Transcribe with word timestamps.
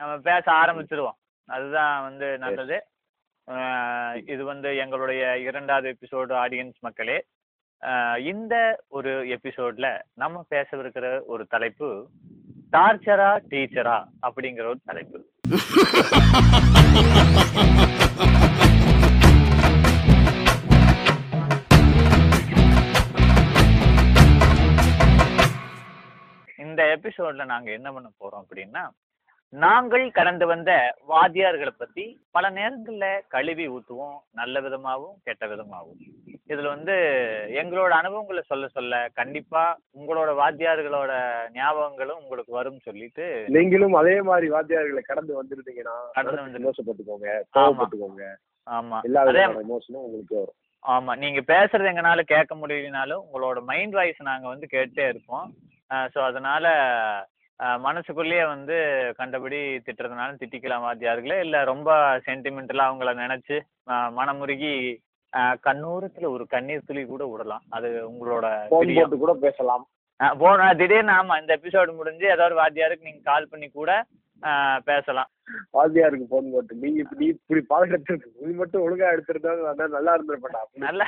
நம்ம 0.00 0.12
பேச 0.26 0.44
ஆரம்பிச்சிருவோம். 0.62 1.16
அதுதான் 1.48 1.94
வந்து 2.06 2.26
நல்லது. 2.42 2.76
இது 4.32 4.42
வந்து 4.50 4.70
எங்களுடைய 4.82 5.22
இரண்டாவது 5.46 5.88
எபிசோடு 5.94 6.32
ஆடியன்ஸ் 6.42 6.78
மக்களே. 6.86 7.18
இந்த 8.32 8.54
ஒரு 8.96 9.12
எபிசோட்ல 9.36 9.88
நம்ம 10.22 10.44
பேசவிருக்கிற 10.54 11.08
ஒரு 11.32 11.46
தலைப்பு 11.54 11.88
டார்ச்சரா 12.76 13.30
டீச்சரா 13.50 13.96
அப்படிங்கிற 14.26 14.66
ஒரு 14.72 14.80
தலைப்பு. 14.90 15.18
இந்த 26.66 26.82
எபிசோட்ல 26.96 27.44
நாங்க 27.54 27.70
என்ன 27.78 27.88
பண்ண 27.92 28.08
போறோம் 28.20 28.42
அப்படின்னா 28.44 28.84
நாங்கள் 29.52 30.04
கடந்து 30.10 30.44
வந்த 30.46 30.70
வாத்தியார்களை 31.08 31.72
பத்தி 31.74 32.04
பல 32.32 32.46
நேரங்கள்ல 32.50 33.06
கழுவி 33.28 33.66
ஊத்துவோம் 33.74 34.18
நல்ல 34.34 34.60
விதமாவும் 34.66 35.14
கெட்ட 35.26 35.44
விதமாவும் 35.46 36.00
இதுல 36.52 36.68
வந்து 36.74 36.94
எங்களோட 37.60 37.92
அனுபவங்களை 38.00 38.42
சொல்ல 38.46 38.66
சொல்ல 38.68 38.98
கண்டிப்பா 39.20 39.62
உங்களோட 39.98 40.30
வாத்தியார்களோட 40.40 41.12
ஞாபகங்களும் 41.56 42.20
உங்களுக்கு 42.22 42.52
வரும்னு 42.58 42.86
சொல்லிட்டு 42.88 43.26
நீங்களும் 43.56 43.96
அதே 44.00 44.16
மாதிரி 44.22 44.48
வாத்தியார்களை 44.54 45.02
கடந்து 45.06 45.40
வந்திருந்தீங்கன்னா 45.40 45.96
கடந்து 46.18 46.44
வந்து 46.44 46.58
சந்தோஷப்பட்டுக்கோங்க 46.58 47.30
கோவப்பட்டுக்கோங்க. 47.56 48.22
ஆமா 48.66 49.00
எல்லா 49.08 49.24
எமோஷனும் 49.62 50.04
உங்களுக்கு 50.06 50.34
வரும். 50.40 50.56
ஆமா 50.84 51.12
நீங்க 51.16 51.40
பேசுறது 51.52 51.90
எங்கனால 51.92 52.20
கேட்க 52.34 52.54
முடியலனாலும் 52.54 53.24
உங்களோட 53.24 53.58
மைண்ட் 53.70 53.96
வாய்ஸ் 53.98 54.22
நாங்க 54.30 54.46
வந்து 54.48 54.66
கேட்டே 54.76 55.06
இருப்போம். 55.08 55.48
ஸோ 56.14 56.18
அதனால 56.30 56.66
மனசுக்குள்ளேயே 57.84 58.44
வந்து 58.46 58.76
கண்டபடி 59.18 59.58
திட்டுறதுனாலும் 59.86 60.40
திட்டிக்கலாம் 60.40 60.84
வாத்தியார்களே. 60.84 61.38
இல்ல 61.40 61.56
ரொம்ப 61.64 61.88
சென்டிமெண்டலா 62.26 62.88
அவங்கள 62.88 63.12
நினைச்சு 63.22 63.56
மனமுருகி 64.18 64.74
கண்ணூரத்துல 65.66 66.28
ஒரு 66.34 66.44
கண்ணீர் 66.46 66.86
துளி 66.88 67.02
கூட 67.06 67.24
விடலாம். 67.26 67.64
அது 67.70 67.88
உங்களோட. 68.10 68.46
போட்டு 68.72 69.18
கூட 69.18 69.32
பேசலாம். 69.42 69.84
போன 70.38 70.68
திடீர்னு 70.74 71.12
ஆமா 71.16 71.34
இந்த 71.40 71.52
எபிசோடு 71.58 71.90
முடிஞ்சு 71.94 72.26
ஏதாவது 72.32 72.54
வாத்தியாருக்கு 72.60 73.08
நீங்க 73.08 73.22
கால் 73.26 73.50
பண்ணி 73.50 73.68
கூட 73.70 73.90
பேசலாம். 74.86 75.28
வாத்தியாருக்கு 75.74 76.26
போன் 76.26 76.50
போட்டு 76.52 76.80
நீ 76.80 76.88
இப்படி 77.02 77.26
இப்படி 77.34 77.60
பாடம் 77.70 77.92
எடுத்துருக்கு 77.92 78.46
நீ 78.46 78.54
மட்டும் 78.54 78.84
ஒழுங்கா 78.84 79.12
எடுத்திருந்தா 79.14 79.52
நல்லா 79.94 80.14
இருந்திருப்பேன்டா 80.16 80.62
நல்ல. 80.86 81.02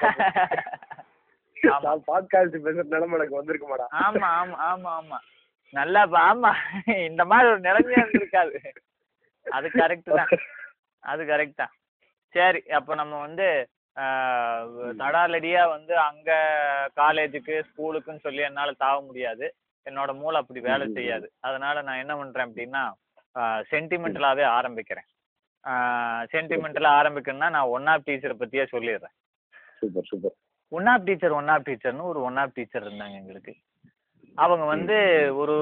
பாட்காஸ்ட் 2.08 2.64
பேசுற 2.64 2.86
நிலைமை 2.92 3.16
எனக்கு 3.18 3.38
வந்திருக்க 3.38 3.66
மாட்டா 3.68 3.86
ஆமா 4.02 4.28
ஆமா 4.38 4.56
ஆமா 4.68 4.90
ஆமா. 5.00 5.18
நல்லா 5.72 6.00
ஆமா. 6.28 6.50
இந்த 7.08 7.22
மாதிரி 7.30 7.48
ஒரு 7.52 7.60
நிலைமையா 7.66 8.00
இருந்திருக்காது. 8.02 8.54
அது 9.46 9.66
கரெக்ட் 9.80 10.16
தான். 10.20 10.32
அது 11.04 11.22
கரெக்ட் 11.24 11.60
தான். 11.62 11.74
சரி 12.34 12.60
அப்போ 12.78 12.92
நம்ம 12.94 13.14
வந்து 13.26 13.46
தடாலடியா 15.00 15.62
வந்து 15.76 15.94
அங்க 16.08 16.30
காலேஜுக்கு 17.00 17.54
ஸ்கூலுக்குன்னு 17.68 18.24
சொல்லி 18.26 18.42
என்னால 18.48 18.74
தாவ 18.84 18.96
முடியாது. 19.06 19.46
என்னோட 19.86 20.10
மூளை 20.20 20.36
அப்படி 20.41 20.60
வேலை. 20.68 20.86
செய்யாது. 20.98 21.26
அதனால 21.48 21.82
நான் 21.88 22.02
என்ன 22.02 22.14
பண்றேன் 22.20 22.48
அப்படின்னா 22.48 22.82
சென்டிமெண்டலாவே 23.72 24.44
ஆரம்பிக்கிறேன். 24.58 25.08
சென்டிமெண்டலா 26.32 26.91
ஆரம்பிக்கணும்னா 27.00 27.48
நான் 27.56 27.72
ஒன் 27.76 27.88
ஆஃப் 27.94 28.06
டீச்சரை 28.08 28.36
பத்தியே 28.42 28.64
சொல்லிடுறேன். 28.74 29.14
Super 29.80 30.08
super. 30.10 30.36
One 30.72 30.88
of 30.92 31.06
teacher 31.08 31.36
one 31.41 31.50
of 31.54 31.66
டீச்சர்னு 31.68 32.08
ஒரு 32.12 32.20
ஒன் 32.28 32.41
ஆஃப் 32.42 32.54
டீச்சர் 32.54 32.86
இருந்தாங்க 32.86 33.16
எங்களுக்கு. 33.22 33.52
அவங்க 34.42 34.64
வந்து 34.72 34.96
ஒரு 35.36 35.56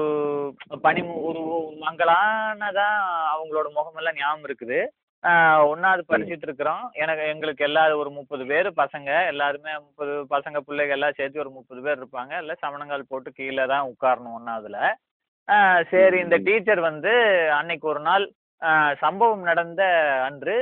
பனி 0.81 1.01
ஒரு 1.29 1.41
மங்களானதான் 1.83 2.97
அவங்களோட 3.33 3.67
முகமெல்லாம் 3.77 4.17
ஞாபகம் 4.19 4.47
இருக்குது. 4.47 4.79
ஒண்ணாவது 5.71 6.03
படிச்சுட்டு 6.11 6.45
இருக்கிறோம் 6.47 6.83
எனக்கு 6.93 7.23
எங்களுக்கு 7.31 7.63
எல்லாரும் 7.63 8.01
ஒரு 8.03 8.11
முப்பது 8.17 8.43
பேர் 8.51 8.67
பசங்க. 8.81 9.09
எல்லாருமே 9.27 9.71
முப்பது 9.85 10.13
பசங்க 10.35 10.59
பிள்ளைங்க 10.67 10.95
எல்லாம் 10.97 11.17
சேர்த்து 11.17 11.43
ஒரு 11.43 11.51
முப்பது 11.57 11.81
பேர் 11.81 12.01
இருப்பாங்க. 12.01 12.31
எல்லாம் 12.41 12.61
சமணங்கால் 12.65 13.09
போட்டு 13.11 13.31
கீழே 13.31 13.65
தான் 13.65 13.89
உட்காரணும் 13.91 14.37
ஒன்னாவதுல 14.39 14.79
ஆஹ் 15.47 15.83
சரி 15.91 16.17
இந்த 16.19 16.37
டீச்சர் 16.47 16.79
வந்து 16.79 17.11
அன்னைக்கு 17.59 17.85
ஒரு 17.87 17.99
நாள் 17.99 18.25
சம்பவம் 18.99 19.43
நடந்த 19.49 19.81
அன்று 20.27 20.55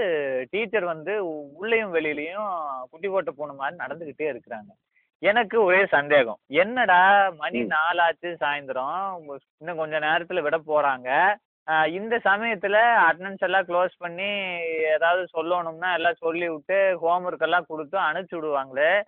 டீச்சர் 0.51 0.85
வந்து 0.93 1.13
உள்ளேயும் 1.59 1.93
வெளியிலயும் 1.93 2.51
குட்டி 2.89 3.07
போட்ட 3.09 3.31
பூனை 3.31 3.55
மாதிரி 3.55 3.81
நடந்துகிட்டே 3.83 4.25
இருக்கிறாங்க. 4.33 4.69
எனக்கு 5.19 5.63
ஒரே 5.63 5.85
சந்தேகம். 5.85 6.37
என்னடா 6.47 7.33
மணி. 7.37 7.63
நாலாச்சு 7.63 8.35
சாயந்தரம் 8.39 9.37
இன்னும் 9.57 9.77
கொஞ்ச 9.77 9.99
நேரத்துல 9.99 10.41
விட 10.41 10.57
போறாங்க. 10.67 11.35
ஆஹ் 11.71 11.87
இந்த 11.87 12.19
சமயத்துல 12.23 12.95
அட்டனன்ஸ் 13.09 13.37
எல்லாம் 13.37 13.65
க்ளோஸ் 13.65 13.89
பண்ணி 13.97 14.57
ஏதாவது 14.71 15.27
சொல்லணும்னா 15.37 15.93
எல்லாம் 15.93 16.13
சொல்லி 16.17 16.49
விட்டு 16.49 16.99
ஹோம்ஒர்க் 17.01 17.41
எல்லாம் 17.41 17.65
கொடுத்து 17.67 17.99
அனுப்பிச்சு 17.99 18.35
விடுவாங்களே. 18.35 19.01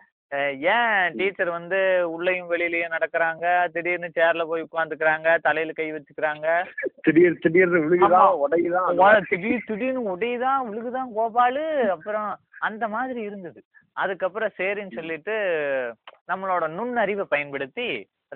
ஏன் 0.59 1.15
டீச்சர் 1.15 1.49
வந்து 1.49 2.11
உள்ளேயும் 2.11 2.51
வெளியிலயும் 2.51 2.97
நடக்கிறாங்க? 2.99 3.67
திடீர்னு 3.67 4.11
சேர்ல 4.15 4.45
போய் 4.45 4.67
உட்காந்துக்கிறாங்க 4.71 5.37
தலையில 5.37 5.73
கை 5.75 5.93
வச்சுக்கிறாங்க. 5.93 6.65
திடீர் 7.01 7.37
திடீர்னு 7.37 7.79
விழுகுதான். 7.79 8.37
உடையுதான் 8.49 9.21
திடீர் 9.29 9.63
திடீர்னு 9.65 10.17
உடையுதான் 10.17 10.59
விழுகுதான் 10.71 11.17
கோபாலு? 11.17 11.87
அப்புறம் 11.87 12.37
அந்த 12.59 12.87
மாதிரி 12.87 13.21
இருந்தது. 13.21 13.63
அதுக்கப்புறம் 14.03 14.55
சரின்னு 14.59 14.97
சொல்லிட்டு 14.99 15.35
நம்மளோட 16.31 16.65
நுண்ணறிவை 16.77 17.25
பயன்படுத்தி 17.33 17.87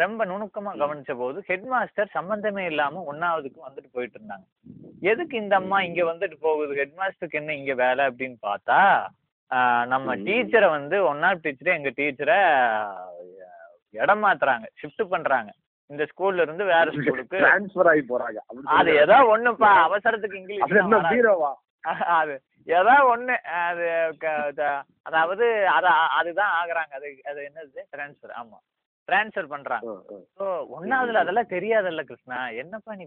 ரொம்ப 0.01 0.25
நுணுக்கமா 0.25 0.72
கவனிச்ச 0.81 1.12
போது 1.18 1.40
ஹெட் 1.47 1.68
மாஸ்டர் 1.74 2.16
சம்பந்தமே 2.16 2.63
இல்லாம 2.72 3.03
ஒன்னாவதுக்கு 3.12 3.59
வந்துட்டு 3.66 3.90
போயிட்டு 3.96 4.18
இருந்தாங்க. 4.19 4.46
எதுக்கு 5.12 5.35
இந்த 5.38 5.56
அம்மா 5.62 5.78
இங்க 5.88 6.02
வந்துட்டு 6.12 6.38
போகுது? 6.47 6.72
ஹெட் 6.79 6.96
மாஸ்டருக்கு 7.00 7.40
என்ன 7.41 7.56
இங்க 7.59 7.73
வேலை 7.84 8.03
அப்படின்னு 8.09 8.38
பார்த்தா 8.47 8.79
நம்ம. 9.91 10.16
டீச்சரை 10.28 10.69
வந்து 10.78 10.97
ஒன்னாவது 11.09 11.44
டீச்சரை 11.46 11.73
எங்க 11.79 11.91
டீச்சரை 12.00 12.40
இடம் 14.03 14.23
மாத்துறாங்க 14.25 14.66
ஷிஃப்ட் 14.81 15.03
பண்றாங்க. 15.13 15.52
இந்த 15.90 16.03
ஸ்கூல்ல 16.12 16.46
இருந்து 16.46 16.63
வேற 16.73 16.85
ஸ்கூலுக்கு 16.97 17.38
டிரான்ஸ்பர் 17.44 17.90
ஆகி 17.91 18.03
போறாங்க. 18.12 18.40
அது. 18.78 18.91
ஏதோ 19.03 19.18
ஒண்ணுப்பா 19.35 19.72
அவசரத்துக்கு 19.88 20.40
இங்கிலீஷ் 20.41 20.63
அது. 22.19 22.35
ஏதோ 22.68 22.94
ஒண்ணு. 23.07 23.35
அது 23.62 23.85
அதாவது 25.06 25.46
அத 25.69 25.85
அதுதான் 26.18 26.53
ஆகுறாங்க. 26.59 26.91
அது 26.94 27.07
அது 27.31 27.40
என்னது? 27.47 27.81
டிரான்ஸ்ஃபர் 27.94 28.35
ஆமா. 28.40 28.59
டிரான்ஸ்ஃபர் 29.07 29.47
ம். 29.85 30.03
ஸோ 30.38 30.46
ஒன்னாவதுல 30.75 31.23
அதெல்லாம் 31.23 31.53
தெரியாதுல்ல 31.53 32.03
கிருஷ்ணா. 32.03 32.38
என்னப்பா 32.62 32.96
நீ 32.96 33.06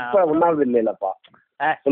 இப்ப 0.00 0.18
ஒன்னாவது 0.30 0.62
இல்லைல்லப்பா. 0.66 1.10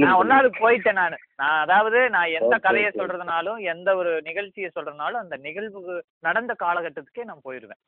நான் 0.03 0.19
ஒன்னாவதுக்கு 0.21 0.63
போயிட்டேன் 0.63 0.99
நானு. 1.01 1.17
நான் 1.41 1.59
அதாவது 1.65 1.99
நான் 2.11 2.35
எந்த 2.39 2.55
கதையை. 2.59 2.91
சொல்றதுனாலும் 2.93 3.59
எந்த 3.73 3.89
ஒரு 3.97 4.13
நிகழ்ச்சியை 4.23 4.71
சொல்றதுனாலும் 4.71 5.23
அந்த 5.23 5.37
நிகழ்வு 5.39 5.95
நடந்த 6.23 6.53
காலகட்டத்துக்கே 6.63 7.25
நான் 7.25 7.45
போயிடுவேன் 7.45 7.81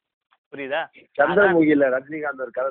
புரியுதா? 0.53 0.83
சந்திரமுகில 1.19 1.89
ரஜினிகாந்த் 1.95 2.45
ஒரு 2.45 2.53
கதை 2.53 2.71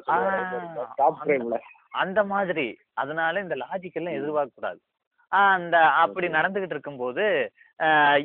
அந்த 1.96 2.22
மாதிரி. 2.32 2.68
அதனால 2.96 3.40
இந்த 3.40 3.56
லாஜிக் 3.56 3.98
எல்லாம் 4.00 4.18
எதிர்பார்க்க 4.18 4.58
கூடாது 4.58 4.80
அந்த 5.32 5.76
அப்படி. 6.04 6.28
நடந்துகிட்டு 6.30 6.76
இருக்கும்போது 6.76 7.26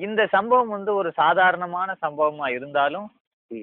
இந்த 0.01 0.23
சம்பவம் 0.33 0.75
வந்து 0.77 0.93
ஒரு 0.95 1.11
சாதாரணமான 1.19 1.91
சம்பவமா 2.03 2.47
இருந்தாலும். 2.57 3.09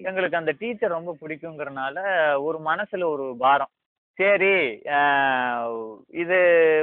எங்களுக்கு 0.06 0.40
அந்த 0.40 0.52
டீச்சர் 0.60 0.98
ரொம்ப 0.98 1.12
பிடிக்குங்கிறனால 1.22 1.98
ஒரு 2.40 2.58
மனசுல 2.68 3.08
ஒரு 3.14 3.26
பாரம் 3.40 3.72
சரி 4.18 4.56
இது 6.14 6.38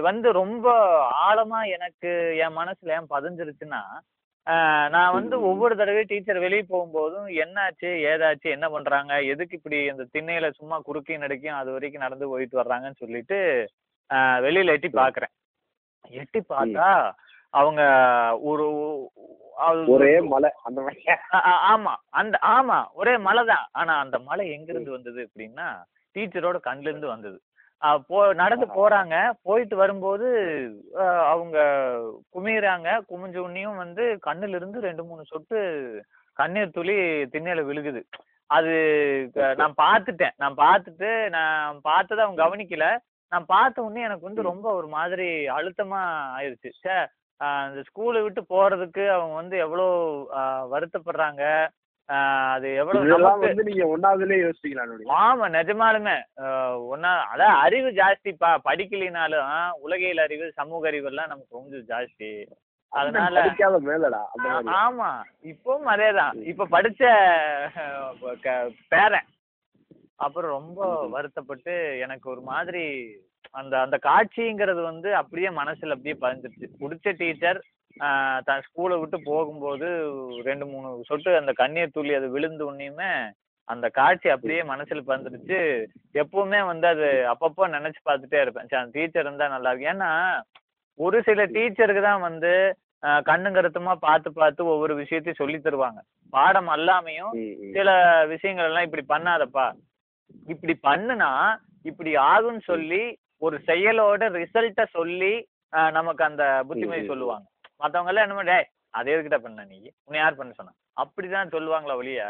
வந்து 0.06 0.28
ரொம்ப 0.38 0.66
ஆழமா 1.26 1.60
எனக்கு 1.76 2.10
என் 2.44 2.56
மனசுல 2.58 2.94
ஏன் 2.97 3.10
பதிஞ்சிருச்சுன்னா 3.10 3.82
நான் 4.91 5.14
வந்து. 5.16 5.36
ஒவ்வொரு 5.48 5.74
தடவையும் 5.76 6.10
டீச்சர் 6.12 6.44
வெளியே 6.44 6.64
போகும்போதும் 6.66 7.26
என்னாச்சு 7.42 7.91
ஏதாச்சு 8.12 8.48
என்ன 8.56 8.66
பண்றாங்க 8.74 9.12
எதுக்கு 9.32 9.58
இப்படி 9.58 9.78
இந்த 9.84 10.06
திண்ணையில 10.14 10.48
சும்மா 10.52 10.76
குறுக்கையும் 10.80 11.24
நடுக்கையும் 11.24 11.60
அது 11.60 11.74
வரைக்கும் 11.74 12.04
நடந்து 12.06 12.32
போயிட்டு 12.32 12.60
வர்றாங்கன்னு 12.62 13.02
சொல்லிட்டு 13.02 13.38
வெளியில 14.44 14.74
எட்டி. 14.76 14.91
பாக்குறேன் 14.97 15.33
எட்டி 16.13 16.41
பார்த்தா 16.45 16.89
அவங்க 17.55 17.83
ஒரு 18.51 18.66
ஒரே 19.89 20.15
மலை 20.33 20.51
அந்த 20.65 20.81
ஆமா 21.66 21.93
அந்த 22.10 22.37
ஆமா 22.49 22.78
ஒரே 22.93 23.15
மலை 23.19 23.43
தான் 23.45 23.66
ஆனா 23.72 23.93
அந்த 23.99 24.16
மலை 24.19 24.45
எங்க 24.51 24.69
இருந்து 24.72 24.97
வந்தது 24.97 25.21
அப்படின்னா 25.28 25.69
டீச்சரோட 26.16 26.59
கண்ணுல 26.60 26.91
இருந்து 26.91 27.15
வந்தது 27.15 27.39
போ 28.09 28.19
நடந்து 28.33 28.66
போறாங்க. 28.77 29.16
போயிட்டு 29.43 29.75
வரும்போது 29.77 30.28
அவங்க 31.33 31.59
குமிறாங்க 32.33 32.89
குமிஞ்ச 33.10 33.37
உடனேயும் 33.43 33.77
வந்து 33.77 34.05
கண்ணுல 34.27 34.59
இருந்து 34.59 34.78
ரெண்டு 34.81 35.03
மூணு 35.05 35.22
சொட்டு 35.25 35.59
கண்ணீர் 36.37 36.75
துளி 36.77 36.97
திண்ணையில 37.34 37.63
விழுகுது. 37.69 38.01
அது 38.51 38.72
நான் 39.59 39.75
பார்த்துட்டேன். 39.75 40.34
நான் 40.39 40.57
பார்த்துட்டு 40.57 41.10
நான் 41.28 41.78
பார்த்ததை 41.81 42.21
அவங்க 42.25 42.41
கவனிக்கல. 42.45 42.87
நான் 43.33 43.47
பார்த்த 43.47 43.83
உடனே 43.83 44.03
எனக்கு 44.03 44.27
வந்து 44.27 44.42
ரொம்ப 44.42 44.72
ஒரு 44.72 44.89
மாதிரி 44.89 45.27
அழுத்தமா 45.48 46.01
ஆயிருச்சு. 46.36 46.71
ச்சே 46.77 46.97
ஆஹ் 47.41 47.66
இந்த 47.69 47.80
ஸ்கூலை 47.89 48.22
விட்டு 48.22 48.42
போறதுக்கு 48.48 49.09
அவங்க 49.09 49.34
வந்து 49.34 49.57
எவ்வளோ 49.59 49.84
வருத்தப்படுறாங்க. 50.72 51.42
அது 52.53 52.75
எவ்வளவு 52.75 53.09
நீங்க 53.63 53.86
ஒன்னாவதுலயே 53.86 54.39
யோசிச்சிக்கலாம் 54.45 55.19
ஆமா 55.19 55.47
நிஜமாலுமே. 55.48 56.15
ஒன்னா 56.92 57.10
அதான் 57.33 57.59
அறிவு 57.59 57.91
ஜாஸ்திப்பா. 57.91 58.51
படிக்கலினாலும் 58.65 59.51
உலகியல் 59.78 60.19
அறிவு 60.19 60.53
சமூக 60.53 60.89
அறிவு 60.89 61.07
எல்லாம் 61.07 61.28
நமக்கு 61.28 61.59
கொஞ்சம் 61.59 61.86
ஜாஸ்தி. 61.92 62.31
அதனால 62.92 63.41
அந்த 64.34 64.48
ஆமா. 64.78 65.09
இப்பவும் 65.45 65.91
அதேதான். 65.95 66.36
இப்ப 66.45 66.66
படிச்ச 66.71 67.03
பேரன். 68.89 69.27
அப்புறம் 70.18 70.50
ரொம்ப 70.50 71.06
வருத்தப்பட்டு 71.09 71.74
எனக்கு 72.00 72.26
ஒரு 72.30 72.42
மாதிரி 72.50 72.84
அந்த 73.50 73.74
அந்த 73.80 73.97
காட்சிங்கிறது 74.03 74.82
வந்து 74.82 75.10
அப்படியே 75.15 75.48
மனசுல 75.48 75.97
அப்படியே 75.97 76.16
பதிஞ்சிருச்சு. 76.20 76.68
பிடிச்ச 76.80 77.15
டீச்சர் 77.16 77.60
தன் 78.48 78.65
ஸ்கூலை 78.66 78.97
விட்டு 78.98 79.18
போகும்போது 79.24 79.86
ரெண்டு 80.42 80.66
மூணு 80.66 80.88
சொட்டு 81.04 81.30
அந்த 81.36 81.53
கண்ணீர் 81.53 81.94
துளி 81.94 82.15
அது 82.15 82.28
விழுந்து 82.30 82.66
உடனேயுமே 82.68 83.12
அந்த 83.68 83.86
காட்சி 83.88 84.28
அப்படியே 84.28 84.60
மனசுல 84.62 85.00
பதிஞ்சிருச்சு. 85.09 85.60
எப்பவுமே 86.15 86.60
வந்து 86.66 86.86
அது 86.86 87.09
அப்பப்போ 87.32 87.64
நினைச்சு 87.76 88.00
பார்த்துட்டே 88.09 88.41
இருப்பேன். 88.41 88.68
சரி, 88.68 88.82
அந்த 88.82 88.92
டீச்சர் 88.92 89.24
இருந்தா 89.24 89.48
நல்லா 89.48 89.71
இருக்கும். 89.71 89.92
ஏன்னா 89.94 90.10
ஒரு 90.98 91.18
சில 91.22 91.47
டீச்சருக்கு 91.47 92.03
தான் 92.03 92.26
வந்து 92.28 92.53
ஆஹ் 93.06 93.22
கண்ணும் 93.22 93.54
கருத்துமா 93.54 93.92
பார்த்து 93.94 94.28
பார்த்து 94.32 94.62
ஒவ்வொரு 94.66 94.94
விஷயத்தையும் 94.94 95.41
சொல்லி 95.41 95.59
தருவாங்க. 95.59 96.00
பாடம் 96.32 96.68
அல்லாமையும். 96.68 97.34
சில 97.72 97.91
விஷயங்கள் 98.26 98.68
எல்லாம் 98.71 98.86
இப்படி 98.88 99.04
பண்ணாதப்பா. 99.12 99.66
இப்படி 100.48 100.75
பண்ணுனா 100.84 101.30
இப்படி 101.84 102.10
ஆகும்னு 102.30 102.63
சொல்லி 102.71 103.03
ஒரு 103.42 103.57
செயலோட 103.69 104.22
ரிசல்ட்ட 104.39 104.84
சொல்லி 104.97 105.33
நமக்கு 105.92 106.22
அந்த 106.25 106.45
புத்திமதி. 106.69 107.04
சொல்லுவாங்க. 107.07 107.47
மத்தவங்க 107.83 108.10
எல்லாம் 108.13 108.27
என்னமோ 108.27 108.45
டேய் 108.51 108.69
அது 108.95 109.13
எதுக்கிட்ட 109.15 109.39
பண்ண 109.42 109.65
நீ? 109.65 109.78
உன்னை 110.07 110.19
யார் 110.21 110.39
பண்ண 110.39 110.53
சொன்னா? 110.53 110.72
அப்படிதான் 110.97 111.53
சொல்லுவாங்களா 111.54 111.98
ஒழிய 112.01 112.22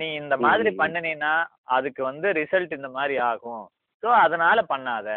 நீ 0.00 0.06
இந்த 0.14 0.34
மாதிரி 0.44 0.70
ம். 0.72 0.78
பண்ணினீன்னா 0.80 1.32
அதுக்கு 1.76 2.02
வந்து 2.04 2.28
ரிசல்ட் 2.40 2.76
இந்த 2.78 2.88
மாதிரி 2.88 3.16
ஆகும். 3.30 3.64
ஸோ 4.02 4.08
அதனால 4.24 4.58
பண்ணாத. 4.72 5.08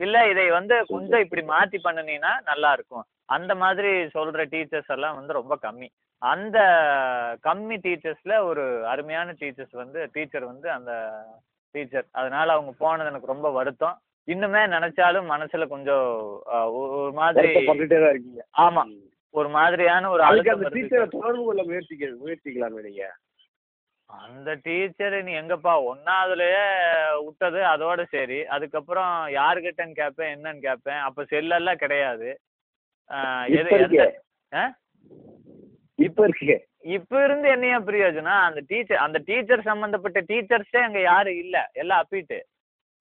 இல்ல 0.00 0.16
இதை 0.30 0.44
வந்து 0.50 0.76
கொஞ்சம் 0.92 1.22
இப்படி 1.24 1.42
மாத்தி 1.50 1.78
பண்ணுனீன்னா 1.86 2.32
நல்லா 2.50 2.70
இருக்கும். 2.72 3.04
அந்த 3.28 3.54
மாதிரி 3.54 3.90
சொல்ற 4.14 4.42
டீச்சர்ஸ் 4.52 4.90
எல்லாம் 4.90 5.16
வந்து 5.16 5.32
ரொம்ப 5.32 5.58
கம்மி. 5.62 5.88
அந்த 6.22 6.58
கம்மி 7.44 7.76
டீச்சர்ஸ்ல 7.76 8.44
ஒரு 8.44 8.64
அருமையான 8.86 9.34
டீச்சர்ஸ் 9.40 9.74
வந்து 9.74 10.10
டீச்சர் 10.12 10.44
வந்து 10.44 10.70
அந்த 10.70 10.92
டீச்சர் 11.74 12.06
அதனால 12.12 12.52
அவங்க 12.52 12.72
போனது 12.78 13.10
எனக்கு 13.10 13.26
ரொம்ப 13.26 13.50
வருத்தம். 13.50 13.96
இன்னுமே 14.28 14.62
நினைச்சாலும் 14.66 15.26
மனசுல 15.30 15.68
கொஞ்சம் 15.68 16.06
ஒரு 16.74 17.12
மாதிரி 17.12 17.48
தான் 17.94 18.10
இருக்கீங்க. 18.10 18.42
ஆமா. 18.58 18.84
ஒரு 19.34 19.48
மாதிரியான 19.48 20.10
ஒரு 20.10 20.22
அதுக்கு 20.22 20.50
அந்த. 20.50 20.68
டீச்சரை 20.68 21.06
தொடர்பு 21.08 21.44
கொள்ள 21.44 21.62
முயற்சிக்க 21.62 22.10
முயற்சிக்கலாமே 22.22 22.82
நீங்க? 22.82 23.04
அந்த 24.10 24.54
டீச்சர் 24.64 25.22
நீ 25.22 25.32
எங்கப்பா 25.32 25.72
ஒன்னாவதுலயே 25.90 26.64
விட்டது 27.26 27.60
அதோட 27.64 28.02
சரி. 28.10 28.38
அதுக்கப்புறம் 28.46 29.12
யாருக்கிட்டன்னு 29.34 29.92
கேட்பேன் 29.92 30.32
என்னன்னு 30.34 30.60
கேட்பேன் 30.60 31.00
அப்ப 31.00 31.22
செல்லெல்லாம் 31.30 31.76
கிடையாது. 31.76 32.28
இப்ப 35.98 36.26
இருக்கே? 36.28 36.56
இப்ப 36.96 37.24
இருந்து 37.24 37.48
என்னையா 37.48 37.78
பிரயோஜனம்? 37.88 38.42
அந்த 38.48 38.60
டீச்சர் 38.70 39.02
அந்த 39.04 39.18
டீச்சர் 39.28 39.68
சம்பந்தப்பட்ட 39.70 40.20
டீச்சர்ஸே 40.30 40.80
அங்க 40.86 41.00
யாரும் 41.00 41.40
இல்ல. 41.44 41.56
எல்லாம் 41.72 42.02
அப்பிட்டு. 42.02 42.38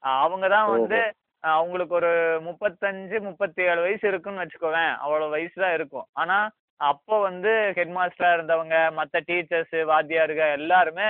அவங்க 0.04 0.46
தான் 0.48 0.70
வந்து 0.70 1.00
அவங்களுக்கு 1.44 1.94
ஒரு 1.96 2.12
முப்பத்தஞ்சு 2.46 3.18
முப்பத்தி 3.20 3.62
ஏழு 3.62 3.82
வயசு 3.82 4.06
இருக்குன்னு 4.08 4.44
வச்சுக்கோவேன். 4.44 4.94
அவ்வளவு 5.06 5.30
வயசு 5.30 5.58
தான் 5.62 5.74
இருக்கும். 5.74 6.08
ஆனா 6.14 6.38
அப்போ 6.80 7.16
வந்து 7.20 7.52
ஹெட் 7.78 7.96
மாஸ்டரா 7.98 8.30
இருந்தவங்க 8.34 8.78
மத்த 9.00 9.20
டீச்சர்ஸ் 9.28 9.76
வாத்தியாருங்க 9.92 10.46
எல்லாருமே 10.60 11.10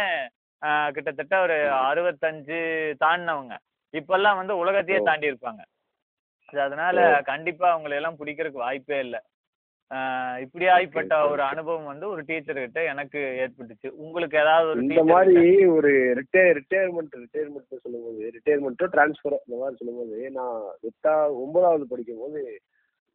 கிட்டத்தட்ட 0.95 1.35
ஒரு 1.41 1.57
அறுபத்தஞ்சு 1.89 2.59
தாண்டினவங்க. 3.03 3.55
இப்பெல்லாம் 3.93 4.39
வந்து 4.41 4.53
உலகத்தையே. 4.57 4.99
தாண்டி 5.09 5.31
இருப்பாங்க. 5.31 5.61
அதனால. 6.63 6.97
கண்டிப்பா 7.23 7.67
அவங்களை 7.73 7.91
எல்லாம் 7.91 8.19
பிடிக்கிறதுக்கு 8.19 8.65
வாய்ப்பே 8.65 8.99
இல்லை. 8.99 9.21
இப்படி 10.41 10.65
ஆகிப்பட்ட 10.65 11.15
ஒரு 11.31 11.41
அனுபவம் 11.43 11.85
வந்து 11.85 12.05
ஒரு 12.09 12.21
டீச்சர் 12.21 12.59
கிட்ட 12.59 12.83
எனக்கு 12.83 13.19
ஏற்பட்டுச்சு. 13.43 13.87
உங்களுக்கு 13.97 14.37
ஏதாவது 14.37 14.69
ஒரு 14.69 14.81
இந்த 14.83 15.03
மாதிரி 15.11 15.43
ஒரு 15.67 15.91
ரிட்டையர் 16.19 16.55
ரிட்டையர்மெண்ட் 16.59 17.15
ரிட்டையர்மெண்ட் 17.15 17.83
சொல்லும்போது 17.85 18.31
ரிட்டையர்மெண்ட்டோ 18.37 18.87
டிரான்ஸ்ஃபரோ 18.95 19.39
இந்த 19.47 19.57
மாதிரி 19.61 19.77
சொல்லும்போது 19.77 20.31
நான் 20.31 20.57
எட்டா 20.83 21.13
ஒன்பதாவது 21.43 21.85
படிக்கும் 21.87 22.17
போது 22.17 22.41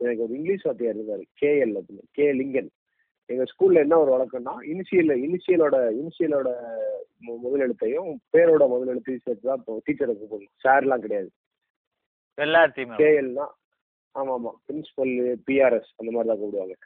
எனக்கு 0.01 0.23
ஒரு 0.23 0.35
இங்கிலீஷ் 0.35 0.67
வாத்தியார் 0.67 0.97
இருந்தார் 0.97 1.25
கேஎல் 1.43 1.75
அப்படின்னு 1.75 2.05
கே 2.13 2.27
லிங்கன் 2.33 2.71
எங்க 3.31 3.45
ஸ்கூல்ல 3.45 3.79
என்ன 3.79 3.99
ஒரு 3.99 4.11
வழக்கம்னா 4.15 4.55
இனிஷியல் 4.73 5.15
இனிஷியலோட 5.27 5.77
இனிஷியலோட 6.01 6.51
முதலெழுத்தையும் 7.43 8.11
பேரோட 8.37 8.65
முதலெழுத்தையும் 8.69 9.25
சேர்த்து 9.25 9.49
தான் 9.49 9.59
இப்போ 9.59 9.81
டீச்சரை 9.87 10.15
கூப்பிடணும் 10.15 10.55
சார்லாம் 10.65 11.01
கிடையாது. 11.01 11.29
எல்லாத்தையுமே 12.39 12.97
கேஎல்னா 13.01 13.47
ஆமா 14.15 14.33
ஆமா. 14.35 14.53
பிரின்சிபல் 14.67 15.13
பிஆர்எஸ் 15.47 15.91
அந்த 15.99 16.11
மாதிரி 16.11 16.31
தான் 16.31 16.41
கூப்பிடுவாங்க. 16.41 16.77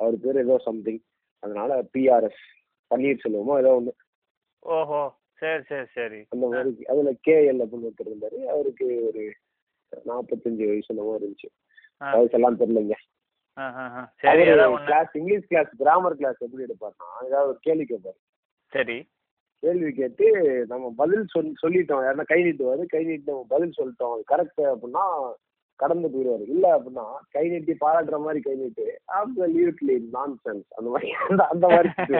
அவர் 0.00 0.16
பேர் 0.24 0.42
ஏதோ 0.42 0.56
சம்திங் 0.66 1.00
அதனால 1.42 1.72
பிஆர்எஸ் 1.94 2.42
பன்னீர்செல்வமோ 2.90 3.54
ஏதோ 3.62 3.72
ஒன்று 3.78 3.92
ஓஹோ. 4.72 5.00
சரி 5.42 5.62
சரி 5.70 5.86
சரி. 5.94 6.20
அந்த 6.32 6.44
மாதிரி 6.46 6.84
அதுல 6.92 7.12
கேஎல் 7.26 7.62
அப்படின்னு 7.62 7.88
ஒருத்தர் 7.88 8.10
இருந்தாரு. 8.10 8.38
அவருக்கு 8.52 8.86
ஒரு 9.08 9.22
நாற்பத்தஞ்சு 10.06 10.68
வயசு 10.70 10.90
என்னமோ 10.92 11.14
இருந்துச்சு. 11.18 11.48
வயசெல்லாம் 12.00 12.60
தெரியலங்க. 12.60 12.96
சரி 14.22 14.44
class 14.86 15.16
English 15.20 15.48
class 15.50 15.72
grammar 15.80 16.18
class 16.20 16.38
எப்படி 16.44 16.66
எடுப்பாருன்னா 16.66 17.08
ஏதாவது 17.26 17.50
ஒரு 17.52 17.60
கேள்வி 17.66 17.84
கேட்பாரு 17.90 18.18
சரி. 18.72 18.96
கேள்வி 19.62 19.92
கேட்டு 19.92 20.64
நம்ம 20.68 20.92
பதில் 20.96 21.24
சொல் 21.26 21.54
சொல்லிட்டோம். 21.62 22.04
யாருன்னா 22.04 22.24
கை 22.24 22.42
நீட்டுவாரு 22.42 22.86
கை 22.86 23.04
நீட்டு 23.04 23.32
நம்ம 23.32 23.44
பதில் 23.48 23.72
சொல்லிட்டோம். 23.76 24.12
அது 24.12 24.24
கரெக்ட் 24.28 24.60
அப்படின்னா 24.60 25.32
கடந்து 25.76 26.08
போயிடுவாரு 26.08 26.42
இல்ல 26.42 26.78
அப்படின்னா 26.78 27.04
கை 27.30 27.48
நீட்டி 27.48 27.72
பாராட்டுற 27.72 28.18
மாதிரி 28.18 28.40
கை 28.40 28.54
நீட்டு. 28.54 29.00
Absolutely 29.12 30.00
nonsense. 30.12 30.64
அந்த 30.76 30.90
மாதிரி 30.90 31.12
அந்த 31.28 31.46
அந்த 31.46 31.68
மாதிரி. 31.68 32.14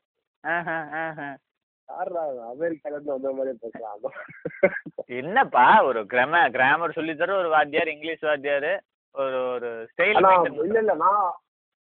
என்னப்பா 5.05 5.83
ஒரு 5.83 6.05
கிராம 6.05 6.49
கிராமர் 6.49 6.91
சொல்லி 6.91 7.15
தர 7.15 7.37
ஒரு 7.37 7.49
வாத்தியார் 7.49 7.87
இங்கிலீஷ் 7.87 8.21
வாத்தியார். 8.21 8.83
ஒரு 9.15 9.37
ஒரு 9.53 9.69
ஸ்டைல் 9.91 10.17
இல்ல 10.63 10.79
இல்ல 10.81 10.93
நான் 11.03 11.23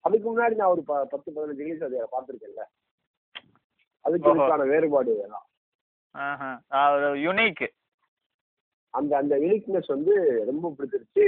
அதுக்கு 0.06 0.28
முன்னாடி 0.30 0.56
நான் 0.60 0.74
ஒரு 0.76 0.84
பத்து 1.12 1.32
பதினஞ்சு 1.32 1.64
இங்கிலீஷ் 1.64 1.82
வாத்தியாரை 1.84 2.10
பார்த்திருக்கேன்ல. 2.14 2.64
அதுக்கு. 4.06 4.30
இதுக்கான 4.34 4.68
வேறுபாடு 4.72 5.12
வேணாம். 5.20 5.46
யுனிக் 7.26 7.66
அந்த 8.94 9.12
அந்த 9.18 9.34
யூனிக்னஸ் 9.38 9.94
வந்து 9.96 10.14
ரொம்ப 10.50 10.74
பிடிச்சிருச்சு. 10.78 11.26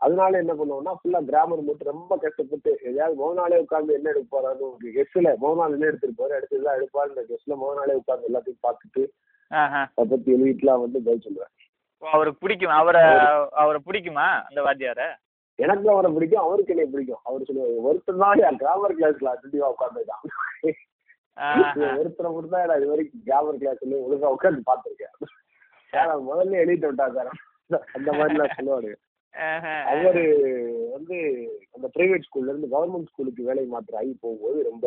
அதனால 0.00 0.38
என்ன 0.42 0.52
பண்ணுவோம்னா 0.52 0.92
ஃபுல்லா 0.98 1.20
கிராமர் 1.28 1.66
மட்டும் 1.68 1.90
ரொம்ப 1.92 2.16
கஷ்டப்பட்டு 2.24 2.70
எதையாவது 2.88 3.18
மொத 3.20 3.34
நாளே 3.34 3.58
உட்கார்ந்து 3.64 3.96
என்ன 3.98 4.10
எடுக்க 4.10 4.28
போறாரு 4.34 4.62
ஒரு 4.68 4.90
கெஸ்ட்ல 4.96 5.30
நாள் 5.60 5.74
என்ன 5.76 5.88
எடுத்துட்டு 5.90 6.18
போறாரு 6.20 6.36
அடுத்ததுதான் 6.38 6.78
எடுப்பாரு 6.78 7.12
இந்த 7.12 7.24
கெஸ்ட்ல 7.30 7.58
நாளே 7.78 7.94
உட்கார்ந்து 8.00 8.30
எல்லாத்தையும் 8.30 8.64
பார்த்துட்டு 8.66 9.04
அதை 9.50 10.04
பத்தி 10.12 10.28
எழுதிட்டுலாம் 10.36 10.82
வந்து 10.84 10.98
பதில் 11.06 11.24
சொல்லுவேன். 11.26 11.52
அவருக்கு 12.02 12.42
பிடிக்கும்? 12.44 12.76
அவரை 12.80 13.02
அவரை 13.62 13.80
பிடிக்குமா 13.86 14.26
அந்த 14.48 14.60
வாத்தியார? 14.66 15.02
எனக்கு 15.58 15.86
அவரை 15.92 16.08
பிடிக்கும் 16.14 16.44
அவருக்கு 16.46 16.72
என்னை 16.74 16.86
பிடிக்கும். 16.92 17.22
அவர் 17.28 17.46
சொல்லுவாரு 17.48 17.84
ஒருத்தர் 17.88 18.22
தான் 18.22 18.60
கிராமர் 18.62 18.98
கிளாஸ்ல 18.98 19.32
அட்டிவா 19.34 19.70
உட்காந்துருக்கான் 19.74 20.24
ஒருத்தரை 22.00 22.28
மட்டும் 22.34 22.54
தான் 22.54 22.68
நான் 22.70 22.78
இது 22.80 22.92
வரைக்கும் 22.92 23.24
கிராமர் 23.28 23.60
கிளாஸ்ல 23.62 24.00
ஒழுங்கா 24.06 24.34
உட்காந்து 24.36 25.08
அவன் 25.92 26.28
முதல்ல 26.28 26.62
எழுதிட்டு 26.62 26.88
விட்டா 26.90 27.06
சார். 27.16 27.32
அந்த 27.96 28.10
மாதிரிலாம் 28.18 28.56
சொல்லுவாரு. 28.56 28.90
அவரு 29.92 30.22
வந்து 30.94 31.16
அந்த 31.74 31.86
பிரைவேட் 31.94 32.26
ஸ்கூல்ல 32.26 32.52
இருந்து 32.52 32.72
கவர்மெண்ட் 32.74 33.10
ஸ்கூலுக்கு 33.10 33.48
வேலை 33.48 33.64
மாற்ற 33.74 33.98
ஆகி 34.00 34.12
போகும்போது 34.22 34.58
ரொம்ப 34.70 34.86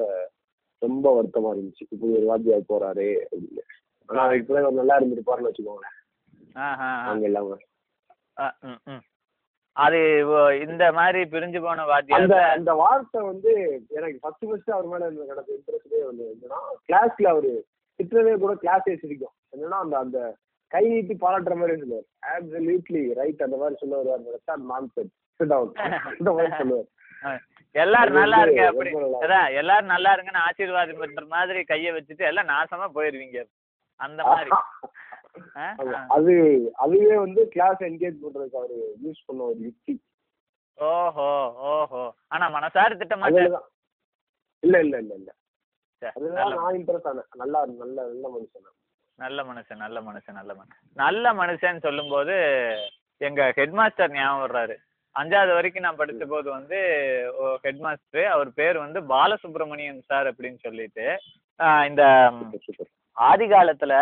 ரொம்ப 0.82 1.06
வருத்தமா 1.18 1.52
இருந்துச்சு. 1.54 1.86
இப்படி 1.94 2.12
ஒரு 2.20 2.28
வாத்தியார் 2.32 2.70
போறாரு 2.72 3.08
அப்படின்னு. 3.30 3.64
ஆனா 4.10 4.26
இப்பதான் 4.42 4.80
நல்லா 4.82 4.98
இருந்திருப்பாருன்னு 5.00 5.50
வச்சுக்கோங்களேன். 5.50 5.98
அங்க 7.12 7.26
இல்லாம. 7.30 7.58
அது 9.78 10.00
இந்த 10.68 10.84
மாதிரி 10.92 11.20
பிரிஞ்சு 11.32 11.60
போன 11.62 11.82
அந்த 11.82 11.92
வாத்தியார் 11.92 12.34
அந்த 12.52 12.74
வார்த்தை 12.74 13.22
வந்து 13.22 13.52
எனக்கு 13.90 14.18
ஃபர்ஸ்ட் 14.22 14.46
ஃபர்ஸ்ட் 14.46 14.72
அவர் 14.72 14.88
மேல 14.88 15.06
இருந்த 15.06 15.34
எனக்கு 15.34 15.56
இன்ட்ரெஸ்டே 15.58 16.02
வந்து 16.06 16.26
என்னன்னா 16.32 16.60
கிளாஸ்ல 16.88 17.28
அவரு 17.28 17.52
திட்டுறதே 18.00 18.34
கூட 18.40 18.54
கிளாஸே 18.64 18.96
சிரிக்கும். 18.96 19.36
என்னன்னா 19.54 19.80
அந்த 19.84 19.98
அந்த 19.98 20.20
கை 20.72 20.84
நீட்டி 20.88 21.16
பாராட்டுற 21.16 21.56
மாதிரி 21.56 21.80
சொல்லுவார். 21.80 22.08
ஆப்சல்யூட்லி 22.34 23.04
ரைட் 23.14 23.42
அந்த 23.42 23.58
மாதிரி 23.58 23.80
சொல்ல 23.80 23.96
வருவார் 23.98 24.26
நான் 24.66 24.90
செட் 24.96 25.14
அந்த 26.20 26.32
மாதிரி 26.32 26.54
சொல்லுவார். 26.58 26.90
எல்லாரும் 27.76 28.18
நல்லா 28.18 28.40
இருங்க 28.42 28.64
அப்படி. 28.68 28.90
அதான் 29.22 29.48
எல்லாரும் 29.54 29.86
நல்லா 29.86 30.12
இருங்கன்னு 30.16 30.46
ஆசீர்வாதம் 30.48 30.98
பண்ற 30.98 31.24
மாதிரி 31.28 31.60
கைய 31.64 31.92
வச்சுட்டு 31.94 32.24
எல்லாம் 32.26 32.50
நாசமா 32.50 32.88
போயிருவீங்க. 32.96 33.40
அந்த 34.00 34.24
மாதிரி. 34.24 34.52
அது 36.16 36.34
அதுவே 36.84 37.16
வந்து 37.18 37.42
கிளாஸ் 37.54 37.82
என்கேஜ் 37.88 38.22
பண்றதுக்கு 38.24 38.60
அவரு 38.62 38.78
யூஸ் 39.04 39.26
பண்ண 39.28 39.42
ஒரு 39.50 39.60
யுக்தி. 39.68 39.96
ஓஹோ 40.78 41.28
ஓஹோ. 41.70 42.02
ஆனா 42.28 42.46
மனசார 42.56 42.98
திட்ட 42.98 43.16
அதுலதான். 43.28 43.68
இல்ல 44.64 44.76
இல்ல 44.80 44.96
இல்ல 45.04 45.14
இல்ல. 45.16 45.30
அதுதான் 46.02 46.42
நல்ல 46.42 46.58
நான் 46.58 46.78
இம்ப்ரெஸ் 46.80 47.08
ஆனேன். 47.12 47.30
நல்லா 47.36 47.60
நல்ல 47.76 47.96
நல்ல 48.08 48.28
மனுஷன் 48.36 48.66
நல்ல 49.20 49.40
மனுஷன் 49.48 49.80
நல்ல 49.84 50.00
மனுஷன் 50.08 50.38
நல்ல 50.40 50.52
மனுஷன். 50.54 50.84
நல்ல 50.98 51.34
மனுஷன் 51.34 51.86
சொல்லும்போது 51.86 52.36
எங்க 53.22 53.42
ஹெட் 53.58 53.76
மாஸ்டர் 53.80 54.14
ஞாபகம் 54.16 54.44
வர்றாரு. 54.44 54.76
அஞ்சாவது 55.16 55.52
வரைக்கும் 55.58 55.86
நான் 55.86 56.00
படிச்ச 56.00 56.24
போது 56.28 56.48
வந்து 56.52 56.80
ஹெட் 57.64 57.82
மாஸ்டர் 57.86 58.28
அவர் 58.34 58.50
பேர் 58.60 58.78
வந்து 58.78 59.00
பாலசுப்ரமணியன் 59.14 60.02
சார் 60.10 60.28
அப்படின்னு 60.32 60.60
சொல்லிட்டு 60.66 61.06
இந்த 61.90 62.04
ஆதி 63.18 63.46
காலத்துல 63.48 63.94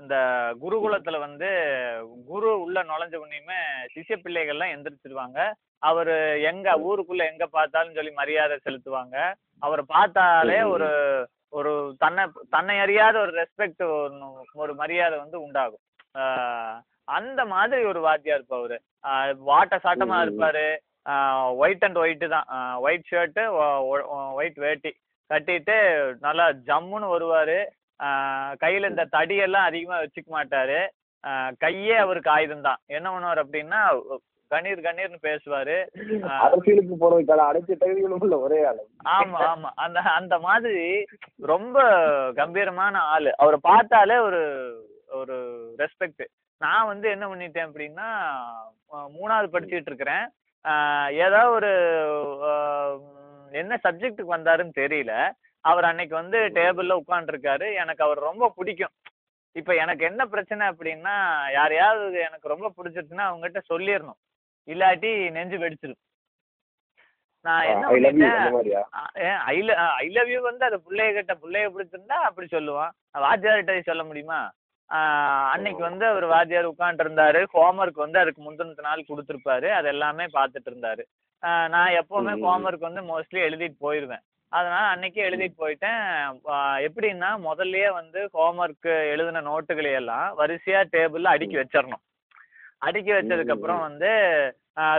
இந்த 0.00 0.16
குருகுலத்துல 0.62 1.18
வந்து 1.26 1.48
குரு 2.30 2.50
உள்ள 2.64 2.78
நுழைஞ்ச 2.88 3.14
உடனேயுமே 3.20 3.58
சிஷ்ய 3.94 4.16
பிள்ளைகள்லாம் 4.24 4.74
எந்திரிச்சிருவாங்க. 4.74 5.38
அவர் 5.88 6.12
எங்க 6.50 6.68
ஊருக்குள்ள 6.88 7.22
எங்க 7.32 7.46
பார்த்தாலும் 7.56 7.96
சொல்லி 7.98 8.12
மரியாதை 8.20 8.56
செலுத்துவாங்க. 8.66 9.16
அவரை 9.66 9.84
பார்த்தாலே 9.94 10.58
ஒரு 10.74 10.90
ஒரு 11.58 11.72
தன்னை 12.02 12.22
தன்னை 12.54 12.76
அறியாத 12.84 13.16
ஒரு 13.24 13.32
ரெஸ்பெக்ட் 13.40 13.82
ஒரு 14.62 14.72
மரியாதை 14.80 15.16
வந்து 15.22 15.38
உண்டாகும். 15.46 15.84
அந்த 17.18 17.40
மாதிரி 17.52 17.82
ஒரு 17.92 18.00
வாத்தியார் 18.06 18.38
இருப்பா 18.38 18.58
அவரு 18.60 18.78
வாட்ட 19.50 19.74
சாட்டமா. 19.86 20.18
இருப்பாரு. 20.26 20.66
ஒயிட் 21.62 21.84
அண்ட் 21.86 22.00
ஒயிட்டு 22.02 22.28
தான். 22.34 22.48
ஒயிட் 22.86 23.10
ஷர்ட்டு 23.10 23.42
ஒயிட் 24.38 24.58
வேட்டி 24.66 24.90
கட்டிட்டு 25.30 25.76
நல்லா 26.26 26.46
ஜம்முன்னு 26.68 27.12
வருவாரு. 27.14 27.58
கையில 28.62 28.90
இந்த 28.92 29.04
தடியெல்லாம் 29.16 29.68
அதிகமா 29.68 29.98
வச்சுக்க 30.02 30.30
மாட்டாரு. 30.36 30.80
கையே 31.64 31.94
அவருக்கு 32.04 32.30
ஆயுதம் 32.36 32.66
தான் 32.68 32.80
என்ன 32.96 33.06
பண்ணுவார் 33.12 33.42
அப்படின்னா 33.44 33.80
கணீர் 34.50 34.80
கணீர்னு 34.86 35.18
பேசுவாரு. 35.28 35.76
அரசியலுக்கு 36.42 36.96
போறதுக்கான 37.00 37.46
அனைத்து 37.50 37.78
தகுதிகளும் 37.80 38.22
உள்ள 38.24 38.36
ஒரே 38.46 38.58
ஆளு. 38.70 38.82
ஆமா 39.16 39.38
ஆமா. 39.52 39.70
அந்த 39.84 39.98
அந்த 40.18 40.34
மாதிரி 40.48 40.84
ரொம்ப 41.52 41.78
கம்பீரமான 42.40 43.00
ஆளு. 43.14 43.30
அவரை 43.42 43.58
பார்த்தாலே 43.70 44.18
ஒரு 44.28 44.42
ஒரு 45.20 45.36
ரெஸ்பெக்ட் 45.82 46.24
நான் 46.60 46.90
வந்து 46.90 47.06
என்ன 47.14 47.24
பண்ணிட்டேன் 47.30 47.68
அப்படின்னா 47.68 48.08
மூணாவது 49.16 49.48
படிச்சுட்டு 49.54 49.90
இருக்கிறேன். 49.92 50.26
என்ன 53.60 53.74
சப்ஜெக்ட்டுக்கு 53.84 54.36
வந்தாருன்னு 54.36 54.80
தெரியல. 54.82 55.12
அவர் 55.70 55.88
அன்னைக்கு 55.90 56.14
வந்து 56.20 56.38
டேபிள்ல 56.56 56.96
உட்காந்துருக்காரு 57.02 57.68
எனக்கு 57.82 58.02
அவர் 58.06 58.26
ரொம்ப 58.28 58.52
பிடிக்கும். 58.58 58.94
இப்போ 59.60 59.72
எனக்கு 59.82 60.02
என்ன 60.08 60.22
பிரச்சனை 60.32 60.64
அப்படின்னா 60.70 61.14
யாரையாவது 61.58 62.18
எனக்கு 62.28 62.52
ரொம்ப 62.54 62.68
பிடிச்சிருச்சுன்னா 62.76 63.26
அவங்ககிட்ட 63.28 63.62
சொல்லிடணும் 63.72 64.20
இல்லாட்டி 64.68 65.10
நெஞ்சு 65.36 65.56
வெடிச்சிடும் 65.62 66.02
நான் 67.44 67.68
என்ன 67.72 67.84
பண்ணிட்டேன்? 67.88 68.84
ஐ 70.02 70.06
லவ் 70.16 70.30
யூ 70.34 70.38
வந்து 70.48 70.64
அது 70.68 70.76
பிள்ளைய 70.86 71.10
கிட்ட 71.18 71.34
பிள்ளைய 71.42 71.66
பிடிச்சிருந்தா 71.74 72.18
அப்படி 72.28 72.46
சொல்லுவான். 72.54 72.94
வாத்தியார்கிட்ட 73.24 73.74
சொல்ல 73.90 74.04
முடியுமா? 74.08 74.40
அன்னைக்கு 75.52 75.82
வந்து 75.88 76.04
அவர் 76.12 76.26
வாத்தியார் 76.32 76.72
உட்காந்துருந்தாரு 76.72 77.40
ஹோம்ஒர்க் 77.54 78.04
வந்து 78.04 78.18
அதுக்கு 78.22 78.40
முந்தின 78.46 78.86
நாள் 78.88 79.08
கொடுத்துருப்பாரு. 79.10 79.68
அது 79.78 79.88
எல்லாமே 79.94 80.26
பார்த்துட்டு 80.38 80.70
இருந்தாரு. 80.72 81.04
நான் 81.74 81.96
எப்பவுமே. 82.00 82.34
ஹோம்ஒர்க் 82.46 82.88
வந்து 82.88 83.02
மோஸ்ட்லி 83.12 83.40
எழுதிட்டு 83.48 83.78
போயிடுவேன் 83.86 84.24
அதனால 84.56 84.82
அன்னைக்கு 84.94 85.20
எழுதிட்டு 85.28 85.62
போயிட்டேன். 85.62 86.04
எப்படின்னா 86.86 87.30
முதல்லயே 87.46 87.88
வந்து 88.00 88.20
ஹோம்ஒர்க் 88.36 88.90
எழுதின 89.12 89.42
நோட்டுகளை 89.48 89.92
எல்லாம் 90.00 90.28
வரிசையா 90.40 90.80
டேபிள்ல 90.94 91.34
அடுக்கி 91.36 91.56
வச்சிடணும் 91.60 92.04
அடுக்கி 92.86 93.12
வச்சதுக்கு 93.16 93.54
அப்புறம் 93.54 93.82
வந்து 93.88 94.10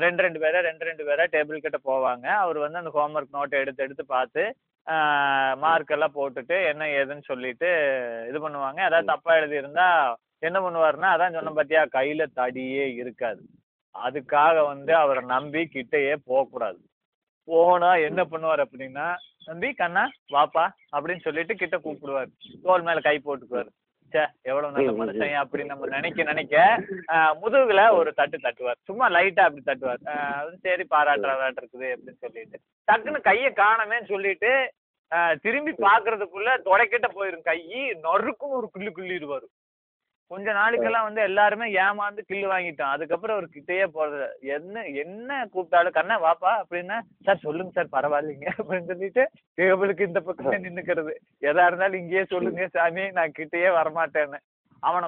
ரெண்டு 0.04 0.24
ரெண்டு 0.26 0.40
பேரா 0.44 0.60
ரெண்டு 0.68 0.86
ரெண்டு 0.90 1.04
பேரா 1.08 1.26
டேபிள் 1.34 1.66
கிட்ட 1.66 1.80
போவாங்க. 1.90 2.26
அவர் 2.44 2.58
வந்து 2.64 2.80
அந்த 2.82 2.92
ஹோம்ஒர்க் 2.96 3.36
நோட்டை 3.38 3.58
எடுத்து 3.64 3.86
எடுத்து 3.86 4.06
பார்த்து 4.16 4.44
மார்க் 5.64 5.94
எல்லாம் 5.96 6.16
போட்டுட்டு 6.18 6.58
என்ன 6.72 6.84
ஏதுன்னு 7.00 7.30
சொல்லிட்டு 7.30 7.70
இது 8.30 8.38
பண்ணுவாங்க. 8.44 8.80
ஏதாவது 8.88 9.12
தப்பா 9.12 9.32
எழுதியிருந்தா 9.40 9.88
என்ன 10.48 10.58
பண்ணுவாருன்னா 10.66 11.10
அதான் 11.14 11.38
சொன்ன 11.38 11.54
பாத்தியா 11.60 11.82
கையில 11.98 12.26
தடியே 12.40 12.86
இருக்காது. 13.02 13.42
அதுக்காக 13.96 14.56
வந்து 14.72 14.94
அவரை 15.04 15.22
நம்பி 15.36 15.62
கிட்டயே 15.76 16.14
போகக்கூடாது. 16.30 16.80
போனா 17.48 17.90
என்ன 18.08 18.22
பண்ணுவார் 18.32 18.62
அப்படின்னா 18.66 19.08
நம்பி 19.50 19.70
கண்ணா 19.82 20.04
வாப்பா 20.36 20.66
அப்படின்னு 20.96 21.26
சொல்லிட்டு 21.26 21.54
கிட்ட 21.62 21.78
கூப்பிடுவார். 21.84 22.32
தோல் 22.64 22.88
மேல 22.88 23.00
கை 23.08 23.18
போட்டுக்குவார். 23.26 23.70
ச்சே 24.12 24.24
எவ்வளவு 24.50 24.74
நல்ல. 24.74 24.92
மனுஷன் 25.00 25.38
அப்படின்னு 25.42 25.72
நம்ம 25.72 25.88
நினைக்க 25.96 26.24
நினைக்க 26.30 26.56
முதுகுல 27.42 27.82
ஒரு 28.00 28.10
தட்டு 28.20 28.38
தட்டுவார். 28.46 28.80
சும்மா 28.90 29.06
லைட்டா 29.16 29.46
அப்படி 29.48 29.64
தட்டுவார். 29.70 30.04
சரி 30.66 30.86
பாராட்டுறதாட்டு 30.94 31.62
இருக்குது 31.64 31.90
அப்படின்னு 31.94 32.22
சொல்லிட்டு. 32.26 32.60
டக்குன்னு 32.92 33.22
கையை 33.30 33.52
காணமேன்னு 33.64 34.12
சொல்லிட்டு 34.14 34.52
திரும்பி 35.44 35.74
பாக்குறதுக்குள்ள 35.88 36.54
தொடைக்கிட்ட 36.68 37.08
போயிரும். 37.18 37.48
கை 37.50 37.60
நொறுக்குன்னு 38.06 38.58
ஒரு 38.60 38.70
கிள்ளு 38.74 38.92
கிள்ளிடுவாரு. 38.98 39.48
கொஞ்ச 40.32 40.48
நாளைக்கெல்லாம் 40.58 41.06
வந்து 41.08 41.22
எல்லாருமே 41.28 41.66
ஏமாந்து 41.84 42.22
கில்லு 42.30 42.48
வாங்கிட்டோம். 42.54 42.94
அதுக்கப்புறம் 42.96 43.36
அவர் 43.36 43.56
கிட்டேயே 43.56 43.86
போறது. 43.98 44.28
என்ன 44.56 44.84
என்ன 45.04 45.40
கூப்பிட்டாலும் 45.54 45.96
கண்ணா 45.98 46.16
வாப்பா 46.26 46.52
அப்படின்னா 46.64 46.98
சார் 47.28 47.46
சொல்லுங்க 47.46 47.72
சார் 47.78 47.96
பரவாயில்லைங்க 47.96 48.50
அப்படின்னு 48.58 48.92
சொல்லிட்டு 48.92 49.26
டேபிளுக்கு 49.60 50.10
இந்த 50.10 50.22
பக்கம் 50.28 50.66
நின்னுக்கிறது. 50.68 51.16
எதா 51.50 51.66
இருந்தாலும் 51.70 52.02
இங்கேயே 52.04 52.24
சொல்லுங்க 52.34 52.68
சாமி 52.76 53.06
நான் 53.20 53.38
கிட்டேயே 53.40 53.72
வரமாட்டேன்னு. 53.80 54.40
அவனை 54.84 55.08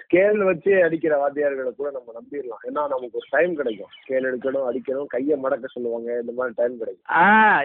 ஸ்கேல் 0.00 0.40
வச்சு 0.48 0.72
அடிக்கிற 0.86 1.14
வாத்தியார்களை 1.20 1.70
கூட 1.76 1.88
நம்ம 1.94 2.12
நம்பிடலாம். 2.16 2.64
ஏன்னா 2.68 2.82
நமக்கு 2.94 3.18
ஒரு 3.20 3.28
டைம் 3.34 3.54
கிடைக்கும். 3.60 3.92
ஸ்கேல் 4.00 4.28
எடுக்கணும் 4.30 4.66
அடிக்கணும் 4.70 5.08
கையை 5.14 5.36
மடக்க 5.44 5.68
சொல்லுவாங்க. 5.74 6.10
இந்த 6.22 6.32
மாதிரி 6.38 6.58
டைம் 6.60 6.76
கிடைக்கும். 6.80 7.08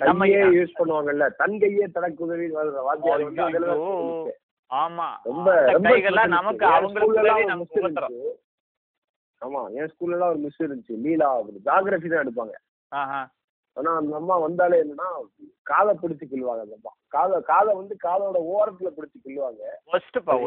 நம்ம 0.09 0.27
யூஸ் 0.59 0.77
பண்ணுவாங்கல்ல 0.79 1.27
தன் 1.41 1.57
கையே 1.63 1.87
தனக்கு 1.97 2.25
உதவி 2.27 2.47
வாத்தியார் 2.89 3.25
ஆமா. 4.71 5.07
ரொம்ப 5.29 5.49
கைகள்லாம். 5.87 6.35
நமக்கு 6.37 6.65
அவங்களுக்கு 6.75 7.21
நமக்கு. 7.53 8.19
ஆமா 9.41 9.61
என் 9.77 9.89
ஸ்கூல்ல 9.91 10.15
எல்லாம் 10.15 10.31
ஒரு 10.33 10.41
மிஸ் 10.45 10.61
இருந்துச்சு. 10.65 10.95
லீலா 11.05 11.29
ஜாகிரபி 11.67 12.09
தான் 12.11 12.23
எடுப்பாங்க. 12.23 12.53
ஆனா 13.77 13.89
அந்த 13.99 14.13
அம்மா 14.19 14.35
வந்தாலே 14.45 14.77
என்னன்னா 14.83 15.07
காதை 15.69 15.93
பிடிச்சு 16.01 16.25
கிள்ளுவாங்க 16.31 16.63
அந்த 16.65 16.77
அம்மா. 16.79 16.91
காதை 17.15 17.37
காதை 17.51 17.71
வந்து 17.79 17.95
காதோட 18.05 18.37
ஓரத்துல 18.55 18.89
பிடிச்சு 18.97 19.17
கிள்ளுவாங்க. 19.25 19.61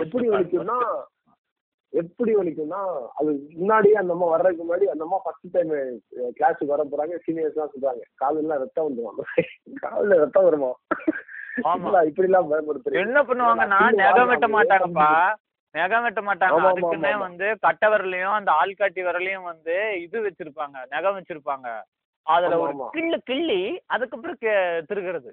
எப்படி 0.04 0.26
வலிக்கும்னா 0.35 0.78
எப்படி 1.93 2.33
வலிக்கும்னா 2.38 2.81
அது 3.19 3.31
முன்னாடியே 3.59 3.97
அந்த 4.00 4.14
அம்மா 4.14 4.28
வர்றதுக்கு 4.33 4.64
முன்னாடி 4.64 4.87
அந்த 4.93 5.04
அம்மா 5.07 5.19
ஃபர்ஸ்ட் 5.25 5.52
டைம் 5.57 5.73
கிளாஸுக்கு 6.38 6.73
வர 6.75 6.85
போறாங்க. 6.93 7.16
சீனியர்ஸ் 7.26 7.57
எல்லாம் 7.57 7.73
சொல்றாங்க 7.75 8.04
காதுல 8.23 8.59
ரத்தம் 8.64 8.88
வந்துருவாங்க 8.88 9.25
காதுல 9.85 10.19
ரத்தம் 10.25 10.49
வருமா. 10.49 10.71
இப்படி 11.57 12.29
எல்லாம் 12.29 12.51
பயன்படுத்துறீங்க 12.51 13.03
என்ன 13.03 13.23
பண்ணுவாங்கன்னா 13.23 13.81
நகம் 14.01 14.29
வெட்ட 14.29 14.47
மாட்டாங்கப்பா. 14.49 15.11
நகம் 15.75 16.03
வெட்ட 16.03 16.21
மாட்டாங்க. 16.21 16.59
அதுக்குன்னே. 16.71 17.13
வந்து 17.19 17.47
கட்டை 17.59 17.89
விரலையும் 17.89 18.37
அந்த 18.37 18.51
ஆள்காட்டி 18.53 19.01
விரலையும் 19.03 19.43
வந்து 19.43 19.77
இது 19.99 20.21
வச்சிருப்பாங்க. 20.21 20.77
நகம் 20.91 21.17
வச்சிருப்பாங்க. 21.19 21.69
அதுல 22.27 22.59
ஒரு. 22.59 22.75
கிள்ளு 22.91 23.19
கிள்ளி 23.25 23.63
அதுக்கப்புறம் 23.87 24.39
திருகிறது. 24.87 25.33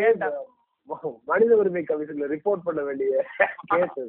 வேண்டாம். 0.00 0.40
மனித 1.26 1.56
உரிமை 1.56 1.82
கமிஷன்ல 1.82 2.26
ரிப்போர்ட் 2.32 2.64
பண்ண 2.64 2.80
வேண்டிய 2.82 3.10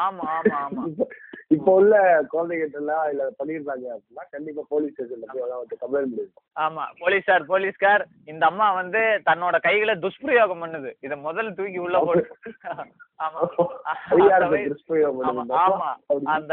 ஆமா 0.00 0.26
ஆமா 0.36 0.56
ஆமா. 0.60 0.82
இப்ப- 1.50 1.72
உள்ள 1.72 1.96
குழந்தைகிட்ட 2.30 2.76
எல்லாம் 2.76 3.04
இல்ல 3.10 3.24
பண்ணிருந்தாங்க 3.38 3.86
அப்படின்னா 3.92 4.22
கண்டிப்பா 4.30 4.62
போலீஸ் 4.68 4.94
ஸ்டேஷன்ல 4.94 5.26
போய் 5.28 5.44
அதான் 5.44 5.60
வந்து 5.60 5.76
கம்ப்ளைண்ட் 5.82 6.10
பண்ணிருக்கோம் 6.10 6.44
ஆமா 6.56 6.84
போலீஸார் 6.98 7.44
போலீஸ்கார் 7.46 8.02
இந்த 8.26 8.44
அம்மா 8.46 8.68
வந்து 8.72 9.00
தன்னோட 9.28 9.56
கைகளை 9.60 9.94
துஷ்பிரயோகம் 9.96 10.62
பண்ணுது. 10.64 10.90
இத 11.00 11.16
முதல்ல 11.24 11.54
தூக்கி 11.54 11.78
உள்ள 11.78 11.98
போடு 12.00 12.22
ஆமா. 15.60 15.90
அந்த 16.34 16.52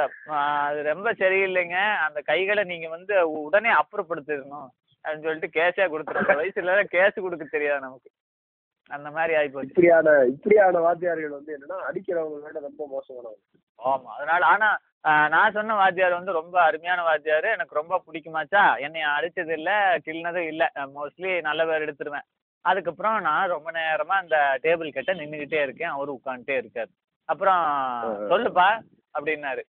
அது 0.66 0.84
ரொம்ப 0.84 1.12
சரியில்லைங்க. 1.20 1.78
அந்த 2.06 2.20
கைகளை 2.24 2.64
நீங்க 2.64 2.90
வந்து 2.90 3.16
உடனே 3.42 3.72
அப்புறப்படுத்திடணும் 3.74 4.70
அப்படின்னு 5.06 5.26
சொல்லிட்டு 5.26 5.56
கேஸே 5.58 5.86
கொடுத்துரும். 5.88 6.24
அந்த 6.24 6.40
வயசுல 6.42 6.78
கேஸ் 6.92 7.18
கொடுக்க 7.20 7.46
தெரியாது 7.52 7.82
நமக்கு. 7.82 8.10
அந்த 8.96 9.10
மாதிரி 9.12 9.34
ஆயிப்போச்சு 9.40 9.72
இப்படியான 9.72 10.16
இப்படியான 10.34 10.82
வாத்தியார்கள் 10.86 11.38
வந்து 11.38 11.54
என்னன்னா 11.56 11.78
அடிக்கிறவங்க 11.90 12.40
விட 12.46 12.60
ரொம்ப 12.68 12.84
மோசமானவங்க 12.94 13.44
ஆமா 13.80 14.10
அதனால 14.18 14.44
ஆனா 14.46 14.70
நான் 15.34 15.56
சொன்ன 15.56 15.76
வாத்தியார் 15.76 16.18
வந்து 16.18 16.38
ரொம்ப 16.38 16.56
அருமையான 16.62 17.00
வாத்தியார். 17.04 17.48
எனக்கு 17.56 17.80
ரொம்ப 17.80 17.96
பிடிக்குமாச்சா? 18.06 18.62
என்னை 18.80 19.02
அடிச்சது 19.16 19.52
இல்ல 19.58 19.72
கிள்னதும் 20.06 20.48
இல்ல. 20.52 20.64
மோஸ்ட்லி 20.96 21.32
நல்ல 21.42 21.62
பேர் 21.66 21.86
எடுத்துருவேன். 21.86 22.28
அதுக்கப்புறம் 22.66 23.18
நான் 23.22 23.52
ரொம்ப 23.54 23.70
நேரமா 23.72 24.16
அந்த 24.24 24.38
டேபிள் 24.64 24.96
கிட்ட 24.98 25.14
நின்றுகிட்டே 25.14 25.60
இருக்கேன். 25.64 25.94
அவரு 25.96 26.18
உட்காந்துட்டே 26.18 26.56
இருக்காரு. 26.62 26.92
அப்புறம் 27.30 27.62
சொல்லுப்பா 28.32 28.68
அப்படின்னாரு. 29.16 29.64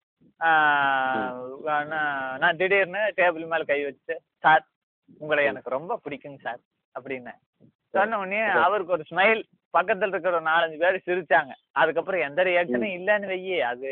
நான் 1.68 1.94
நான் 2.42 2.58
திடீர்னு 2.60 3.02
டேபிள் 3.20 3.46
மேல 3.52 3.64
கை 3.70 3.80
வச்சு 3.84 4.14
சார் 4.44 4.64
உங்களை 5.20 5.44
எனக்கு 5.44 5.76
ரொம்ப 5.78 6.00
பிடிக்குங்க 6.04 6.40
சார் 6.48 6.60
அப்படின்னேன். 6.94 7.40
சொன்ன 7.94 8.18
உடனே 8.22 8.40
அவருக்கு 8.66 8.94
ஒரு 8.96 9.04
ஸ்மைல் 9.10 9.40
பக்கத்துல 9.76 10.12
இருக்கிற 10.14 10.34
ஒரு 10.36 10.46
நாலஞ்சு 10.50 10.78
பேர் 10.82 11.06
சிரிச்சாங்க. 11.08 11.52
அதுக்கப்புறம் 11.80 12.24
எந்த 12.28 12.40
ரியாக்ஷனும் 12.50 12.94
இல்லைன்னு 12.98 13.30
வையி 13.32 13.56
அது 13.70 13.90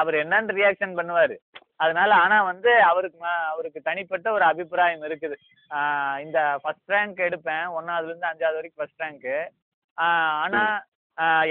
அவர் 0.00 0.16
என்னன்னு 0.22 0.56
ரியாக்ஷன் 0.58 0.96
பண்ணுவாரு. 0.98 1.36
அதனால 1.84 2.10
ஆனா 2.24 2.36
வந்து 2.50 2.70
அவருக்கு 2.90 3.18
அவருக்கு 3.52 3.80
தனிப்பட்ட 3.88 4.26
ஒரு 4.36 4.44
அபிப்பிராயம் 4.50 5.06
இருக்குது. 5.08 5.36
இந்த 6.24 6.38
ஃபர்ஸ்ட் 6.62 6.92
ரேங்க் 6.94 7.26
எடுப்பேன் 7.28 7.66
ஒன்னாவதுல 7.78 8.12
இருந்து 8.12 8.30
அஞ்சாவது 8.30 8.58
வரைக்கும் 8.60 8.82
ஃபர்ஸ்ட் 8.82 9.02
ரேங்க்கு 9.04 9.36
ஆனா 10.44 10.62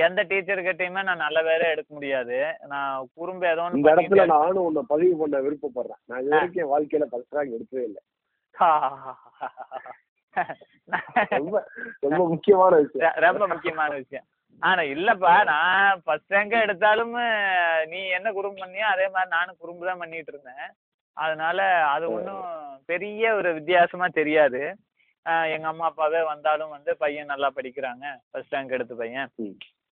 எந்த 0.06 0.22
டீச்சர் 0.30 0.68
கிட்டயுமே 0.68 1.02
நான் 1.08 1.24
நல்ல 1.26 1.40
வேலை 1.50 1.66
எடுக்க 1.74 1.90
முடியாது. 1.94 2.38
நான் 2.74 3.10
குறும்பு 3.18 3.46
ஏதோ 3.54 3.66
இந்த 3.74 3.90
இடத்துல 3.96 4.26
நானும் 4.36 4.68
உன்னை 4.70 4.84
பதிவு 4.94 5.16
பண்ண 5.22 5.42
விருப்பப்படுறேன். 5.46 6.02
நான் 6.10 6.22
இது 6.24 6.36
வரைக்கும் 6.36 6.72
வாழ்க்கையில 6.74 7.08
ஃபர்ஸ்ட் 7.12 7.36
ரேங்க் 7.38 7.56
எடுத்ததே 7.58 7.84
இல்லை. 7.90 8.02
ரொம்ப 11.40 11.56
ரொம்ப 12.06 12.22
முக்கியமான 12.34 12.74
விஷயம். 12.84 13.16
ரொம்ப 13.26 13.44
முக்கியமான 13.48 13.92
விஷயம். 14.02 14.26
ஆனா 14.62 14.82
இல்லப்பா 14.94 15.34
நான் 15.52 16.02
ஃபர்ஸ்ட் 16.06 16.34
ரேங்க 16.36 16.56
எடுத்தாலும் 16.66 17.14
நீ 17.92 18.00
என்ன 18.18 18.32
குறும்பு 18.38 18.62
பண்ணியோ 18.64 18.88
அதே 18.94 19.08
மாதிரி 19.16 19.32
நானும் 19.38 19.60
குறும்பு 19.60 19.90
தான் 19.90 20.02
பண்ணிட்டு 20.04 20.32
இருந்தேன். 20.34 20.68
அதனால 21.18 21.60
அது 21.94 22.06
ஒன்றும் 22.16 22.46
பெரிய 22.86 23.34
ஒரு 23.40 23.50
வித்தியாசமா 23.54 24.08
தெரியாது. 24.20 24.62
எங்க 25.54 25.68
அம்மா 25.68 25.86
அப்பாவே 25.86 26.22
வந்தாலும் 26.24 26.74
வந்து 26.76 26.92
பையன் 26.98 27.32
நல்லா 27.34 27.50
படிக்கிறாங்க. 27.58 28.06
ஃபர்ஸ்ட் 28.32 28.56
ரேங்க் 28.56 28.76
எடுத்த 28.78 28.94
பையன். 28.96 29.30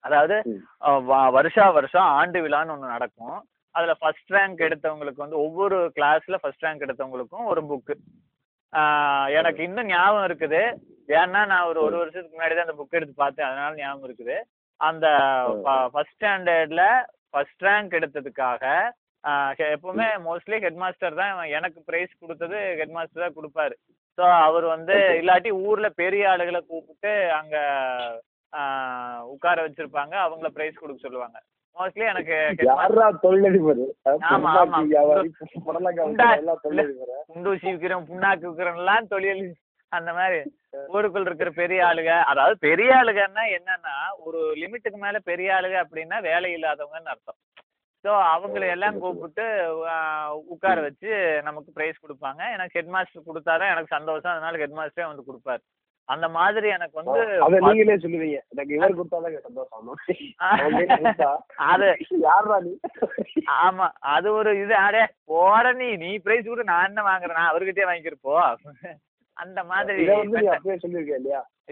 அதாவது 0.04 0.36
வருஷா 1.36 1.64
வருஷம் 1.78 2.08
ஆண்டு 2.18 2.40
விழான்னு 2.44 2.74
ஒன்று 2.74 2.94
நடக்கும். 2.96 3.38
அதுல 3.74 3.94
ஃபர்ஸ்ட் 4.00 4.30
ரேங்க் 4.32 4.60
எடுத்தவங்களுக்கு 4.66 5.24
வந்து 5.24 5.38
ஒவ்வொரு 5.38 5.78
கிளாஸ்ல 5.96 6.36
ஃபர்ஸ்ட் 6.42 6.64
ரேங்க் 6.66 6.84
எடுத்தவங்களுக்கும் 6.86 7.48
ஒரு 7.52 7.62
புக்கு 7.70 7.94
எனக்கு 9.38 9.60
இன்னும் 9.68 9.90
ஞாபகம் 9.94 10.26
இருக்குது. 10.28 10.62
ஏன்னா 11.20 11.40
நான் 11.52 11.68
ஒரு 11.70 11.80
ஒரு 11.86 11.96
வருஷத்துக்கு 12.02 12.36
முன்னாடி 12.36 12.54
தான் 12.54 12.66
அந்த 12.68 12.76
புக் 12.78 12.96
எடுத்து 12.98 13.14
பார்த்தேன். 13.22 13.48
அதனால 13.50 13.80
ஞாபகம் 13.82 14.06
இருக்குது. 14.08 14.36
அந்த 14.80 15.06
ஃபர்ஸ்ட் 15.94 16.16
ஸ்டாண்டர்ட்ல 16.16 16.84
ஃபர்ஸ்ட் 17.32 17.66
ரேங்க் 17.68 17.98
எடுத்ததுக்காக 17.98 18.64
எப்பவுமே 19.74 20.06
மோஸ்ட்லி 20.26 20.56
ஹெட் 20.64 20.80
மாஸ்டர் 20.82 21.20
தான் 21.20 21.38
எனக்கு 21.58 21.78
ப்ரைஸ் 21.88 22.12
கொடுத்தது 22.22 22.58
ஹெட் 22.80 22.94
மாஸ்டர் 22.96 23.24
தான் 23.24 23.36
கொடுப்பாரு. 23.38 23.74
ஸோ 24.18 24.24
அவர் 24.46 24.66
வந்து 24.74 24.94
இல்லாட்டி 25.20 25.50
ஊர்ல 25.68 25.88
பெரிய 26.02 26.28
ஆளுகளை 26.32 26.60
கூப்பிட்டு 26.70 27.12
அங்க 27.38 27.56
உட்கார 29.34 29.56
வச்சிருப்பாங்க. 29.66 30.14
அவங்கள 30.26 30.50
ப்ரைஸ் 30.56 30.80
கொடுக்க 30.82 31.00
சொல்லுவாங்க. 31.06 31.38
மோஸ்ட்லி 31.76 32.04
எனக்கு 32.12 32.36
யாரா 32.68 33.06
தொழிலதிபர்? 33.24 33.80
ஆமா, 34.28 34.50
ஆமா. 34.62 34.78
குண்டூசி 37.30 37.66
விற்கிறோம் 37.70 38.06
புண்ணாக்கு 38.10 38.46
விற்கிறோம்லாம் 38.48 39.10
தொழில் 39.14 39.44
அந்த 39.92 40.10
மாதிரி 40.18 40.38
ஊருக்குள்ள 40.94 41.28
இருக்கிற 41.28 41.50
பெரிய 41.60 41.80
ஆளுங்க 41.88 42.12
அதாவது 42.30 42.54
பெரிய 42.66 42.90
ஆளுங்கன்னா 43.00 43.44
என்னன்னா 43.58 43.94
ஒரு 44.26 44.40
லிமிட்டுக்கு 44.62 44.98
மேல 45.04 45.18
பெரிய 45.30 45.54
ஆளுங்க 45.56 45.76
அப்படின்னா 45.84 46.16
வேலை 46.30 46.50
இல்லாதவங்கன்னு 46.56 47.12
அர்த்தம். 47.14 47.38
ஸோ 48.04 48.10
அவங்களை 48.32 48.66
எல்லாம் 48.72 48.98
கூப்பிட்டு 49.02 49.44
உட்கார 50.54 50.76
வச்சு 50.86 51.10
நமக்கு 51.42 51.70
ப்ரைஸ் 51.76 52.02
கொடுப்பாங்க. 52.02 52.42
எனக்கு 52.56 52.76
ஹெட் 52.78 52.92
மாஸ்டர் 52.94 53.28
கொடுத்தாதான் 53.28 53.72
எனக்கு 53.74 53.96
சந்தோஷம். 53.96 54.34
அதனால 54.34 54.60
ஹெட் 54.62 54.76
மாஸ்டரே 54.80 55.08
வந்து 55.10 55.26
கொடுப்பாரு. 55.28 55.62
அந்த 56.08 56.26
மாதிரி 56.28 56.68
எனக்கு 56.68 56.96
வந்து 56.98 57.20
அத 57.44 57.58
நீங்களே 57.64 57.94
சொல்லுவீங்க. 58.02 58.38
எனக்கு 58.52 58.74
இவர் 58.74 58.96
கொடுத்தாதான் 58.98 59.46
சந்தோஷம்? 59.46 61.38
அது 61.70 61.88
யார்ரா 62.26 62.58
நீ? 62.66 62.72
ஆமா 63.64 63.86
அது 64.14 64.28
ஒரு 64.32 64.50
இது. 64.62 64.74
அடே 64.86 65.02
போட 65.32 65.72
நீ. 65.72 65.88
நீ 65.96 66.10
பிரைஸ் 66.18 66.46
கூட 66.46 66.64
நான் 66.72 66.88
என்ன 66.90 67.02
வாங்குறேன்? 67.02 67.38
நான் 67.40 67.52
அவர்கிட்டயே 67.52 67.88
வாங்கிக்கிறப்போ 67.90 68.36
அந்த 69.36 69.60
மாதிரி 69.70 70.02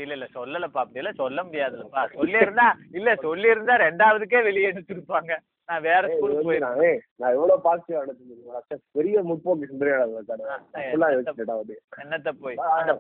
இல்ல 0.03 0.15
இல்ல 0.15 0.27
சொல்லலப்பா 0.37 0.81
அப்படி 0.83 1.01
எல்லாம் 1.01 1.21
சொல்ல 1.23 1.41
முடியாதுல்லப்பா 1.47 2.03
சொல்லியிருந்தா 2.15 2.69
இல்ல 2.99 3.11
சொல்லியிருந்தா 3.27 3.75
ரெண்டாவதுக்கே 3.85 4.41
வெளியே 4.47 4.71
எடுத்துருப்பாங்க. 4.71 5.33
நான் 5.69 5.85
வேற 5.87 6.03
ஸ்கூலுக்கு 6.13 6.47
போயிருந்தேன். 6.47 6.99
நான் 7.21 7.35
எவ்வளவு 7.37 7.63
பாசிட்டிவா 7.67 8.01
நடந்துருக்கேன் 8.01 8.81
பெரிய 8.97 9.17
முற்போக்கு 9.29 9.69
வந்து 11.53 11.77
என்னத்த 12.03 12.33
போய் 12.43 12.59
அந்த 12.79 12.93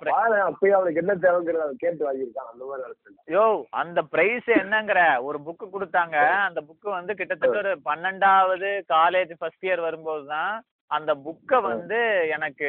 அப்பயே 0.47 0.75
அவனுக்கு 0.78 1.02
என்ன 1.02 1.16
தேவைங்கிறத 1.25 1.64
அவன் 1.66 1.83
கேட்டு 1.85 2.06
வாங்கியிருக்கான். 2.09 2.50
அந்த 2.52 2.64
மாதிரி 2.71 3.35
யோ 3.35 3.44
அந்த 3.83 4.02
பிரைஸ் 4.14 4.48
என்னங்கிற? 4.62 5.00
ஒரு 5.29 5.40
புக்கு 5.48 5.68
கொடுத்தாங்க. 5.74 6.16
அந்த 6.48 6.62
புக்கு 6.68 6.88
வந்து 6.98 7.14
கிட்டத்தட்ட 7.20 7.59
ஒரு 7.64 7.74
பன்னெண்டாவது 7.90 8.70
காலேஜ் 8.96 9.35
ஃபர்ஸ்ட் 9.40 9.66
இயர் 9.68 9.87
வரும்போது 9.88 10.24
தான் 10.35 10.55
அந்த 10.94 11.14
புக்கை 11.24 11.62
வந்து 11.62 11.98
எனக்கு 12.28 12.68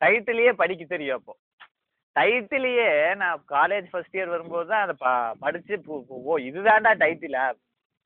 டைட்டிலேயே 0.00 0.52
படிக்க 0.52 0.84
தெரியும் 0.84 1.18
அப்போ. 1.18 1.34
டைட்டிலேயே 2.16 2.88
நான் 3.14 3.44
காலேஜ் 3.48 3.86
ஃபர்ஸ்ட் 3.90 4.16
இயர் 4.16 4.26
வரும்போது 4.26 4.68
தான் 4.68 4.82
அதை 4.82 4.94
ப 4.98 5.08
படிச்சு 5.38 5.74
பு- 5.78 6.04
பு- 6.08 6.22
ஓ 6.24 6.38
இதுதான்டா 6.48 6.92
டைட்டிலா 7.02 7.44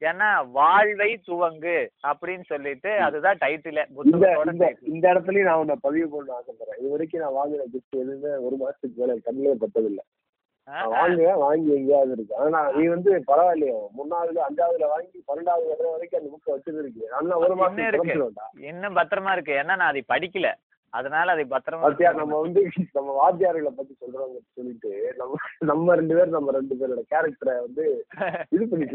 ஏன்னா 0.02 0.28
வாழ்வை 0.50 1.20
துவங்கு 1.26 1.76
அப்படின்னு 2.07 2.44
சொல்லிட்டு 2.44 2.90
அதுதான் 3.00 3.38
டைட்டிலே 3.38 3.85
இந்த 4.88 5.04
இடத்துலயும் 5.12 5.42
நான் 5.42 5.59
உன்னை 5.59 5.76
பதிவு 5.80 6.09
பண்ண 6.09 6.33
ஆசைப்படுறேன். 6.35 6.78
இது 6.78 6.90
வரைக்கும் 6.90 7.20
நான் 7.20 7.38
வாங்கின 7.38 7.66
கிஃப்ட் 7.72 8.00
எதுவுமே 8.00 8.33
ஒரு 8.46 8.57
மாசத்துக்கு 8.61 8.96
மேல 8.96 9.16
கண்ணிலே 9.24 9.54
பட்டதில்லை. 9.54 10.04
வாங்குவேன் 10.92 11.40
வாங்கி 11.40 11.70
எங்கேயாவது 11.74 12.12
இருக்கு. 12.14 12.35
ஆனா 12.42 12.61
நீ 12.77 12.85
வந்து 12.90 13.11
பரவாயில்லையோ? 13.29 13.79
மூணாவதுல 13.96 14.44
அஞ்சாவதுல 14.46 14.87
வாங்கி 14.92 15.18
பன்னெண்டாவது 15.27 15.66
வரை 15.72 15.88
வரைக்கும் 15.90 16.20
அந்த 16.20 16.31
புக்கை 16.35 16.53
வச்சிருக்கு 16.55 17.11
நல்லா 17.14 17.35
ஒரு 17.42 17.55
மாசம் 17.57 17.83
இருக்கு. 17.87 18.14
இருக்கு 18.14 18.68
இன்னும் 18.68 18.96
பத்திரமா 18.98 19.33
இருக்கு. 19.35 19.55
ஏன்னா 19.61 19.74
நான் 19.77 19.92
அதை 19.92 20.05
படிக்கல. 20.12 20.50
அதனால 20.92 21.33
அதை 21.33 21.44
பத்திரமா 21.46 21.85
பாத்தியா 21.85 22.11
நம்ம 22.14 22.35
வந்து 22.40 22.61
நம்ம 22.96 23.14
வாத்தியார்களை 23.16 23.70
பத்தி 23.72 23.94
சொல்றவங்க 23.94 24.37
சொல்லிட்டு 24.50 24.90
நம்ம 25.16 25.38
நம்ம 25.70 25.94
ரெண்டு 25.98 26.14
பேரும் 26.14 26.37
நம்ம 26.37 26.53
ரெண்டு 26.57 26.74
பேரோட 26.74 27.03
கேரக்டரை 27.11 27.55
வந்து 27.61 27.85
இது 28.53 28.90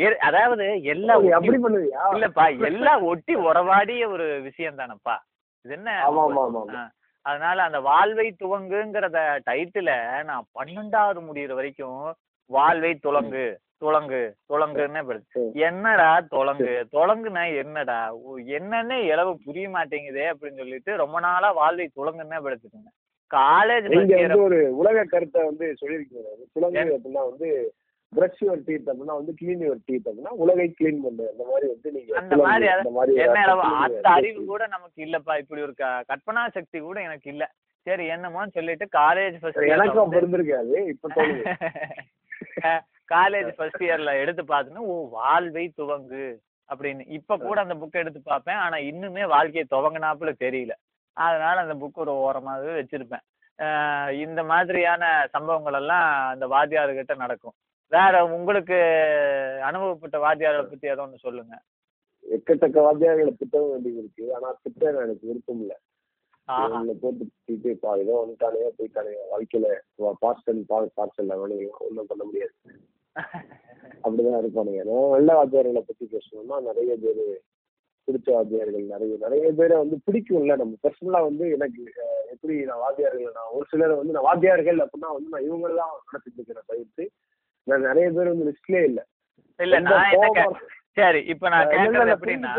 எ- 0.00 0.20
அதாவது 0.28 0.66
எல்லா 0.92 1.14
அப்படி 1.32 1.58
பண்ணுவியா? 1.64 2.02
இல்லப்பா 2.14 2.44
எல்லாம் 2.70 3.02
ஒட்டி 3.10 3.36
உறவாடிய 3.44 4.06
ஒரு 4.14 4.28
விஷயம் 4.42 4.78
தானப்பா 4.78 5.16
இது 5.64 5.74
என்ன? 5.74 5.90
ஆமா 6.06 6.22
ஆமா 6.28 6.44
ஆமா 6.46 6.84
அதனால 7.26 7.58
அந்த 7.62 7.78
வாழ்வை 7.88 8.26
துவங்குங்கிறத 8.42 9.18
டைட்டில 9.48 9.90
நான் 10.30 10.48
பன்னெண்டாவது 10.58 11.20
முடியிற 11.28 11.52
வரைக்கும் 11.58 12.00
வாழ்வை 12.50 12.92
துளங்கு 13.06 13.44
துளங்கு 13.82 14.20
துளங்குன்னு. 14.50 15.14
என்னடா 15.66 16.10
துளங்கு 16.34 16.74
துளங்குனா 16.94 17.42
என்னடா? 17.62 17.98
என்னன்னே 18.58 18.98
இளவு 19.12 19.32
புரிய 19.46 19.66
மாட்டேங்குதே 19.68 20.26
அப்படின்னு 20.32 20.60
சொல்லிட்டு 20.62 20.92
ரொம்ப 21.02 21.16
நாளா 21.20 21.48
வாழ்வை 21.60 21.86
துளங்குன்னே 21.98 22.38
படிச்சுட்டு 22.44 22.76
இருந்தேன் 22.76 22.96
காலேஜ் 23.30 23.88
ஒரு 24.46 24.58
உலக 24.80 25.04
கருத்தை 25.04 25.40
வந்து 25.44 25.66
சொல்லியிருக்கீங்க. 25.80 26.30
துளங்கு 26.56 26.96
அப்படின்னா 26.96 27.24
வந்து 27.30 27.48
பிரஷ் 28.12 28.40
யுவர் 28.44 28.62
டீத் 28.66 28.88
அப்படின்னா 28.90 29.14
வந்து 29.20 29.32
கிளீன் 29.40 29.62
யுவர் 29.66 29.82
டீத் 29.88 30.08
அப்படின்னா 30.08 30.32
உலகை 30.44 30.66
கிளீன் 30.78 31.00
பண்ணு. 31.04 31.24
அந்த 31.32 31.44
மாதிரி 31.50 31.66
வந்து 31.72 31.90
நீங்க 31.96 32.18
அந்த 32.20 32.36
மாதிரி 32.44 32.66
அந்த 32.74 33.22
என்ன 33.24 33.44
அந்த 33.86 34.08
அறிவு 34.18 34.40
கூட 34.52 34.62
நமக்கு 34.74 34.98
இல்லப்பா. 35.06 35.36
இப்படி 35.42 35.62
ஒரு 35.66 35.74
கற்பனா 36.10 36.44
சக்தி 36.56 36.78
கூட 36.88 36.98
எனக்கு 37.08 37.28
இல்ல. 37.34 37.44
சரி 37.86 38.04
என்னமோன்னு 38.14 38.56
சொல்லிட்டு 38.58 38.86
காலேஜ் 39.00 39.36
ஃபர்ஸ்ட் 39.40 39.72
எனக்கும் 39.76 40.04
அப்ப 40.04 40.20
இருந்திருக்காது. 40.20 40.76
இப்ப 40.92 41.08
காலேஜ் 43.14 43.50
ஃபர்ஸ்ட் 43.56 43.82
இயர்ல 43.86 44.12
எடுத்து 44.20 44.42
பார்த்தோன்னா 44.42 44.84
ஓ 44.92 44.94
வாழ்வை 45.16 45.64
துவங்கு 45.80 46.24
அப்படின்னு. 46.68 47.02
இப்ப 47.18 47.36
கூட 47.42 47.56
அந்த 47.64 47.74
புக் 47.80 48.00
எடுத்து 48.02 48.20
பார்ப்பேன். 48.30 48.60
ஆனா 48.64 48.76
இன்னுமே 48.90 49.24
வாழ்க்கையை 49.34 49.64
துவங்கினாப்புல 49.74 50.32
தெரியல. 50.44 50.74
அதனால 51.16 51.56
அந்த 51.64 51.74
புக் 51.82 52.00
ஒரு 52.04 52.12
ஓரமாகவே 52.24 52.72
வச்சிருப்பேன். 52.78 53.24
இந்த 54.24 54.40
மாதிரியான 54.52 55.04
சம்பவங்கள் 55.34 55.78
எல்லாம் 55.80 56.06
அந்த 56.32 56.46
வாத்தியார்கிட்ட 56.54 57.14
நடக்கும். 57.24 57.56
வேற 57.92 58.14
உங்களுக்கு 58.36 58.76
அனுபவப்பட்ட 59.68 60.16
வாத்தியாரை 60.24 60.60
பத்தி 60.68 60.86
ஏதோ 60.94 61.02
ஒன்று 61.06 61.24
சொல்லுங்க. 61.26 61.54
எக்கச்சக்க 62.36 62.78
வாத்தியார்களை 62.86 63.32
திட்டவும் 63.40 63.72
வேண்டியது 63.72 64.00
இருக்கு. 64.02 64.24
ஆனா 64.36 64.48
திட்ட 64.62 64.84
எனக்கு 65.06 65.28
விருப்பம் 65.30 65.60
இல்ல. 65.64 65.74
போட்டு 67.02 67.74
பா 67.82 67.92
ஏதோ 68.02 68.14
வந்துட்டானே 68.22 68.62
போயிட்டானே 68.78 69.12
வாழ்க்கையில 69.32 69.66
பார்சல் 70.24 70.60
பார்சல் 70.98 71.34
அவனுங்க 71.36 71.68
ஒண்ணும் 71.86 72.10
பண்ண 72.10 72.22
முடியாது. 72.28 72.54
அப்படிதான் 74.04 74.40
இருப்பானுங்க. 74.42 74.82
நான் 74.90 75.14
நல்ல 75.16 75.30
வாத்தியார்களை 75.38 75.82
பத்தி 75.88 76.06
பேசணும்னா 76.14 76.58
நிறைய 76.68 76.94
பேர் 77.04 77.24
பிடிச்ச 78.08 78.28
வாத்தியார்கள் 78.36 78.90
நிறைய 78.94 79.14
நிறைய 79.24 79.50
பேரை 79.58 79.76
வந்து 79.82 79.96
பிடிக்கும்ல. 80.06 80.56
நம்ம 80.62 80.74
பர்சனலா 80.84 81.20
வந்து 81.28 81.44
எனக்கு 81.56 81.82
எப்படி 82.34 82.54
நான் 82.70 82.82
வாத்தியார்கள் 82.84 83.38
நான் 83.38 83.54
ஒரு 83.58 83.66
சிலரை 83.70 83.94
வந்து 84.00 84.16
நான் 84.16 84.28
வாத்தியார்கள் 84.30 84.82
அப்படின்னா 84.84 85.10
வந்து 85.16 85.32
நான் 85.34 85.46
இவங்களை 85.48 85.76
தான் 85.82 85.94
நடத்திட்டு 86.08 86.38
இருக்கிறேன் 86.40 86.68
தவிர்த்து 86.72 87.06
நான் 87.66 87.86
நிறைய 87.88 88.06
பேர் 88.10 88.32
வந்து 88.32 88.48
லிஸ்ட்லயே 88.48 88.82
இல்ல. 88.84 89.00
இல்ல 89.60 89.76
நான் 89.86 90.10
என்ன 90.16 90.44
சரி 90.96 91.20
இப்ப 91.32 91.48
நான் 91.52 91.70
கேக்குறது 91.72 92.12
எப்படின்னா. 92.16 92.52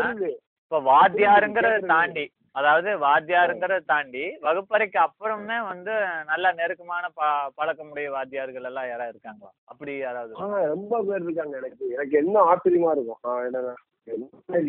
இப்ப 0.62 0.78
வாத்தியாருங்கிறத. 0.88 1.76
தாண்டி 1.92 2.24
அதாவது 2.54 2.90
வாத்தியாருங்கிறத 3.02 3.80
தாண்டி 3.86 4.22
வகுப்பறைக்கு 4.42 4.98
அப்புறமே 4.98 5.56
வந்து 5.68 5.94
நல்ல 6.28 6.52
நெருக்கமான 6.52 7.04
ப 7.10 7.22
பழக்கமுடைய 7.58 8.06
வாத்தியார்கள் 8.14 8.68
எல்லாம் 8.68 8.88
யாராவது 8.88 9.12
இருக்காங்களா? 9.14 9.50
அப்படி 9.64 9.92
யாராவது 9.98 10.32
ரொம்ப 10.72 11.02
பேர் 11.04 11.24
இருக்காங்க 11.26 11.54
எனக்கு. 11.56 11.84
எனக்கு 11.92 12.16
என்ன 12.18 12.44
ஆச்சரியமா 12.50 12.92
இருக்கும். 12.92 13.20
ஆ, 13.24 13.36
என்னன்னா 13.46 13.74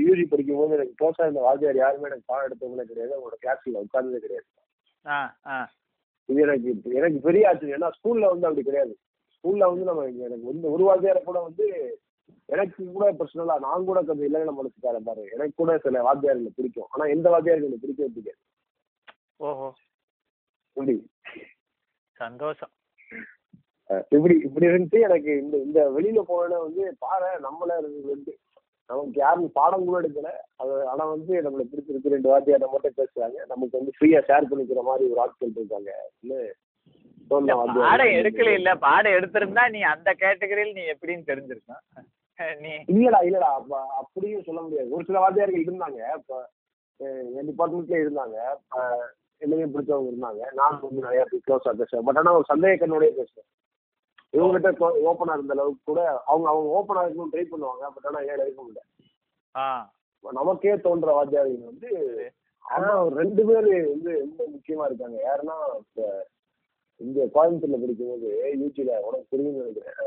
யூஜி 0.02 0.23
படிக்கும் 0.28 0.60
போது 0.60 0.76
எனக்கு 0.78 0.97
க்ளோஸா 1.00 1.23
இருந்த 1.23 1.41
வாத்தியார் 1.41 1.82
யாருமே 1.82 2.10
எனக்கு 2.10 2.30
பாடம் 2.30 2.47
எடுத்தவங்களே 2.47 2.88
கிடையாது. 2.88 3.13
அவங்களோட 3.15 3.38
கிளாஸ்ல 3.43 3.84
உட்கார்ந்ததே 3.84 4.21
கிடையாது. 4.26 4.47
ஆ 5.06 5.17
ஆ. 5.47 5.58
இது 6.30 6.39
எனக்கு 6.41 6.69
எனக்கு 6.97 7.19
பெரிய 7.21 7.50
ஆச்சரியம். 7.50 7.78
ஏன்னா 7.78 7.91
ஸ்கூல்ல 7.97 8.32
வந்து 8.32 8.47
அப்படி 8.47 8.63
கிடையாது. 8.63 8.93
ஸ்கூல்ல 9.47 9.57
வந்து 9.57 9.83
நம்ம 9.83 10.03
எனக்கு 10.03 10.45
வந்து 10.45 10.71
ஒரு 10.71 10.83
வாத்தியாரை 10.83 11.23
கூட 11.23 11.39
வந்து 11.39 11.99
எனக்கு 12.45 12.91
கூட 12.91 13.12
பர்சனலா 13.12 13.60
நான் 13.60 13.86
கூட 13.86 14.01
கொஞ்சம் 14.01 14.33
இலங்கன 14.33 14.62
மனசுக்காரன் 14.62 15.03
பாரு. 15.03 15.29
எனக்கு 15.31 15.51
கூட 15.55 15.77
சில 15.77 16.13
வாத்தியார்களை 16.13 16.49
பிடிக்கும். 16.55 16.86
ஆனா 16.89 17.10
எந்த 17.10 17.29
வாத்தியாருக்கு 17.29 17.65
எனக்கு 17.65 17.79
பிடிக்கவே 17.81 18.10
பிடிக்காது. 18.10 18.38
ஓஹோ. 19.36 19.73
இப்படி. 20.73 21.07
சந்தோஷம். 22.12 22.69
இப்படி 24.10 24.39
இப்படி 24.43 24.65
இருந்துச்சு 24.65 25.01
எனக்கு 25.01 25.38
இந்த 25.38 25.57
இந்த 25.57 25.89
வெளியில 25.89 26.21
போன 26.21 26.60
வந்து 26.60 26.95
பாரு 26.99 27.39
நம்மள 27.39 27.81
வந்து 28.07 28.38
நமக்கு 28.88 29.12
யாரும் 29.13 29.51
பாடம் 29.51 29.86
கூட 29.86 30.07
எடுக்கல. 30.07 30.31
அது 30.55 30.88
ஆனா 30.88 31.05
வந்து 31.05 31.41
நம்மள 31.41 31.63
பிடிச்சிருக்கு. 31.63 32.10
ரெண்டு 32.10 32.29
வாத்தியார் 32.29 32.62
நம்மகிட்ட 32.62 32.89
பேசுறாங்க. 32.97 33.45
நமக்கு 33.47 33.77
வந்து 33.77 33.91
ஃப்ரீயா 33.99 34.21
ஷேர் 34.27 34.45
பண்ணிக்கிற 34.51 34.81
மாதிரி 34.81 35.10
ஒரு 35.10 35.19
ஆட்கள் 35.19 35.51
இருக்காங்க. 35.55 35.93
பாடம் 37.29 38.13
எடுக்கல 38.19 38.51
இல்ல 38.59 38.71
பாடம் 38.85 39.15
எடுத்திருந்தா 39.17 39.63
நீ 39.75 39.81
அந்த 39.93 40.09
கேட்டகரியில் 40.23 40.77
நீ 40.77 40.83
எப்படின்னு 40.93 41.29
தெரிஞ்சிருக்கும். 41.31 41.83
நீ 42.63 42.71
இல்லடா 42.93 43.19
இல்லடா 43.27 43.47
அப்ப 43.59 43.71
அப்படியும் 44.01 44.45
சொல்ல 44.47 44.59
முடியாது. 44.61 44.89
ஒரு 44.95 45.03
சில 45.05 45.19
வாத்தியார்கள் 45.19 45.65
இருந்தாங்க 45.65 45.99
இப்ப 46.19 46.35
என் 47.39 47.47
டிபார்ட்மெண்ட்ல 47.49 47.97
இருந்தாங்க 48.03 48.35
என்னையும் 49.41 49.73
பிடிச்சவங்க 49.73 50.09
இருந்தாங்க. 50.11 50.43
நான் 50.53 50.77
வந்து 50.83 51.05
நிறைய 51.05 51.23
க்ளோஸா 51.47 51.71
பேசுவேன். 51.79 52.05
பட் 52.07 52.19
ஆனா 52.21 52.31
ஒரு 52.37 52.45
சந்தேக 52.51 52.77
கண்ணோடய 52.81 53.11
பேசுவேன். 53.17 53.47
இவங்ககிட்ட 54.33 54.69
ஓப்பனா 55.09 55.35
இருந்த 55.37 55.53
அளவுக்கு 55.55 55.89
கூட 55.89 55.99
அவங்க 56.31 56.47
அவங்க 56.51 56.69
ஓப்பனா 56.77 57.03
இருக்கணும் 57.05 57.33
ட்ரை 57.33 57.45
பண்ணுவாங்க. 57.51 57.83
பட் 57.95 58.07
ஆனா 58.09 58.21
ஏன் 58.29 58.43
இருக்க 58.45 58.61
முடியல. 58.61 58.83
நமக்கே 60.23 60.75
தோன்ற 60.85 61.09
வாத்தியார்கள் 61.17 61.69
வந்து 61.71 61.89
ஆனா 62.65 62.89
ரெண்டு 63.19 63.41
பேர் 63.49 63.67
வந்து 63.91 64.11
ரொம்ப 64.23 64.41
முக்கியமா 64.55 64.85
இருக்காங்க. 64.89 65.17
யாருன்னா 65.27 65.57
இங்க 67.01 67.25
கோயம்புத்தூர்ல 67.36 67.79
படிக்கும்போது 67.81 68.29
யூடியூப்ல 68.62 68.93
உனக்கு 69.07 69.29
புரியும்னு 69.31 69.62
நினைக்கிறேன். 69.62 69.97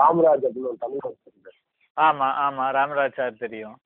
ராமராஜ் 0.00 0.46
அப்படின்னு 0.48 0.72
ஒரு 0.72 0.82
தமிழ் 0.84 1.54
ஆமா 1.96 2.26
ஆமா. 2.46 2.64
ராமராஜ் 2.78 3.18
சார் 3.20 3.42
தெரியும் 3.44 3.76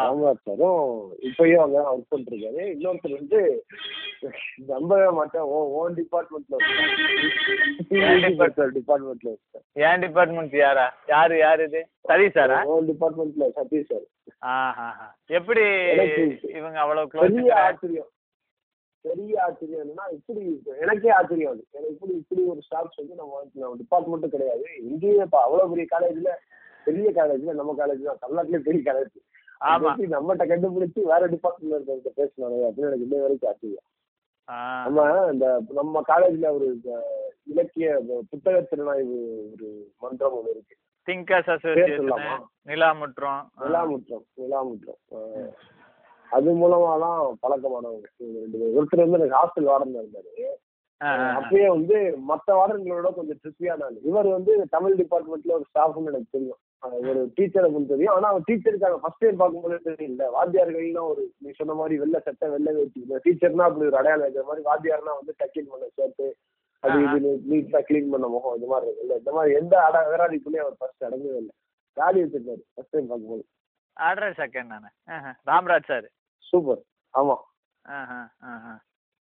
ராமராஜ் 0.00 0.44
சாரும் 0.46 0.82
இப்பயும் 1.28 1.62
அங்க 1.62 1.78
ஒர்க் 1.92 2.12
பண்ணிருக்காரு 2.12 2.62
இன்னொருத்தர் 2.74 3.16
வந்து 3.20 3.40
நம்பவே 4.72 5.08
மாட்டேன். 5.16 5.46
ஓன் 5.78 5.96
டிபார்ட்மெண்ட்ல 5.98 6.58
டிபார்ட்மெண்ட்ல 8.76 9.32
என் 9.86 10.02
டிபார்ட்மெண்ட் 10.04 10.54
யாரா? 10.62 10.86
யாரு 11.14 11.34
யாரு 11.38 11.64
இது? 11.70 11.82
சரி 12.10 12.28
சாரா? 12.36 12.58
ஓன் 12.74 12.86
டிபார்ட்மெண்ட்ல 12.90 13.48
சதீஷ் 13.58 13.90
சார். 13.90 14.06
எப்படி 15.38 15.64
இவங்க 16.58 16.78
அவ்வளவு 16.84 17.12
பெரிய 17.16 17.50
ஆச்சரியம். 17.66 18.10
பெரிய 19.04 19.42
ஆச்சரியம் 19.42 19.82
என்னன்னா 19.82 20.06
இப்படி 20.12 20.42
எனக்கே 20.80 21.10
ஆச்சரியம் 21.10 21.52
அது. 21.52 21.62
எனக்கு 21.72 21.94
இப்படி 21.94 22.14
இப்படி 22.16 22.42
ஒரு 22.44 22.60
ஸ்டாஃப்ஸ் 22.60 23.00
வந்து 23.00 23.14
நம்ம 23.14 23.42
நம்ம 23.54 23.76
டிபார்ட்மெண்ட்டும் 23.82 24.34
கிடையாது. 24.36 24.64
இங்கேயே 24.82 25.22
இப்ப 25.22 25.42
அவ்வளவு 25.42 25.70
பெரிய 25.70 25.86
காலேஜ்ல 25.90 26.32
பெரிய 26.86 27.08
காலேஜ்ல 27.10 27.52
நம்ம 27.52 27.74
காலேஜ் 27.78 28.08
தான். 28.08 28.20
தமிழ்நாட்டுல 28.20 28.60
பெரிய 28.60 28.82
காலேஜ் 28.88 29.16
ஆமா. 29.60 29.92
நம்மகிட்ட 30.12 30.44
கண்டுபிடிச்சு 30.46 31.00
வேற 31.04 31.22
டிபார்ட்மெண்ட்ல 31.26 31.76
இருக்கிறவங்க 31.76 32.12
பேசினாங்க 32.16 32.66
அப்படின்னு 32.66 32.90
எனக்கு 32.90 33.06
இன்னை 33.06 33.22
வரைக்கும் 33.22 33.50
ஆச்சரியம். 33.50 33.86
நம்ம 34.84 35.06
இந்த 35.32 35.46
நம்ம 35.70 36.02
காலேஜ்ல 36.08 36.50
ஒரு 36.52 36.68
இலக்கிய 37.46 37.88
புத்தக 38.30 38.60
திறனாய்வு 38.70 39.18
ஒரு 39.52 39.68
மன்றம் 40.00 40.36
ஒன்று 40.38 40.50
இருக்கு. 40.50 40.74
Thinkers 41.08 41.50
association 41.50 42.08
Nilamutram. 42.68 43.42
நிலாமுற்றம். 43.60 44.24
நிலாமுற்றம். 44.34 45.00
அது 46.36 46.54
மூலமா 46.60 46.92
தான் 47.04 47.20
பழக்கமானவங்க 47.42 48.08
இவங்க 48.22 48.38
ரெண்டு 48.44 48.58
பேரும். 48.60 48.76
ஒருத்தர் 48.78 49.04
வந்து 49.04 49.18
எனக்கு 49.20 49.38
ஹாஸ்டல் 49.40 49.68
வார்டன் 49.70 50.00
இருந்தாரு. 50.00 50.32
அப்பயே 51.38 51.66
வந்து 51.74 51.96
மத்த 52.30 52.54
வார்டன்களோட 52.58 53.08
கொஞ்சம் 53.16 53.38
ட்ரிப்பியான 53.42 53.84
ஆளு 53.86 53.98
இவர் 54.10 54.28
வந்து 54.36 54.52
தமிழ் 54.74 54.96
டிபார்ட்மெண்ட்ல 55.00 55.56
ஒரு 55.58 55.66
ஸ்டாஃப்னு 55.70 56.10
எனக்கு 56.12 56.34
தெரியும். 56.36 56.60
ஒரு 57.10 57.20
டீச்சரை 57.36 57.68
கொஞ்சம் 57.74 57.92
தெரியும். 57.92 58.14
ஆனா 58.14 58.28
அவர் 58.32 58.46
டீச்சருக்காக 58.48 58.98
ஃபர்ஸ்ட் 59.02 59.24
இயர் 59.24 59.40
பார்க்கும்போது 59.42 59.78
தெரியல. 59.86 60.26
வாத்தியார்கள்னா 60.36 61.04
ஒரு 61.12 61.22
நீ 61.44 61.50
சொன்ன 61.60 61.76
மாதிரி 61.80 61.96
வெள்ளை 62.02 62.20
சட்டை 62.26 62.48
வெள்ளை 62.54 62.72
வேட்டி. 62.78 63.00
டீச்சர்னா 63.26 63.66
அப்படி 63.68 63.88
ஒரு 63.90 64.00
அடையாளம் 64.00 64.24
இருக்கிற 64.26 64.46
மாதிரி 64.50 64.66
வாத்தியார்னா 64.70 65.14
வந்து 65.20 65.34
டக்கின் 65.42 65.70
பண்ண 65.72 65.86
ஷர்ட்டு 65.98 66.28
அது. 66.82 66.98
இது 67.18 67.30
நீட்டா 67.50 67.80
க்ளீன் 67.88 68.12
பண்ண 68.14 68.26
முகம் 68.34 68.56
இது 68.58 68.66
மாதிரி. 68.72 68.90
இருக்குல்ல 68.90 69.20
இந்த 69.22 69.32
மாதிரி 69.38 69.54
எந்த 69.60 69.74
அட 69.86 69.96
அகராதிக்குள்ளேயும் 70.06 70.66
அவர் 70.66 70.80
ஃபர்ஸ்ட் 70.82 71.06
அடங்கவே 71.08 71.38
இல்லை. 71.42 71.54
தாடி 71.96 72.18
வச்சிருக்காரு 72.24 72.62
ஃபர்ஸ்ட் 72.74 72.94
டைம் 72.96 73.10
பார்க்கும்போது. 73.12 73.44
ஆர்டர் 73.98 74.36
செகண்ட் 74.40 74.72
நானு. 74.74 74.88
ராம்ராஜ் 75.46 75.88
சார் 75.90 76.06
சூப்பர் 76.50 76.82
ஆமா. 77.14 77.36
ஆஹா, 77.84 78.18
ஆஹா. 78.52 78.74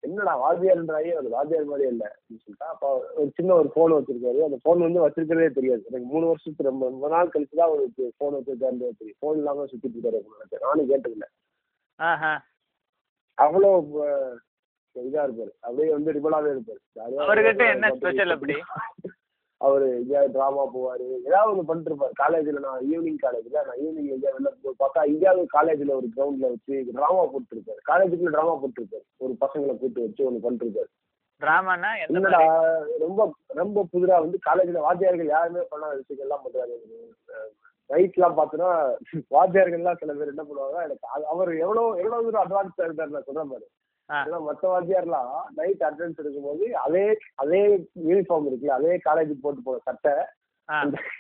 என்னடா 0.05 0.33
வாத்தியார்ன்றாயே 0.41 1.13
ஒரு 1.19 1.29
வாத்தியார் 1.35 1.69
மாதிரியே 1.69 1.91
இல்லை 1.93 2.09
அப்படின்னு 2.11 2.43
சொல்லிட்டா. 2.45 2.67
அப்போ 2.73 2.89
ஒரு 3.15 3.31
சின்ன 3.35 3.55
ஒரு 3.55 3.69
ஃபோன் 3.75 3.95
வச்சிருக்காரு. 3.97 4.41
அந்த 4.47 4.57
ஃபோன் 4.63 4.85
வந்து 4.87 5.01
வச்சிருக்கிறதே 5.05 5.49
தெரியாது. 5.59 5.83
எனக்கு 5.91 6.07
மூணு 6.07 6.25
வருஷத்துக்கு 6.31 6.69
ரொம்ப 6.71 6.85
ரொம்ப 6.89 7.09
நாள் 7.09 7.33
கழிச்சு 7.35 7.61
தான் 7.61 7.73
ஒரு 7.75 7.85
ஃபோன் 8.17 8.37
வச்சிருக்காருன்றே 8.37 8.91
தெரியும் 8.99 9.19
ஃபோன் 9.23 9.39
இல்லாம 9.41 9.67
சுத்திட்டு 9.71 9.97
இருக்காரு 9.97 10.21
நானும் 10.67 10.91
கேட்டதில்ல. 10.93 11.29
அவ்வளோ 13.39 13.71
இதா 14.97 15.23
இருப்பாரு. 15.27 15.53
அப்படியே 15.61 15.93
வந்து 15.95 16.13
ரிபலாவே 16.17 16.51
இருப்பாரு. 16.55 16.81
அவர்கிட்ட 17.25 17.65
என்ன 17.75 17.87
ஸ்பெஷல் 17.97 18.35
அப்படி? 18.35 18.57
அவரு 19.65 19.87
எங்கேயாவது 19.99 20.35
டிராமா 20.35 20.63
போவாரு. 20.75 21.07
ஏதாவது 21.29 21.51
ஒன்று 21.53 21.69
பண்ணிட்டு 21.69 21.91
இருப்பாரு 21.91 22.15
காலேஜ்ல 22.21 22.63
நான் 22.67 22.85
ஈவினிங் 22.91 23.21
காலேஜ்ல 23.25 23.63
நான் 23.69 23.81
ஈவினிங் 23.85 24.11
எங்கேயாவது 24.15 24.37
வெளில 24.39 24.53
போய் 24.65 24.81
பார்த்தா 24.83 25.07
எங்கேயாவது 25.13 25.55
காலேஜ்ல 25.57 25.97
ஒரு 26.01 26.09
கிரவுண்ட்ல 26.17 26.51
வச்சு 26.55 26.75
டிராமா 26.91 27.25
போட்டுருப்பாரு. 27.33 27.81
காலேஜுக்குள்ள 27.91 28.35
டிராமா 28.37 28.55
போட்டுருப்பாரு. 28.63 29.05
ஒரு 29.25 29.35
பசங்களை 29.45 29.75
கூட்டு 29.77 30.07
வச்சு 30.07 30.27
ஒன்று 30.29 30.45
பண்ணிட்டு 30.45 30.67
இருப்பாரு 30.67 30.91
டிராமானா 31.41 31.89
என்னடா 32.03 32.41
ரொம்ப 33.03 33.21
ரொம்ப 33.61 33.79
புதுரா 33.93 34.17
வந்து 34.25 34.39
காலேஜ்ல 34.47 34.85
வாத்தியார்கள் 34.87 35.35
யாருமே 35.35 35.63
பண்ணாத 35.73 35.95
விஷயங்கள் 36.01 36.27
எல்லாம் 36.27 36.45
பண்றாரு. 36.45 36.75
நைட்லாம் 37.91 38.37
பார்த்தோன்னா 38.37 38.69
வாத்தியார்கள்லாம் 39.35 39.99
சில 40.03 40.13
பேர் 40.19 40.33
என்ன 40.33 40.45
பண்ணுவாங்க 40.45 40.79
எனக்கு 40.87 41.07
அவர் 41.33 41.51
எவ்வளவு 41.65 41.89
எவ்வளவு 42.03 42.25
தூரம் 42.27 42.45
அட்வான்ஸா 42.45 42.87
இருந்தாரு 42.87 43.15
நான் 43.17 43.27
சொல்றேன் 43.29 43.51
பாரு 43.53 43.67
மற்ற 44.41 44.63
வாத்தியார்லாம் 44.71 45.29
நைட் 45.57 45.83
அட்டெண்டன்ஸ் 45.83 46.21
எடுக்கும்போது 46.23 46.65
அதே 46.85 47.05
அதே 47.35 47.61
யூனிஃபார்ம் 48.09 48.49
இருக்குல்ல 48.49 48.77
அதே 48.79 49.01
காலேஜுக்கு 49.05 49.43
போட்டு 49.43 49.63
போன 49.63 49.79
சட்டை 49.83 50.15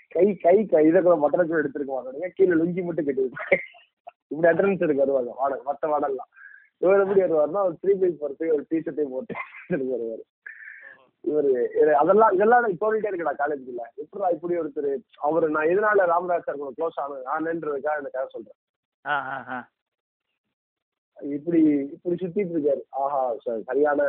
கை 0.09 0.37
கை 0.37 0.66
கை 0.66 0.87
இதை 0.87 1.03
கூட 1.03 1.14
மட்டனை 1.16 1.44
கூட 1.47 1.59
எடுத்துருக்க 1.59 1.94
மாட்டாங்க 1.94 2.29
கீழே 2.35 2.55
லுங்கி 2.55 2.83
மட்டும் 2.85 3.05
கட்டி 3.05 3.23
வைப்பாங்க. 3.23 3.57
இப்படி 4.29 4.49
அட்டெண்டன்ஸ் 4.53 4.81
எடுக்க 4.81 5.05
வருவாங்க 5.05 5.33
வாடகை 5.37 5.64
மற்ற 5.64 5.88
வாடலாம் 5.88 6.31
இவர் 6.83 7.01
எப்படி 7.01 7.23
வருவாருன்னா 7.23 7.62
ஒரு 7.62 7.77
த்ரீ 7.83 7.92
பை 7.94 8.11
போறதுக்கு 8.12 8.55
ஒரு 8.55 8.64
டிஷர்ட்டையும் 8.70 9.11
போட்டு 9.11 9.35
வருவாரு. 9.92 10.25
இவரு 11.25 11.51
அதெல்லாம் 11.94 12.33
இதெல்லாம் 12.33 12.62
எனக்கு 12.62 12.81
தோணிட்டே 12.85 13.11
இருக்குடா 13.11 13.35
காலேஜுக்குள்ள 13.38 13.85
எப்படா 14.03 14.31
இப்படி 14.31 14.59
ஒருத்தர்? 14.59 14.90
அவரு 15.20 15.51
நான் 15.51 15.64
எதனால 15.64 16.07
ராமராஜ் 16.07 16.47
சார் 16.47 16.57
கூட 16.57 16.73
க்ளோஸ் 16.79 17.01
ஆன 17.01 17.20
ஆனேன்றதுக்காக 17.35 18.27
சொல்றேன். 18.27 18.59
ஆ, 19.05 19.14
ஆ, 19.31 19.44
ஆ. 19.49 19.57
இப்படி 21.20 21.62
இப்படி 21.92 22.14
சுத்திட்டு 22.14 22.55
இருக்காரு. 22.57 22.81
ஆஹா 22.90 23.35
சரியான 23.64 24.03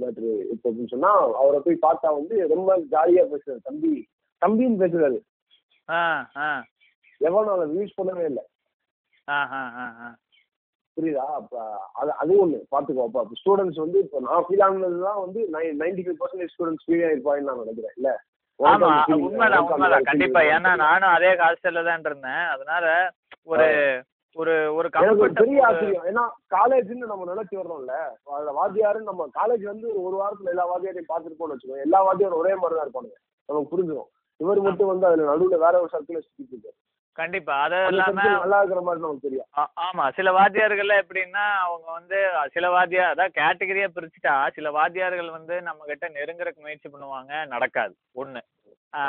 மேட்ரு 0.00 0.50
இப்போ 0.50 0.70
அப்படின்னு 0.70 0.88
சொன்னா 0.88 1.10
அவரை 1.34 1.60
போய் 1.60 1.78
பார்த்தா 1.82 2.14
வந்து 2.14 2.48
ரொம்ப 2.48 2.78
ஜாலியா 2.78 3.24
பேசுறாரு. 3.24 3.56
தம்பி 3.62 4.08
தம்பின்னு 4.46 4.82
பேசுறாரு. 4.82 5.20
ஆ, 5.90 6.30
ஆ. 6.36 6.64
எவ்வளவு 7.18 7.56
நாள் 7.56 7.74
யூஸ் 7.74 8.00
பண்ணவே 8.02 8.24
இல்லை. 8.24 8.44
ஆ, 9.28 9.48
ஆ, 9.52 9.72
ஆ, 9.76 9.96
ஆ. 10.00 10.16
புரியுதா? 10.96 11.16
அப்ப 11.16 11.80
அது 11.92 12.12
அது 12.12 12.48
ஒண்ணு. 12.48 12.52
பாத்துக்கோ 12.52 13.02
அப்ப 13.02 13.26
ஸ்டூடெண்ட்ஸ் 13.44 13.80
வந்து 13.80 13.98
இப்போ 13.98 14.20
நான் 14.20 14.44
ஃபீல் 14.48 14.62
ஆனதுதான் 14.62 15.20
வந்து 15.20 15.48
ninety 15.52 16.00
five 16.00 16.14
percentage 16.20 16.48
students 16.58 16.86
feel 16.86 17.04
ஆயிருப்பாங்கன்னு 17.04 17.40
நான் 17.40 17.58
நினைக்கிறேன். 17.58 17.92
இல்ல? 17.96 18.22
ஆமா 18.58 19.12
உண்மைதான் 19.12 19.72
உண்மைதான். 19.72 20.02
கண்டிப்பா. 20.02 20.40
ஏன்னா 20.40 20.76
நானும் 20.76 21.08
அதே 21.08 21.26
ஹாஸ்டல்ல 21.26 21.84
தான் 21.84 22.00
இருந்தேன். 22.00 22.30
அதனால 22.30 23.10
ஒரு 23.42 24.02
ஒரு 24.36 24.54
ஒரு 24.72 24.88
பெரிய 25.38 25.58
ஆச்சரியம். 25.68 26.06
ஏன்னா 26.10 26.24
காலேஜ்னு 26.50 27.10
நம்ம 27.12 27.26
நினைச்சு 27.30 27.54
வர்றோம்ல 27.58 27.94
அதுல 28.32 28.52
வாத்தியாருன்னு 28.58 29.10
நம்ம 29.10 29.28
காலேஜ் 29.38 29.64
வந்து 29.64 29.88
ஒரு 30.02 30.16
வாரத்துல 30.20 30.52
எல்லா 30.54 30.66
வாத்தியாரையும் 30.70 31.10
பார்த்துருப்போம்னு 31.12 31.54
வச்சுக்கோங்க. 31.54 31.86
எல்லா 31.86 32.00
வாத்தியாரும் 32.06 32.42
ஒரே 32.42 32.54
மாதிரி 32.54 32.76
தான் 32.76 32.86
இருப்பானுங்க. 32.86 33.16
நமக்கு 33.48 33.72
புரிஞ்சிடும் 33.72 34.10
இவர் 34.40 34.66
மட்டும் 34.66 34.90
வந்து 34.92 35.08
அதுல 35.08 35.30
நடுவுல 35.30 35.58
வேற 35.62 35.74
ஒரு 35.80 35.90
சர்க்கிள் 35.94 36.24
சுத்திட்டு 36.26 36.54
இருக்காரு. 36.54 36.76
கண்டிப்பா. 37.18 37.54
அது 37.62 37.78
இல்லாம 37.88 38.24
நல்லா 38.34 38.58
இருக்கிற 38.60 38.80
மாதிரி 38.80 39.02
நமக்கு 39.04 39.24
தெரியும். 39.24 39.48
ஆமா. 39.86 40.04
சில 40.18 40.32
வாத்தியார்கள் 40.36 40.92
எப்படின்னா 40.98 41.44
அவங்க 41.64 41.88
வந்து 41.92 42.18
சில 42.54 42.66
வாத்தியார் 42.70 43.12
அதான் 43.12 43.34
கேட்டகரியா 43.38 43.88
பிரிச்சுட்டா 43.96 44.34
சில 44.56 44.70
வாத்தியார்கள் 44.70 45.30
வந்து 45.30 45.56
நம்ம 45.62 45.86
கிட்ட 45.86 46.08
நெருங்குறதுக்கு 46.16 46.66
முயற்சி 46.66 46.88
பண்ணுவாங்க 46.88 47.32
நடக்காது. 47.54 47.94
ஒண்ணு. 48.16 48.42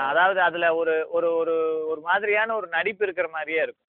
அதாவது 0.08 0.40
அதுல 0.42 0.66
ஒரு 0.76 0.96
ஒரு 1.10 1.28
ஒரு 1.36 1.54
ஒரு 1.92 2.02
மாதிரியான 2.02 2.56
ஒரு 2.56 2.68
நடிப்பு 2.74 3.06
இருக்கிற 3.06 3.28
மாதிரியே 3.32 3.62
இருக்கும். 3.62 3.86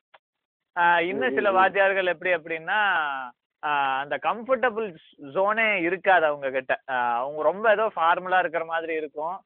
இன்னும் 1.09 1.37
சில. 1.37 1.51
வாத்தியார்கள் 1.53 2.13
எப்படி 2.13 2.33
அப்படின்னா 2.37 2.79
அந்த 4.03 4.17
கம்ஃபர்டபுள் 4.27 4.87
ஜோனே 5.35 5.67
இருக்காது 5.87 6.25
அவங்க 6.29 6.51
கிட்ட 6.51 6.75
அவங்க 7.19 7.41
ரொம்ப 7.43 7.65
ஏதோ 7.73 7.87
ஃபார்முலா 7.97 8.39
இருக்கிற 8.39 8.65
மாதிரி 8.65 8.95
இருக்கும். 9.01 9.37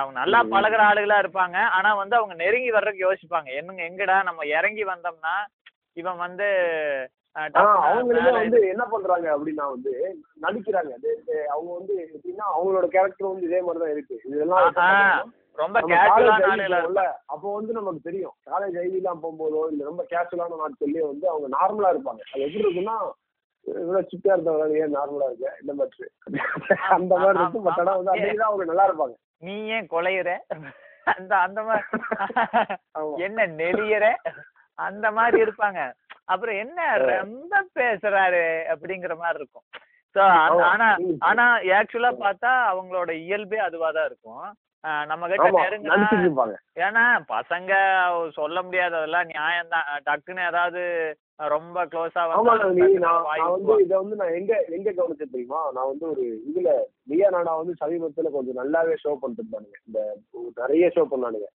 அவங்க 0.00 0.14
நல்லா. 0.18 0.40
பழகுற 0.52 0.82
ஆளுகளா 0.88 1.16
இருப்பாங்க. 1.22 1.56
ஆனா 1.76 1.90
வந்து 1.94 2.18
அவங்க 2.18 2.34
நெருங்கி 2.42 2.70
வர்றதுக்கு 2.70 3.06
யோசிப்பாங்க. 3.06 3.48
என்னங்க 3.60 3.82
எங்கடா 3.88 4.18
நம்ம 4.28 4.46
இறங்கி 4.58 4.84
வந்தோம்னா 4.92 5.34
இவன் 5.96 6.20
வந்து 6.26 6.48
மேல 8.06 8.30
வந்து 8.36 8.60
என்ன 8.72 8.84
பண்றாங்க 8.92 9.26
அப்படின்னா 9.34 9.64
வந்து 9.74 9.92
நடிக்கிறாங்க. 10.44 10.92
அவங்க 11.54 11.70
வந்து 11.78 11.94
எப்படின்னா 12.06 12.46
அவங்களோட 12.54 12.86
கேரக்டர் 12.94 13.32
வந்து 13.32 13.48
இதே 13.48 13.60
மாதிரி 13.66 13.82
தான் 13.82 13.94
இருக்கு. 13.94 14.16
இதெல்லாம் 14.30 15.30
ரொம்ப 15.58 15.78
அப்போ 17.28 17.48
வந்து 17.54 17.72
நமக்கு 17.72 18.00
தெரியும். 18.00 18.34
காலேஜ் 18.46 18.76
ஐடிலாம் 18.82 19.22
போகும்போதோ 19.22 19.62
இல்ல 19.70 19.84
ரொம்ப 19.84 20.02
கேஷுவலான 20.10 20.58
நாட்கள்லயே 20.60 21.04
வந்து 21.06 21.26
அவங்க 21.28 21.48
நார்மலா 21.56 21.90
இருப்பாங்க. 21.92 22.22
அது 22.32 22.44
எப்படி 22.46 22.64
இருக்குன்னா 22.64 22.96
இவ்வளவு 23.66 24.08
சிட்டா 24.10 24.30
இருந்தவங்க 24.30 24.78
ஏன் 24.82 24.94
நார்மலா 24.94 25.26
இருக்க? 25.26 25.48
இந்த 25.62 25.72
மாதிரி 25.74 26.06
அந்த 26.90 27.12
மாதிரி 27.16 27.40
இருக்கும் 27.40 27.66
பட் 27.68 27.80
ஆனா 27.82 27.94
வந்து 28.00 28.12
தான் 28.34 28.50
அவங்க 28.50 28.64
நல்லா 28.64 28.86
இருப்பாங்க. 28.88 29.14
நீ 29.42 29.54
ஏன் 29.70 29.88
கொலையுற? 29.88 30.30
அந்த 31.14 31.32
அந்த 31.38 31.60
மாதிரி. 31.62 31.86
என்ன 33.22 33.46
நெளியற? 33.60 34.06
அந்த 34.78 35.06
மாதிரி 35.10 35.38
இருப்பாங்க. 35.44 35.80
அப்புறம் 36.24 36.56
என்ன 36.56 36.80
ரொம்ப 37.12 37.54
பேசுறாரு 37.74 38.42
அப்படிங்கிற 38.72 39.14
மாதிரி 39.16 39.38
இருக்கும். 39.38 39.66
சோ. 40.16 40.22
ஆனா. 40.68 40.88
ஆனா 41.20 41.44
ஆக்சுவலா 41.78 42.12
பார்த்தா 42.20 42.52
அவங்களோட 42.70 43.10
இயல்பே 43.24 43.58
அதுவா 43.58 43.90
தான் 43.90 44.04
இருக்கும். 44.04 44.44
நம்ம 45.08 45.24
கிட்ட 45.28 45.46
நெருங்கினா 45.56 45.96
ஏன்னா 46.84 47.02
பசங்க 47.32 47.72
சொல்ல 48.38 48.58
முடியாததெல்லாம் 48.62 49.30
நியாயம் 49.30 49.72
தான் 49.74 49.88
டக்குன்னு 50.06 50.46
ஏதாவது 50.50 50.82
ரொம்ப 51.52 51.84
க்ளோஸா 51.92 52.22
நீ 52.78 52.86
நான் 53.04 53.26
வந்து 53.46 53.74
இதை 53.84 53.94
வந்து 54.00 54.16
நான் 54.20 54.36
எங்க 54.38 54.52
எங்க 54.76 54.90
கவனிச்சேன் 54.90 55.32
தெரியுமா? 55.34 55.60
நான் 55.76 55.90
வந்து 55.90 56.04
ஒரு 56.10 56.24
இதுல 56.50 56.70
லியா 57.10 57.28
நானா 57.34 57.52
வந்து 57.60 57.74
சமீபத்துல 57.82 58.30
கொஞ்சம் 58.34 58.58
நல்லாவே 58.60 58.94
ஷோ 59.02 59.12
பண்ணிட்டு 59.16 59.42
இருந்தானுங்க 59.44 59.78
இந்த 59.86 60.00
நிறைய 60.58 60.88
ஷோ 60.96 61.04
பண்ணானுங்க. 61.12 61.48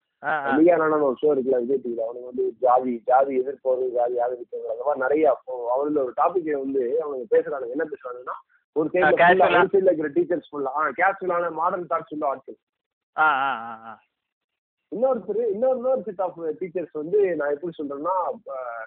லியா 0.58 0.74
நானான்னு 0.80 1.08
ஒரு 1.08 1.18
ஷோ 1.22 1.30
இருக்குல்ல 1.32 1.60
விஜய் 1.62 1.82
டிவில 1.84 2.04
அவனுக்கு 2.06 2.30
வந்து 2.30 2.44
ஜாதி 2.64 2.92
ஜாதி 3.08 3.32
எதிர்ப்போரு 3.40 3.86
ஜாதி 3.96 4.16
ஆதரிப்போர் 4.24 4.72
அந்த 4.72 4.84
மாதிரி 4.86 5.04
நிறைய 5.04 5.24
அவனுல 5.74 6.04
ஒரு 6.06 6.14
டாபிக் 6.20 6.50
வந்து 6.64 6.84
அவனுங்க 7.04 7.28
பேசுறானுங்க. 7.34 7.74
என்ன 7.76 7.86
பேசுறானுங்கன்னா 7.92 8.36
ஒரு 8.76 8.88
இருக்கிற 9.84 10.10
டீச்சர்ஸ் 10.14 10.50
ஃபுல்லா 10.50 10.74
கேஷுவலான 11.00 11.50
மாடர்ன் 11.58 11.90
தாட்ஸ் 11.90 12.14
உள்ள 12.16 12.26
ஆட்கள். 12.28 12.58
இன்னொருத்தர் 14.92 15.42
இன்னொரு 15.50 15.76
இன்னொரு 15.78 16.02
செட் 16.06 16.24
ஆஃப் 16.24 16.38
டீச்சர்ஸ் 16.58 16.98
வந்து 16.98 17.18
நான் 17.38 17.52
எப்படி 17.54 17.74
சொல்றேன்னா 17.76 18.14
அஹ், 18.54 18.86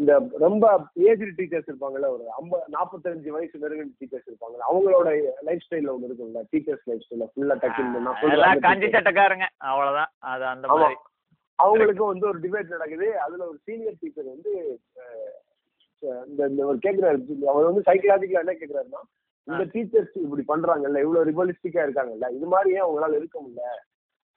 இந்த 0.00 0.12
ரொம்ப 0.42 0.64
ஏஜ் 1.06 1.24
டீச்சர்ஸ் 1.38 1.68
இருப்பாங்கல்ல 1.70 2.08
ஒரு 2.12 2.24
ஐம்பது 2.36 2.72
நாற்பத்தஞ்சு 2.74 3.34
வயசு 3.34 3.62
நெருங்கின 3.62 3.94
டீச்சர்ஸ் 4.00 4.28
இருப்பாங்கல்ல 4.30 4.68
அவங்களோட 4.68 5.10
லைஃப் 5.48 5.64
ஸ்டைல்ல 5.64 5.94
ஒன்று 5.94 6.08
இருக்கும்ல 6.08 6.42
டீச்சர்ஸ் 6.52 6.84
லைஃப் 6.90 7.04
ஸ்டைல 7.06 7.28
ஃபுல்லா 7.32 7.56
டக்குன்னு 7.62 8.04
நான் 8.06 8.18
சொல்ற 8.20 8.36
எல்லாம் 8.36 8.52
அந்த 8.52 8.66
கஞ்சி. 8.68 8.90
சட்டக்காரங்க 8.90 9.48
அவ்வளவுதான் 9.68 10.12
அது 10.30 10.46
அந்த. 10.46 10.66
மாதிரி 10.74 10.98
அவங்களுக்கும் 11.58 12.12
வந்து 12.12 12.28
ஒரு 12.28 12.38
டிபேட் 12.44 12.74
நடக்குது 12.74 13.08
அதுல 13.20 13.42
ஒரு 13.48 13.58
சீனியர் 13.66 13.98
டீச்சர் 13.98 14.28
வந்து 14.28 14.52
இந்த 16.28 16.42
இந்த 16.50 16.62
ஒரு 16.66 16.78
கேக்குறாரு 16.84 17.18
அவர் 17.50 17.66
வந்து 17.66 17.82
சைக்கலாஜிக்கலா 17.88 18.44
என்ன 18.44 18.54
கேக்குறாருன்னா 18.56 19.02
இந்த 19.48 19.64
டீச்சர்ஸ் 19.72 20.16
இப்படி 20.18 20.42
பண்றாங்கல்ல 20.48 21.00
இவ்வளவு 21.00 21.28
ரிபலிஸ்டிக்கா 21.30 21.80
இருக்காங்கல்ல 21.82 22.28
இது 22.30 22.46
மாதிரி 22.46 22.74
ஏன் 22.74 22.82
உங்களால 22.82 23.16
இருக்க 23.16 23.40
முடியல? 23.40 23.70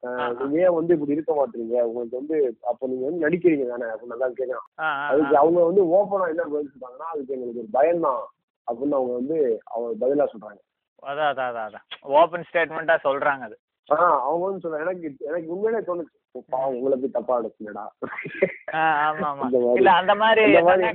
ஆஹா. 0.03 0.23
நீங்க 0.39 0.59
ஏன் 0.59 0.73
வந்து 0.73 0.93
இப்படி 0.93 1.11
இருக்க 1.11 1.33
மாட்டீங்க? 1.33 1.81
உங்களுக்கு 1.81 2.15
வந்து 2.15 2.37
அப்ப 2.61 2.87
நீங்க 2.87 3.05
வந்து 3.05 3.25
நடிக்கிறீங்க 3.25 3.67
தானே? 3.67 3.85
அப்படின்னு 3.85 4.55
ஆ, 4.79 4.85
ஆ, 4.85 5.07
அதுக்கு. 5.07 5.37
அவங்க 5.37 5.63
வந்து 5.65 5.81
ஓப்பனா 5.93 6.29
என்ன 6.29 6.43
பதில் 6.45 6.71
சொல்றாங்கன்னா 6.73 7.07
அதுக்கு 7.09 7.33
எங்களுக்கு 7.33 7.59
ஒரு 7.59 7.69
பயம் 7.71 7.99
தான் 7.99 8.21
அப்படின்னு 8.67 8.95
அவங்க 8.95 9.13
வந்து 9.13 9.37
அவங்க 9.65 10.05
பதிலா 10.05 10.27
சொல்றாங்க. 10.33 10.61
அதான் 11.03 11.29
அதான் 11.31 11.63
அதான் 11.63 11.85
ஓப்பன் 12.17 12.45
ஸ்டேட்மெண்டா 12.49 12.95
சொல்றாங்க 13.03 13.43
அது. 13.43 13.57
ஆனா 13.89 14.05
அவங்க 14.21 14.45
வந்து 14.45 14.63
சொல்றாங்க. 14.63 14.85
எனக்கு 14.85 15.25
எனக்கு 15.25 15.47
உண்மையிலே 15.51 15.81
தோணுச்சு. 15.83 16.13
"ஓ, 16.17 16.22
பாவம் 16.51 16.75
உங்களை 16.75 16.95
போய் 17.01 17.15
தப்பா. 17.15 17.35
இல்ல 19.79 19.91
அந்த 20.01 20.13
மாதிரி 20.21 20.43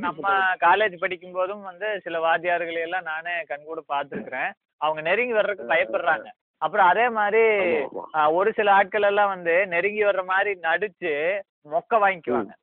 நம்ம 0.07 0.33
காலேஜ் 0.67 0.97
படிக்கும் 1.03 1.37
போதும் 1.39 1.63
வந்து 1.71 1.89
சில 2.05 2.19
வாத்தியார்களை 2.27 2.81
எல்லாம் 2.87 3.09
நானே 3.13 3.35
கண்கூட 3.51 3.83
பார்த்திருக்கிறேன். 3.95 4.51
அவங்க 4.85 5.01
நெருங்கி 5.09 5.35
வர்றதுக்கு 5.39 5.73
பயப்படுறாங்க. 5.75 6.29
அப்புறம் 6.65 6.89
அதே 6.93 7.09
மாதிரி 7.19 7.43
ஒரு 8.39 8.51
சில 8.59 8.69
ஆட்கள் 8.79 9.09
எல்லாம் 9.09 9.33
வந்து 9.35 9.55
நெருங்கி 9.75 10.03
வர்ற 10.05 10.25
மாதிரி 10.33 10.53
நடிச்சு 10.69 11.13
மொக்க 11.75 12.01
வாங்கிக்குவாங்க. 12.05 12.55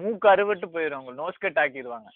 மூக்கு 0.00 0.26
அறுபட்டு 0.32 0.66
போயிடும் 0.74 0.98
அவங்க 0.98 1.14
நோஸ் 1.20 1.42
கட் 1.44 1.60
ஆக்கிடுவாங்க 1.62 2.10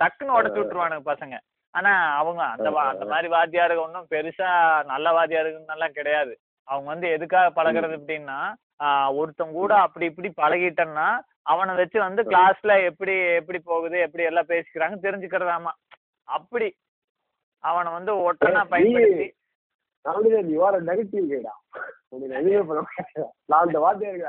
டக்குன்னு 0.00 0.36
உடச்சு 0.38 0.60
விட்டுருவானுங்க 0.60 1.04
பசங்க. 1.12 1.36
ஆனா 1.74 1.92
அவங்க 2.18 2.42
அந்த 2.54 2.68
அந்த 2.90 3.06
மாதிரி 3.12 3.28
வாத்தியாருங்க 3.36 3.84
ஒன்றும் 3.86 4.10
பெருசா 4.10 4.50
நல்ல 4.90 5.06
வாத்தியாருங்கன்னு 5.18 5.76
எல்லாம் 5.76 5.96
கிடையாது. 5.98 6.34
அவங்க 6.68 6.88
வந்து 6.92 7.06
எதுக்காக 7.16 7.48
பழகுறது 7.58 7.94
அப்படின்னா 8.00 8.38
ஒருத்தன் 9.18 9.56
கூட 9.60 9.72
அப்படி 9.86 10.04
இப்படி 10.10 10.30
பழகிட்டேன்னா 10.42 11.08
அவனை 11.52 11.72
வச்சு 11.80 11.98
வந்து 12.06 12.22
கிளாஸ்ல 12.30 12.72
எப்படி 12.88 13.14
எப்படி 13.40 13.58
போகுது 13.70 13.96
எப்படி 14.06 14.24
எல்லாம் 14.28 14.50
பேசிக்கிறாங்க 14.52 14.96
தெரிஞ்சுக்கிறதாமா. 15.06 15.72
அப்படி 16.28 16.68
அவனை 17.64 17.90
வந்து 17.96 18.12
ஒட்டனா 18.28 18.62
பயன்படுத்தி 18.72 19.26
நெகட்டிவ் 20.90 21.28
கைடா. 21.30 21.52
நான் 23.50 23.62
அந்த 23.64 23.78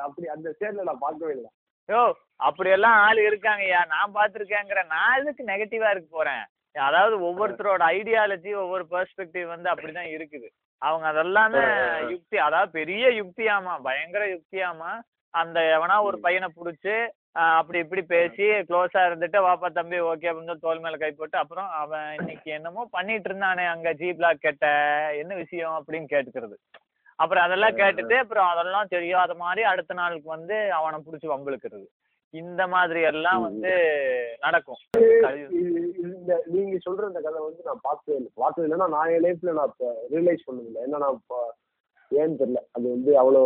அப்படி 0.07 0.27
அந்த 0.35 0.47
ஸ்டேட்ல 0.55 0.85
நான் 0.89 1.03
பார்க்கவே 1.05 1.33
இல்லை 1.37 1.49
யோ 1.89 2.03
அப்படியெல்லாம் 2.47 2.97
ஆள் 3.05 3.19
இருக்காங்கய்யா. 3.29 3.81
நான் 3.95 4.15
பார்த்துருக்கேங்கிற 4.17 4.83
நான் 4.93 5.17
எதுக்கு 5.19 5.49
நெகட்டிவா 5.51 5.89
இருக்க 5.93 6.09
போறேன்? 6.17 6.43
அதாவது 6.75 7.15
ஒவ்வொருத்தரோட 7.27 7.81
ஐடியாலஜி 7.97 8.53
ஒவ்வொரு 8.61 8.85
பெர்ஸ்பெக்டிவ் 8.93 9.47
வந்து 9.55 9.69
அப்படிதான் 9.71 10.09
இருக்குது. 10.15 10.47
அவங்க 10.81 11.05
அதெல்லாமே 11.13 11.61
யுக்தி. 12.11 12.37
அதாவது 12.37 12.71
பெரிய 12.71 13.05
யுக்தியாமா? 13.21 13.81
பயங்கர 13.81 14.25
யுக்தியாமா? 14.25 14.91
அந்த 15.33 15.59
எவனா 15.77 16.01
ஒரு 16.03 16.19
பையனை 16.19 16.49
புடிச்சு 16.57 16.95
அப்படி 17.53 17.79
இப்படி 17.79 18.01
பேசி 18.01 18.43
க்ளோஸா 18.67 18.99
இருந்துட்டு 19.07 19.37
வாப்பா 19.45 19.67
தம்பி 19.67 19.97
ஓகே 19.99 20.29
அப்படின்னு 20.29 20.45
சொல்லி 20.45 20.59
தோல் 20.59 20.79
மேல 20.79 20.97
கை 20.97 21.11
போட்டு 21.11 21.37
அப்புறம் 21.37 21.69
அவன் 21.69 22.13
இன்னைக்கு 22.19 22.51
என்னமோ 22.51 22.87
பண்ணிட்டு 22.91 23.29
இருந்தானே 23.29 23.65
அங்க 23.67 23.93
ஜி 23.93 24.13
பிளாக் 24.13 24.39
கேட்ட. 24.39 24.67
என்ன 25.21 25.33
விஷயம் 25.35 25.75
அப்படின்னு 25.79 26.07
கேட்டுக்கிறது. 26.13 26.55
அப்புறம் 27.19 27.43
அதெல்லாம் 27.43 27.77
கேட்டுட்டு 27.77 28.15
அப்புறம் 28.17 28.47
அதெல்லாம் 28.47 28.87
தெரியாத 28.87 29.33
மாதிரி 29.33 29.63
அடுத்த 29.63 29.93
நாளுக்கு 29.93 30.29
வந்து 30.29 30.73
அவனை 30.73 30.99
புடிச்சு 30.99 31.27
வம்பிழுக்கிறது. 31.33 31.85
இந்த 32.41 32.61
மாதிரி 32.73 33.01
எல்லாம் 33.09 33.41
வந்து 33.47 33.71
நடக்கும். 34.45 34.79
இந்த 36.07 36.31
நீங்க 36.53 36.77
சொல்ற 36.85 37.09
இந்த 37.11 37.21
கதை 37.25 37.39
வந்து 37.47 37.67
நான் 37.69 37.85
பார்த்ததே 37.87 38.17
இல்லை. 38.19 38.31
பார்த்தது 38.43 38.65
இல்லைன்னா 38.67 38.87
நான் 38.95 39.11
என் 39.15 39.25
லைஃப்ல 39.27 39.53
நான் 39.59 39.71
இப்போ 39.73 39.89
ரியலைஸ் 40.13 40.47
பண்ணதில்லை. 40.47 40.81
ஏன்னா 40.87 40.99
நான் 41.03 41.19
இப்போ 41.21 41.39
ஏன்னு 42.11 42.39
தெரியல. 42.39 42.59
அது 42.75 42.85
வந்து 42.95 43.11
அவ்வளோ 43.21 43.39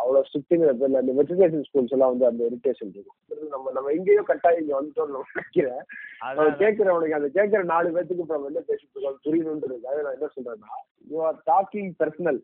அவ்வளோ 0.00 0.22
ஸ்ட்ரிக்ட்டுங்கிற 0.28 0.72
பேர்ல 0.80 1.02
அந்த 1.02 1.12
மெட்ரிகுலேஷன் 1.18 1.66
ஸ்கூல்ஸ் 1.68 1.94
எல்லாம் 1.96 2.12
வந்து 2.12 2.26
அந்த 2.30 2.42
இரிட்டேஷன் 2.50 2.92
இருக்கும். 2.94 3.18
நம்ம 3.54 3.72
நம்ம 3.76 3.92
எங்கேயோ 3.98 4.22
கட்டாயம் 4.30 4.62
இங்க 4.62 4.74
வந்துட்டோம்னு 4.78 5.14
நான் 5.16 5.30
நினைக்கிறேன். 5.32 5.82
அவன் 6.28 6.58
கேட்கிறவனுக்கு 6.62 7.18
அந்த 7.18 7.30
கேட்கிற 7.36 7.62
நாலு 7.74 7.94
பேத்துக்கு 7.96 8.24
இப்போ 8.24 8.38
என்ன 8.50 8.62
பேசிட்டு 8.70 8.94
இருக்கோம்? 8.94 9.20
புரியணுன்றதுக்காக 9.26 10.02
நான் 10.06 10.16
என்ன 10.18 10.30
சொல்றேன்னா 10.36 10.72
யூ 11.12 11.20
ஆர் 11.28 11.38
டாக்கிங் 11.52 11.92
பர்சனல் 12.02 12.40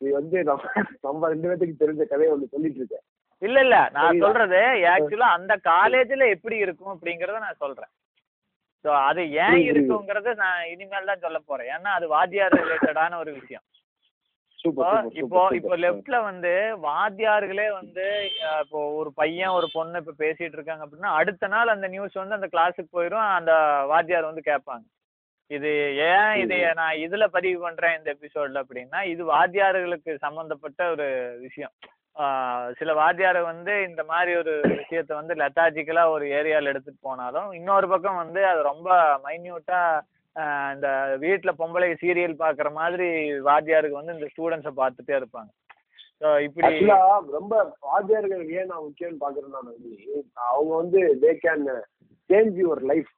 நீ 0.00 0.10
வந்து 0.20 0.38
நம்ம 0.50 0.64
நம்ம 1.06 1.28
ரெண்டு 1.34 1.48
பேத்துக்கு 1.50 1.82
தெரிஞ்ச 1.84 2.02
கதையை 2.12 2.32
ஒன்று 2.34 2.54
சொல்லிட்டு 2.54 2.80
இருக்கேன். 2.82 3.06
இல்ல 3.42 3.58
இல்ல. 3.66 3.76
நான்? 3.94 4.22
சொல்றது 4.24 4.60
ஆக்சுவலா 4.92 5.28
அந்த 5.36 5.54
காலேஜ்ல 5.68 6.26
எப்படி 6.34 6.56
இருக்கும் 6.64 6.92
அப்படிங்கறத 6.94 7.38
நான் 7.40 7.62
சொல்றேன். 7.64 7.92
சோ 8.84 8.90
அது 9.04 9.22
ஏன். 9.44 9.58
இருக்குங்கிறத 9.68 10.34
நான் 10.40 10.66
இனிமேல் 10.72 11.10
தான் 11.10 11.24
சொல்ல 11.24 11.38
போறேன். 11.42 11.70
ஏன்னா 11.74 11.92
அது 11.98 12.06
வாத்தியார் 12.12 12.58
ரிலேட்டடான 12.60 13.18
ஒரு 13.22 13.32
விஷயம். 13.38 13.64
இப்போ 14.58 14.84
இப்போ 15.20 15.40
இப்போ 15.56 15.74
லெஃப்ட்ல 15.82 16.18
வந்து 16.26 16.52
வாத்தியார்களே 16.84 17.66
வந்து 17.72 18.04
இப்போ 18.62 18.78
ஒரு 19.00 19.10
பையன் 19.18 19.56
ஒரு 19.56 19.66
பொண்ணு 19.74 20.00
இப்ப 20.02 20.14
பேசிட்டு 20.20 20.56
இருக்காங்க 20.58 20.84
அப்படின்னா 20.84 21.10
அடுத்த 21.18 21.48
நாள் 21.54 21.74
அந்த 21.74 21.88
நியூஸ் 21.94 22.20
வந்து 22.20 22.38
அந்த 22.38 22.48
கிளாஸுக்கு 22.54 22.96
போயிடும் 22.96 23.26
அந்த 23.32 23.52
வாத்தியார் 23.90 24.30
வந்து 24.30 24.48
கேட்பாங்க. 24.48 24.84
இது 25.56 25.70
ஏன் 26.08 26.34
இதை 26.42 26.58
நான் 26.78 27.00
இதுல 27.04 27.24
பதிவு 27.34 27.58
பண்றேன் 27.64 27.96
இந்த 27.98 28.08
எபிசோட்ல 28.14 28.62
அப்படின்னா 28.64 29.00
இது 29.12 29.22
வாத்தியார்களுக்கு 29.34 30.12
சம்பந்தப்பட்ட 30.24 30.80
ஒரு 30.94 31.06
விஷயம். 31.44 31.74
சில 32.78 32.90
வாத்தியார் 32.98 33.38
வந்து 33.50 33.72
இந்த 33.86 34.02
மாதிரி 34.10 34.32
ஒரு 34.40 34.52
விஷயத்த 34.74 35.12
வந்து 35.18 35.34
லெத்தாஜிக்கலா 35.40 36.04
ஒரு 36.16 36.24
ஏரியால 36.38 36.70
எடுத்துட்டு 36.72 37.00
போனாலும் 37.08 37.48
இன்னொரு 37.58 37.86
பக்கம் 37.92 38.20
வந்து 38.22 38.40
அது 38.50 38.60
ரொம்ப 38.72 38.88
மைன்யூட்டா 39.24 39.80
இந்த 40.74 40.88
வீட்ல 41.24 41.50
பொம்பளை 41.58 41.88
சீரியல் 42.02 42.40
பாக்குற 42.44 42.70
மாதிரி 42.78 43.08
வாத்தியாருக்கு 43.48 44.00
வந்து 44.00 44.16
இந்த 44.16 44.28
ஸ்டூடெண்ட்ஸை 44.32 44.72
பார்த்துட்டே 44.80 45.14
இருப்பாங்க. 45.18 45.50
ஸோ 46.22 46.28
இப்படி 46.46 46.78
ரொம்ப 47.38 47.54
வாத்தியார்கள் 47.88 48.44
ஏன் 48.58 48.70
நான் 48.72 48.86
முக்கியம்னு 48.86 49.22
பாக்குறேன்னா 49.24 49.60
வந்து 49.70 49.92
அவங்க 50.48 50.72
வந்து 50.82 51.00
they 51.24 51.32
can 51.44 51.66
change 52.30 52.56
your 52.62 52.82
life 52.92 53.10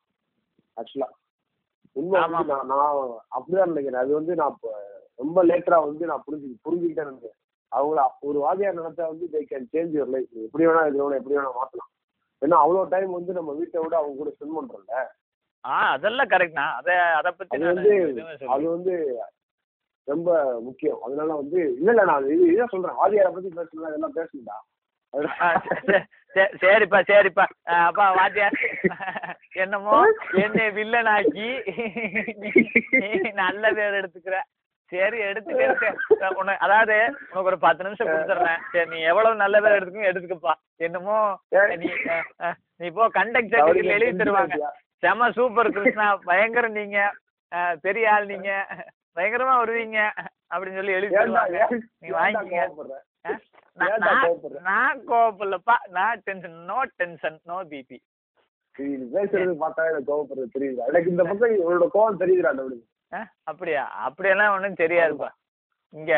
ஆக்சுவலா. 0.77 1.09
உண்மை 1.97 2.21
நான் 2.31 2.53
அப்படிதான் 3.37 3.73
நினைக்கிறேன். 3.73 4.03
அது 4.05 4.13
வந்து 4.19 4.33
நான் 4.41 4.57
ரொம்ப 5.19 5.45
லேட்டரா 5.51 5.79
வந்து 5.89 6.05
நான் 6.11 6.25
புரிஞ்சு 6.27 6.49
புரிஞ்சுக்கிட்டேன் 6.67 7.11
நினைக்கிறேன் 7.11 7.39
அவங்கள 7.73 8.01
ஒரு 8.29 8.39
வாத்தியார் 8.39 8.79
நினைச்சா 8.81 9.05
வந்து 9.13 9.27
they 9.33 9.41
can 9.51 9.71
change 9.73 9.95
your 9.97 10.13
life 10.15 10.33
எப்படி 10.47 10.67
வேணா 10.67 10.83
இருக்கிறவன 10.85 11.19
எப்படி 11.21 11.37
வேணா 11.39 11.53
மாத்தலாம். 11.61 11.91
ஏன்னா 12.43 12.57
அவ்வளவு 12.65 12.91
டைம் 12.95 13.17
வந்து 13.19 13.33
நம்ம 13.33 13.53
வீட்டை 13.61 13.79
விட 13.83 13.95
அவங்க 14.01 14.17
கூட 14.17 14.31
ஸ்பெண்ட் 14.35 14.57
பண்றோம்ல. 14.59 14.99
ஆ 15.65 15.77
அதெல்லாம் 15.95 16.31
கரெக்ட்ண்ணா 16.33 16.67
அதை 16.81 16.95
அதை 17.19 17.31
பத்தி 17.39 17.59
வந்து. 17.71 17.95
அது 18.55 18.65
வந்து 18.75 18.95
ரொம்ப 20.09 20.31
முக்கியம். 20.67 21.01
அதனால 21.07 21.31
வந்து 21.35 21.59
இல்ல 21.79 21.89
இல்ல 21.91 22.03
நான் 22.11 22.29
இது 22.35 22.53
இதான் 22.53 22.73
சொல்றேன். 22.75 22.99
வாதியாரை 23.01 23.31
பத்தி 23.37 23.51
பேசணும் 23.59 23.89
இதெல்லாம் 23.91 24.17
பேசணும்டா. 24.19 24.59
சரி, 26.37 26.53
சரிப்பா 26.63 26.99
சரிப்பா. 27.11 27.45
அப்பா 27.87 28.07
வாத்தியார். 28.19 28.57
என்னமோ 29.65 29.99
என்னை 30.45 30.67
வில்லனாக்கி 30.79 31.49
நல்ல 33.43 33.65
பேர் 33.79 33.99
எடுத்துக்கிற. 34.01 34.39
சரி 34.93 35.19
எடுத்துக்க. 35.29 35.89
உன்னை 36.41 36.55
அதாவது 36.65 36.97
உனக்கு 37.31 37.51
ஒரு 37.53 37.59
பத்து 37.65 37.85
நிமிஷம் 37.87 38.11
கொடுத்துட்றேன் 38.11 38.61
சரி 38.73 38.89
நீ 38.93 38.99
எவ்வளவு 39.11 39.41
நல்ல 39.45 39.57
பேர் 39.63 39.77
எடுத்துக்கோ 39.79 40.11
எடுத்துக்கப்பா. 40.11 40.55
என்னமோ 40.87 41.17
நீ 41.83 41.89
நீ 42.81 42.87
இப்போ 42.91 43.07
கண்டக்ட் 43.19 43.55
சர்டிஃபிகேட் 43.55 43.97
எழுதி 43.97 44.13
தருவாங்க. 44.21 44.59
செம 45.03 45.31
சூப்பர் 45.39 45.75
கிருஷ்ணா 45.77 46.07
பயங்கரம் 46.31 46.79
நீங்க. 46.81 46.99
பெரிய 47.87 48.13
ஆள் 48.15 48.31
நீங்க. 48.33 48.51
பயங்கரமா 49.17 49.55
வருவீங்க. 49.63 49.99
அப்படின்னு 50.53 50.79
சொல்லி 50.81 50.97
எழுதி 50.99 51.15
தருவாங்க. 51.19 51.59
நீ 52.03 52.09
வாங்கிக்கங்க. 52.21 53.37
நான் 54.69 55.01
கோவப்படலப்பா. 55.11 55.77
நான் 55.97 56.23
tension 56.27 56.59
no 56.71 56.79
tension 57.01 57.39
no 57.51 57.57
BP 57.73 57.99
நீ 58.77 58.87
பேசுறது 59.15 59.55
பார்த்தா 59.63 59.89
எனக்கு 59.91 60.11
கோவப்படுறது 60.11 60.55
தெரியுது? 60.57 60.81
எனக்கு 60.91 61.13
இந்த 61.13 61.23
பக்கம் 61.29 61.57
உன்னோட 61.67 61.89
கோவம் 61.97 62.23
தெரியுதுடா 62.23 62.53
அப்படி 62.53 62.79
அப்படியா? 63.51 63.83
அப்படியெல்லாம் 64.07 64.55
ஒண்ணும் 64.55 64.81
தெரியாதுப்பா. 64.83 65.29
இங்க 65.95 66.13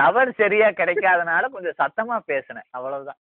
டவர் 0.00 0.30
சரியா 0.40 0.68
கிடைக்காதனால 0.80 1.48
கொஞ்சம் 1.54 1.78
சத்தமா 1.80 2.16
பேசினேன். 2.30 2.68
அவ்வளவுதான். 2.76 3.20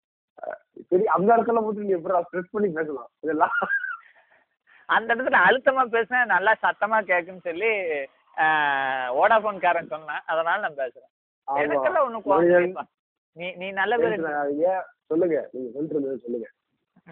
சரி 0.91 1.05
அந்த 1.17 1.29
இடத்துல 1.37 1.61
மட்டும் 1.65 1.87
நீ 1.89 1.95
எப்படி 1.97 2.23
ஸ்ட்ரெஸ் 2.27 2.55
பண்ணி 2.55 2.69
பேசலாம்? 2.79 3.11
இதெல்லாம். 3.25 3.55
அந்த 4.89 5.09
இடத்துல 5.15 5.41
அழுத்தமா 5.47 5.83
பேசினா 5.97 6.21
நல்லா 6.35 6.53
சத்தமா 6.65 6.99
கேக்குன்னு 7.11 7.47
சொல்லி 7.49 7.73
ஓடாஃபோன் 9.23 9.65
காரன் 9.65 9.93
சொன்னேன். 9.95 10.23
அதனால 10.33 10.61
நான் 10.65 10.81
பேசுறேன். 10.83 11.13
எனக்கெல்லாம் 11.63 12.23
மனிதன் 12.25 12.63
இல்லைப்பா. 12.63 12.85
நீ 13.37 13.47
நீ 13.61 13.67
நல்ல 13.81 13.97
பேர். 13.97 14.15
சொல்லுங்க. 15.11 15.37
நீங்க 15.53 15.79
இருந்தது 15.79 16.19
சொல்லுங்க. 16.25 16.49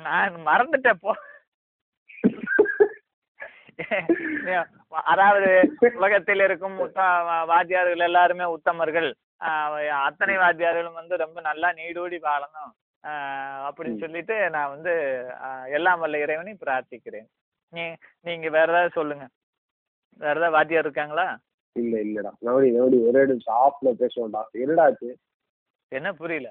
நான் 0.06 0.34
மறந்துட்டேன் 0.48 1.00
போ. 1.00 1.12
அதாவது 5.12 5.48
உலகத்தில் 5.94 6.42
இருக்கும் 6.46 6.76
வாத்தியார்கள் 7.52 8.06
எல்லாருமே 8.08 8.44
உத்தமர்கள். 8.56 9.08
அத்தனை 10.06 10.36
வாத்தியார்களும் 10.36 10.98
வந்து 11.00 11.16
ரொம்ப 11.24 11.40
நல்லா 11.48 11.68
நீடூடி 11.72 12.18
வாழணும். 12.28 12.72
அப்படின்னு 13.66 13.98
சொல்லிட்டு 13.98 14.36
நான் 14.50 14.72
வந்து 14.74 14.92
எல்லாம் 15.78 16.00
வல்ல 16.00 16.22
இறைவனை 16.24 16.54
பிரார்த்திக்கிறேன். 16.64 17.28
நீ 17.74 17.82
நீங்க 18.20 18.48
வேற 18.56 18.68
ஏதாவது 18.72 18.96
சொல்லுங்க. 18.98 19.26
வேற 20.20 20.32
ஏதாவது 20.32 20.56
வாத்தியார் 20.56 20.84
இருக்காங்களா? 20.84 21.26
இல்ல 21.82 21.96
இல்லடா. 22.06 22.30
நவடி 22.46 22.68
நவடி 22.76 22.98
ஒரே 23.08 23.22
நிமிஷம் 23.30 23.60
ஆஃப்ல 23.66 23.90
பேசுவோம்டா 24.02 24.42
என்னடா 24.62 24.84
ஆச்சு 24.88 25.10
என்ன 25.92 26.08
புரியல. 26.20 26.48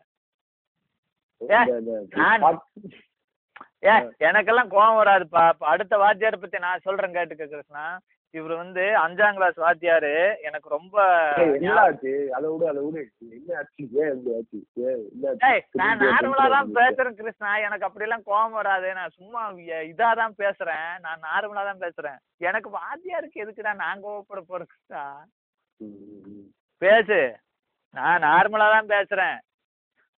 எனக்கெல்லாம் 4.27 4.71
கோவம் 4.73 4.99
வராதுப்பா. 5.01 5.43
அடுத்த 5.73 5.93
வாத்தியாரை 5.97 6.37
பத்தி 6.41 6.57
நான் 6.65 6.85
சொல்றேன் 6.85 7.15
கேட்டுக்க 7.17 7.45
கிருஷ்ணா. 7.53 7.83
இவர் 8.33 8.53
வந்து 8.61 8.83
அஞ்சாம் 9.03 9.37
கிளாஸ் 9.37 9.57
வாத்தியாரு. 9.63 10.11
எனக்கு 10.47 10.67
ரொம்ப 10.75 10.95
ஆச்சு? 11.83 12.13
அதை 12.35 12.45
விடு 12.51 12.65
அதை 12.71 12.81
விடு. 12.85 13.01
என்ன 13.37 13.55
ஆச்சு? 13.59 13.83
ஏன் 14.01 14.11
இப்படி 14.15 14.33
ஆச்சு? 14.37 14.59
நான் 15.81 16.01
நார்மலா 16.05 16.45
தான் 16.55 16.73
பேசுறேன் 16.79 17.17
கிருஷ்ணா. 17.19 17.51
எனக்கு 17.67 17.87
அப்படியெல்லாம் 17.87 18.27
கோவம் 18.29 18.57
வராது. 18.59 18.89
நான் 18.99 19.15
சும்மா 19.17 19.41
இதா 19.91 20.09
தான் 20.21 20.37
பேசுறேன். 20.43 20.89
நான் 21.05 21.25
நார்மலா 21.27 21.63
தான் 21.69 21.83
பேசுறேன். 21.85 22.19
எனக்கு 22.49 22.71
வாத்தியாருக்கு 22.77 23.43
எதுக்குடா 23.45 23.73
நான் 23.83 24.05
கோவப்பட 24.05 24.41
போறேன் 24.51 24.71
கிருஷ்ணா. 24.71 25.03
பேசு. 26.81 27.19
நான் 27.99 28.25
நார்மலா 28.29 28.69
தான் 28.77 28.93
பேசுறேன். 28.95 29.37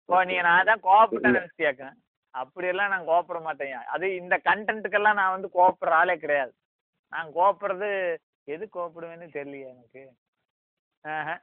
இப்போ 0.02 0.24
நீ 0.30 0.38
நான் 0.50 0.70
தான் 0.72 0.86
கோவப்பட்டேன் 0.88 1.38
நினைச்சியாக்க 1.40 1.86
அப்படியெல்லாம் 2.34 2.92
நான் 2.94 3.08
கோவப்பட 3.10 3.40
மாட்டேன். 3.46 3.86
அது 3.94 4.06
இந்த 4.22 4.36
கண்டென்ட்டுக்கெல்லாம் 4.50 5.20
நான் 5.20 5.36
வந்து 5.36 5.50
கோவப்படுற 5.58 5.96
ஆளே 6.02 6.16
கிடையாது. 6.24 6.54
நான் 7.14 7.34
கோவப்படுறது 7.34 7.90
எது 8.48 8.66
கோவப்படுவேன்னு 8.68 9.28
தெரியலையே 9.34 9.68
எனக்கு. 9.70 10.02
ஆஹா. 11.06 11.36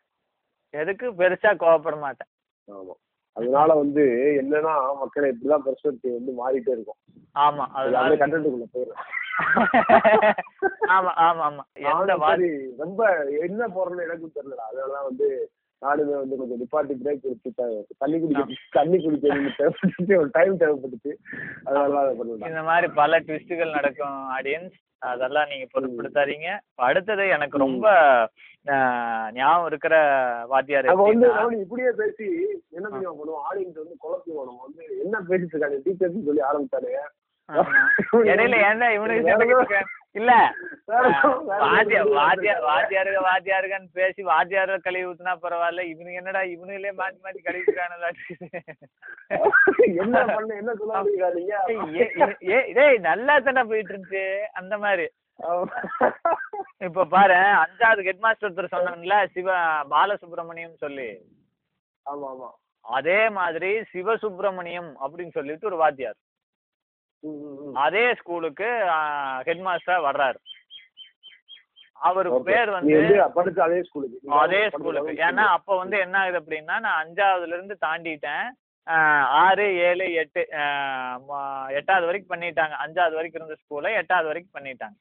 எதுக்கு 0.74 1.06
பெருசா 1.14 1.50
கோவப்பட 1.56 1.96
மாட்டேன். 1.98 2.30
ஆமா. 2.68 2.94
அதனால 3.36 3.70
வந்து 3.74 4.02
என்னன்னா 4.40 4.72
மக்களை 5.00 5.26
இப்படிதான் 5.30 5.64
பெர்ஸ்பெக்டிவ் 5.64 6.16
வந்து 6.18 6.32
மாறிட்டே 6.32 6.72
இருக்கும். 6.72 7.00
ஆமா 7.36 7.64
அது 8.00 8.16
கண்டென்ட்டுக்குள்ள 8.16 8.68
போயிடும் 8.68 9.02
ஆமா 10.94 11.10
ஆமா 11.24 11.42
ஆமா. 11.46 11.62
எந்த 11.86 12.12
சரி 12.22 12.48
ரொம்ப 12.78 13.00
என்ன 13.40 13.66
போறேன்னு 13.68 14.06
எனக்கும் 14.06 14.36
தெரியலடா. 14.36 14.66
அதனால 14.70 15.02
வந்து 15.04 15.26
நானுமே 15.82 16.14
வந்து 16.14 16.36
கொஞ்சம் 16.36 16.60
நிப்பாட்டி 16.60 16.94
பிரேக் 17.00 17.26
எடுத்து 17.26 17.50
தண்ணி 17.98 18.16
குடிக்க 18.18 18.42
தண்ணி 18.78 18.98
குடிக்க 18.98 19.26
தேவைப்பட்டுச்சு. 19.58 20.14
ஒரு 20.16 20.30
டைம் 20.32 20.60
தேவைப்பட்டுச்சு. 20.60 21.12
அதனால 21.64 21.98
அதை 22.04 22.48
இந்த 22.50 22.62
மாதிரி 22.62 22.88
பல 22.94 23.20
ட்விஸ்ட்டுகள் 23.20 23.76
நடக்கும் 23.76 24.18
ஆடியன்ஸ் 24.36 24.76
அதெல்லாம் 25.02 25.48
நீங்க 25.48 25.66
பொருட்படுத்தாதீங்க. 25.72 26.48
அடுத்தது 26.84 27.24
எனக்கு 27.28 27.56
ரொம்ப 27.58 27.86
ஞாபகம் 29.34 29.66
இருக்கிற 29.66 29.96
வாத்தியார் 30.46 30.88
நம்ம 30.90 31.04
வந்து 31.08 31.28
நம்ம 31.34 31.58
இப்படியே 31.64 31.90
பேசி 32.00 32.26
என்ன 32.72 32.86
தெரியுமா 32.88 33.12
பண்ணுவோம் 33.18 33.44
ஆடியன்ஸ் 33.48 33.80
வந்து 33.82 33.96
குழப்பம் 33.98 34.48
நம்ம 34.48 34.62
வந்து 34.66 34.82
என்ன 35.04 35.20
பேசிட்டு 35.28 35.54
இருக்காங்க? 35.54 35.78
டீச்சர்ஸ் 35.84 36.26
சொல்லி 36.28 36.42
ஆரம்பிச்சாரு. 36.50 36.90
இடையில 38.28 38.56
ஏன்டா 38.66 38.86
இவனுக்கு? 38.90 39.78
இல்ல. 40.14 40.32
வாத்தியார் 41.62 42.08
வாத்தியார் 42.16 42.62
வாத்தியாருங்க 42.66 43.20
வாத்தியாருங்கன்னு 43.26 43.90
பேசி 43.92 44.20
வாத்தியார 44.28 44.78
கழுவி 44.78 45.08
ஊத்துனா 45.08 45.34
பரவாயில்ல. 45.36 45.82
இவனுக்கு 45.92 46.20
என்னடா 46.20 46.42
இவனுங்களே 46.54 46.92
மாத்தி 46.92 47.18
மாத்தி 47.20 47.42
டேய் 52.76 52.98
நல்லா 53.06 53.36
தானே 53.40 53.64
போயிட்டு 53.64 53.92
இருந்துச்சு 53.94 54.24
அந்த 54.52 54.74
மாதிரி. 54.78 55.06
இப்ப 56.80 57.06
பாரு 57.06 57.38
அஞ்சாவது 57.62 58.06
ஹெட் 58.06 58.22
மாஸ்டர் 58.22 58.48
ஒருத்தர் 58.48 58.74
சொன்னாங்கல்ல 58.74 59.18
சிவ 59.34 59.48
பாலசுப்ரமணியம் 59.90 60.82
சொல்லி. 60.84 61.10
ஆமா 62.06 62.26
ஆமா. 62.30 62.48
அதே 62.84 63.20
மாதிரி 63.30 63.70
சிவசுப்பிரமணியம் 63.92 64.90
அப்படின்னு 65.04 65.32
சொல்லிட்டு 65.32 65.66
ஒரு 65.66 65.76
வாத்தியார். 65.76 66.18
அதே 67.84 68.04
ஸ்கூலுக்கு 68.20 68.68
ஹெட் 69.48 69.64
மாஸ்டர் 69.66 70.06
வர்றாரு. 70.08 70.38
அவர். 72.00 72.28
பேர் 72.48 72.70
வந்து 72.74 72.96
அதே 73.66 73.78
ஸ்கூலுக்கு. 73.88 74.18
அதே 74.42 74.62
ஸ்கூலுக்கு. 74.74 75.14
ஏன்னா 75.28 75.44
அப்ப 75.56 75.76
வந்து 75.82 75.96
என்ன 76.04 76.16
ஆகுது 76.22 76.40
அப்படின்னா 76.42 76.76
நான் 76.86 77.00
அஞ்சாவதுல 77.02 77.56
இருந்து 77.56 77.76
தாண்டிட்டேன் 77.86 78.46
ஆறு 79.44 79.64
ஏழு 79.86 80.04
எட்டு 80.22 80.40
எட்டாவது 81.78 82.06
வரைக்கும் 82.08 82.34
பண்ணிட்டாங்க. 82.34 82.74
அஞ்சாவது 82.84 83.18
வரைக்கும் 83.18 83.40
இருந்த 83.40 83.56
ஸ்கூலை 83.62 83.92
எட்டாவது 84.00 84.30
வரைக்கும் 84.30 84.56
பண்ணிட்டாங்க. 84.58 84.96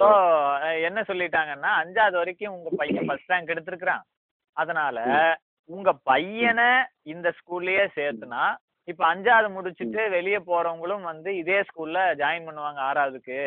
ஸோ 0.00 0.08
என்ன 0.88 1.00
சொல்லிட்டாங்கன்னா 1.10 1.70
அஞ்சாவது 1.82 2.16
வரைக்கும் 2.20 2.54
உங்க 2.56 2.70
பையன் 2.80 3.06
ஃபர்ஸ்ட் 3.10 3.32
ரேங்க் 3.32 3.52
எடுத்திருக்கிறான். 3.54 4.04
அதனால 4.56 4.98
உங்க 5.68 5.90
பையனை 6.10 6.68
இந்த 7.12 7.28
ஸ்கூல்லயே 7.38 7.84
சேர்த்துனா 7.96 8.42
இப்ப 8.90 9.02
அஞ்சாவது 9.12 9.48
முடிச்சுட்டு 9.54 10.02
வெளியே 10.16 10.40
போறவங்களும் 10.50 11.08
வந்து 11.12 11.30
இதே 11.42 11.60
ஸ்கூல்ல 11.70 12.02
ஜாயின் 12.20 12.46
பண்ணுவாங்க 12.48 12.80
ஆறாவதுக்கு. 12.90 13.40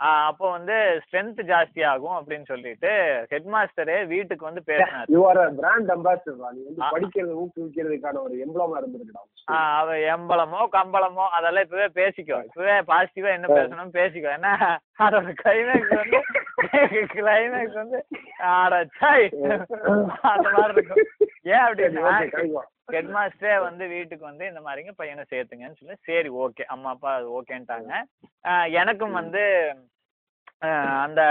அப்போ 0.00 0.46
வந்து 0.54 0.74
ஸ்ட்ரென்த் 1.04 1.40
ஜாஸ்தி 1.48 1.80
ஆகும் 1.92 2.16
அப்படின்னு 2.18 2.46
சொல்லிட்டு 2.50 2.90
ஹெட் 3.30 3.48
மாஸ்டரே 3.54 3.96
வீட்டுக்கு 4.12 4.44
வந்து 4.48 4.62
பேசினாரு. 4.68 5.08
யூ 5.14 5.20
ஆர் 5.30 5.40
பிராண்ட் 5.60 5.90
அம்பாசிடர் 5.94 6.36
நீ 6.56 6.60
வந்து. 6.66 6.82
படிக்கிறது 6.92 7.34
ஊக்குவிக்கிறதுக்கான 7.42 8.20
ஒரு 8.26 8.36
எம்பளமா 8.44 8.76
இருந்திருக்கடா 8.80 9.24
அவ 9.80 9.96
எம்பளமோ 10.14 10.60
கம்பளமோ 10.76 11.26
அதெல்லாம் 11.38 11.66
இப்பவே 11.66 11.88
பேசிக்கோ. 12.00 12.38
இப்பவே 12.48 12.78
பாசிட்டிவா 12.92 13.32
என்ன 13.38 13.50
பேசணும் 13.58 13.92
பேசிக்கோ. 13.98 14.30
ஏன்னா 14.38 14.54
அதோட 15.06 15.34
கிளைமேக்ஸ் 15.42 15.98
வந்து 16.02 16.20
கிளைமேக்ஸ் 17.16 17.78
வந்து 17.82 18.00
ஆடச்சாய் 18.54 19.28
அந்த 20.34 20.48
மாதிரி 20.56 20.72
இருக்கும். 20.76 21.06
ஏன் 21.54 21.66
அப்படின்னா 21.68 22.64
ஹெட் 22.94 23.10
மாஸ்டரே 23.14 23.54
வந்து 23.66 23.84
வீட்டுக்கு 23.94 24.24
வந்து 24.30 24.44
இந்த 24.50 24.60
மாதிரிங்க 24.66 24.92
பையனை 25.00 25.24
சேர்த்துங்கன்னு 25.32 25.78
சொல்லி 25.80 25.96
சரி 26.08 26.30
ஓகே. 26.44 26.64
அம்மா 26.74 26.90
அப்பா 26.94 27.10
அது 27.18 27.26
ஓகேன்ட்டாங்க. 27.38 27.92
எனக்கும் 28.80 29.18
வந்து 29.20 29.42
அந்த 31.02 31.22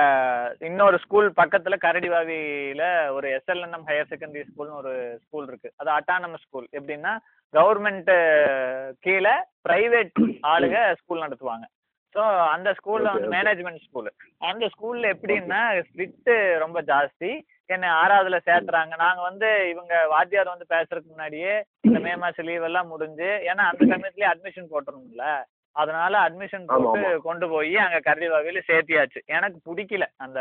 இன்னொரு 0.68 0.98
ஸ்கூல் 1.06 1.30
பக்கத்துல 1.40 1.76
கரடிவாவியில 1.86 2.84
ஒரு 3.16 3.28
எஸ்எல்என்எம் 3.38 3.88
ஹையர் 3.90 4.12
செகண்டரி 4.12 4.44
ஸ்கூல்னு 4.50 4.80
ஒரு 4.82 4.94
ஸ்கூல் 5.24 5.48
இருக்கு. 5.50 5.70
அது 5.80 5.90
அட்டானமஸ் 5.96 6.46
ஸ்கூல் 6.46 6.68
எப்படின்னா 6.78 7.14
கவர்மெண்ட் 7.54 8.14
கீழே 9.06 9.36
பிரைவேட் 9.68 10.22
ஆளுங்க 10.54 10.80
ஸ்கூல் 11.02 11.26
நடத்துவாங்க. 11.26 11.68
ஸோ 12.16 12.22
அந்த 12.56 12.70
ஸ்கூல்ல 12.80 13.12
வந்து 13.16 13.34
மேனேஜ்மெண்ட் 13.36 13.86
ஸ்கூல் 13.88 14.10
அந்த 14.52 14.66
ஸ்கூல்ல 14.76 15.12
எப்படின்னா 15.16 15.62
ஸ்ட்ரிக்ட் 15.90 16.32
ரொம்ப 16.64 16.80
ஜாஸ்தி. 16.92 17.32
என்னை 17.70 17.90
ஆறாவதுல 18.02 18.38
சேர்த்துறாங்க. 18.48 18.94
நாங்க 19.04 19.22
வந்து 19.22 19.48
இவங்க 19.72 19.94
வாத்தியார் 20.14 20.54
வந்து 20.54 20.72
பேசுறதுக்கு 20.74 21.14
முன்னாடியே 21.14 21.54
இந்த 21.84 22.00
மே 22.00 22.14
மாசம் 22.16 22.48
லீவ் 22.50 22.68
எல்லாம் 22.70 22.92
முடிஞ்சு 22.94 23.30
ஏன்னா 23.50 23.64
அந்த 23.70 23.82
சமயத்துலயே 23.94 24.30
அட்மிஷன் 24.32 24.72
போட்டுருணும்ல 24.74 25.26
அதனால 25.76 26.14
அட்மிஷன் 26.28 26.70
போட்டு 26.70 27.10
கொண்டு 27.26 27.48
போய் 27.50 27.76
அங்க 27.78 27.98
கரடிவாவில 28.06 28.62
சேர்த்தியாச்சு. 28.70 29.20
எனக்கு 29.36 29.58
பிடிக்கல. 29.68 30.06
அந்த 30.18 30.40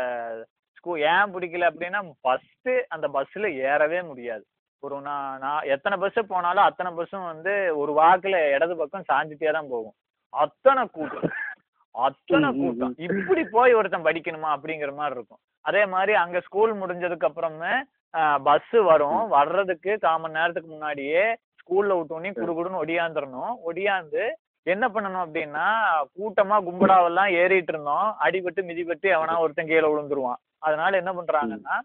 ஸ்கூல் 0.77 1.03
ஏன் 1.11 1.33
பிடிக்கல 1.33 1.69
அப்படின்னா 1.71 1.99
ஃபர்ஸ்ட் 2.21 2.71
அந்த 2.95 3.07
பஸ்ல 3.15 3.49
ஏறவே 3.69 3.99
முடியாது. 4.01 4.43
ஒரு 4.83 4.95
நான் 5.01 5.39
நான் 5.39 5.67
எத்தனை 5.73 5.95
பஸ் 6.01 6.17
போனாலும் 6.31 6.67
அத்தனை 6.69 6.89
பஸ்ஸும் 6.97 7.29
வந்து 7.31 7.53
ஒரு 7.81 7.91
வாக்குல 7.99 8.39
இடது 8.55 8.75
பக்கம் 8.81 9.07
சாஞ்சிட்டே 9.11 9.51
தான் 9.57 9.71
போகும். 9.73 9.95
அத்தனை 10.33 10.81
கூட்டம். 10.97 11.29
அத்தனை 12.05 12.47
கூட்டம். 12.59 12.93
இப்படி 13.05 13.43
போய் 13.55 13.77
ஒருத்தன் 13.79 14.07
படிக்கணுமா 14.07 14.49
அப்படிங்கிற 14.55 14.91
மாதிரி 14.99 15.15
இருக்கும். 15.17 15.41
அதே 15.69 15.83
மாதிரி 15.93 16.13
அங்க 16.23 16.39
ஸ்கூல் 16.47 16.73
முடிஞ்சதுக்கு 16.81 17.27
அப்புறமே 17.29 17.73
பஸ் 18.47 18.75
வரும். 18.89 19.21
வர்றதுக்கு 19.35 19.91
கால் 20.03 20.21
மணி 20.23 20.37
நேரத்துக்கு 20.39 20.69
முன்னாடியே 20.73 21.23
ஸ்கூல்ல 21.61 21.95
விட்டோன்னே 21.99 22.31
குடுகுடுன்னு 22.39 22.81
ஒடியாந்துடணும் 22.83 23.53
ஒடியாந்து 23.69 24.25
என்ன 24.73 24.85
பண்ணணும் 24.93 25.23
அப்படின்னா 25.25 25.65
கூட்டமா 26.17 26.55
கும்பலாவெல்லாம் 26.67 27.29
ஏறிட்டு 27.41 27.73
இருந்தோம். 27.73 28.07
அடிபட்டு 28.25 28.61
மிதிபட்டு 28.69 29.07
எவனா 29.17 29.35
ஒருத்தன் 29.43 29.69
கீழே 29.71 29.87
விழுந்துருவான். 29.91 30.41
அதனால 30.67 30.97
என்ன 31.01 31.11
பண்றாங்கன்னா 31.17 31.75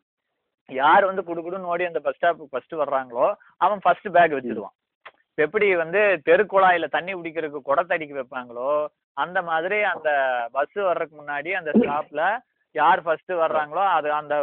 யார் 0.69 1.09
வந்து 1.09 1.23
குடுகுடுன்னு 1.29 1.71
ஓடி 1.73 1.85
அந்த 1.91 2.01
பஸ் 2.07 2.17
ஸ்டாப் 2.17 2.43
ஃபர்ஸ்ட் 2.51 2.75
வர்றாங்களோ 2.83 3.27
அவன் 3.65 3.83
ஃபர்ஸ்ட் 3.85 4.09
பேக் 4.17 4.37
வச்சிருவான். 4.39 4.77
எப்படி 5.45 5.67
வந்து 5.83 6.01
தெருக்குழாயில 6.29 6.87
தண்ணி 6.97 7.13
குடிக்கிறதுக்கு 7.15 7.69
குடத்தடிக்கு 7.69 8.19
வைப்பாங்களோ 8.19 8.73
அந்த 9.17 9.43
மாதிரி 9.43 9.79
அந்த 9.93 10.11
பஸ் 10.53 10.79
வர்றதுக்கு 10.89 11.17
முன்னாடி 11.21 11.51
அந்த 11.59 11.71
ஸ்டாப்ல 11.81 12.23
யார் 12.75 13.01
ஃபர்ஸ்ட் 13.05 13.33
வர்றாங்களோ 13.43 13.85
அது 13.97 14.09
அந்த 14.13 14.35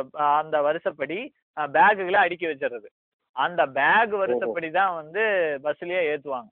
அந்த 0.41 0.57
வருஷப்படி 0.61 1.19
பேக்குகளை 1.71 2.19
அடுக்கி 2.23 2.45
வச்சிடுறது. 2.47 2.89
அந்த 3.35 3.61
பேக் 3.77 4.13
வருஷப்படி 4.21 4.69
தான் 4.71 4.93
வந்து 4.95 5.21
பஸ்லயே 5.63 6.01
ஏத்துவாங்க. 6.11 6.49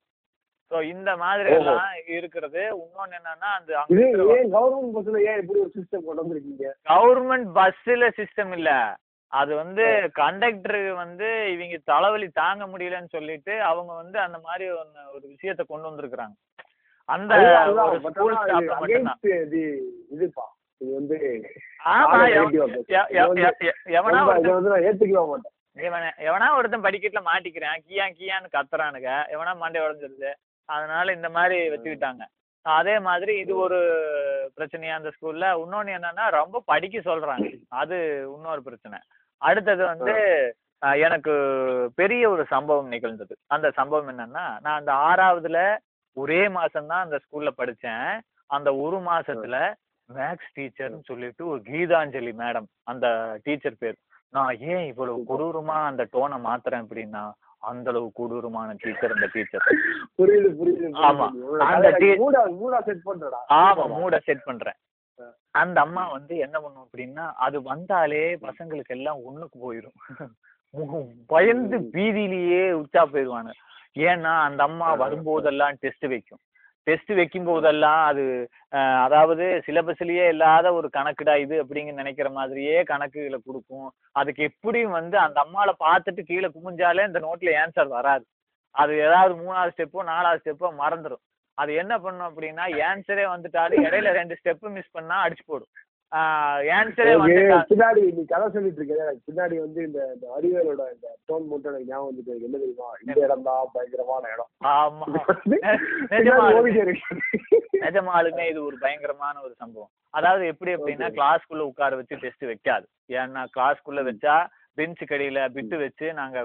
ஸோ 0.72 0.78
இந்த 0.84 1.10
மாதிரி. 1.18 1.50
எல்லாம் 1.58 1.94
இருக்கிறது. 2.18 2.62
இன்னொன்னு 2.84 3.18
என்னன்னா 3.20 3.50
அந்த 3.58 3.72
கவர்மெண்ட் 4.56 4.96
பஸ்ல 4.98 5.22
ஏன் 5.30 5.40
இப்படி 5.42 5.60
ஒரு 5.66 5.72
சிஸ்டம் 5.78 6.06
கொண்டு 6.08 6.24
வந்திருக்கீங்க? 6.24 6.72
கவர்மெண்ட் 6.90 7.50
பஸ்ஸில் 7.60 8.08
சிஸ்டம் 8.20 8.54
இல்ல. 8.58 8.72
அது 9.32 9.52
வந்து 9.56 9.86
கண்டக்டர் 10.20 10.82
வந்து 11.04 11.30
இவங்க 11.54 11.78
தலைவலி 11.92 12.28
தாங்க 12.42 12.66
முடியலன்னு 12.66 13.16
சொல்லிட்டு 13.16 13.54
அவங்க 13.70 13.92
வந்து 13.94 14.18
அந்த 14.20 14.38
மாதிரி 14.40 14.66
ஒரு 15.16 15.26
விஷயத்த 15.34 15.64
கொண்டு 15.64 15.90
வந்திருக்கிறாங்க. 15.90 16.36
அந்த 17.10 17.34
இதுப்பா. 20.16 20.46
இது 20.82 20.92
வந்து 21.00 21.18
எவனா 23.98 24.20
ஏத்துக்கவே 24.88 25.24
மாட்டேன். 25.30 25.54
எவனா 26.28 26.48
ஒருத்தன் 26.58 26.86
படிக்கட்டுல 26.86 27.22
மாட்டிக்கிறான் 27.30 27.80
கியா 27.88 28.06
கியான்னு 28.18 28.54
கத்துறானுங்க 28.56 29.12
எவனா 29.36 29.52
மண்டை 29.64 29.82
உடஞ்சிருது 29.86 30.32
அதனால 30.70 31.14
இந்த 31.18 31.30
மாதிரி 31.38 31.58
வச்சுக்கிட்டாங்க. 31.74 32.24
அதே 32.66 32.96
மாதிரி 33.08 33.34
இது 33.44 33.54
ஒரு 33.66 33.80
பிரச்சனையா 34.56 34.96
அந்த 35.00 35.10
ஸ்கூல்ல 35.16 35.50
இன்னொன்னு 35.64 35.92
என்னன்னா 35.98 36.26
ரொம்ப 36.40 36.62
படிக்க 36.72 36.98
சொல்றாங்க. 37.10 37.50
அது 37.82 37.98
இன்னொரு 38.36 38.62
பிரச்சனை. 38.68 38.98
அடுத்தது 39.42 39.84
வந்து 39.92 40.16
எனக்கு 41.08 41.34
பெரிய 42.00 42.24
ஒரு 42.34 42.44
சம்பவம் 42.54 42.92
நிகழ்ந்தது. 42.96 43.34
அந்த 43.56 43.68
சம்பவம் 43.78 44.10
என்னன்னா 44.14 44.46
நான் 44.64 44.80
அந்த 44.80 44.92
ஆறாவதுல 45.10 45.60
ஒரே 46.18 46.42
மாசம்தான் 46.56 47.04
அந்த 47.06 47.18
ஸ்கூல்ல 47.24 47.52
படிச்சேன். 47.58 48.08
அந்த 48.50 48.70
ஒரு 48.84 48.98
மாசத்துல 49.08 49.56
மேக்ஸ் 50.10 50.54
டீச்சர்னு 50.56 51.02
சொல்லிட்டு 51.08 51.44
ஒரு 51.52 51.60
கீதாஞ்சலி 51.70 52.34
மேடம் 52.42 52.68
அந்த 52.92 53.06
டீச்சர் 53.46 53.82
பேர். 53.82 53.98
நான் 54.34 54.54
ஏன் 54.72 54.86
இவ்வளவு 54.92 55.20
கொடூரமா 55.30 55.78
அந்த 55.90 56.04
டோனை 56.14 56.38
மாத்துறேன் 56.46 56.84
அப்படின்னா 56.86 57.24
அந்த 57.64 57.88
அளவு 57.92 58.08
கொடூரமான 58.18 58.76
டீச்சர் 58.82 59.16
அந்த 59.16 59.28
டீச்சர் 59.34 59.66
புரியுது 60.20 60.50
புரியுது 60.60 60.90
ஆமா. 61.08 61.28
அந்த 61.68 61.88
மூடா 62.60 62.80
செட் 62.88 63.06
பண்றடா. 63.08 63.40
ஆமா 63.62 63.86
மூட 63.96 64.18
செட் 64.28 64.44
பண்றேன். 64.50 64.78
அந்த 65.56 65.78
அம்மா 65.86 66.04
வந்து 66.10 66.34
என்ன 66.46 66.58
பண்ணும் 66.64 66.86
அப்படின்னா 66.86 67.24
அது 67.46 67.58
வந்தாலே 67.70 68.24
பசங்களுக்கு 68.44 68.94
எல்லாம் 68.98 69.24
ஒண்ணுக்கு 69.28 69.58
போயிடும் 69.64 69.98
பயந்து 71.32 71.78
பீதியிலேயே 71.94 72.64
உச்சா 72.80 73.02
போயிடுவாங்க 73.06 73.52
ஏன்னா 73.96 74.34
அந்த 74.48 74.62
அம்மா. 74.70 74.90
வரும்போதெல்லாம் 75.04 75.78
டெஸ்ட் 75.84 76.08
வைக்கும். 76.14 76.42
டெஸ்ட் 76.88 77.12
வைக்கும் 77.20 77.48
போதெல்லாம் 77.50 78.02
அது 78.10 78.24
அதாவது 79.06 79.46
சிலபஸ்லயே 79.66 80.26
இல்லாத 80.34 80.68
ஒரு 80.74 80.88
கணக்குடா 80.98 81.34
இது 81.44 81.56
அப்படிங்க 81.64 81.94
நினைக்கிற 82.02 82.30
மாதிரியே 82.30 82.76
கணக்குகளை 82.92 83.40
கொடுக்கும். 83.48 83.90
அதுக்கு 84.20 84.44
எப்படியும் 84.50 84.98
வந்து 85.00 85.18
அந்த 85.26 85.38
அம்மாவை 85.46 85.74
பார்த்துட்டு 85.86 86.24
கீழே 86.30 86.50
குமிஞ்சாலே 86.56 87.08
இந்த 87.08 87.22
நோட்ல 87.26 87.56
ஆன்சர் 87.64 87.96
வராது. 87.98 88.26
அது 88.76 88.94
ஏதாவது 89.08 89.34
மூணாவது 89.44 89.74
ஸ்டெப்போ 89.76 90.04
நாலாவது 90.14 90.42
ஸ்டெப்போ 90.44 90.70
மறந்துடும் 90.84 91.24
அது 91.58 91.72
என்ன 91.82 91.94
பண்ணும் 92.00 92.28
அப்படின்னா 92.30 92.66
ஆன்சரே 92.90 93.24
வந்துட்டாலும் 93.34 93.86
இடையில 93.88 94.10
ரெண்டு 94.18 94.38
ஸ்டெப் 94.40 94.66
மிஸ் 94.76 94.96
பண்ணா 94.98 95.16
அடிச்சு 95.26 95.46
போடும். 95.46 95.72
பின்னாடி 97.70 98.02
நீ 98.18 98.22
கதை 98.26 98.46
சொல்லிட்டு 98.54 98.80
இருக்க 98.82 99.04
எனக்கு 99.04 99.22
பின்னாடி 99.30 99.56
வந்து 99.64 99.80
இந்த 99.88 100.00
இந்த 100.14 100.26
அறிவியலோட 100.36 100.82
இந்த 100.96 101.08
டோன் 101.28 101.48
மட்டும் 101.48 101.72
எனக்கு 101.72 101.88
ஞாபகம் 101.88 102.10
வந்துட்டு 102.10 102.30
இருக்கு. 102.32 102.48
என்ன 102.50 102.58
தெரியுமா? 102.58 102.90
இந்த 103.08 103.20
இடம் 103.26 103.44
தான் 103.48 103.72
பயங்கரமான 103.74 104.24
இடம். 104.34 104.52
நிஜமாலுமே. 107.86 108.46
இது 108.50 108.60
ஒரு 108.66 108.78
பயங்கரமான 108.80 109.42
ஒரு 109.42 109.54
சம்பவம். 109.58 109.90
அதாவது 110.10 110.44
எப்படி 110.48 110.72
அப்படின்னா. 110.76 111.10
கிளாஸ்க்குள்ள 111.20 111.64
உட்கார 111.72 111.96
வச்சு 111.96 112.22
டெஸ்ட் 112.24 112.46
வைக்காது. 112.46 112.86
ஏன்னா 113.20 113.44
கிளாஸ்க்குள்ள 113.58 114.04
வச்சா 114.12 114.38
பெஞ்ச் 114.74 115.04
கடியில 115.12 115.50
பிட்டு 115.50 115.78
வச்சு 115.78 116.08
நாங்க 116.14 116.40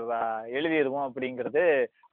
எழுதிடுவோம் 0.59 1.07
அப்படிங்கிறது 1.09 1.63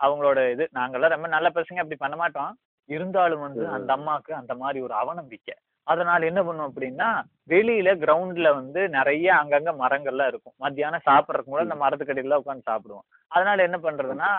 அவங்களோட 0.04 0.52
இது. 0.52 0.64
நாங்கெல்லாம் 0.76 1.14
ரொம்ப 1.16 1.28
நல்ல 1.28 1.47
பசங்க 1.56 1.82
அப்படி 1.84 1.95
பண்ண 1.97 2.16
மாட்டோம். 2.16 2.54
இருந்தாலும் 2.89 3.39
வந்து. 3.39 3.64
அந்த 3.78 3.93
அம்மாவுக்கு 3.93 4.32
அந்த 4.34 4.54
மாதிரி 4.56 4.80
ஒரு 4.88 4.93
அவநம்பிக்கை. 5.02 5.56
அதனால 5.88 6.26
என்ன 6.30 6.42
பண்ணுவோம் 6.46 6.70
அப்படின்னா 6.70 7.10
வெளியில 7.54 7.90
கிரவுண்ட்ல 8.04 8.50
வந்து 8.60 8.82
நிறைய 8.98 9.28
அங்கங்க 9.42 9.72
மரங்கள்லாம் 9.84 10.32
இருக்கும். 10.32 10.56
மத்தியானம் 10.64 11.06
சாப்பிட்றதுக்கு 11.10 11.54
கூட 11.54 11.64
அந்த 11.68 11.78
மரத்துக்கடியில 11.84 12.40
உட்காந்து 12.42 12.70
சாப்பிடுவோம். 12.72 13.06
அதனால 13.32 13.64
என்ன 13.68 13.78
பண்றதுன்னா 13.86 14.32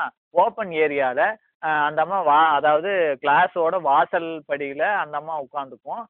ஓப்பன் 0.44 0.72
ஏரியால 0.84 1.22
அந்த 1.86 2.00
அம்மா 2.04 2.18
வா 2.28 2.38
அதாவது 2.58 2.90
கிளாஸோட 3.22 3.76
வாசல் 3.88 4.28
படியில 4.50 4.82
அந்த 5.00 5.14
அம்மா 5.20 5.34
உட்காந்துக்கும் 5.44 6.04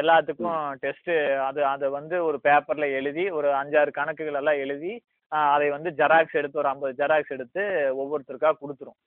எல்லாத்துக்கும் 0.00 0.60
டெஸ்ட் 0.84 1.12
அது 1.48 1.60
அதை 1.72 1.88
வந்து 1.98 2.16
ஒரு 2.28 2.38
பேப்பர்ல 2.46 2.86
எழுதி 3.00 3.24
ஒரு 3.38 3.50
அஞ்சாறு 3.60 3.92
கணக்குகள் 3.98 4.38
எல்லாம் 4.40 4.62
எழுதி 4.64 4.92
அதை 5.32 5.66
வந்து 5.76 5.90
ஜெராக்ஸ் 6.00 6.38
எடுத்து 6.40 6.60
ஒரு 6.62 6.70
ஐம்பது 6.72 6.94
ஜெராக்ஸ் 7.00 7.34
எடுத்து 7.36 7.62
ஒவ்வொருத்தருக்கா 8.02 8.52
கொடுத்துரும். 8.60 8.98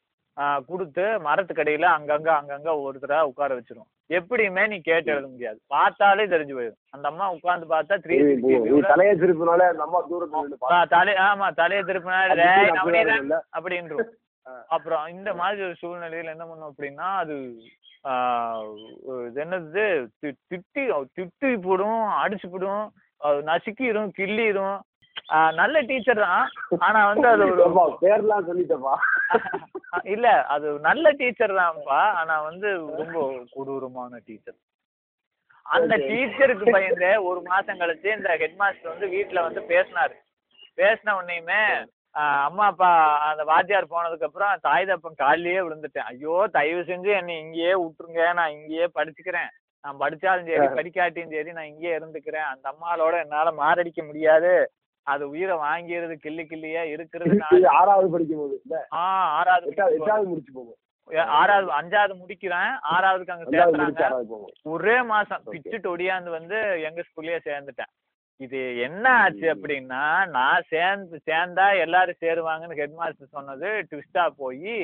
கொடுத்து 0.68 1.06
மரத்துக்கடியில 1.26 1.86
அங்கங்க 1.96 2.30
அங்கங்க 2.38 2.70
ஒவ்வொருத்தரா 2.76 3.20
உட்கார 3.30 3.50
வச்சிரும். 3.58 3.88
எப்படியுமே 4.10 4.64
நீ 4.68 4.78
கேட்டு 4.82 5.12
எழுத 5.14 5.28
முடியாது. 5.28 5.60
பார்த்தாலே 5.68 6.26
தெரிஞ்சு 6.28 6.56
போயிடும் 6.56 6.80
அந்த 6.92 7.06
அம்மா 7.12 7.26
உட்கார்ந்து 7.36 7.68
பார்த்தா 7.72 7.98
த்ரீ 8.04 8.16
தலையை 8.88 9.14
திருப்பினாலே 9.22 9.68
அந்த 9.72 9.84
அம்மா 9.84 10.02
தூரத்துல 10.10 10.82
தலை 10.94 11.14
ஆமா 11.28 11.50
தலையை 11.60 11.84
திருப்பினா 11.84 12.20
அது 12.26 12.40
"டேய், 12.42 12.66
நான் 12.70 12.80
நவநீதன்" 12.80 13.14
அப்படியே 13.14 13.22
இல்ல. 13.24 13.38
அப்படின்றும். 13.56 14.10
அப்புறம் 14.70 15.04
இந்த 15.10 15.30
மாதிரி 15.36 15.62
ஒரு 15.64 15.76
சூழ்நிலையில 15.82 16.34
என்ன 16.34 16.46
பண்ணும் 16.46 16.70
அப்படின்னா 16.70 17.08
அது 17.22 17.36
இது 19.26 19.42
என்னது 19.44 19.84
திட்டி 20.22 20.84
திட்டி 21.18 21.52
போடும் 21.66 22.02
அடிச்சு 22.22 22.48
போடும் 22.50 22.86
நசுக்கிடும் 23.48 24.10
கிள்ளிடும் 24.18 24.78
நல்ல 25.60 25.76
டீச்சர் 25.90 26.22
தான். 26.26 26.48
ஆனா 26.88 27.00
வந்து 27.12 27.28
அது 27.34 27.46
ஒரு 27.52 27.96
பேர்லாம் 28.04 28.48
சொல்லிட்டப்பா 28.50 28.96
இல்ல 30.14 30.28
அது 30.56 30.68
நல்ல 30.90 31.06
டீச்சர் 31.22 31.60
தான்ப்பா. 31.62 32.02
ஆனா 32.20 32.36
வந்து 32.50 32.70
ரொம்ப 33.00 33.22
கொடூரமான 33.56 34.20
டீச்சர் 34.28 34.60
அந்த. 35.66 35.94
டீச்சருக்கு 36.10 36.76
பயந்து 36.76 37.10
ஒரு 37.30 37.40
மாசம் 37.50 37.80
கழிச்சு 37.82 38.10
இந்த 38.18 38.30
ஹெட் 38.42 38.60
மாஸ்டர் 38.62 38.94
வந்து 38.94 39.10
வீட்ல 39.16 39.42
வந்து 39.48 39.64
பேசினாரு. 39.74 40.16
பேசின 40.80 41.16
உடனேயுமே 41.20 41.62
அம்மா 42.48 42.66
அப்பா 42.72 42.90
அந்த 43.30 43.44
வாத்தியார் 43.50 43.94
போனதுக்கு 43.94 44.28
அப்புறம் 44.28 44.62
தாய் 44.66 44.88
தப்பன் 44.90 45.22
காலிலேயே 45.22 45.60
விழுந்துட்டேன். 45.66 46.08
ஐயோ 46.12 46.36
தயவு 46.58 46.82
செஞ்சு 46.90 47.12
என்னை 47.20 47.36
இங்கேயே 47.44 47.74
விட்டுருங்க. 47.82 48.24
நான் 48.40 48.56
இங்கேயே 48.58 48.88
படிச்சுக்கிறேன். 48.98 49.50
நான் 49.84 50.02
படிச்சாலும் 50.02 50.50
சரி 50.50 50.68
படிக்காட்டியும் 50.80 51.34
சரி 51.36 51.52
நான் 51.58 51.70
இங்கேயே 51.70 51.94
இருந்துக்கிறேன். 52.00 52.48
அந்த 52.54 52.66
அம்மாளோட 52.74 53.14
என்னால 53.26 53.52
மாரடிக்க 53.62 54.02
முடியாது. 54.10 54.52
அது 55.08 55.24
உயிரை 55.30 55.56
வாங்கிறது 55.64 56.16
கிள்ளி 56.24 56.44
கிள்ளியா 56.50 56.84
இருக்கிறது 56.94 57.38
ஆறாவது 57.80 58.10
படிக்கும் 58.16 58.42
போது 58.42 58.56
இல்ல? 58.64 58.76
ஆ 58.94 59.04
ஆறாவது 59.40 59.72
எட்டாவது 59.72 60.30
முடிச்சு 60.32 60.52
போகும். 60.54 60.78
ஆறாவது 61.40 61.72
அஞ்சாவது 61.80 62.14
முடிக்கிறேன். 62.20 62.74
ஆறாவதுக்கு 62.94 63.34
அங்க 63.36 63.48
சேர்த்துறாங்க. 63.56 64.44
ஒரே 64.74 64.98
மாசம். 65.14 65.42
பிச்சுட்டு 65.54 65.92
ஒடியாந்து 65.94 66.30
வந்து 66.38 66.58
எங்க 66.88 67.02
ஸ்கூல்லயே 67.08 67.40
சேர்ந்துட்டேன். 67.50 67.92
இது 68.46 68.60
என்ன 68.88 69.06
ஆச்சு. 69.24 69.48
அப்படின்னா 69.54 70.04
நான் 70.36 70.68
சேர்ந்து 70.74 71.18
சேர்ந்தா 71.30 71.66
எல்லாரும் 71.86 72.22
சேருவாங்கன்னு 72.26 72.80
ஹெட் 72.82 73.00
மாஸ்டர் 73.00 73.36
சொன்னது 73.38 73.70
ட்விஸ்டா 73.90 74.26
போய் 74.42 74.78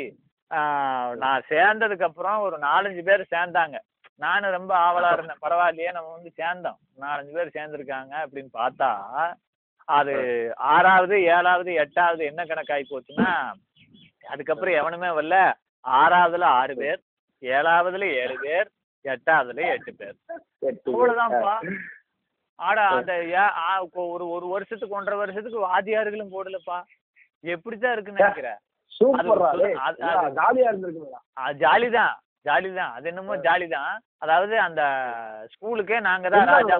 நான் 1.23 1.47
சேர்ந்ததுக்கு 1.53 2.07
அப்புறம் 2.09 2.41
ஒரு 2.47 2.57
நாலஞ்சு 2.67 3.01
பேர் 3.07 3.31
சேர்ந்தாங்க. 3.35 3.77
நானும் 4.25 4.55
ரொம்ப 4.57 4.73
ஆவலா 4.85 5.09
இருந்தேன். 5.13 5.43
பரவாயில்லையே 5.45 5.91
நம்ம 5.97 6.11
வந்து 6.17 6.31
சேர்ந்தோம். 6.41 6.77
நாலஞ்சு 7.03 7.33
பேர் 7.37 7.55
சேர்ந்துருக்காங்க 7.57 8.13
அப்படின்னு 8.25 8.51
பார்த்தா 8.61 8.91
அது 9.87 10.13
ஆறாவது 10.69 11.15
ஏழாவது 11.29 11.73
எட்டாவது 11.75 12.25
என்ன 12.25 12.45
கணக்காகி 12.45 12.85
போச்சுன்னா 12.85 13.29
அதுக்கப்புறம் 14.25 14.73
எவனுமே 14.73 15.07
வரல. 15.09 15.35
ஆறாவதுல 15.83 16.45
ஆறு 16.55 16.75
பேர் 16.75 16.99
ஏழாவதுல 17.43 18.05
ஏழு 18.15 18.35
பேர் 18.39 18.67
எட்டாவதுல 19.05 19.61
எட்டு 19.73 19.91
பேர். 19.95 20.15
அவ்வளவுதான்ப்பா. 20.93 21.53
ஆடா 22.59 22.85
அந்த 22.91 23.13
ஒரு 24.07 24.25
ஒரு 24.29 24.47
வருஷத்துக்கு 24.47 24.95
ஒன்றரை 24.95 25.17
வருஷத்துக்கு 25.19 25.59
வாத்தியார்களும் 25.65 26.33
போடலப்பா. 26.33 26.77
எப்படித்தான் 27.43 27.93
இருக்குன்னு 27.93 28.21
நினைக்கிற? 28.21 28.51
சூப்பர்ரா 28.91 29.49
அது- 29.49 29.61
டேய் 29.63 29.75
அது- 29.85 30.01
என்னமோ 33.07 33.35
ஜாலி 33.45 33.67
தான் 33.69 33.93
அதாவது 34.17 34.59
அந்த 34.59 34.81
ஸ்கூலுக்கே 35.53 35.99
நாங்க 36.01 36.27
தான் 36.29 36.47
ராஜா 36.53 36.77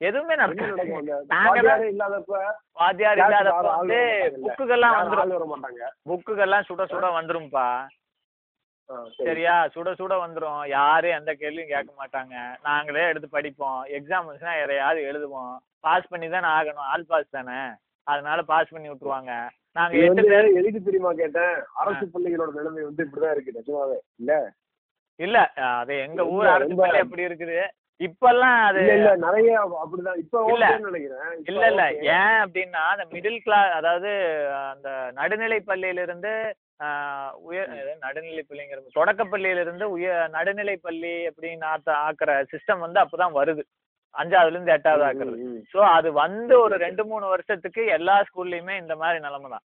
எதுவுமே 0.00 0.34
வாத்தியாரே 0.34 1.86
இல்லாதப்ப 1.92 2.36
வாத்தியார் 2.72 3.18
இல்லாதப்ப 3.18 3.76
வந்து. 3.76 3.98
புக்குகள்லாம் 4.46 4.98
வந்துரும். 4.98 5.52
புக்குகள்லாம் 6.08 6.66
சுட 6.68 6.84
சுட 6.92 7.06
வந்துரும்ப்பா. 7.16 7.86
சரியா? 9.16 9.66
சுட 9.66 9.88
சுட 9.98 10.14
வந்துரும். 10.22 10.68
யாரும் 10.68 11.16
எந்த 11.18 11.32
கேள்வியும் 11.34 11.68
கேட்க 11.68 11.90
மாட்டாங்க. 11.98 12.34
நாங்களே 12.62 13.06
எடுத்து 13.08 13.28
படிப்போம். 13.28 13.84
எக்ஸாம் 13.84 14.26
வந்துச்சுன்னா 14.28 14.62
எதையாவது 14.62 15.00
எழுதுவோம். 15.10 15.56
பாஸ் 15.80 16.08
பண்ணி 16.08 16.28
தானே 16.28 16.48
ஆகணும். 16.56 16.88
ஆல் 16.92 17.06
பாஸ் 17.06 17.30
தானே. 17.30 17.60
அதனால 18.02 18.42
பாஸ் 18.42 18.68
பண்ணி 18.68 18.90
விட்டுருவாங்க. 18.90 19.48
நாங்க 19.72 19.96
எட்டு 19.96 20.24
பேர் 20.24 20.52
எதுக்கு 20.52 20.82
தெரியுமா 20.82 21.12
கேட்டேன்? 21.12 21.56
அரசு 21.74 22.04
பள்ளிகளோட 22.06 22.52
நிலைமை 22.54 22.82
வந்து 22.82 23.04
இப்படிதான் 23.04 23.30
இருக்கு 23.30 23.54
நிஜமாவே. 23.58 23.98
இல்ல? 24.16 24.52
இல்ல 25.16 25.52
அது 25.52 25.98
எங்க 25.98 26.26
ஊர் 26.26 26.46
அரசு 26.46 26.74
பள்ளி 26.74 26.98
எப்படி 26.98 27.22
இருக்குது? 27.24 27.60
இப்பெல்லாம் 28.00 28.58
அது 28.66 28.78
இல்ல 28.82 28.92
இல்ல 28.98 29.10
நிறைய 29.24 29.50
அப்படிதான் 29.78 30.20
இப்ப 30.20 30.42
இல்ல. 30.52 30.66
நினைக்கிறேன் 30.84 31.32
இல்ல 31.50 31.64
இல்ல. 31.70 31.82
ஏன் 32.14 32.38
அப்படின்னா 32.44 32.82
அந்த 32.92 33.04
மிடில் 33.10 33.38
கிளாஸ் 33.44 33.72
அதாவது 33.78 34.10
அந்த 34.66 34.88
நடுநிலை 35.18 35.60
பள்ளியில 35.66 36.04
இருந்து 36.06 36.32
ஆஹ், 36.84 37.32
உயர் 37.46 37.72
நடுநிலை 38.02 38.42
பள்ளிங்கிற 38.44 38.78
தொடக்க 38.94 39.22
பள்ளியில 39.26 39.64
இருந்து 39.64 39.86
உயர் 39.94 40.22
நடுநிலை 40.34 40.76
பள்ளி 40.80 41.14
அப்படின்னு 41.28 41.66
ஆத்த 41.70 41.90
ஆக்குற 42.04 42.30
சிஸ்டம் 42.52 42.84
வந்து 42.84 43.02
அப்பதான் 43.02 43.36
வருது 43.36 43.62
அஞ்சாவதுல 44.14 44.56
இருந்து 44.56 44.74
எட்டாவது 44.74 45.04
ஆக்குறது. 45.08 45.36
சோ 45.72 45.80
அது 45.90 46.08
வந்து 46.16 46.54
ஒரு 46.62 46.76
ரெண்டு 46.82 47.02
மூணு 47.10 47.26
வருஷத்துக்கு 47.32 47.82
எல்லா 47.96 48.16
ஸ்கூல்லயுமே 48.28 48.74
இந்த 48.80 48.94
மாதிரி 48.98 49.18
நிலைமை 49.26 49.50
தான். 49.50 49.64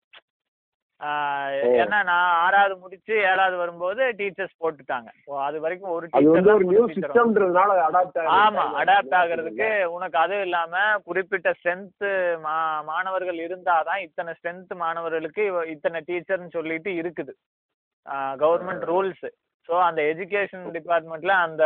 ஏன்னா 1.82 1.98
நான் 2.08 2.32
ஆறாவது 2.44 2.74
முடிச்சு 2.80 3.14
ஏழாவது 3.30 3.56
வரும்போது 3.60 4.02
டீச்சர்ஸ் 4.18 4.58
போட்டுட்டாங்க. 4.62 5.08
அது 5.46 5.56
வரைக்கும் 5.64 5.94
ஒரு 5.96 6.06
டீச்சர் 6.08 7.14
ஆமா 8.40 8.64
அடாப்ட் 8.80 9.16
ஆகுறதுக்கு 9.20 9.68
உனக்கு 9.96 10.18
அதுவும் 10.22 10.44
இல்லாம 10.46 10.74
குறிப்பிட்ட 11.08 11.50
ஸ்ட்ரென்த் 11.58 12.06
மா 12.44 12.56
மாணவர்கள் 12.90 13.40
இருந்தாதான் 13.46 14.04
இத்தனை 14.06 14.34
ஸ்ட்ரென்த் 14.38 14.74
மாணவர்களுக்கு 14.84 15.44
இத்தனை 15.74 16.00
டீச்சர்னு 16.10 16.56
சொல்லிட்டு 16.58 16.92
இருக்குது. 17.02 17.34
கவர்மெண்ட் 18.44 18.86
ரூல்ஸ் 18.92 19.26
ஸோ 19.68 19.74
அந்த 19.88 20.00
எஜுகேஷன் 20.12 20.68
டிபார்ட்மெண்ட்ல 20.76 21.32
அந்த 21.46 21.64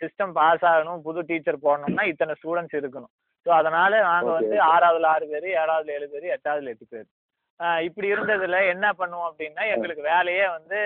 சிஸ்டம் 0.00 0.32
பாஸ் 0.38 0.64
ஆகணும் 0.70 1.02
புது 1.08 1.20
டீச்சர் 1.30 1.64
போடணும்னா 1.66 2.04
இத்தனை 2.12 2.34
ஸ்டூடெண்ட்ஸ் 2.38 2.78
இருக்கணும். 2.80 3.12
ஸோ 3.46 3.50
அதனால 3.58 3.92
நாங்க 4.08 4.28
Okay, 4.28 4.38
வந்து. 4.38 4.56
ஆறாவதுல 4.72 5.10
ஆறு 5.14 5.26
பேர் 5.32 5.46
ஏழாவதுல 5.62 5.94
ஏழு 5.98 6.06
பேர் 6.12 6.32
எட்டாவதுல 6.36 6.72
எட்டு 6.74 6.86
பேர். 6.92 7.08
இப்படி 7.86 8.08
இருந்ததுல 8.14 8.60
என்ன 8.74 8.86
பண்ணுவோம் 9.00 9.28
அப்படின்னா 9.28 9.64
எங்களுக்கு 9.74 10.02
வேலையே 10.12 10.46
வந்து 10.56 10.80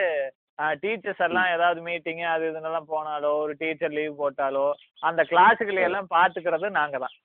டீச்சர்ஸ் 0.82 1.22
எல்லாம் 1.26 1.52
ஏதாவது 1.54 1.80
மீட்டிங் 1.88 2.22
அது 2.34 2.44
இதுன்னெல்லாம் 2.50 2.90
போனாலோ 2.94 3.30
ஒரு 3.44 3.52
டீச்சர் 3.60 3.96
லீவ் 3.98 4.20
போட்டாலோ 4.22 4.66
அந்த 5.08 5.22
கிளாஸுகளை 5.32 5.82
எல்லாம் 5.88 6.12
பாத்துக்கிறது 6.16 6.68
நாங்க 6.80 6.98
தான். 7.04 7.16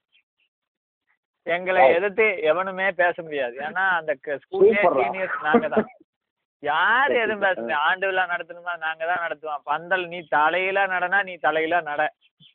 எங்களை. 1.48 1.82
எதிர்த்து 1.96 2.26
எவனுமே 2.52 2.88
பேச 3.02 3.16
முடியாது. 3.26 3.56
ஏன்னா 3.68 3.86
அந்த 4.00 4.12
ஸ்கூல்லே. 4.44 4.84
சீனியர்ஸ் 5.00 5.40
நாங்க 5.48 5.68
தான். 5.76 5.90
யார் 6.64 7.14
எதுவும் 7.24 7.44
பேச 7.46 7.56
முடியாது 7.62 7.86
ஆண்டு 7.88 8.08
விழா 8.10 8.24
நடத்தணுமா 8.34 8.74
நாங்க 8.86 9.04
தான் 9.10 9.24
நடத்துவோம். 9.26 9.64
பந்தல் 9.72 10.06
நீ 10.14 10.20
தலையில 10.38 10.86
நடனா 10.94 11.20
நீ 11.30 11.34
தலையில 11.48 11.82
நட. 11.90 12.02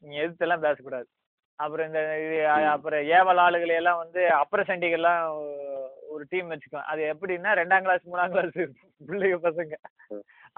நீ 0.06 0.14
எதிர்த்தெல்லாம் 0.22 0.64
பேசக்கூடாது. 0.66 1.08
அப்புறம் 1.58 1.86
இந்த 1.88 2.00
இது, 2.24 2.38
அப்புறம் 2.74 3.04
ஏவல் 3.18 3.42
ஆளுகளை 3.44 3.74
எல்லாம் 3.80 4.00
வந்து 4.02 4.20
அப்ரசண்டிகள்லாம் 4.42 5.24
ஒரு 6.08 6.24
டீம் 6.28 6.50
வச்சுக்கோம் 6.50 6.82
அது 6.86 7.16
எப்படின்னா 7.16 7.56
ரெண்டாம் 7.60 7.82
கிளாஸ் 7.82 8.08
மூணாம் 8.08 8.30
கிளாஸ் 8.30 8.68
பிள்ளைங்க 9.08 9.36
பசங்க. 9.42 9.72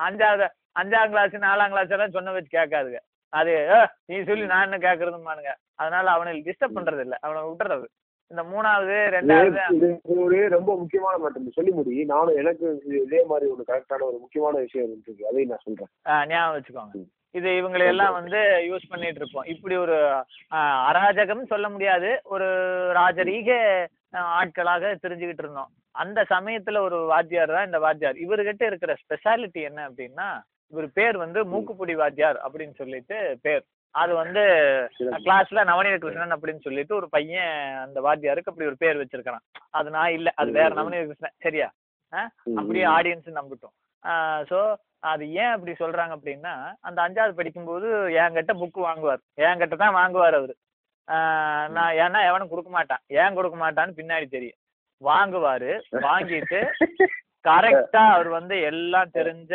அஞ்சாவது 0.03 0.49
அஞ்சாம் 0.81 1.09
கிளாஸ் 1.09 1.31
நாலாம் 1.31 1.69
கிளாஸ் 1.69 1.89
எல்லாம் 1.89 2.11
சொன்ன 2.11 2.33
வச்சு 2.33 2.59
கேட்காதுங்க. 2.59 2.99
அது 3.29 3.51
"ஏ, 3.51 3.87
நீ 4.05 4.23
சொல்லி 4.25 4.47
நான் 4.47 4.73
என்ன 4.73 4.95
கேட்கறதுமானுங்க 4.95 5.55
அதனால 5.75 6.11
அவனுக்கு 6.11 6.55
டிஸ்டர்ப் 6.55 6.79
பண்றது 6.79 7.01
இல்ல 7.01 7.17
அவனை 7.21 7.43
விட்டுறது. 7.43 7.85
இந்த 8.27 8.43
மூணாவது 8.43 9.15
ரெண்டாவது 9.15 10.49
ரொம்ப 10.49 10.77
முக்கியமான 10.77 11.19
மேட்டர் 11.25 11.53
சொல்லி 11.53 11.71
முடி. 11.71 12.05
நானும் 12.05 12.37
எனக்கு 12.37 12.83
இது- 12.91 13.27
மாதிரி 13.27 13.51
ஒரு 13.51 13.65
கரெக்டான 13.67 14.01
ஒரு 14.01 14.17
முக்கியமான 14.21 14.59
விஷயம் 14.59 14.91
இருக்கு 14.91 15.29
அதையும் 15.29 15.49
நான் 15.49 15.77
சொல்றேன். 15.77 16.29
ஞாபகம் 16.29 16.63
வச்சுக்கோங்க. 16.63 17.09
இது 17.31 17.49
இவங்களை 17.51 17.87
எல்லாம் 17.87 18.13
வந்து 18.13 18.37
யூஸ் 18.39 18.89
பண்ணிட்டு 18.89 19.21
இருப்போம். 19.21 19.45
இப்படி 19.45 19.77
ஒரு 19.77 20.25
அராஜகம் 20.93 21.47
சொல்ல 21.47 21.69
முடியாது. 21.69 22.21
ஒரு 22.25 22.45
ராஜரீக 22.93 23.87
ஆட்களாக 24.39 24.93
தெரிஞ்சுக்கிட்டு 25.03 25.45
இருந்தோம். 25.45 25.71
அந்த 25.95 26.21
சமயத்துல 26.35 26.81
ஒரு 26.87 26.99
வாத்தியார் 27.13 27.55
தான் 27.57 27.69
இந்த 27.69 27.79
வாத்தியார். 27.85 28.17
இவர்கிட்ட 28.25 28.65
இருக்கிற 28.71 28.93
ஸ்பெஷாலிட்டி 29.03 29.61
என்ன 29.69 29.81
அப்படின்னா 29.89 30.29
இவர் 30.73 30.89
பேர் 30.99 31.17
வந்து 31.25 31.41
மூக்குப்பொடி 31.53 31.95
வாத்தியார் 32.01 32.39
அப்படின்னு 32.45 32.75
சொல்லிட்டு 32.81 33.17
பேர். 33.47 33.63
அது 33.95 34.13
வந்து 34.23 34.43
கிளாஸ்ல 35.25 35.63
நவநீத 35.71 35.97
கிருஷ்ணன் 36.03 36.35
அப்படின்னு 36.35 36.67
சொல்லிட்டு 36.67 36.95
ஒரு 36.99 37.07
பையன் 37.15 37.55
அந்த 37.85 37.99
வாத்தியாருக்கு 38.07 38.53
அப்படி 38.53 38.69
ஒரு 38.71 38.79
பேர் 38.83 39.01
வச்சிருக்கான் 39.01 39.43
அது 39.79 39.89
நான் 39.97 40.15
இல்ல. 40.19 40.29
அது 40.41 40.51
வேற 40.59 40.71
நவநீத 40.79 41.03
கிருஷ்ணன் 41.09 41.37
சரியா? 41.47 41.69
அப்படியே 42.61 42.85
ஆடியன்ஸ் 42.97 43.39
நம்பிட்டோம். 43.41 43.75
ஸோ 44.51 44.61
அது 45.11 45.25
ஏன் 45.43 45.53
அப்படி 45.55 45.73
சொல்றாங்க 45.83 46.13
அப்படின்னா 46.17 46.55
அந்த 46.89 46.99
அஞ்சாவது 47.05 47.39
படிக்கும்போது 47.39 47.89
என்கிட்ட 48.23 48.55
புக் 48.63 48.79
வாங்குவார். 48.87 49.23
என்கிட்ட 49.47 49.77
தான் 49.83 49.99
வாங்குவார் 49.99 50.39
அவரு. 50.39 50.55
நான் 51.77 51.95
ஏன்னா 52.05 52.21
எவனும் 52.31 52.51
கொடுக்க 52.51 52.71
மாட்டான். 52.71 53.03
ஏன் 53.23 53.37
கொடுக்க 53.39 53.57
மாட்டான்னு 53.63 53.99
பின்னாடி 54.01 54.27
தெரியும். 54.29 54.61
வாங்குவாரு. 55.03 55.73
வாங்கிட்டு 56.07 56.61
கரெக்டா 57.49 58.01
அவர் 58.15 58.29
வந்து 58.29 58.55
எல்லாம் 58.71 59.13
தெரிஞ்ச 59.19 59.53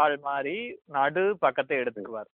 ஆள் 0.00 0.16
மாதிரி 0.28 0.56
நடு 0.96 1.24
பக்கத்தை 1.44 1.78
எடுத்துக்குவார். 1.82 2.28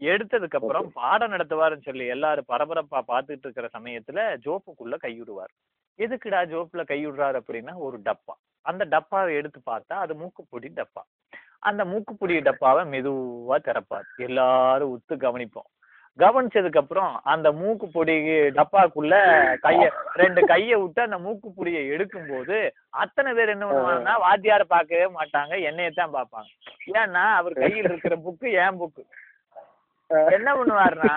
எடுத்ததுக்கு 0.00 0.58
அப்புறம் 0.58 0.86
பாடம் 0.92 1.32
நடத்துவாருன்னு 1.32 1.86
சொல்லி 1.88 2.04
எல்லாரும் 2.14 2.48
பரபரப்பா 2.52 3.00
பார்த்துட்டு 3.10 3.46
இருக்கிற 3.46 3.68
சமயத்துல 3.74 4.20
ஜோப்புக்குள்ள 4.44 4.96
கைவிடுவார் 5.02 5.52
எதுக்குடா 5.98 6.40
ஜோப்புல 6.52 6.82
கைவிடுறாரு 6.90 7.36
அப்படின்னா 7.40 7.74
ஒரு 7.86 7.96
டப்பா. 8.06 8.34
அந்த 8.66 8.82
டப்பாவை 8.94 9.34
எடுத்து 9.40 9.60
பார்த்தா 9.70 9.94
அது 10.04 10.14
மூக்குப்பொடி 10.14 10.68
டப்பா. 10.78 11.02
அந்த 11.68 11.82
மூக்குப்பொடி 11.84 12.34
டப்பாவை 12.48 12.82
மெதுவா 12.92 13.56
திறப்பார். 13.68 14.06
எல்லாரும் 14.26 14.92
உத்து 14.94 15.14
கவனிப்போம். 15.26 15.70
கவனிச்சதுக்கு 16.22 16.80
அப்புறம் 16.80 17.12
அந்த 17.32 17.48
மூக்கு 17.60 17.86
பொடி 17.94 18.14
டப்பாக்குள்ள 18.58 19.14
கைய 19.64 19.84
ரெண்டு 20.22 20.40
கைய 20.52 20.78
விட்டு 20.80 21.00
அந்த 21.06 21.18
மூக்கு 21.24 21.48
பொடியை 21.56 21.82
எடுக்கும்போது 21.94 22.56
அத்தனை 23.02 23.30
பேர் 23.38 23.54
என்ன 23.54 23.66
பண்ணுவாங்கன்னா 23.70 24.14
வாத்தியார 24.26 24.64
பார்க்கவே 24.74 25.06
மாட்டாங்க 25.18 25.54
என்னையத்தான் 25.70 26.16
பார்ப்பாங்க. 26.18 26.50
ஏன்னா 27.00 27.24
அவர் 27.40 27.60
கையில் 27.62 27.88
இருக்கிற 27.90 28.16
புக்கு 28.26 28.48
என் 28.64 28.80
புக்கு. 28.82 29.04
என்ன 30.36 30.50
பண்ணுவாருன்னா 30.58 31.16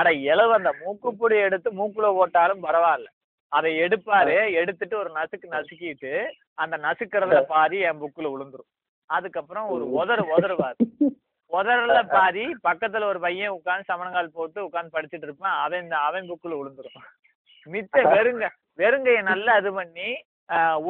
அட 0.00 0.08
இளவு 0.30 0.52
அந்த 0.58 0.70
மூக்குப்பொடி 0.82 1.36
எடுத்து 1.46 1.70
மூக்குல 1.80 2.10
போட்டாலும் 2.18 2.64
பரவாயில்ல. 2.66 3.08
அதை 3.56 3.70
எடுப்பாரு 3.84 4.36
எடுத்துட்டு 4.60 4.94
ஒரு 5.00 5.10
நசுக்கு 5.16 5.48
நசுக்கிட்டு 5.56 6.12
அந்த 6.62 6.76
நசுக்கிறதுல 6.86 7.40
பாதி 7.54 7.80
என் 7.88 8.00
புக்குல 8.02 8.30
விழுந்துரும். 8.34 8.70
அதுக்கப்புறம் 9.10 9.66
ஒரு 9.74 9.84
உதறு 9.98 10.24
உதறுவார். 10.36 10.78
உதறல 11.52 11.98
பாதி 12.12 12.44
பக்கத்துல 12.66 13.08
ஒரு 13.10 13.20
பையன் 13.24 13.56
உட்கார்ந்து 13.56 13.90
சமணங்கால் 13.90 14.36
போட்டு 14.36 14.58
உட்கார்ந்து 14.66 14.94
படிச்சுட்டு 14.96 15.28
இருப்பான். 15.28 15.56
அவன் 15.64 15.82
இந்த 15.84 15.96
அவன் 16.08 16.28
புக்குல 16.30 16.58
விழுந்துரும் 16.60 17.06
மிச்ச 17.66 17.96
வெறுங்க 18.14 18.44
வெறுங்கைய 18.78 19.18
நல்லா 19.30 19.52
இது 19.60 19.70
பண்ணி 19.78 20.08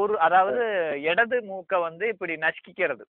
ஒரு 0.01 0.15
அதாவது 0.27 0.63
இடது 1.09 1.37
மூக்க 1.49 1.81
வந்து 1.87 2.05
இப்படி 2.13 2.35
நசுக்கிக்கிறது. 2.45 3.05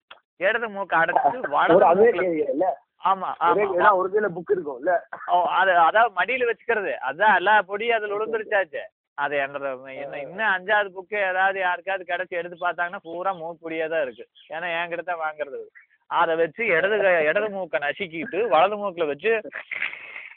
இடது 0.40 0.66
மூக்க 0.74 0.92
அடைச்சு 0.98 1.24
வலது 1.54 2.68
ஆமா 3.04 3.28
ஒரே 3.48 3.64
ஆமா 3.72 3.90
ஒரு 3.98 4.08
கையில 4.12 4.28
புக் 4.36 4.52
இருக்கும் 4.54 4.78
இல்ல? 4.80 4.92
ஓ 5.30 5.36
அது 5.58 5.72
அதாவது 5.88 6.12
மடியில 6.16 6.48
வச்சுக்கிறது. 6.48 6.92
அதான் 7.08 7.36
எல்லா 7.40 7.54
பொடியும் 7.68 7.96
அதுல 7.96 8.16
விழுந்துருச்சாச்சு. 8.16 8.82
அது 9.18 9.34
என்னோட 9.44 9.68
என்ன 10.02 10.18
இன்னும் 10.24 10.52
அஞ்சாவது 10.54 10.90
புக்கு 10.96 11.16
ஏதாவது 11.28 11.58
யாருக்காவது 11.60 12.04
கிடைச்சி 12.10 12.38
எடுத்து 12.40 12.56
பார்த்தாங்கன்னா 12.58 13.02
பூரா 13.06 13.30
மூப்பொடியா 13.40 13.86
தான் 13.92 14.04
இருக்கு. 14.06 14.24
ஏன்னா 14.54 14.68
என்கிட்ட 14.78 15.04
தான் 15.10 15.22
வாங்குறது. 15.24 15.60
அதை 16.10 16.34
வச்சு 16.36 16.62
இடது 16.76 16.96
இடது 17.28 17.48
மூக்கை 17.50 17.78
நசுக்கிட்டு 17.80 18.38
வலது 18.48 18.76
மூக்குல 18.76 19.06
வச்சு 19.06 19.32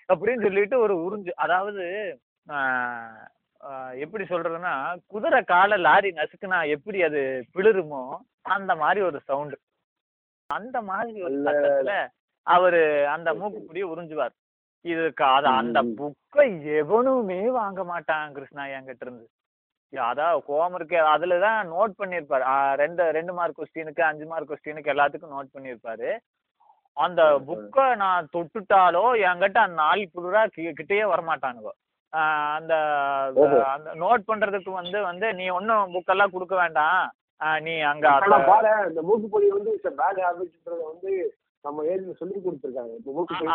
அப்படின்னு 0.09 0.45
சொல்லிட்டு 0.47 0.77
ஒரு 0.79 0.93
உறிஞ்சு 1.05 1.31
அதாவது 1.35 1.83
எப்படி 4.03 4.23
சொல்றதுன்னா 4.23 4.73
குதிரை 5.07 5.39
காலை 5.43 5.77
லாரி 5.77 6.09
நசுக்குனா 6.11 6.59
எப்படி 6.75 6.99
அது 7.03 7.21
பிளிருமோ 7.55 8.03
அந்த 8.55 8.71
மாதிரி 8.75 9.01
ஒரு 9.01 9.19
சவுண்டு. 9.27 9.57
அந்த 10.49 10.77
மாதிரி 10.81 11.21
ஒரு 11.21 11.35
சத்தத்துல 11.47 11.91
அவரு 12.47 12.81
அந்த 13.07 13.29
மூக்குப்பொடியை 13.33 13.87
உறிஞ்சுவார். 13.93 14.33
இதுக்கு 14.85 15.23
அது 15.35 15.47
அந்த. 15.61 15.79
புக்கை 15.99 16.47
எவனுமே 16.79 17.41
வாங்க 17.59 17.81
மாட்டான் 17.83 18.33
கிருஷ்ணா 18.33 18.63
என்கிட்ட 18.77 19.05
இருந்து. 19.05 19.25
அதான் 19.93 20.43
கோவம் 20.47 20.75
இருக்கு 20.75 20.97
அதுல 21.13 21.37
தான் 21.39 21.71
நோட் 21.71 21.93
பண்ணியிருப்பாரு 21.99 22.45
ரெண்டு 22.75 23.03
ரெண்டு 23.11 23.33
மார்க் 23.33 23.59
கொஸ்டினுக்கு 23.59 24.03
அஞ்சு 24.09 24.25
மார்க் 24.25 24.51
கொஸ்டினுக்கு 24.51 24.93
எல்லாத்துக்கும் 24.93 25.35
நோட் 25.35 25.53
பண்ணியிருப்பாரு 25.55 26.09
அந்த 26.97 27.21
புக்கை 27.47 27.85
நான் 28.01 28.31
தொட்டுட்டாலோ 28.33 29.03
என்கிட்ட 29.27 29.59
அந்த 29.63 29.77
நாள் 29.83 30.01
புதுரா 30.15 30.41
கிட்டேயே 30.79 31.05
வரமாட்டானுங்க. 31.11 31.71
அந்த. 32.57 32.73
அந்த 33.73 33.89
நோட் 34.03 34.27
பண்றதுக்கு 34.29 34.71
வந்து 34.79 34.97
வந்து 35.09 35.27
நீ 35.33 35.45
ஒன்றும் 35.49 35.93
புக்கெல்லாம் 35.93 36.33
கொடுக்க 36.33 36.55
வேண்டாம். 36.55 37.03
நீ 37.65 37.73
அங்க 37.91 38.07
பாரு 38.49 38.71
இந்த 38.89 39.01
மூக்குப்பொடி 39.07 39.47
வந்து 39.57 39.71
பேட் 39.99 40.19
ஹேபிட்ன்றத 40.25 40.81
வந்து 40.91 41.11
நம்ம 41.63 41.83
ஏஜ்ல 41.85 42.13
சொல்லி 42.13 42.37
கொடுத்துருக்காங்க. 42.37 42.93
இப்போ 42.95 43.11
மூக்குப்பொடி 43.11 43.49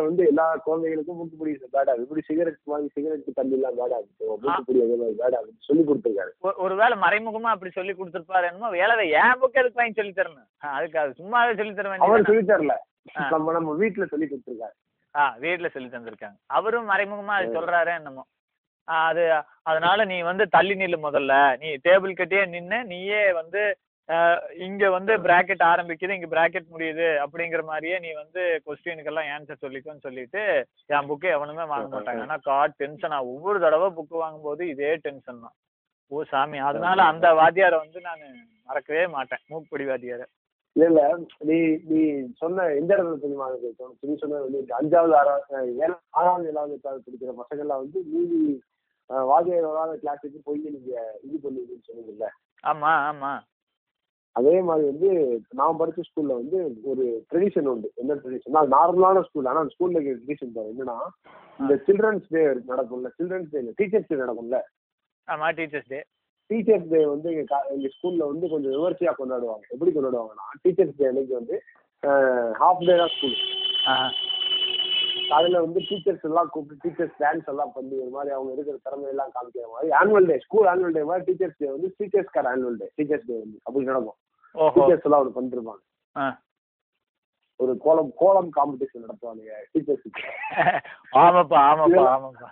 வந்து 0.00 0.24
எல்லா 0.26 0.46
குழந்தைகளுக்கும் 0.64 1.16
மூக்குப்பொடி 1.16 1.52
பேட் 1.66 1.90
ஆகுது 1.90 2.02
இப்படி 2.02 2.20
சிகரெட் 2.20 2.58
மாதிரி 2.64 2.88
சிகரெட் 2.88 3.28
தண்ணி 3.34 3.54
எல்லாம் 3.54 3.76
பேட் 3.76 3.94
ஆகுது 3.94 4.10
மூக்குப்பொடி 4.40 4.80
அதே 4.80 4.96
மாதிரி 4.96 5.16
பேட் 5.18 5.36
ஆகுது 5.36 5.54
சொல்லி 5.60 5.82
கொடுத்துருக்காரு 5.84 6.32
ஒரு- 6.42 6.56
ஒருவேளை 6.56 6.98
மறைமுகமா 6.98 7.50
அப்படி 7.50 7.70
சொல்லி 7.70 7.92
கொடுத்துருப்பாரு 7.92 8.46
என்னமோ 8.46 8.70
வேலை 8.70 8.96
ஏன் 9.18 9.38
புக் 9.40 9.60
எதுக்கு 9.60 9.74
வாங்கி 9.74 9.92
சொல்லி 9.92 10.12
தரணும்? 10.12 10.48
அதுக்கு 10.72 10.98
அது 10.98 11.14
சும்மாவே 11.18 11.56
சொல்லி 11.56 11.74
தர 11.74 11.94
அவர் 12.00 12.22
சொல்லி 12.22 12.44
தரல. 12.44 12.74
நம்ம 13.30 13.52
நம்ம 13.52 13.76
வீட்டுல 13.78 14.04
சொல்லி 14.06 14.26
கொடுத்துருக்காரு. 14.26 14.74
ஆ 15.14 15.36
வீட்ல 15.38 15.68
சொல்லி 15.68 15.88
தந்திருக்காங்க. 15.88 16.36
அவரும் 16.50 16.90
மறைமுகமா 16.90 17.34
அது 17.36 17.56
சொல்றாரு 17.56 17.96
என்னமோ. 17.96 18.24
அது 18.88 19.22
அதனால 19.62 20.04
நீ 20.04 20.22
வந்து 20.22 20.44
தள்ளி 20.48 20.74
நில்லு 20.74 20.98
முதல்ல. 21.02 21.34
நீ 21.58 21.68
டேபிள் 21.84 22.12
கட்டியே 22.14 22.46
நின்னு 22.48 22.84
நீயே 22.84 23.32
வந்து 23.32 23.60
இங்க 24.64 24.84
வந்து 24.94 25.12
பிராக்கெட் 25.24 25.62
ஆரம்பிக்குது 25.68 26.16
இங்க 26.16 26.28
பிராக்கெட் 26.32 26.72
முடியுது 26.72 27.06
அப்படிங்கிற 27.22 27.62
மாதிரியே 27.68 27.96
நீ 27.98 28.10
வந்து 28.14 28.42
கொஸ்டினுக்கெல்லாம் 28.66 29.30
ஆன்சர் 29.34 29.62
சொல்லிக்கோன்னு 29.62 30.06
சொல்லிட்டு 30.06 30.42
என் 30.90 31.08
புக்கு 31.10 31.28
எவனுமே 31.36 31.64
வாங்க 31.70 31.88
மாட்டாங்க. 31.94 32.24
ஆனா 32.26 32.36
காட் 32.48 32.78
டென்ஷன் 32.80 33.14
ஒவ்வொரு 33.30 33.60
தடவை 33.64 33.88
புக்கு 33.96 34.16
வாங்கும்போது 34.22 34.64
இதே 34.72 34.90
டென்ஷன் 35.04 35.44
தான். 35.44 35.56
ஓ 36.10 36.24
சாமி 36.30 36.58
அதனால 36.66 37.04
அந்த 37.12 37.26
வாத்தியாரை 37.38 37.78
வந்து 37.80 38.00
நான் 38.02 38.24
மறக்கவே 38.68 39.04
மாட்டேன். 39.14 39.42
மூக்குப்பொடி 39.50 39.86
வாத்தியாரை. 39.88 40.26
இல்ல 40.76 40.86
இல்ல. 40.90 41.00
நீ 41.48 41.56
நீ 41.90 42.00
சொன்ன 42.40 42.64
எந்த 42.78 42.90
இடத்துல 42.94 43.18
தெரியுமா 43.20 43.48
எனக்கு? 43.50 43.70
நீ 44.04 44.14
சொன்ன 44.22 44.40
அஞ்சாவது 44.78 45.14
ஆறாவது 45.18 45.54
அஹ், 45.56 45.72
ஏழு 45.82 45.96
ஆறாவது 46.18 46.48
ஏழாவது 46.50 46.76
எட்டாவது 46.76 47.04
படிக்கிற 47.06 47.34
பசங்க 47.40 47.64
எல்லாம் 47.66 47.82
வந்து 47.82 48.00
மீதி 48.12 48.40
வாத்தியார் 49.28 49.68
வராத 49.70 49.94
கிளாஸுக்கு 50.02 50.38
போய் 50.44 50.62
நீங்க 50.66 50.92
இது 51.24 51.36
பண்ணுவீங்கன்னு 51.42 51.88
சொன்னீங்கல்ல? 51.88 52.28
ஆமா 52.64 52.92
ஆமா. 53.08 53.32
அதே 54.36 54.54
மாதிரி 54.68 54.84
வந்து 54.90 55.10
நான் 55.58 55.78
படிச்ச 55.80 56.04
ஸ்கூல்ல 56.06 56.32
வந்து 56.40 56.58
ஒரு 56.90 57.04
ட்ரெடிஷன் 57.30 57.68
உண்டு. 57.72 57.88
என்ன 58.02 58.16
ட்ரெடிஷன் 58.22 58.58
அது 58.60 58.74
நார்மலான 58.76 59.22
ஸ்கூல் 59.28 59.48
ஆனா 59.50 59.62
அந்த 59.62 59.74
ஸ்கூல்ல 59.76 60.00
ட்ரெடிஷன் 60.06 60.54
பாரு. 60.56 60.72
என்னன்னா 60.72 60.96
இந்த 61.60 61.74
சில்ட்ரன்ஸ் 61.86 62.26
டே 62.34 62.42
நடக்கும்ல. 62.72 63.10
சில்ட்ரன்ஸ் 63.18 63.52
டே 63.54 63.62
டீச்சர்ஸ் 63.80 64.10
டே 64.10 64.18
நடக்கும்ல. 64.24 64.60
ஆமா 65.28 65.48
டீச்சர்ஸ் 65.60 65.90
டே 65.94 66.00
டீச்சர்ஸ் 66.50 66.90
டே 66.92 67.00
வந்து 67.12 67.28
எங்க 67.32 67.60
எங்க 67.74 67.88
ஸ்கூல்ல 67.96 68.24
வந்து 68.32 68.46
கொஞ்சம் 68.54 68.74
விமர்சையா 68.76 69.12
கொண்டாடுவாங்க. 69.20 69.64
எப்படி 69.74 69.92
கொண்டாடுவாங்கன்னா 69.96 70.46
டீச்சர்ஸ் 70.64 70.98
டே 71.00 71.08
அன்னைக்கு 71.10 71.34
வந்து 71.40 71.56
ஹாஃப் 72.62 72.86
டே 72.88 72.96
தான் 73.02 73.12
ஸ்கூல் 73.16 73.36
காலையில 75.28 75.60
வந்து 75.64 75.80
டீச்சர்ஸ் 75.88 76.24
எல்லாம் 76.28 76.48
கூப்பிட்டு 76.54 76.82
டீச்சர்ஸ் 76.84 77.14
டான்ஸ் 77.22 77.46
எல்லாம் 77.52 77.70
பண்ணி 77.76 77.94
ஒரு 78.02 78.10
மாதிரி 78.16 78.30
அவங்க 78.36 78.50
இருக்கிற 78.54 78.76
திறமை 78.86 79.06
எல்லாம் 79.12 79.30
காமிக்கிற 79.36 79.68
மாதிரி 79.74 79.94
annual 80.00 80.28
day 80.30 80.36
school 80.44 80.68
annual 80.72 80.96
day 80.96 81.04
மாதிரி 81.10 81.24
டீச்சர்ஸ் 81.28 81.58
டே 81.62 81.68
வந்து 81.74 81.88
டீச்சர்ஸ் 82.00 82.34
கார் 82.34 82.48
ஆனுவல் 82.52 82.76
டே 82.82 82.88
டீச்சர்ஸ் 82.98 83.26
டே 83.30 83.36
வந்து. 83.42 83.58
அப்படி 83.66 83.88
நடக்கும். 83.90 84.18
டீச்சர்ஸ் 84.54 85.06
எல்லாம் 85.08 85.36
பண்ணிருப்பாங்க. 85.36 85.82
ஆ. 86.16 86.24
ஒரு 87.60 87.72
கோலம் 87.82 88.10
கோலம் 88.16 88.48
காம்படிஷன் 88.56 89.04
நடத்துவாங்க 89.04 89.42
டீச்சர்ஸுக்கு 89.72 90.22
ஆமாப்பா 91.20 91.58
ஆமாப்பா 91.68 92.04
ஆமாப்பா. 92.14 92.48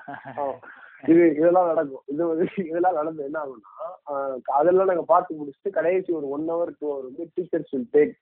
இது 1.05 1.23
இதெல்லாம் 1.33 1.69
நடக்கும். 1.71 2.05
இது 2.09 2.23
வந்து 2.29 2.45
இதெல்லாம் 2.65 2.99
நடந்து 2.99 3.25
என்ன 3.25 3.39
ஆகும்னா 3.41 3.89
அதெல்லாம் 4.57 4.91
நாங்க 4.91 5.05
பார்த்து 5.09 5.39
முடிச்சுட்டு 5.39 5.71
கடைசி 5.71 6.11
ஒரு 6.19 6.27
ஒன் 6.35 6.47
ஹவர் 6.51 6.71
டூ 6.77 6.87
ஹவர் 6.91 7.09
வந்து 7.09 7.25
teachers 7.35 7.73
will 7.73 7.89
take 7.95 8.15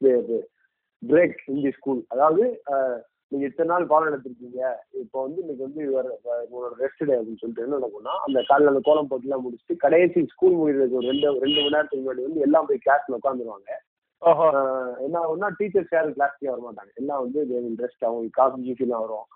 break 1.02 1.36
in 1.48 1.62
the 1.62 1.72
school 1.76 2.00
அதாவது 2.10 2.44
நீங்க 3.32 3.44
இத்தனை 3.46 3.70
நாள் 3.72 3.90
பாடம் 3.90 4.08
எடுத்திருக்கீங்க 4.10 4.60
இப்போ 5.02 5.18
வந்து 5.24 5.40
இன்னைக்கு 5.42 5.62
வந்து 5.66 5.82
உங்களோட 6.44 6.70
ரெஸ்ட் 6.82 7.04
டே 7.08 7.16
அப்படின்னு 7.18 7.40
சொல்லிட்டு 7.42 7.64
என்ன 7.64 7.78
நடக்கும்னா 7.78 8.14
அந்த 8.26 8.38
காலையில 8.48 8.72
அந்த 8.72 8.82
கோலம் 8.88 9.10
போட்டுலாம் 9.10 9.44
முடிச்சுட்டு 9.44 9.76
கடைசி 9.84 10.22
ஸ்கூல் 10.32 10.58
முடிகிறதுக்கு 10.60 10.98
ஒரு 11.00 11.10
ரெண்டு 11.10 11.28
ரெண்டு 11.44 11.60
மணி 11.60 11.74
நேரத்துக்கு 11.76 12.02
முன்னாடி 12.04 12.26
வந்து 12.28 12.44
எல்லாம் 12.46 12.68
போய் 12.70 12.84
கிளாஸ்ல 12.86 13.18
உட்காந்துருவாங்க 13.20 13.70
என்ன 15.04 15.18
ஆகும்னா 15.20 15.50
டீச்சர்ஸ் 15.58 15.94
யாரும் 15.96 16.16
கிளாஸ்க்கே 16.16 16.50
வர 16.52 16.60
மாட்டாங்க 16.64 16.90
எல்லாம் 17.02 17.22
வந்து 17.24 17.40
ரெஸ்ட் 17.84 18.08
அவங்களுக்கு 18.08 18.38
காஃபி 18.40 18.66
ஜூஃபிலாம் 18.66 19.04
வரும். 19.04 19.28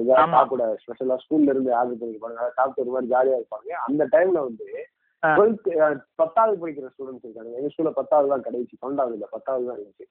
இதெல்லாம். 0.00 0.34
சாப்பிட 0.36 0.64
ஸ்பெஷலா 0.80 1.16
ஸ்கூல்ல 1.22 1.52
இருந்து 1.54 1.70
ஆர்டர் 1.76 2.00
பண்ணிருப்பாங்க. 2.00 2.48
சாப்பிட்டு 2.56 2.82
ஒரு 2.84 2.92
மாதிரி 2.94 3.12
ஜாலியா 3.12 3.38
இருப்பாங்க. 3.40 3.70
அந்த 3.86 4.02
டைம்ல 4.14 4.38
வந்து. 4.48 4.66
டுவெல்த் 5.22 5.68
பத்தாவது 6.20 6.60
படிக்கிற 6.62 6.86
ஸ்டூடெண்ட்ஸ் 6.92 7.26
இருக்காங்க. 7.26 7.52
எங்க 7.58 7.68
ஸ்கூல்ல 7.72 7.92
பத்தாவது 8.00 8.32
தான் 8.34 8.46
கடைசி 8.46 8.74
பன்னெண்டாவது 8.82 9.16
இல்ல 9.18 9.26
பத்தாவது 9.30 9.66
தான் 9.68 9.78
இருந்துச்சு. 9.78 10.06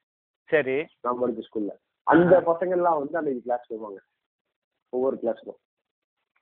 சரி. 0.49 0.77
நான் 1.01 1.19
படிச்ச 1.21 1.43
ஸ்கூல்ல 1.49 1.73
அந்த 2.07 2.35
பசங்க 2.47 2.73
எல்லாம் 2.77 2.99
வந்து 2.99 3.19
அன்னைக்கு 3.19 3.43
கிளாஸ் 3.45 3.67
வருவாங்க 3.71 3.99
ஒவ்வொரு 4.93 5.17
கிளாஸ்க்கும் 5.21 5.59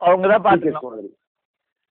அவங்க 0.01 0.27
தான் 0.29 0.43
டீச்சர்ஸ் 0.55 0.85
மாதிரி 0.87 1.09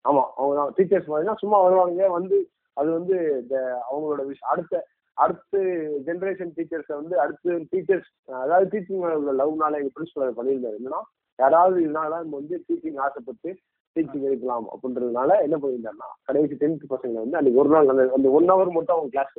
ஆமா 0.05 0.23
அவங்க 0.37 0.55
தான் 0.59 0.73
டீச்சர்ஸ் 0.77 1.11
மாதிரினா 1.13 1.35
சும்மா 1.43 1.59
வருவாங்க 1.65 2.09
வந்து 2.15 2.37
அது 2.77 2.89
வந்து 2.97 3.17
இந்த 3.41 3.57
அவங்களோட 3.87 4.23
விஷ் 4.29 4.49
அடுத்த 4.53 4.75
அடுத்த 5.19 5.61
ஜென்ரேஷன் 6.07 6.53
டீச்சர்ஸை 6.57 6.95
வந்து 6.99 7.15
அடுத்து 7.23 7.55
டீச்சர்ஸ் 7.73 8.11
அதாவது 8.43 8.67
டீச்சிங் 8.73 9.01
உள்ள 9.19 9.33
லவ்னால 9.41 9.79
எங்க 9.81 9.93
பிரின்சிபல் 9.95 10.37
பண்ணியிருந்தாரு. 10.39 10.77
என்னன்னா 10.81 11.01
யாராவது 11.39 11.79
இதனால 11.85 12.13
நம்ம 12.19 12.39
வந்து 12.41 12.57
டீச்சிங் 12.69 13.01
ஆசைப்பட்டு 13.05 13.51
டீச்சிங் 13.97 14.27
எடுக்கலாம் 14.29 14.69
அப்படின்றதுனால 14.73 15.31
என்ன 15.47 15.57
பண்ணியிருந்தாருன்னா 15.57 16.09
கடைசி 16.29 16.57
டென்த் 16.63 16.87
பசங்க 16.93 17.17
வந்து 17.19 17.39
அன்னைக்கு 17.39 17.63
ஒரு 17.63 17.73
நாள் 17.75 17.91
அந்த 18.17 18.29
ஒன் 18.39 18.51
ஹவர் 18.53 18.77
மட்டும் 18.77 18.97
அவங்க 18.97 19.13
கிளாஸ் 19.15 19.35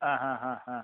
ஆ 0.00 0.78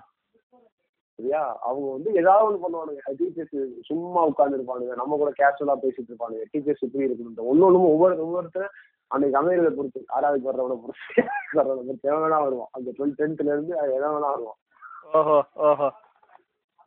சரியா? 1.19 1.41
அவங்க 1.61 1.87
வந்து 1.91 2.09
ஏதாவது 2.13 2.45
ஒன்று 2.47 2.63
பண்ணுவானுங்க. 2.63 3.01
டீச்சர்ஸ் 3.19 3.55
சும்மா 3.81 4.21
உட்காந்துருப்பானுங்க 4.27 4.95
நம்ம 4.95 5.17
கூட 5.17 5.31
கேஷுவலா 5.41 5.75
பேசிட்டு 5.83 6.11
இருப்பானுங்க. 6.11 6.45
டீச்சர்ஸ் 6.53 6.83
இப்படி 6.87 7.05
இருக்கணும் 7.05 7.49
ஒன்று 7.51 7.65
ஒன்றும் 7.65 7.91
ஒவ்வொரு 7.93 8.15
ஒவ்வொருத்தரும் 8.25 8.75
அன்னைக்கு 9.07 9.39
அமையிறத 9.39 9.69
பொறுத்து 9.75 9.99
ஆறாவது 10.07 10.45
வர்றவனை 10.47 10.77
பொறுத்து 10.83 11.23
வர்றவனை 11.57 11.83
பொறுத்து 11.87 12.09
எவன் 12.09 12.23
வேணா 12.23 12.39
வருவான். 12.43 12.71
அந்த 12.71 12.91
டுவெல் 12.97 13.17
டென்த்ல 13.19 13.53
இருந்து 13.55 13.73
எவன் 13.97 14.15
வேணா 14.15 14.31
வருவான். 14.35 14.59
ஓஹோ 15.13 15.37
ஓஹோ. 15.69 15.89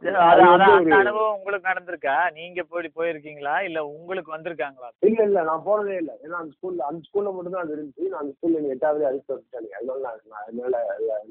அனுபவம் 0.02 1.36
உங்களுக்கு 1.36 1.68
நடந்திருக்கா? 1.70 2.16
நீங்க 2.36 2.60
போய் 2.64 2.96
போயிருக்கீங்களா? 2.98 3.54
இல்ல 3.68 3.78
உங்களுக்கு 3.88 4.30
வந்திருக்காங்களா? 4.34 4.88
இல்ல 5.08 5.20
இல்ல 5.28 5.42
நான் 5.48 5.64
போனதே 5.66 5.96
இல்ல. 6.02 6.12
ஏன்னா 6.24 6.36
அந்த 6.42 6.52
ஸ்கூல்ல 6.56 6.84
அந்த 6.90 7.00
ஸ்கூல்ல 7.08 7.32
மட்டும் 7.36 7.54
தான் 7.54 7.64
அது 7.64 7.74
இருந்துச்சு. 7.76 8.04
நான் 8.12 8.22
அந்த 8.22 8.32
ஸ்கூல்ல 8.36 8.58
எனக்கு 8.60 8.76
எட்டாவது 8.76 9.08
அடிச்சு 9.08 9.32
வச்சுட்டாங்க 9.32 9.74
அதனால 9.78 9.98
நான் 10.26 10.42
அதனால 10.42 10.74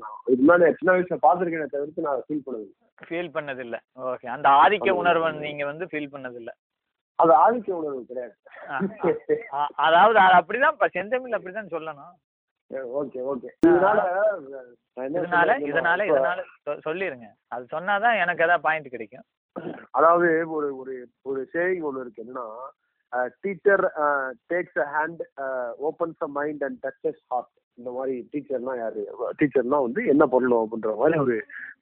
நான் 0.02 0.16
இதுக்கு 0.26 0.44
முன்னாடி 0.44 0.78
சின்ன 0.80 0.96
வயசுல 0.96 1.20
பாத்திருக்கேனே 1.28 1.70
தவிர்த்து 1.76 2.08
நான் 2.08 2.24
ஃபீல் 2.28 2.46
பண்ணது 2.48 2.68
ஃபீல் 3.02 3.34
பண்ணதில்ல. 3.36 3.78
ஓகே 4.12 4.28
அந்த 4.36 4.48
ஆதிக்க 4.64 4.96
உணர்வை 5.02 5.28
நீங்க 5.46 5.66
வந்து 5.72 5.88
ஃபீல் 5.92 6.14
பண்ணதில்ல. 6.16 6.52
அது 7.20 7.32
ஆதிக்க 7.44 7.70
உணர்வு 7.82 8.02
கிடையாது. 8.10 8.36
அதாவது 9.86 10.18
அது 10.26 10.36
அப்படிதான் 10.40 10.78
செந்தமிழ் 10.98 11.38
அப்படிதான் 11.38 11.74
சொல்லணும். 11.76 12.14
Okay 13.00 13.20
okay. 13.32 13.50
இதனால 13.68 14.00
இதனால 15.18 15.52
இதனால 15.70 16.06
இதனால 16.12 16.40
சொல்லிருங்க. 16.88 17.28
அது 17.54 17.64
சொன்னாதான் 17.76 18.20
எனக்கு 18.24 18.44
ஏதாவது 18.44 18.66
பாயிண்ட் 18.68 18.94
கிடைக்கும். 18.96 19.26
அதாவது 19.98 20.28
ஒரு 20.56 20.68
ஒரு 20.82 20.96
ஒரு 21.30 21.42
சேவிங் 21.54 21.86
ஒன்று 21.90 22.04
இருக்கு. 22.04 22.24
என்னன்னா 22.26 22.48
teacher 23.44 23.84
takes 24.52 24.80
a 24.84 24.88
hand 24.96 25.22
opens 25.90 26.22
a 26.22 26.30
mind 26.38 26.64
and 26.68 26.80
touches 26.86 27.22
heart 27.32 27.54
இந்த 27.78 27.90
மாதிரி 27.92 28.16
டீச்சர்னா 28.34 28.74
யாரு? 28.78 29.02
டீச்சர்னா 29.40 29.80
வந்து 29.88 30.02
என்ன 30.14 30.24
பண்ணணும் 30.26 30.64
அப்படின்ற 30.64 30.94
மாதிரி 31.02 31.20
ஒரு 31.26 31.38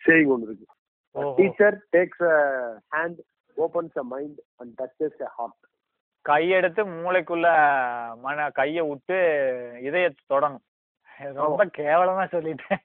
சேவிங் 0.07 0.33
ஒன்று 0.35 0.49
இருக்கு. 0.49 0.67
Teacher 1.39 1.77
takes 1.95 2.23
a 2.31 2.37
hand 2.95 3.19
opens 3.57 3.97
a 4.03 4.05
mind 4.13 4.39
and 4.61 4.73
touches 4.81 5.19
a 5.27 5.31
heart 5.37 5.61
கையெடுத்து 6.25 6.81
மூளைக்குள்ள 6.93 7.47
மன 8.23 8.45
கைய 8.59 8.79
விட்டு 8.89 9.17
இதயத்தை 9.87 10.23
தொடணும். 10.33 10.63
ரொம்ப 11.41 11.63
கேவலமா 11.79 12.23
சொல்லிட்டேன். 12.35 12.81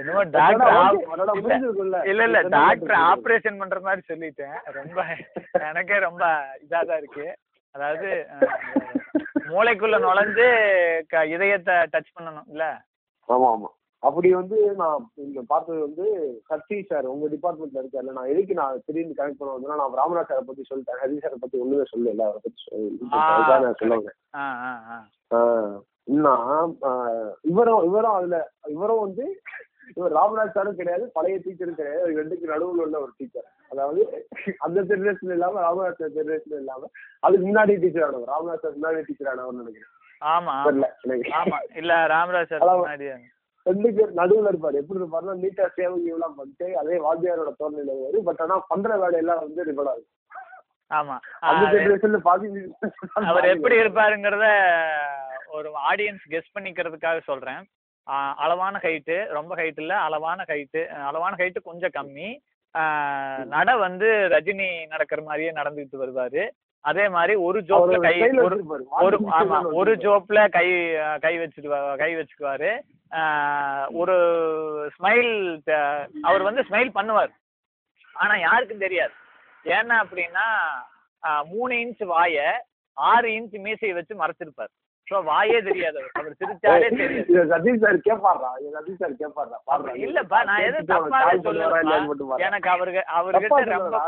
என்னமோ 0.00 0.22
டாக்டர் 0.36 0.72
இல்ல 2.10 2.22
இல்ல 2.28 2.38
டாக்டர் 2.56 2.96
ஆபரேஷன் 3.10 3.60
பண்ற 3.62 3.78
மாதிரி 3.80 4.02
சொல்லிட்டேன். 4.10 4.56
ரொம்ப 4.78 4.98
எனக்கே 5.70 5.98
ரொம்ப 6.08 6.24
இதா 6.64 6.80
தான் 6.90 7.00
இருக்கு. 7.02 7.26
அதாவது 7.74 8.08
மூளைக்குள்ள 9.50 9.96
நுழைஞ்சு 10.06 10.46
இதயத்தை 11.34 11.74
டச் 11.92 12.14
பண்ணணும் 12.16 12.48
இல்ல? 12.52 12.64
ஆமா 13.28 13.48
ஆமா. 13.54 13.70
அப்படி 14.04 14.28
வந்து 14.34 14.56
நான் 14.80 14.96
இங்க 15.22 15.40
பார்த்தது 15.48 15.78
வந்து 15.80 16.06
சக்தி 16.50 16.76
சார் 16.82 17.06
உங்க 17.12 17.26
டிபார்ட்மெண்ட்ல 17.34 17.82
இருக்காருல்ல. 17.82 18.16
நான் 18.16 18.30
எதுக்கு 18.32 18.54
நான் 18.54 18.82
திடீர்னு 18.86 19.18
கனெக்ட் 19.18 19.40
பண்ண 19.40 19.54
வந்தேன்னா 19.54 19.80
நான் 19.80 19.98
ராமராஜ் 20.00 20.30
சாரை 20.30 20.44
பத்தி 20.44 20.64
சொல்லிட்டேன். 20.64 21.00
ஹரி 21.02 21.16
சாரை 21.22 21.38
பத்தி 21.38 21.62
ஒண்ணுமே 21.62 21.86
சொல்லல. 21.92 22.26
அவரை 22.26 22.40
பத்தி 22.40 22.60
நான் 23.58 23.80
சொல்லுவாங்க 23.80 24.10
ஆ 24.34 24.44
ஆ 24.64 24.72
ஆ. 24.90 24.98
இன்னும் 26.08 26.42
ஆஹ் 26.88 27.30
இவரும் 27.50 27.84
இவரும் 27.86 28.16
அதுல 28.16 28.38
இவரும் 28.72 29.04
வந்து 29.04 29.26
இவர் 29.96 30.14
ராமராஜ் 30.16 30.54
சாரும் 30.54 30.78
கிடையாது 30.78 31.04
பழைய 31.14 31.36
டீச்சரும் 31.38 31.78
கிடையாது. 31.78 32.18
ரெண்டுக்கு 32.18 32.50
நடுவுல 32.52 32.84
உள்ள 32.84 32.96
ஒரு 33.00 33.12
டீச்சர் 33.18 33.48
அதாவது 33.72 34.02
அந்த 34.60 34.78
ஜெனரேஷன் 34.90 35.34
இல்லாம 35.34 35.60
ராமராஜ் 35.60 36.00
சார் 36.00 36.16
ஜெனரேஷன் 36.16 36.60
இல்லாம 36.60 36.88
அதுக்கு 37.22 37.44
முன்னாடி 37.46 37.74
டீச்சர் 37.82 38.06
ஆனவர். 38.06 38.30
ராமராஜ் 38.32 38.64
சார் 38.64 38.76
முன்னாடி 38.78 39.06
டீச்சர் 39.08 39.32
ஆனவர் 39.32 39.60
நினைக்கிறேன். 39.60 39.92
ஆமா 40.22 40.54
இல்ல 41.76 41.94
ராமராஜ் 42.14 42.52
சார் 42.52 42.66
ரெண்டு 43.66 43.88
பேர் 43.96 44.18
நடுவுல 44.18 44.50
இருப்பாரு. 44.52 44.80
எப்படி 44.82 45.00
இருப்பாருன்னா 45.00 45.34
நீட்டா 45.42 45.66
சேவங்க 45.76 46.14
எல்லாம் 46.16 46.36
பண்ணிட்டு 46.36 46.66
அதே 46.78 46.96
வாத்தியாரோட 46.98 47.52
தோல்நிலை 47.58 47.94
வருவாரு. 47.94 48.18
பட் 48.22 48.40
ஆனா 48.40 48.56
பண்ற 48.68 48.96
வேலையெல்லாம் 48.96 49.42
வந்து 49.44 49.68
ரிபலா 49.70 49.94
இருக்கும் 49.94 50.20
ஆமா 50.90 51.14
அவர் 53.28 53.46
எப்படி 53.46 53.76
இருப்பாருங்கிறத 53.76 54.46
ஒரு 55.48 55.68
ஆடியன்ஸ் 55.90 56.24
கெஸ் 56.30 56.54
பண்ணிக்கிறதுக்காக 56.54 57.18
சொல்றேன். 57.24 57.62
அளவான 58.36 58.80
ஹைட்டு 58.84 59.16
ரொம்ப 59.30 59.52
ஹைட் 59.56 59.80
இல்ல 59.82 59.94
அளவான 60.06 60.44
ஹைட்டு 60.48 60.80
அளவான 61.08 61.32
ஹைட்டு 61.36 61.60
கொஞ்சம் 61.62 61.94
கம்மி. 61.94 62.28
நட 63.54 63.70
வந்து 63.76 64.08
ரஜினி 64.34 64.68
நடக்கிற 64.86 65.20
மாதிரியே 65.22 65.52
நடந்துட்டு 65.52 65.96
வருவாரு. 65.96 66.42
அதே 66.88 67.04
மாதிரி 67.14 67.34
ஒரு 67.46 67.58
ஜோப்ல 67.68 67.98
கை 68.06 68.14
ஒரு 69.06 69.16
ஆமா 69.38 69.58
ஒரு 69.80 69.92
ஜோப்ல 70.04 70.40
கை 70.56 70.66
கை 71.24 71.32
வச்சுட்டு 71.42 71.68
கை 72.02 72.10
வச்சுக்குவாரு. 72.18 72.70
ஒரு 74.00 74.16
ஸ்மைல் 74.96 75.32
அவர் 76.28 76.46
வந்து 76.48 76.64
ஸ்மைல் 76.68 76.90
பண்ணுவார். 76.98 77.32
ஆனா 78.22 78.34
யாருக்கும் 78.46 78.84
தெரியாது. 78.86 79.14
ஏன்னா 79.76 79.96
அப்படின்னா 80.04 80.46
மூணு 81.52 81.74
இன்ச் 81.82 82.02
வாய 82.12 82.46
ஆறு 82.96 83.28
இன்ச் 83.38 83.56
மீசையை 83.66 83.94
வச்சு 83.98 84.14
மறைச்சிருப்பார். 84.22 84.72
ஸோ 85.06 85.16
வாயே 85.26 85.58
தெரியாது 85.66 85.98
அவர். 86.00 86.34
சிரிச்சாலே 86.40 86.86
தெரியாது. 86.90 87.24
இதை 87.32 87.42
சதீஷ் 87.50 87.82
சார் 87.82 87.98
கேட்பாரா 88.06 88.50
சதீஷ் 88.76 89.00
சார் 89.02 89.16
கேட்பாரா 89.20 89.58
பாடுறா 89.68 89.92
இல்லப்பா 90.04 90.38
நான் 90.50 90.64
எதுவும் 90.68 90.88
தப்பாவே 90.92 91.34
சொல்லல 91.46 92.38
எனக்கு 92.46 92.70
அவருக்கு 92.74 93.02
அவர்கிட்ட 93.18 93.60
ரொம்ப 93.72 93.98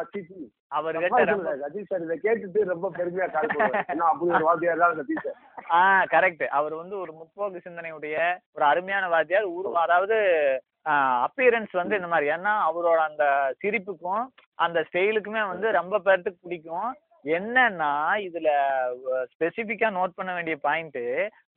அவர்கிட்ட 0.72 1.34
சதீஷ் 1.64 1.90
சார் 1.90 2.04
இதை 2.06 2.16
கேட்டுட்டு 2.24 2.62
ரொம்ப 2.72 2.90
பெருமையா 2.96 3.28
கால் 3.34 3.50
பண்ணுவாரு. 3.50 3.84
ஏன்னா 3.92 4.06
அப்படி 4.12 4.32
ஒரு 4.38 4.48
வாத்தியார் 4.48 4.82
தான் 4.84 4.98
சதீஷ் 5.00 5.26
சார்? 5.26 5.38
ஆ 5.72 5.80
கரெக்ட் 6.14 6.46
அவர் 6.60 6.80
வந்து 6.80 6.96
ஒரு 7.02 7.12
முற்போக்கு 7.18 7.64
சிந்தனையுடைய 7.66 8.16
ஒரு 8.56 8.66
அருமையான 8.70 9.10
வாத்தியார் 9.14 9.52
உரு 9.56 9.76
அதாவது 9.84 10.18
அப்பியரன்ஸ் 11.26 11.72
வந்து 11.78 11.98
இந்த 11.98 12.08
மாதிரி. 12.10 12.26
ஏன்னா 12.34 12.52
அவரோட 12.68 12.98
அந்த 13.10 13.24
சிரிப்புக்கும் 13.62 14.24
அந்த 14.64 14.78
ஸ்டைலுக்குமே 14.88 15.42
வந்து 15.48 15.68
ரொம்ப 15.78 15.96
பேர்த்துக்கு 16.06 16.44
பிடிக்கும். 16.44 16.88
என்னன்னா 17.30 17.90
இதுல 18.26 18.48
ஸ்பெசிஃபிக்காக 19.32 19.96
நோட் 19.98 20.16
பண்ண 20.16 20.30
வேண்டிய 20.34 20.56
பாயிண்ட்டு 20.62 21.04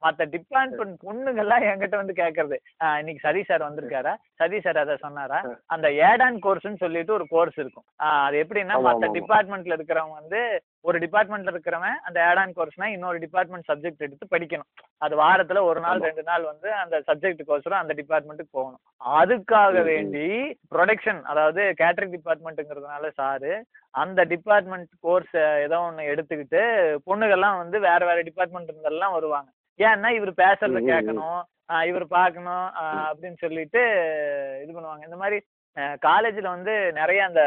மத்த 0.03 0.29
டிபார்ட்மெண்ட் 0.29 1.03
பொண்ணுங்கெல்லாம் 1.03 1.63
என்கிட்ட 1.63 1.95
வந்து 1.95 2.13
கேக்குறது. 2.13 2.57
ஆ, 2.81 2.99
இன்னைக்கு 2.99 3.29
சதீஷ் 3.29 3.43
சார் 3.43 3.61
வந்திருக்காரா? 3.61 4.15
சதீஷ் 4.43 4.61
சார் 4.61 4.77
அதை 4.77 4.95
சொன்னாரா? 4.97 5.39
அந்த 5.65 5.89
ஏடான் 5.89 6.37
கோர்ஸ்னு 6.43 6.75
சொல்லிட்டு 6.75 7.13
ஒரு 7.13 7.27
கோர்ஸ் 7.27 7.59
இருக்கும். 7.59 7.83
அது 7.95 8.43
எப்படின்னா 8.43 8.75
ஆமா. 8.77 9.11
டிபார்ட்மெண்ட்ல 9.13 9.75
இருக்கிறவங்க 9.77 10.13
வந்து 10.13 10.63
ஒரு 10.81 10.99
டிபார்ட்மெண்ட்ல 10.99 11.53
இருக்கிறவன் 11.53 11.97
அந்த 12.03 12.21
ஏடான் 12.21 12.51
கோர்ஸ்னா 12.55 12.85
இன்னொரு 12.85 13.19
டிபார்ட்மெண்ட் 13.19 13.69
சப்ஜெக்ட் 13.73 13.97
எடுத்து 13.97 14.37
படிக்கணும். 14.37 14.69
அது 14.97 15.21
வாரத்துல 15.21 15.61
ஒரு 15.61 15.79
நாள். 15.79 15.99
ரெண்டு 15.99 16.23
நாள் 16.23 16.43
வந்து 16.43 16.73
அந்த 16.73 17.03
சப்ஜெக்ட்டுக்கோசரம் 17.07 17.81
அந்த 17.81 17.93
டிபார்ட்மெண்ட்டுக்கு 17.93 18.51
போகணும். 18.51 18.79
அதுக்காக. 19.17 19.83
வேண்டி 19.83 20.57
ப்ரொடக்ஷன் 20.75 21.21
அதாவது 21.21 21.73
கேட்டரிங் 21.77 22.15
டிபார்ட்மெண்ட்டுங்கிறதுனால 22.17 23.11
சாரு 23.21 23.61
அந்த 23.91 24.23
டிபார்ட்மெண்ட் 24.23 24.89
கோர்ஸ் 24.99 25.35
ஏதோ 25.35 25.79
ஒன்று 25.79 26.15
எடுத்துக்கிட்டு 26.15 26.61
பொண்ணுகள்லாம் 27.07 27.57
வந்து 27.57 27.79
வேற 27.79 28.05
வேற 28.05 28.21
டிபார்ட்மெண்ட் 28.21 28.71
இருந்தெல்லாம் 28.71 29.11
வருவாங்க. 29.11 29.49
ஏன்னா 29.79 30.09
இவர் 30.17 30.33
பேசுறத. 30.41 30.79
கேட்கணும் 30.89 31.39
இவர் 31.89 32.05
பார்க்கணும் 32.17 32.67
அப்படின்னு 33.07 33.37
சொல்லிட்டு 33.37 33.81
இது 34.63 34.71
பண்ணுவாங்க. 34.71 35.03
இந்த 35.03 35.17
மாதிரி 35.17 35.37
காலேஜில் 36.01 36.53
வந்து 36.53 36.73
நிறைய 36.91 37.19
அந்த 37.25 37.41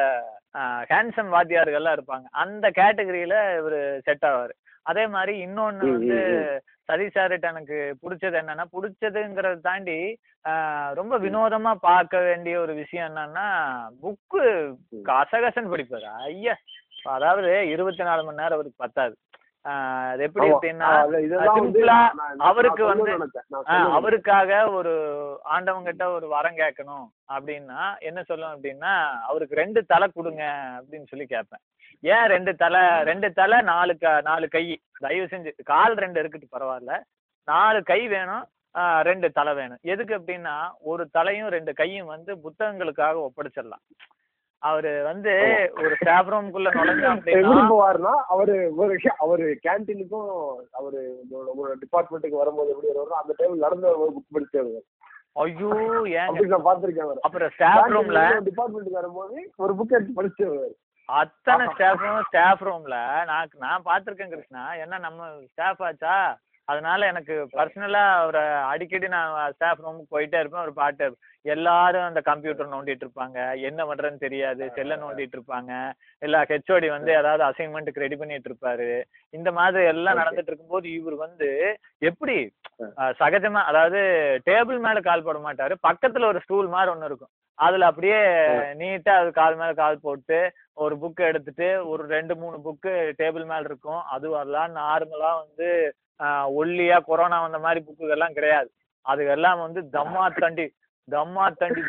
ஹேண்ட்ஸம் 0.91 1.33
வாத்தியார்கள்லாம் 1.35 1.97
இருப்பாங்க. 1.97 2.27
அந்த 2.43 2.67
கேட்டகரியில 2.81 3.37
இவர் 3.61 3.79
செட் 4.07 4.27
ஆவார். 4.31 4.53
அதே 4.87 5.05
மாதிரி 5.07 5.33
இன்னொன்று 5.39 5.89
வந்து. 5.93 6.21
சதீஷ் 6.89 7.17
சார்கிட்ட 7.17 7.47
எனக்கு 7.47 7.77
பிடிச்சது 8.03 8.37
என்னன்னா 8.41 8.65
பிடிச்சதுங்கிறத 8.73 9.61
தாண்டி 9.67 9.99
ரொம்ப 10.95 11.15
வினோதமா 11.19 11.73
பார்க்க 11.85 12.21
வேண்டிய 12.21 12.55
ஒரு 12.61 12.73
விஷயம் 12.75 13.09
என்னன்னா 13.11 13.45
புக்கு 14.03 14.43
கசகசன்னு 15.05 15.73
படிப்பாரு. 15.75 16.07
ஐயா! 16.25 16.55
அதாவது 17.13 17.53
இருபத்தி 17.75 18.03
நாலு 18.03 18.23
மணி 18.25 18.41
நேரம் 18.41 18.57
அவருக்கு 18.59 18.83
பத்தாது. 18.85 19.15
அது 19.65 20.23
எப்படி. 20.27 20.47
அப்படின்னா 20.53 20.89
சிம்பிளா 21.57 21.97
அவருக்கு 22.49 22.85
வந்து 22.91 23.13
அவருக்காக 23.99 24.51
ஒரு 24.79 24.93
ஆண்டவங்கிட்ட 25.55 26.05
ஒரு 26.17 26.27
வரம் 26.35 26.59
கேட்கணும் 26.63 27.07
அப்படின்னா 27.35 27.83
என்ன 28.09 28.21
சொல்லுவேன் 28.31 28.55
அப்படின்னா 28.57 28.95
அவருக்கு 29.29 29.61
ரெண்டு 29.63 29.83
தலை 29.93 30.09
கொடுங்க 30.15 30.45
அப்படின்னு 30.79 31.11
சொல்லி 31.13 31.27
கேட்பேன். 31.35 31.63
ஏன் 32.15 32.27
ரெண்டு 32.35 32.53
தலை? 32.63 32.81
ரெண்டு 33.11 33.29
தலை 33.41 33.59
நாலு 33.73 33.95
க 33.99 34.15
நாலு 34.31 34.47
கை. 34.55 34.65
தயவு 35.05 35.27
செஞ்சு 35.35 35.53
கால் 35.73 35.95
ரெண்டு 36.05 36.21
இருக்கட்டும் 36.21 36.55
பரவாயில்ல. 36.57 36.95
நாலு 37.49 37.79
கை 37.93 38.01
வேணும் 38.17 38.45
ரெண்டு 39.11 39.29
தலை 39.39 39.53
வேணும். 39.61 39.81
எதுக்கு 39.93 40.13
அப்படின்னா 40.19 40.57
ஒரு 40.91 41.03
தலையும் 41.17 41.53
ரெண்டு 41.57 41.73
கையும் 41.81 42.13
வந்து 42.15 42.33
புத்தகங்களுக்காக 42.45 43.17
ஒப்படைச்சிடலாம். 43.29 43.85
அவரு 44.63 44.91
வந்து 45.07 45.33
ஒரு 45.79 45.95
ஸ்டாஃப் 46.01 46.29
ரூம்குள்ள 46.33 46.69
அப்படின்னா 46.75 47.63
போவாருன்னா 47.71 48.13
அவரு 48.33 48.55
ஒரு 48.79 48.95
அவரு 49.25 49.47
கேன்டீனுக்கும் 49.65 50.29
அவரு 50.79 51.01
நம்மளோட 51.31 51.73
டிபார்ட்மெண்ட்டுக்கு 51.83 52.43
வரும்போது 52.43 52.73
எப்படி 52.73 52.91
வருவாரோ 52.91 53.17
அந்த 53.21 53.35
டைம் 53.39 53.65
நடந்து 53.65 53.89
ஒரு 53.97 54.13
புக் 54.17 54.35
படிச்சு 54.35 54.59
வருவாரு 54.61 54.87
ஐயோ 55.39 55.69
அப்படி 56.23 56.47
நான் 56.49 56.69
பாத்திருக்கேன் 56.69 57.07
அவரை. 57.07 57.21
அப்புறம் 57.27 57.53
ஸ்டாஃப் 57.55 57.93
ரூம்ல 57.95 58.23
டிபார்ட்மெண்ட்டுக்கு 58.49 59.01
வரும்போது 59.01 59.37
ஒரு 59.59 59.75
புக் 59.79 59.97
எடுத்து 59.97 60.19
படிச்சு 60.19 60.43
வருவாரு 60.47 60.75
அத்தனை 61.09 61.65
ஸ்டாஃபும் 61.73 62.27
ஸ்டாஃப் 62.29 62.65
ரூம்ல 62.67 62.97
நான் 63.31 63.57
நான் 63.63 63.87
பார்த்துருக்கேன் 63.89 64.33
கிருஷ்ணா. 64.35 64.65
என்ன 64.83 65.01
நம்ம 65.07 65.21
ஸ்டாஃப் 65.49 65.83
ஆச்சா? 65.89 66.17
அதனால 66.69 67.07
எனக்கு 67.13 67.35
பர்சனலா 67.55 68.03
அவரை 68.23 68.43
அடிக்கடி 68.73 69.09
நான் 69.15 69.53
ஸ்டாஃப் 69.55 69.83
ரூமுக்கு 69.85 70.13
போயிட்டே 70.15 70.41
இருப்பேன் 70.41 70.65
ஒரு 70.67 70.75
பாட்டு. 70.81 71.07
எல்லாரும் 71.45 72.07
அந்த 72.09 72.21
கம்ப்யூட்டர் 72.29 72.73
நோண்டிட்டு 72.75 73.05
இருப்பாங்க. 73.07 73.39
என்ன 73.69 73.81
பண்றதுன்னு 73.89 74.25
தெரியாது. 74.27 74.65
செல்ல 74.77 74.97
நோண்டிட்டு 74.97 75.37
இருப்பாங்க. 75.39 75.73
இல்ல 76.23 76.43
ஹெச்ஓடி 76.51 76.89
வந்து 76.97 77.11
ஏதாவது 77.21 77.43
அசைன்மெண்ட்டுக்கு 77.49 78.05
ரெடி 78.05 78.17
பண்ணிட்டு 78.17 78.51
இருப்பாரு. 78.51 78.89
இந்த 79.35 79.53
மாதிரி 79.59 79.85
எல்லாம். 79.93 80.21
நடந்துட்டு 80.23 80.53
இருக்கும்போது 80.53 80.89
இவர் 80.99 81.17
வந்து 81.27 81.49
எப்படி 82.11 82.37
சகஜமா 83.21 83.61
அதாவது 83.71 84.01
டேபிள் 84.51 84.79
மேல 84.87 85.01
கால் 85.09 85.27
போட 85.29 85.39
மாட்டாரு. 85.47 85.75
பக்கத்துல 85.89 86.31
ஒரு 86.33 86.41
ஸ்டூல் 86.45 86.69
மாதிரி 86.75 86.93
ஒண்ணு 86.95 87.09
இருக்கும். 87.11 87.33
அதுல 87.59 87.89
அப்படியே 87.91 88.21
நீட்டா 88.81 89.15
அது 89.23 89.31
கால் 89.41 89.57
மேல 89.57 89.73
கால் 89.81 90.05
போட்டு 90.07 90.39
ஒரு 90.85 90.95
புக் 91.03 91.21
எடுத்துட்டு 91.31 91.67
ஒரு 91.89 92.03
ரெண்டு 92.15 92.35
மூணு 92.37 92.57
புக்கு 92.67 92.93
டேபிள் 93.21 93.45
மேல 93.51 93.69
இருக்கும். 93.71 94.01
அது 94.15 94.27
வரலாம் 94.37 94.77
நார்மலா 94.81 95.33
வந்து 95.43 95.69
ஒல்லியா 96.61 96.99
கொரோனா 97.09 97.41
வந்த 97.41 97.59
மாதிரி 97.59 97.81
புக்குகள்லாம் 97.87 98.37
கிடையாது. 98.39 98.71
அதுக்கெல்லாம் 99.07 99.61
வந்து 99.65 99.81
தம்மா 99.97 100.25
தண்டி 100.43 100.67
தம்மா 101.09 101.45
தண்டி. 101.61 101.81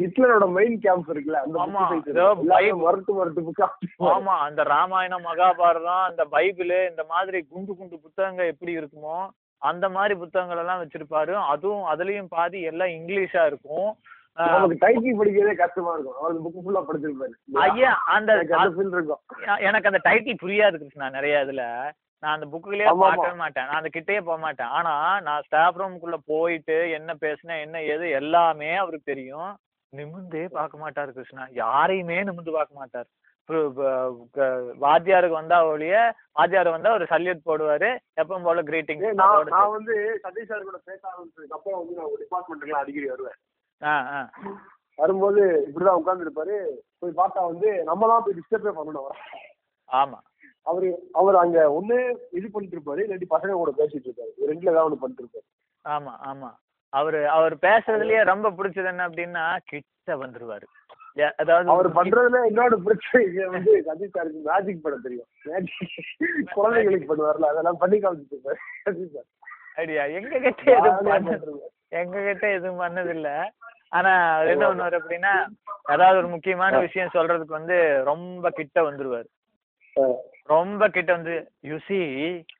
ஹிட்லரோட 0.00 0.46
மெயின் 0.56 0.76
கேம்ப் 0.80 1.08
இருக்குல்ல 1.12 1.38
ஆமா. 1.62 1.84
எல்லாமே 2.42 2.72
மறுட்டு 2.82 3.44
புக்கா 3.46 3.66
ஆமா 4.10 4.34
அந்த 4.48 4.62
ராமாயணம் 4.72 5.26
மகாபாரதம் 5.28 6.04
அந்த 6.10 6.24
பைபிள் 6.34 6.74
இந்த 6.90 7.04
மாதிரி 7.12 7.40
குண்டு 7.52 7.72
குண்டு 7.78 7.96
புத்தகங்கள் 8.04 8.52
எப்படி 8.52 8.74
இருக்குமோ 8.80 9.18
அந்த 9.62 9.86
மாதிரி 9.88 10.14
புத்தகங்கள் 10.22 10.60
எல்லாம் 10.62 10.82
வச்சிருப்பாரு. 10.82 11.34
அதுவும் 11.52 11.84
அதுலயும் 11.92 12.32
பாதி 12.36 12.58
எல்லாம் 12.70 12.92
இங்கிலீஷா 12.98 13.42
இருக்கும். 13.50 13.88
டைப்பிங் 14.82 15.18
படிக்கிறதே 15.20 15.54
கஷ்டமா 15.60 15.92
இருக்கும். 15.94 16.42
புக் 16.46 16.64
ஃபுல்லா 16.64 16.82
படிச்சிருப்பாரு. 16.88 17.34
ஐயா 17.66 17.92
அந்த 18.16 18.32
எனக்கு 19.68 19.90
அந்த 19.90 20.00
டைட்டில் 20.08 20.42
புரியாது 20.42 20.76
கிருஷ்ணா 20.82 21.08
நிறைய 21.08 21.44
இதுல. 21.46 21.64
நான் 22.26 22.36
அந்த 22.36 22.46
ஆமா. 22.86 23.02
பார்க்கவே 23.02 23.34
மாட்டேன். 23.40 23.66
நான் 23.68 23.80
அந்த 23.80 23.90
கிட்டயே 23.94 24.20
போக 24.22 24.38
மாட்டேன். 24.38 24.70
ஆனா 24.76 24.92
நான் 25.26 25.44
ஸ்டாஃப் 25.46 25.78
ரூமுக்குள்ள 25.80 26.18
போயிட்டு 26.30 26.78
என்ன 26.98 27.10
பேசுனேன் 27.22 27.62
என்ன 27.66 27.82
ஏது 27.92 28.06
எல்லாமே 28.20 28.70
அவருக்கு 28.76 29.12
தெரியும். 29.12 29.52
நிமிந்தே 29.92 30.42
பார்க்க 30.54 30.82
மாட்டாரு 30.82 31.10
கிருஷ்ணா. 31.12 31.44
யாரையுமே 31.60 32.18
நிமிந்து 32.28 32.56
பார்க்க 32.56 32.80
மாட்டார். 32.80 33.08
வாத்தியாருக்கு 34.82 35.38
வந்தா 35.38 35.58
ஒழிய 35.66 35.96
வாத்தியார் 36.32 36.74
வந்தா 36.74 36.94
ஒரு 36.94 37.04
சல்யூட் 37.12 37.46
போடுவாரு. 37.46 37.90
எப்பவும் 38.20 38.46
போல 38.48 38.62
கிரீட்டிங் 38.70 39.04
நான் 39.20 39.74
வந்து 39.76 39.94
சதீஷ் 40.24 40.50
சார் 40.50 40.66
கூட 40.68 40.78
பேச 40.88 41.00
ஆரம்பிச்சதுக்கு 41.10 41.56
அப்புறம் 41.58 41.78
வந்து 41.80 41.98
நான் 41.98 42.16
டிபார்ட்மெண்ட்டுக்குலாம் 42.22 42.82
அடிக்கடி 42.82 43.08
வருவேன். 43.12 43.38
வரும்போது 44.98 45.40
இப்படிதான் 45.66 46.00
உட்காந்துருப்பாரு 46.00 46.56
போய் 47.00 47.18
பார்த்தா 47.18 47.40
வந்து 47.48 47.70
நம்ம 47.84 48.08
தான் 48.12 48.24
போய் 48.26 48.38
டிஸ்டர்பே 48.38 48.72
பண்ணணும். 48.78 49.10
ஆமா. 49.88 50.18
அவரு 50.66 50.88
அவர் 51.14 51.36
அங்க 51.42 51.58
ஒண்ணு 51.76 51.96
இது 52.36 52.46
பண்ணிட்டு 52.48 52.76
இருப்பாரு 52.76 53.04
இல்லாட்டி 53.04 53.28
பசங்க 53.32 53.56
கூட 53.56 53.72
பேசிட்டு 53.78 54.08
இருப்பாரு 54.08 54.32
ரெண்டுல 54.50 54.72
ஏதாவது 54.72 54.88
ஒண்ணு 54.88 55.02
பண்ணிட்டு 55.02 55.24
இருப்பாரு 55.24 55.46
ஆமா 55.84 56.12
ஆமா. 56.30 56.50
அவரு 56.92 57.20
அவர் 57.34 57.54
பேசுறதுலயே 57.64 58.20
ரொம்ப 58.30 58.48
பிடிச்சது 58.56 58.90
என்ன 58.90 59.06
அப்படின்னா 59.08 59.42
கிட்ட 59.70 60.16
வந்துருவாரு. 60.20 60.66
அதாவது 61.40 61.70
அவர் 61.72 61.88
பண்றதுல 61.98 62.40
இன்னொரு 62.48 62.76
பிரச்சனை 62.86 63.20
வந்து 63.52 63.72
சதீஷ் 63.86 64.16
சாருக்கு 64.16 64.40
மேஜிக் 64.48 64.82
பண்ண 64.84 64.96
தெரியும். 65.04 65.28
மேஜிக் 65.46 65.94
குழந்தைங்களுக்கு 66.56 67.08
பண்ணுவார்ல 67.10 67.50
அதெல்லாம் 67.52 67.80
பண்ணி 67.82 67.98
காமிச்சிட்டு 67.98 68.36
இருப்பாரு 68.36 68.58
சார் 69.14 69.28
ஐடியா 69.76 70.02
எங்க 70.18 70.34
கிட்ட 70.38 70.62
எதுவும். 70.76 71.62
எங்க 72.00 72.16
கிட்ட 72.28 72.46
எதுவும் 72.56 72.82
பண்ணது 72.84 73.12
இல்ல 73.16 73.30
ஆனா 73.92 74.12
அவர் 74.30 74.52
என்ன 74.52 74.64
பண்ணுவாரு 74.68 74.98
அப்படின்னா 75.00 75.32
ஏதாவது 75.94 76.20
ஒரு 76.22 76.30
முக்கியமான 76.34 76.78
விஷயம் 76.86 77.14
சொல்றதுக்கு 77.16 77.58
வந்து 77.58 77.76
ரொம்ப 78.08 78.50
கிட்ட 78.52 78.78
வந்துருவாரு. 78.82 79.28
ரொம்ப 80.48 80.82
கிட்ட 80.88 81.10
வந்து 81.12 81.34
யூ 81.64 81.76
சி 81.86 81.98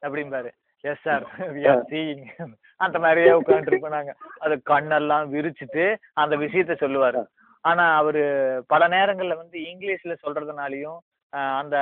அப்படிம்பாரு. 0.04 0.50
எஸ் 0.84 1.04
சார் 1.04 1.24
அந்த 2.80 2.96
மாதிரியே 3.02 3.30
உட்காந்துருப்போம் 3.38 3.94
நாங்க. 3.96 4.12
அது 4.44 4.54
கண்ணெல்லாம் 4.70 5.26
விரிச்சிட்டு 5.34 5.84
அந்த 6.22 6.34
விஷயத்த 6.42 6.72
சொல்லுவாரு. 6.82 7.20
ஆனா 7.64 7.84
அவரு 8.00 8.22
பல 8.72 8.82
நேரங்கள்ல 8.94 9.36
வந்து 9.38 9.56
இங்கிலீஷ்ல 9.70 10.14
சொல்றதுனாலயும் 10.24 10.98
அந்த 11.60 11.76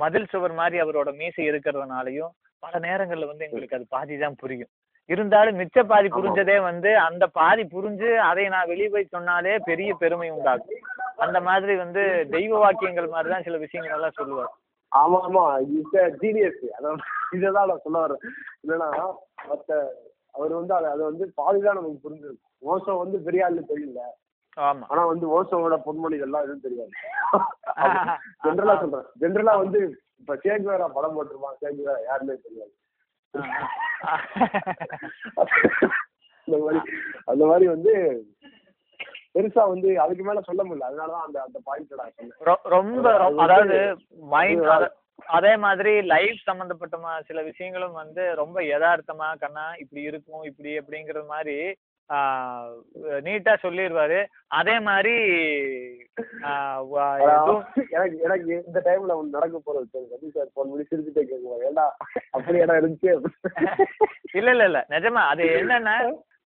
மதில் 0.00 0.30
சுவர் 0.32 0.54
மாதிரி 0.54 0.76
அவரோட 0.82 1.10
மீசை 1.20 1.44
இருக்கிறதுனாலயும் 1.50 2.32
பல 2.62 2.74
நேரங்கள்ல 2.86 3.30
வந்து 3.30 3.46
எங்களுக்கு 3.46 3.78
அது 3.78 3.86
பாதி 3.94 4.16
தான் 4.16 4.40
புரியும். 4.42 4.70
இருந்தாலும் 5.10 5.58
மிச்ச 5.60 5.78
பாதி. 5.90 6.08
புரிஞ்சதே 6.10 6.56
வந்து 6.68 6.90
அந்த 7.06 7.24
பாதி 7.38 7.64
புரிஞ்சு 7.74 8.08
அதை 8.28 8.44
நான் 8.54 8.70
வெளியே 8.72 8.88
போய் 8.94 9.12
சொன்னாலே 9.14 9.54
பெரிய 9.68 9.90
பெருமை 10.02 10.28
உண்டாகும் 10.36 10.80
அந்த 11.24 11.38
மாதிரி 11.48 11.74
வந்து 11.84 12.02
தெய்வ 12.34 12.52
வாக்கியங்கள் 12.64 13.12
மாதிரி 13.14 13.30
தான் 13.34 13.46
சில 13.46 13.58
விஷயங்கள் 13.64 13.96
எல்லாம் 13.98 14.18
சொல்லுவார். 14.18 14.52
ஆமா 14.92 15.18
ஆமா. 15.26 15.44
இஸ் 15.76 16.20
ஜீனியஸ் 16.22 16.64
அதான் 16.76 17.00
இததான் 17.32 17.70
நான் 17.70 17.84
சொல்ல 17.84 18.04
வரேன். 18.04 18.22
என்னன்னா 18.62 18.88
மத்த 19.48 19.94
அவர் 20.34 20.52
வந்து 20.52 20.74
அதை 20.74 20.90
அதை 20.90 21.04
வந்து 21.04 21.32
பாதிதான் 21.36 21.74
நமக்கு 21.74 22.04
புரிஞ்சிருக்கும். 22.04 22.52
ஓசோ 22.62 22.98
வந்து 22.98 23.18
பெரிய 23.26 23.46
ஆளு 23.46 23.62
தெரியல. 23.70 24.00
ஆனா 24.90 25.04
வந்து 25.04 25.28
ஓசோவோட 25.28 25.82
பொன்மொழிகள்லாம் 25.86 26.44
எதுவும் 26.46 26.60
தெரியாது. 26.60 26.90
ஜென்ரலா 28.44 28.80
சொல்றேன். 28.80 29.06
ஜென்ரலா 29.20 29.62
வந்து 29.62 29.98
இப்ப 30.20 30.38
சேகுவேரா 30.44 30.88
படம் 30.88 31.16
போட்டிருப்பான். 31.16 31.58
சேகுவேரா 31.62 32.04
யாருமே 32.04 32.36
தெரியாது. 32.46 32.72
அந்த 36.48 36.64
மாதிரி 36.64 36.80
அந்த 37.26 37.46
மாதிரி 37.46 37.68
வந்து 37.68 38.24
பெருசா 39.36 39.62
வந்து 39.70 39.88
அதுக்கு 40.02 40.24
மேல 40.24 40.40
சொல்ல 40.44 40.62
முடியல. 40.64 40.88
அதனாலதான் 40.88 41.26
அந்த 41.26 41.38
அந்த 41.42 41.58
பாயிண்ட் 41.66 41.98
நான் 41.98 42.68
ரொம்ப 42.72 43.06
அதாவது 43.38 43.78
மைண்ட் 44.32 44.70
அதே 45.34 45.52
மாதிரி 45.60 45.92
லைஃப் 46.10 46.38
சம்பந்தப்பட்ட 46.46 46.96
மா- 47.00 47.22
சில 47.28 47.40
விஷயங்களும் 47.44 47.94
வந்து 47.98 48.22
ரொம்ப 48.40 48.58
யதார்த்தமா 48.66 49.28
கண்ணா 49.40 49.66
இப்படி 49.82 50.02
இருக்கும் 50.08 50.42
இப்படி 50.48 50.72
அப்படிங்கறது 50.80 51.26
மாதிரி 51.30 51.56
நீட்டா 53.24 53.52
சொல்லிடுவாரு 53.62 54.18
அதே 54.58 54.74
மாதிரி 54.84 55.14
எனக்கு 57.94 58.18
எனக்கு 58.26 58.50
இந்த 58.62 58.80
டைம்ல 58.86 59.16
நடக்க 59.32 59.58
போறது 59.60 60.02
ரவி 60.12 60.28
சார் 60.30 60.52
போன் 60.54 60.70
பண்ணி 60.70 60.84
சிரிச்சுட்டே 60.86 61.24
கேட்குவாங்க 61.24 61.68
ஏண்டா 61.68 61.86
அப்படி 62.32 62.62
இடம் 62.62 62.80
இருந்துச்சு? 62.80 63.12
இல்ல 64.34 64.48
இல்ல 64.54 64.64
இல்ல. 64.70 64.82
நிஜமா 64.94 65.24
அது 65.32 65.44
என்னன்னா 65.56 65.96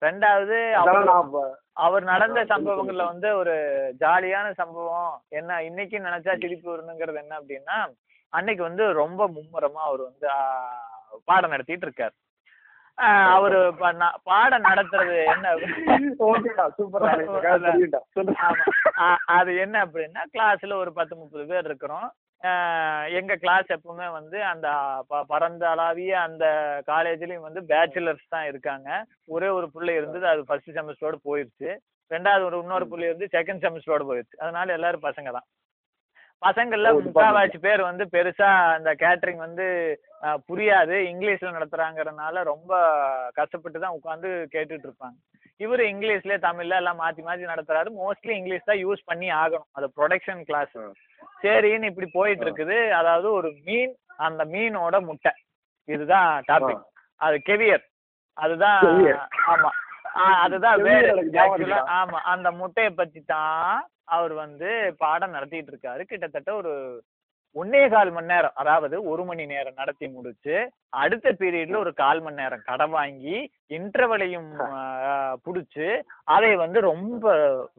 ரெண்டாவது 0.03 0.59
அவர் 1.81 2.05
நடந்த 2.05 2.45
சம்பவங்கள்ல 2.45 3.05
வந்து 3.05 3.37
ஒரு 3.37 3.53
ஜாலியான 4.01 4.53
சம்பவம். 4.53 5.23
என்ன 5.39 5.63
இன்னைக்கு 5.63 5.99
நினைச்சா 5.99 6.39
சிரிப்பு 6.39 6.71
வரணுங்கிறது 6.71 7.23
என்ன 7.23 7.41
அப்படின்னா 7.41 7.89
அன்னைக்கு 8.33 8.63
வந்து 8.63 8.95
ரொம்ப 8.95 9.29
மும்முரமா 9.29 9.89
அவர் 9.89 10.01
வந்து 10.01 10.29
பாடம் 11.25 11.51
நடத்திட்டு 11.51 11.89
இருக்காரு. 11.89 12.13
அவரு 13.35 13.73
பாடம் 14.25 14.65
நடத்துறது 14.65 15.27
என்ன 15.27 15.55
அது 19.37 19.57
என்ன 19.57 19.85
அப்படின்னா 19.85 20.23
கிளாஸ்ல 20.35 20.83
ஒரு 20.83 20.93
பத்து 20.93 21.17
முப்பது 21.17 21.47
பேர் 21.47 21.65
இருக்கிறோம். 21.65 22.13
எங்க 23.13 23.37
கிளாஸ் 23.37 23.73
எப்பவுமே 23.73 24.11
வந்து 24.13 24.45
அந்த 24.45 24.69
ப- 25.09 25.25
பரந்தளாவிய 25.29 26.11
அந்த 26.11 26.45
காலேஜ்லயும் 26.87 27.47
வந்து 27.47 27.61
பேச்சுலர்ஸ் 27.61 28.29
தான் 28.29 28.47
இருக்காங்க. 28.47 29.05
ஒரே 29.27 29.49
ஒரு 29.49 29.71
பிள்ளை 29.71 29.95
இருந்தது 29.95 30.27
அது 30.27 30.45
ஃபர்ஸ்ட் 30.45 30.71
செமஸ்டரோட 30.71 31.15
போயிருச்சு. 31.25 31.77
ரெண்டாவது 32.11 32.45
ஒரு 32.45 32.59
இன்னொரு 32.59 32.89
பிள்ளை 32.89 33.09
இருந்து 33.09 33.29
செகண்ட் 33.33 33.63
செமஸ்டரோட 33.65 34.05
போயிருச்சு. 34.11 34.37
அதனால 34.39 34.73
எல்லாரும் 34.73 35.03
பசங்க 35.03 35.31
தான். 35.31 35.47
பசங்கள்ல 36.47 36.89
முக்காவாசி 37.07 37.59
பேர் 37.59 37.81
வந்து 37.81 38.05
பெருசா 38.05 38.73
அந்த 38.75 38.95
கேட்டரிங் 38.95 39.37
வந்து 39.37 40.01
புரியாது. 40.23 40.97
இங்கிலீஷ்ல 41.13 41.51
நடத்துறாங்கறதுனால 41.57 42.43
ரொம்ப 42.43 42.73
கஷ்டப்பட்டு 43.35 43.81
தான் 43.81 43.99
உட்காந்து 44.03 44.47
கேட்டுட்டு 44.53 44.89
இருப்பாங்க. 44.89 45.19
இவரு 45.61 45.83
இங்கிலீஷ்ல 45.93 46.35
தமிழ்ல 46.47 46.79
எல்லாம் 46.81 47.01
மாத்தி 47.01 47.23
மாத்தி 47.29 47.45
நடத்துறாரு. 47.53 47.89
மோஸ்ட்லி 48.03 48.31
இங்கிலீஷ் 48.31 48.69
தான் 48.71 48.83
யூஸ் 48.87 49.03
பண்ணி 49.05 49.29
ஆகணும். 49.31 49.69
அது 49.73 49.87
ப்ரொடக்ஷன் 49.97 50.43
கிளாஸ். 50.43 50.79
சரின்னு 51.43 51.91
இப்படி 51.93 52.09
போயிட்டு 52.13 52.45
இருக்குது. 52.45 52.79
அதாவது 52.91 53.33
ஒரு 53.33 53.51
மீன் 53.65 53.95
அந்த 54.17 54.45
மீனோட 54.45 54.97
முட்டை. 55.05 55.33
இதுதான் 55.89 56.43
டாபிக் 56.49 56.83
அது 57.21 57.37
கெவியர் 57.45 57.85
அதுதான். 58.37 58.83
ஆமா. 59.53 59.71
அதுதான் 60.45 60.83
வேறு? 60.83 61.11
ஆமா. 62.01 62.19
அந்த 62.35 62.49
முட்டையை 62.51 62.93
பத்தி 62.93 63.21
தான் 63.27 63.87
அவர் 64.17 64.33
வந்து 64.33 64.95
பாடம் 64.99 65.31
நடத்திட்டு 65.31 65.73
இருக்காரு. 65.73 66.03
கிட்டத்தட்ட 66.03 66.51
ஒரு 66.55 66.73
ஒன்னே 67.57 67.83
கால் 67.93 68.11
மணி 68.17 68.31
நேரம் 68.33 68.59
அதாவது 68.63 68.97
ஒரு 69.11 69.23
மணி 69.29 69.45
நேரம் 69.53 69.79
நடத்தி 69.81 70.07
முடிச்சு 70.09 70.57
அடுத்த 71.03 71.33
பீரியட்ல 71.41 71.81
ஒரு 71.85 71.93
கால் 72.03 72.21
மணி 72.23 72.41
நேரம் 72.43 72.67
கடை 72.69 72.87
வாங்கி 72.97 73.37
இன்டர்வலையும் 73.77 74.51
புடிச்சு 75.47 75.89
அதை 76.35 76.53
வந்து 76.65 76.81
ரொம்ப 76.91 77.33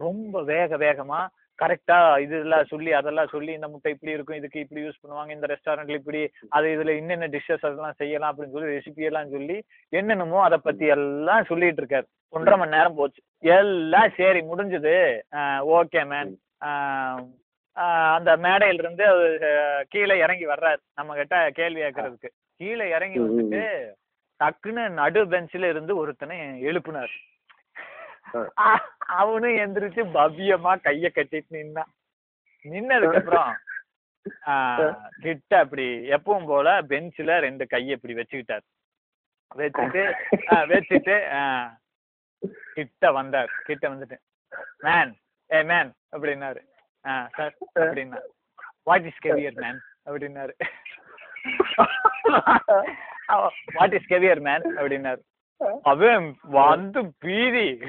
ரொம்ப 0.08 0.42
வேக 0.52 0.78
வேகமா 0.86 1.22
கரெக்டா 1.60 1.98
இதெல்லாம் 2.24 2.70
சொல்லி 2.70 2.92
அதெல்லாம் 3.00 3.32
சொல்லி 3.34 3.52
இந்த 3.56 3.68
முட்டை 3.72 3.92
இப்படி 3.94 4.16
இருக்கும் 4.16 4.40
இதுக்கு 4.40 4.64
இப்படி 4.64 4.84
யூஸ் 4.86 5.02
பண்ணுவாங்க 5.02 5.32
இந்த 5.36 5.48
ரெஸ்டாரண்ட்ல 5.52 6.00
இப்படி 6.00 6.22
அது 6.58 6.68
இதுல 6.76 6.96
என்னென்ன 7.02 7.28
டிஷ்ஷஸ் 7.36 7.66
அதெல்லாம் 7.68 8.00
செய்யலாம் 8.02 8.32
அப்படின்னு 8.32 8.56
சொல்லி 8.56 8.74
ரெசிபி 8.78 9.10
எல்லாம் 9.10 9.34
சொல்லி 9.36 9.58
என்னென்னமோ 9.94 10.40
அதை 10.48 10.58
பத்தி 10.68 10.86
எல்லாம் 10.96 11.50
சொல்லிட்டு 11.52 11.82
இருக்காரு. 11.84 12.08
ஒன்றரை 12.34 12.58
மணி 12.60 12.76
நேரம் 12.78 12.98
போச்சு. 13.00 13.22
எல்லாம் 13.58 14.16
சரி 14.20 14.42
முடிஞ்சது. 14.52 14.96
ஓகே 15.78 16.04
மேன் 16.14 16.34
அந்த 18.16 18.32
மேடையில 18.46 18.82
இருந்து 18.84 19.04
அவரு, 19.12 19.50
கீழே 19.94 20.16
இறங்கி 20.24 20.46
வர்றாரு. 20.48 20.82
நம்ம 20.98 21.16
கிட்ட 21.20 21.38
கேள்வி 21.60 21.82
கேட்கறதுக்கு. 21.82 22.30
கீழே 22.60 22.86
இறங்கி 22.96 23.20
வந்துட்டு 23.20 23.62
டக்குன்னு 24.40 24.84
நடு 25.00 25.22
பெஞ்சில 25.32 25.70
இருந்து 25.74 25.94
ஒருத்தனை 26.02 26.38
எழுப்புனார். 26.70 27.14
அவனும் 29.20 29.60
எந்திரிச்சு 29.64 30.02
பவ்யமா 30.18 30.74
கைய 30.86 31.10
கட்டிட்டு 31.16 31.58
நின்னான். 31.58 31.92
நின்னதுக்கு 32.66 33.20
அப்புறம் 33.22 33.52
கிட்ட 35.26 35.52
அப்படி 35.64 35.86
எப்பவும் 36.16 36.50
போல 36.52 36.68
பெஞ்சில 36.92 37.38
ரெண்டு 37.46 37.64
கையை 37.74 37.94
இப்படி 37.98 38.16
வச்சுக்கிட்டார். 38.20 38.66
வச்சுட்டு 39.60 40.04
வச்சுட்டு 40.72 41.16
கிட்ட 42.76 43.12
வந்தார். 43.20 43.52
கிட்ட 43.70 43.86
வந்துட்டு 43.94 44.18
மேன் 44.86 45.14
ஏ 45.50 45.62
மேன் 45.72 45.92
அப்படின்னாரு. 46.16 46.62
ஆ 47.06 47.30
சார் 47.36 47.54
அப்படின்னா. 47.80 48.20
வாட் 48.84 49.06
இஸ் 49.06 49.18
கெவியர் 49.18 49.54
மேன் 49.54 49.80
அப்படின்னாரு. 50.06 50.52
வாட் 53.74 53.94
இஸ் 53.94 54.06
கெவியர் 54.06 54.40
மேன் 54.40 54.78
அப்படின்னாரு. 54.78 55.20
அவன் 55.84 56.36
வந்து 56.42 57.14
பீதி. 57.20 57.80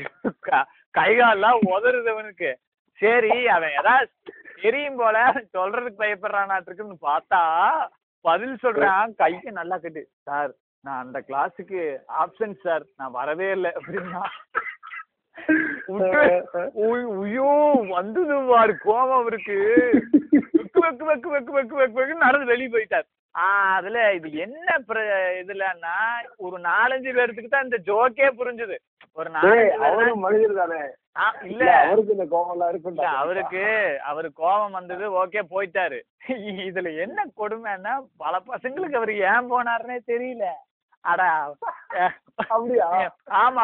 க- 0.40 0.66
கை 0.90 1.16
கால்லாம் 1.16 1.58
உதறுதவனுக்கு. 1.66 2.54
சரி 2.94 3.48
அவன் 3.48 3.70
ஏதாவது 3.70 4.10
தெரியும் 4.62 4.96
போல 4.96 5.26
சொல்றதுக்கு 5.52 5.94
பயப்படுறானாட்டுருக்குன்னு 5.98 6.96
பார்த்தா 7.02 7.40
பதில் 8.20 8.58
சொல்றான் 8.62 9.14
கையை 9.14 9.40
நல்லா 9.42 9.76
கட்டு. 9.78 10.08
சார் 10.22 10.52
நான் 10.80 11.04
அந்த 11.04 11.24
கிளாஸுக்கு 11.28 11.96
ஆப்சன்ட் 12.18 12.60
சார். 12.62 12.82
நான் 12.96 13.10
வரவே 13.10 13.50
இல்லை. 13.50 13.70
அப்படின்னா 13.70 14.20
ஐயோ 16.86 17.48
வந்தது 17.92 18.36
பாரு 18.50 18.74
கோபம் 18.84 19.18
அவருக்கு 19.18 19.56
வெக்கு 20.56 20.80
வெக்கு 20.82 21.04
வெக்கு 21.06 21.30
வெக்கு 21.30 21.52
வெக்கு 21.56 21.76
வெக்கு 21.76 21.98
வெக்கு 21.98 22.24
நடந்து 22.24 22.50
வெளியே 22.52 22.72
போயிட்டார். 22.74 23.06
அதுல 23.74 23.98
இது 24.16 24.28
என்ன 24.44 24.68
இதுலன்னா 25.40 25.94
ஒரு 26.38 26.56
நாலஞ்சு 26.64 27.12
பேர்த்துக்கு 27.18 27.52
தான் 27.52 27.66
இந்த 27.68 27.78
ஜோக்கே 27.86 28.28
புரிஞ்சுது. 28.40 28.76
ஒரு 29.18 29.28
நாலஞ்சு 29.36 30.16
மனிதர் 30.24 30.60
தானே. 30.60 30.80
இல்ல. 31.48 31.62
அவருக்கு 31.82 32.14
இந்த 32.16 32.26
இல்ல 32.34 32.68
இருக்கும்டா 32.72 33.08
அவருக்கு 33.20 33.64
அவரு 34.10 34.28
கோபம் 34.34 34.76
வந்தது 34.78 35.06
ஓகே 35.22 35.42
போயிட்டாரு. 35.50 35.98
இதுல 36.66 36.90
என்ன 37.04 37.26
கொடுமைன்னா 37.40 37.94
பல 38.18 38.34
பசங்களுக்கு 38.46 39.00
அவரு 39.00 39.14
ஏன் 39.30 39.50
போனாருன்னே 39.50 39.98
தெரியல. 40.12 40.46
அடா 41.04 41.28
அப்படியா? 42.48 42.86
ஆமா 43.38 43.62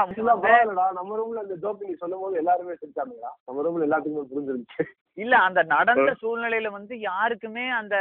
நம்ம 0.97 1.17
ரூம்ல 1.19 1.43
இந்த 1.43 1.57
ஜோக் 1.57 1.85
நீ 1.87 1.93
சொல்லும் 1.95 2.23
போது 2.23 2.35
எல்லாருமே 2.37 2.79
சிரிச்சாங்களா 2.81 3.31
நம்ம 3.47 3.63
ரூம்ல 3.67 3.87
எல்லாத்துக்குமே 3.87 4.31
புரிஞ்சிருந்துச்சு. 4.31 4.85
இல்ல 5.19 5.35
அந்த 5.47 5.61
நடந்த 5.73 6.11
சூழ்நிலையில 6.21 6.69
வந்து 6.71 6.95
யாருக்குமே 7.03 7.65
அந்த 7.79 7.97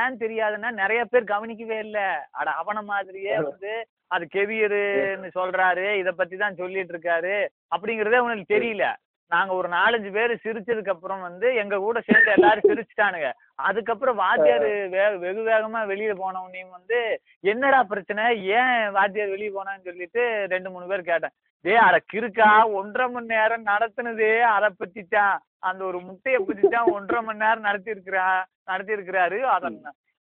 ஏன் 0.00 0.20
தெரியாதுன்னா 0.20 0.70
நிறைய 0.82 1.02
பேர் 1.04 1.32
கவனிக்கவே 1.32 1.78
இல்ல. 1.78 2.00
அட 2.32 2.48
அவன 2.60 2.82
மாதிரியே 2.84 3.36
வந்து 3.48 3.72
அது 4.10 4.24
கெவியருன்னு 4.34 5.30
சொல்றாரு. 5.34 5.86
இத 5.94 6.10
பத்தி 6.12 6.36
தான் 6.36 6.60
சொல்லிட்டு 6.60 6.94
இருக்காரு. 6.94 7.36
அப்படிங்கறதே 7.72 8.20
அவனுக்கு 8.22 8.54
தெரியல. 8.54 8.84
நாங்க 9.30 9.52
ஒரு 9.58 9.68
நாலஞ்சு 9.76 10.10
பேர் 10.16 10.32
சிரிச்சதுக்கு 10.44 10.92
அப்புறம் 10.94 11.22
வந்து 11.26 11.48
எங்க 11.62 11.76
கூட 11.84 11.98
சேர்ந்து 12.08 12.30
எல்லாரும் 12.36 12.68
சிரிச்சுட்டானுங்க. 12.70 13.28
அதுக்கப்புறம் 13.68 14.20
வாத்தியார் 14.22 14.66
வே 14.94 15.04
வெகு 15.24 15.42
வேகமா 15.50 15.80
வெளியில 15.92 16.14
போனவனையும் 16.22 16.74
வந்து 16.78 16.98
என்னடா 17.44 17.80
பிரச்சனை? 17.92 18.24
ஏன் 18.58 18.82
வாத்தியார் 18.96 19.34
வெளியே 19.34 19.52
போனான்னு 19.56 19.88
சொல்லிட்டு 19.90 20.24
ரெண்டு 20.54 20.70
மூணு 20.74 20.90
பேர் 20.92 21.08
கேட்டேன். 21.10 21.34
டேய் 21.64 21.82
அட 21.86 21.96
கிறுக்கா 22.12 22.50
ஒன்றரை 22.78 23.06
மணி 23.14 23.32
நேரம் 23.34 23.68
நடத்துனதே 23.72 24.34
அதை 24.54 24.68
தான் 25.16 25.34
அந்த 25.68 25.80
ஒரு 25.88 25.98
முட்டைய 26.06 26.36
தான் 26.76 26.92
ஒன்றரை 26.96 27.20
மணி 27.24 27.44
நேரம் 27.44 27.66
நடத்தி 27.68 27.94
இருக்கிறா 27.94 28.28
நடத்தி 28.70 28.96
இருக்கிறாரு 28.96 29.38
அத 29.54 29.72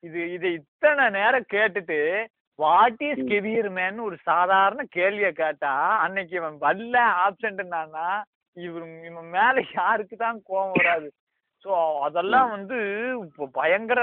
இது 0.03 0.20
இதை 0.36 0.49
இத்தனை 0.57 1.05
நேரம் 1.20 1.51
கேட்டுட்டு 1.53 1.99
வாட் 2.60 3.03
இஸ் 3.07 3.24
கெவியர் 3.32 3.70
மேன் 3.78 3.99
ஒரு 4.07 4.18
சாதாரண 4.30 4.82
கேள்வியை 4.97 5.32
கேட்டா 5.34 5.74
அன்னைக்கு 6.03 6.36
இவன் 6.39 6.57
வரல 6.66 6.97
ஆப்சண்ட்னானா 7.26 8.07
இவன் 8.58 8.93
இவன் 9.04 9.30
மேல 9.30 9.56
யாருக்கு 9.74 10.16
தான் 10.18 10.38
கோவம் 10.47 10.76
வராது. 10.76 11.10
ஸோ 11.66 11.72
அதெல்லாம் 12.00 12.50
வந்து 12.50 12.78
இப்போ 13.24 13.45
பயங்கர. 13.54 14.02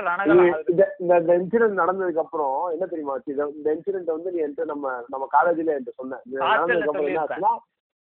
இந்த 1.00 1.32
இன்சிடென்ட் 1.36 1.80
நடந்ததுக்கு 1.80 2.24
அப்புறம் 2.24 2.56
என்ன 2.72 2.84
தெரியுமா 2.86 3.14
இந்த 3.54 3.68
இன்சிடென்ட் 3.74 4.12
வந்து 4.14 4.32
நீ 4.32 4.40
என்கிட்ட 4.40 4.64
நம்ம 4.64 4.84
நம்ம 5.08 5.28
காலேஜ்ல 5.32 5.74
என்கிட்ட 5.74 5.94
சொன்ன. 5.94 6.20
இது 6.26 6.36
Hostel 6.36 6.48
ல 6.48 6.52
நடந்ததுக்கு 6.52 6.84
அப்புறம் 6.84 7.06
என்ன 7.06 7.22
சொல்லியிருப்பேன். 7.22 7.32
ஆச்சுன்னா 7.34 7.54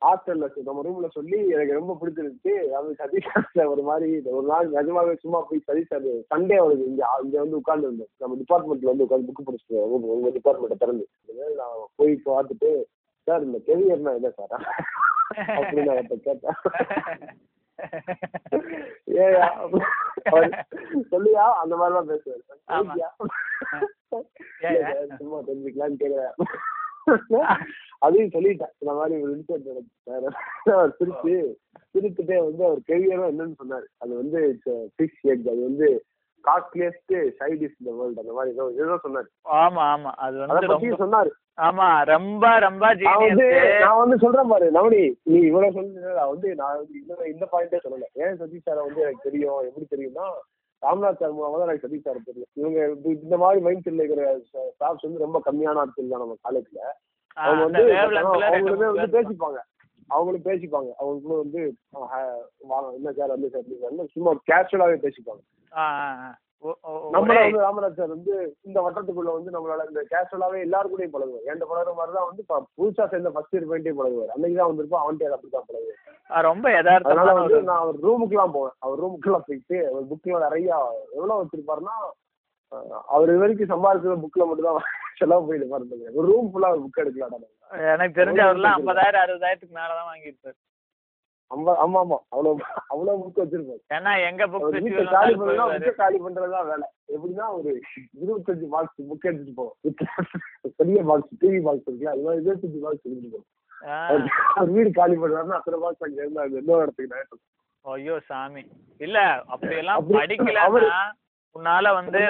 ஹாஸ்டல்ல 0.02 0.66
நம்ம 0.66 0.82
ரூம்ல 0.82 1.08
சொல்லி 1.10 1.38
எனக்கு 1.50 1.72
ரொம்ப 1.72 1.92
பிடிச்சிருந்துச்சு. 2.00 2.54
அது 2.76 2.96
சதீஷ் 2.98 3.28
ஒரு 3.66 3.82
மாதிரி 3.82 4.08
ஒரு 4.32 4.46
நாள் 4.46 4.72
நிஜமாவே 4.74 5.14
சும்மா 5.20 5.40
போய் 5.42 5.64
சதீஷ் 5.68 5.92
சார் 5.92 6.02
சண்டே 6.32 6.56
அவளுக்கு 6.58 6.84
இங்க 6.84 7.04
இங்க 7.22 7.36
வந்து 7.40 7.56
உட்கார்ந்து 7.56 7.88
இருந்தேன் 7.88 8.12
நம்ம 8.18 8.36
டிபார்ட்மெண்ட்ல 8.40 8.92
வந்து 8.92 9.06
உட்காந்து 9.06 9.28
புக் 9.30 9.46
படிச்சுட்டு 9.46 9.78
உங்க- 10.10 10.34
டிபார்ட்மெண்ட்டை 10.36 10.78
திறந்து. 10.78 11.06
நான் 11.56 11.88
போய் 11.96 12.14
பார்த்துட்டு 12.26 12.70
சார் 13.26 13.42
இந்த 13.42 13.58
கெரியர்னா 13.66 14.14
என்ன 14.14 14.30
சார்? 14.30 14.54
அப்படின்னு 15.36 15.92
அவர்கிட்ட 15.94 16.16
கேட்டேன். 16.16 16.54
ஏயா 19.06 19.46
சொல்லியா? 21.10 21.46
அந்த 21.52 21.76
மாதிரிலாம் 21.76 22.04
பேசுவார். 22.04 22.42
சார், 24.60 25.06
சும்மா 25.16 25.38
தெரிஞ்சுக்கலான்னு 25.38 25.98
கேக்குறேன். 25.98 26.34
அதையும் 27.98 28.28
சொல்லிட்டேன். 28.28 28.72
இந்த 28.78 28.94
மாதிரி 28.94 29.22
ஒரு 29.22 29.38
இன்சிடென்ட் 29.38 30.24
அவர் 30.64 30.96
சிரிச்சு 31.00 31.54
சிரிச்சுட்டே 31.94 32.38
வந்து 32.38 32.64
அவர் 32.64 32.78
கெரியரும் 32.78 33.30
என்னன்னு 33.34 33.54
சொன்னாரு. 33.64 33.84
அது 33.98 34.16
வந்து 34.16 34.58
ஃபிஷ் 34.66 35.20
எக் 35.20 35.48
அது 35.48 35.62
வந்து 35.62 36.04
காஸ்ட்லியஸ்ட் 36.44 37.12
சைட் 37.30 37.62
இஸ் 37.62 37.76
இந்த 37.78 37.92
வேர்ல்டு 37.92 38.20
அந்த 38.20 38.32
மாதிரி 38.32 38.54
ஏதோ 38.54 38.64
ஏதோ 38.76 38.94
சொன்னாரு. 39.04 39.28
ஆமா 39.58 39.82
ஆமா. 39.92 40.10
அது 40.18 40.36
வந்து 40.38 40.66
ரொம்ப 40.66 40.98
சொன்னாரு. 41.02 41.30
ஆமா 41.58 41.86
ரொம்ப 42.04 42.44
ரொம்ப 42.58 42.84
வந்து 42.86 43.02
ஜீனியஸ் 43.02 43.80
நான் 43.80 43.98
வந்து 43.98 44.18
சொல்றேன் 44.18 44.48
பாரு 44.48 44.66
நவனி 44.72 45.02
நீ 45.24 45.38
இவ்வளவு 45.40 45.72
சொல்லுங்க 45.72 46.12
நான் 46.12 46.28
வந்து 46.28 46.54
நான் 46.54 46.76
வந்து 46.76 46.94
இந்த 47.00 47.14
இந்த 47.26 47.44
பாயிண்டே 47.52 47.80
சொல்லல. 47.84 48.08
ஏன் 48.14 48.38
சதீஷ் 48.40 48.66
சாரை 48.66 48.80
வந்து 48.80 49.00
எனக்கு 49.00 49.30
தெரியும் 49.30 49.60
எப்படி 49.62 49.86
தெரியும்னா 49.90 50.26
ராம்நாத் 50.82 51.18
சார் 51.18 51.34
மூலமா 51.34 51.58
தான் 51.58 51.68
எனக்கு 51.68 51.86
சதீஷ் 51.86 52.02
சார் 52.02 52.26
தெரியும். 52.26 52.50
இவங்க 52.52 52.78
இந்த- 53.14 53.36
மாதிரி 53.36 53.62
மைண்ட் 53.62 53.86
செட்ல 53.86 54.02
இருக்கிற 54.02 54.24
ஸ்டாஃப்ஸ் 54.70 55.02
வந்து 55.02 55.18
ரொம்ப 55.18 55.40
கம்மியான 55.46 55.76
ஆட்கள் 55.76 56.08
தான் 56.08 56.22
நம்ம 56.24 56.36
காலேஜ்ல 56.44 56.80
அவங்க 57.36 57.62
வந்து 57.64 57.84
அவங்களுமே 58.48 58.88
வந்து 58.92 59.16
பேசிப்பாங்க. 59.16 59.60
அவங்களும் 60.10 60.44
பேசிப்பாங்க. 60.44 60.90
அவங்களும் 60.98 61.38
வந்து 61.38 61.60
என்ன 62.94 63.12
சார் 63.12 63.28
வந்து 63.28 63.50
சார் 63.50 64.10
சும்மா 64.12 64.32
கேஷுவலாவே 64.50 64.98
பேசிப்பாங்க. 64.98 65.42
நம்மள 67.14 67.30
ஒரே- 67.30 67.40
வந்து 67.40 67.62
ராமராஜ் 67.62 67.98
சார் 67.98 68.12
வந்து 68.12 68.34
இந்த 68.62 68.78
வட்டத்துக்குள்ள 68.80 69.30
வந்து 69.32 69.50
நம்மளால 69.50 69.86
இந்த 69.88 70.02
கேஷுவலாவே 70.12 70.58
எல்லாரும் 70.60 70.92
கூடயும் 70.92 71.14
பழகுவார். 71.14 71.44
என்கிட்ட 71.46 71.66
பழகுற 71.70 71.92
மாதிரி 71.94 72.14
தான் 72.16 72.28
வந்து 72.28 72.42
புதுசா 72.78 73.04
சேர்ந்த 73.06 73.30
ஃபர்ஸ்ட் 73.30 73.54
இயர் 73.54 73.68
போயிட்டே 73.70 73.92
பழகுவார். 73.98 74.32
அன்னைக்கு 74.34 74.58
தான் 74.58 74.70
வந்திருப்போம் 74.70 75.02
அவன்கிட்ட 75.02 75.36
அப்படி 75.36 75.52
தான் 75.52 75.66
பழகுவார். 75.68 76.00
ரொம்ப 76.48 76.66
அதனால 77.02 77.32
வந்து 77.38 77.56
ஒரு 77.56 77.68
நான் 77.70 77.82
அவர் 77.84 77.98
ரூமுக்குலாம் 78.04 78.54
போவேன். 78.56 78.76
அவர் 78.80 79.02
ரூமுக்குலாம் 79.02 79.46
போயிட்டு 79.48 79.78
அவர் 79.90 80.08
புக்ல 80.12 80.40
நிறைய 80.46 80.70
எவ்வளவு 81.14 81.40
வச்சிருப்பாருன்னா 81.42 81.96
அவர் 83.14 83.28
இது 83.28 83.42
வரைக்கும் 83.42 83.72
சம்பாதிச்ச 83.72 84.14
புக்ல 84.22 84.46
மட்டும் 84.46 84.68
தான் 84.68 84.78
செலவு 85.20 85.46
போயிட்டு 85.48 85.66
பாருங்க. 85.68 86.14
ஒரு 86.14 86.26
ரூம் 86.30 86.48
ஃபுல்லா 86.50 86.70
புக் 86.78 87.02
எடுக்கலாம் 87.02 87.44
எனக்கு 87.90 88.18
தெரிஞ்ச 88.20 88.40
அவர்லாம்? 88.46 88.78
ஐம்பதாயிரம் 88.78 89.22
அறுபதாயிரத்துக்கு 89.24 89.76
மேலதான் 89.76 90.08
வாங்கியிருப்பாரு. 90.10 90.56
ஆமா 91.50 91.72
ஆமா 91.82 91.98
ஆமா. 92.00 92.16
அவ்வளவு 92.28 92.62
அவ்வளவு 92.92 93.22
புக் 93.24 93.40
வச்சிருப்பாரு 93.40 93.80
ஏன்னா 93.96 94.12
எங்க 94.28 94.44
புக் 94.46 94.64
வீட்டை 94.76 95.02
காலி 95.12 95.34
பண்ணா 95.40 95.64
புக்கை 95.72 95.92
காலி 95.98 96.18
பண்றதுதான் 96.20 96.68
வேலை. 96.70 96.86
எப்படின்னா 97.14 97.46
ஒரு 97.56 97.70
இருபத்தஞ்சு 98.18 98.66
பாக்ஸ் 98.72 99.00
புக் 99.10 99.26
எடுத்துட்டு 99.28 99.54
போவோம். 99.54 99.76
பெரிய 100.78 101.00
பாக்ஸ் 101.10 101.34
டிவி 101.42 101.60
பாக்ஸ் 101.62 101.86
இருக்குல்ல 101.86 102.14
அது 102.14 102.24
மாதிரி 102.24 102.42
இருபத்தஞ்சு 102.42 102.80
பாக்ஸ் 102.84 103.04
எடுத்துட்டு 103.06 103.32
போவோம். 103.34 103.48
அவர் 104.04 104.22
அவர் 104.52 104.70
வீடு 104.74 104.90
காலி 104.92 105.16
பண்றாருன்னா 105.16 105.58
அத்தனை 105.58 105.80
பாக்ஸ் 105.80 106.04
அங்க 106.04 106.22
இருந்தா 106.22 106.44
அது 106.44 106.62
இடத்துக்கு 106.78 107.42
ஐயோ 107.84 108.14
சாமி. 108.28 108.62
இல்ல 109.00 109.18
அப்படியெல்லாம் 109.52 109.98
அப்படி- 110.00 110.18
படிக்கலன்னா 110.18 110.62
அவரு- 110.68 110.92
உன்னால 111.56 111.88
வந்து 111.96 112.20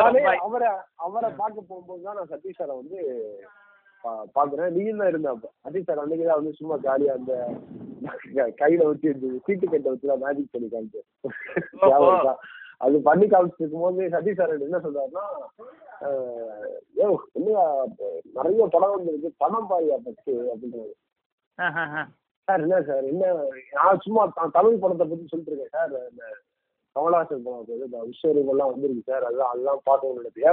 அவரை 0.40 0.70
அவரை 1.04 1.28
பார்க்க 1.38 1.58
போகும்போது 1.62 2.02
தான் 2.02 2.16
நான் 2.18 2.32
சதீஷ் 2.32 2.58
சாரை 2.58 2.74
வந்து 2.80 2.98
பாக்குறேன். 4.36 4.72
நீயும் 4.76 5.00
தான் 5.00 5.10
இருந்த 5.12 5.28
அப்ப. 5.34 5.46
சதீஷ் 5.64 5.86
சார் 5.88 6.02
அன்னைக்கு 6.02 6.26
தான் 6.28 6.40
வந்து 6.40 6.58
சும்மா 6.58 6.76
ஜாலியா 6.86 7.14
அந்த 7.18 7.32
கையில 8.60 8.88
வச்சு 8.88 9.08
இந்த 9.14 9.26
சீட்டு 9.46 9.66
கட்டை 9.72 9.90
வச்சு 9.92 10.16
மேஜிக் 10.24 10.52
பண்ணி 10.54 10.68
காமிச்சு 10.74 11.00
ஓஹோ. 11.24 11.32
ஞாபகம் 11.90 12.12
இருக்கா? 12.14 12.34
அது 12.84 12.96
பண்ணி 13.08 13.26
காமிச்சிட்டு 13.32 13.64
இருக்கும்போது 13.64 14.08
சதீஷ் 14.14 14.40
சார் 14.40 14.56
என்ன 14.68 14.80
சொல்றாருன்னா 14.86 15.24
யோ 17.00 17.08
என்னையா 17.38 17.64
நிறைய 18.36 18.66
படம் 18.74 18.94
வந்துருக்கு. 18.94 19.30
பணம் 19.42 19.68
பாரியா 19.70 19.96
ஃபர்ஸ்ட் 20.04 20.32
அப்படின்றாரு. 20.52 20.92
சார் 22.48 22.62
என்ன 22.66 22.78
சார் 22.88 23.04
என்ன 23.12 23.24
நான் 23.76 24.02
சும்மா 24.06 24.22
தமிழ் 24.58 24.82
படத்தை 24.82 25.04
பத்தி 25.06 25.26
சொல்லிட்டு 25.30 25.52
இருக்கேன். 25.52 25.74
சார் 25.76 25.92
இந்த 26.10 26.24
கமலஹாசன் 26.96 27.44
படம் 27.46 27.84
இந்த 27.86 28.00
விஸ்வரூபம்லாம் 28.08 28.72
வந்திருக்கு 28.72 29.10
சார். 29.12 29.24
அதெல்லாம் 29.28 29.52
அதெல்லாம் 29.52 29.84
பார்த்தவங்க 29.88 30.20
நினைப்பியா 30.22 30.52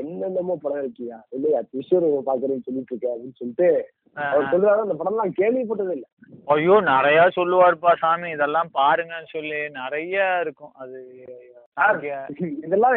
என்னென்னமோ 0.00 0.54
படம் 0.62 0.82
இருக்கியா? 0.82 1.16
இல்லையா? 1.36 1.60
விஸ்வரூபம் 1.76 2.28
பாக்குறேன்னு 2.28 2.66
சொல்லிட்டு 2.66 2.92
இருக்க 2.92 3.06
அப்படின்னு 3.14 3.38
சொல்லிட்டு 3.40 3.68
அவர் 4.16 4.50
சொல்றாரு 4.52 4.84
அந்த 4.84 4.96
படம்லாம் 5.00 5.32
கேள்விப்பட்டதே 5.40 5.94
இல்லை. 5.96 6.08
ஐயோ 6.54 6.76
நிறைய 6.92 7.18
சொல்லுவாருப்பா 7.38 7.92
சாமி. 8.02 8.28
இதெல்லாம் 8.36 8.70
பாருங்கன்னு 8.78 9.34
சொல்லி 9.34 9.60
நிறைய 9.80 10.40
இருக்கும். 10.44 10.72
அது 10.82 10.98
இதெல்லாம் 12.66 12.96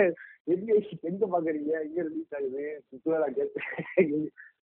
எங்க 0.53 0.72
எங்க 1.09 1.24
பாக்குறீங்க 1.34 1.72
எங்க 1.88 1.99
ரிலீஸ் 2.07 2.36
ஆகுது? 2.38 2.63
சுற்றுலா 2.89 3.28
கேட்டு 3.36 3.59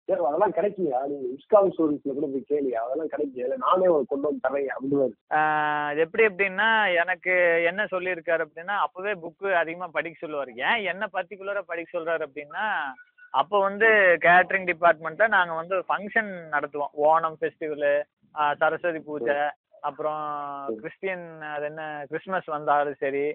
சார் 0.09 0.23
அதெல்லாம் 0.29 0.55
கிடைக்கலையா? 0.57 0.99
நீங்க 1.11 1.25
இன்ஸ்டால் 1.33 1.71
ஸ்டோரிஸ்ல 1.75 2.13
கூட 2.17 2.27
போய் 2.33 2.49
கேளியா 2.51 2.79
அதெல்லாம் 2.85 3.11
கிடைக்கல 3.13 3.57
நானே 3.65 3.89
ஒரு 3.95 4.05
கொண்டு 4.11 4.27
வந்து 4.29 4.45
தரேன் 4.47 4.71
அப்படின்னு 4.75 5.07
அது 5.89 6.03
எப்படி 6.05 6.23
எப்படின்னா 6.29 6.69
எனக்கு 7.03 7.35
என்ன 7.71 7.87
சொல்லியிருக்காரு 7.93 8.45
அப்படின்னா 8.47 8.77
அப்பவே 8.85 9.13
புக்கு 9.23 9.49
அதிகமாக 9.61 9.95
படிக்க 9.97 10.17
சொல்லுவார். 10.23 10.51
ஏன் 10.69 10.83
என்ன 10.93 11.09
பர்டிகுலராக 11.15 11.69
படிக்க 11.71 11.97
சொல்றாரு 11.97 12.25
அப்படின்னா 12.27 12.65
அப்போ 13.33 13.57
வந்து 13.67 13.87
கேட்ரிங் 14.27 14.69
டிபார்ட்மெண்ட்டில் 14.69 15.35
நாங்கள் 15.37 15.59
வந்து 15.61 15.75
ஃபங்க்ஷன் 15.89 16.31
நடத்துவோம். 16.53 16.93
ஓணம் 17.09 17.37
ஃபெஸ்டிவலு 17.41 17.91
சரஸ்வதி 18.61 19.01
பூஜை 19.09 19.37
அப்புறம் 19.87 20.23
கிறிஸ்டியன் 20.79 21.27
அது 21.55 21.65
என்ன 21.69 21.83
கிறிஸ்மஸ் 22.09 22.49
வந்தாலும் 22.55 22.99
சரி 23.03 23.25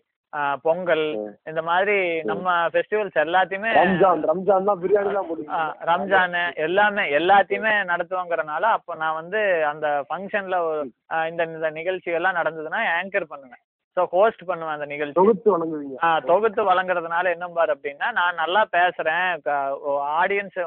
பொங்கல் 0.64 1.04
இந்த 1.46 1.62
மாதிரி 1.62 1.96
நம்ம 2.24 2.54
ஃபெஸ்டிவல்ஸ் 2.72 3.18
எல்லாத்தையுமே 3.22 3.72
ரம்ஜான் 3.78 4.24
ரம்ஜான் 4.30 4.68
தான் 4.68 4.80
பிரியாணி 4.82 5.12
தான் 5.12 5.68
ரம்ஜானு 5.90 6.42
எல்லாமே 6.64 7.04
எல்லாத்தையுமே 7.18 7.74
நடத்துவோங்கிறனால 7.90 8.70
அப்போ 8.76 8.94
நான் 9.02 9.20
வந்து 9.20 9.42
அந்த 9.70 9.86
ஃபங்க்ஷனில் 10.08 10.58
இந்த 11.30 11.44
இந்த 11.50 11.70
நிகழ்ச்சி 11.78 12.18
எல்லாம் 12.18 12.38
நடந்ததுன்னா 12.38 12.80
ஆங்கர் 12.94 13.30
பண்ணுவேன். 13.30 13.62
ஸோ 13.96 14.04
ஹோஸ்ட் 14.12 14.40
பண்ணுவேன் 14.46 14.74
அந்த 14.74 14.86
நிகழ்ச்சி. 14.92 15.16
தொகுத்து 15.18 15.48
வணங்குவீங்க 15.52 15.98
ஆ, 16.02 16.08
தொகுத்து 16.24 16.62
வழங்குறதுனால 16.68 17.32
என்ன 17.34 17.46
பாரு 17.52 17.74
அப்படின்னா 17.74 18.08
நான் 18.16 18.40
நல்லா 18.40 18.62
பேசுறேன் 18.72 19.26
ஆடியன்ஸ் 20.16 20.58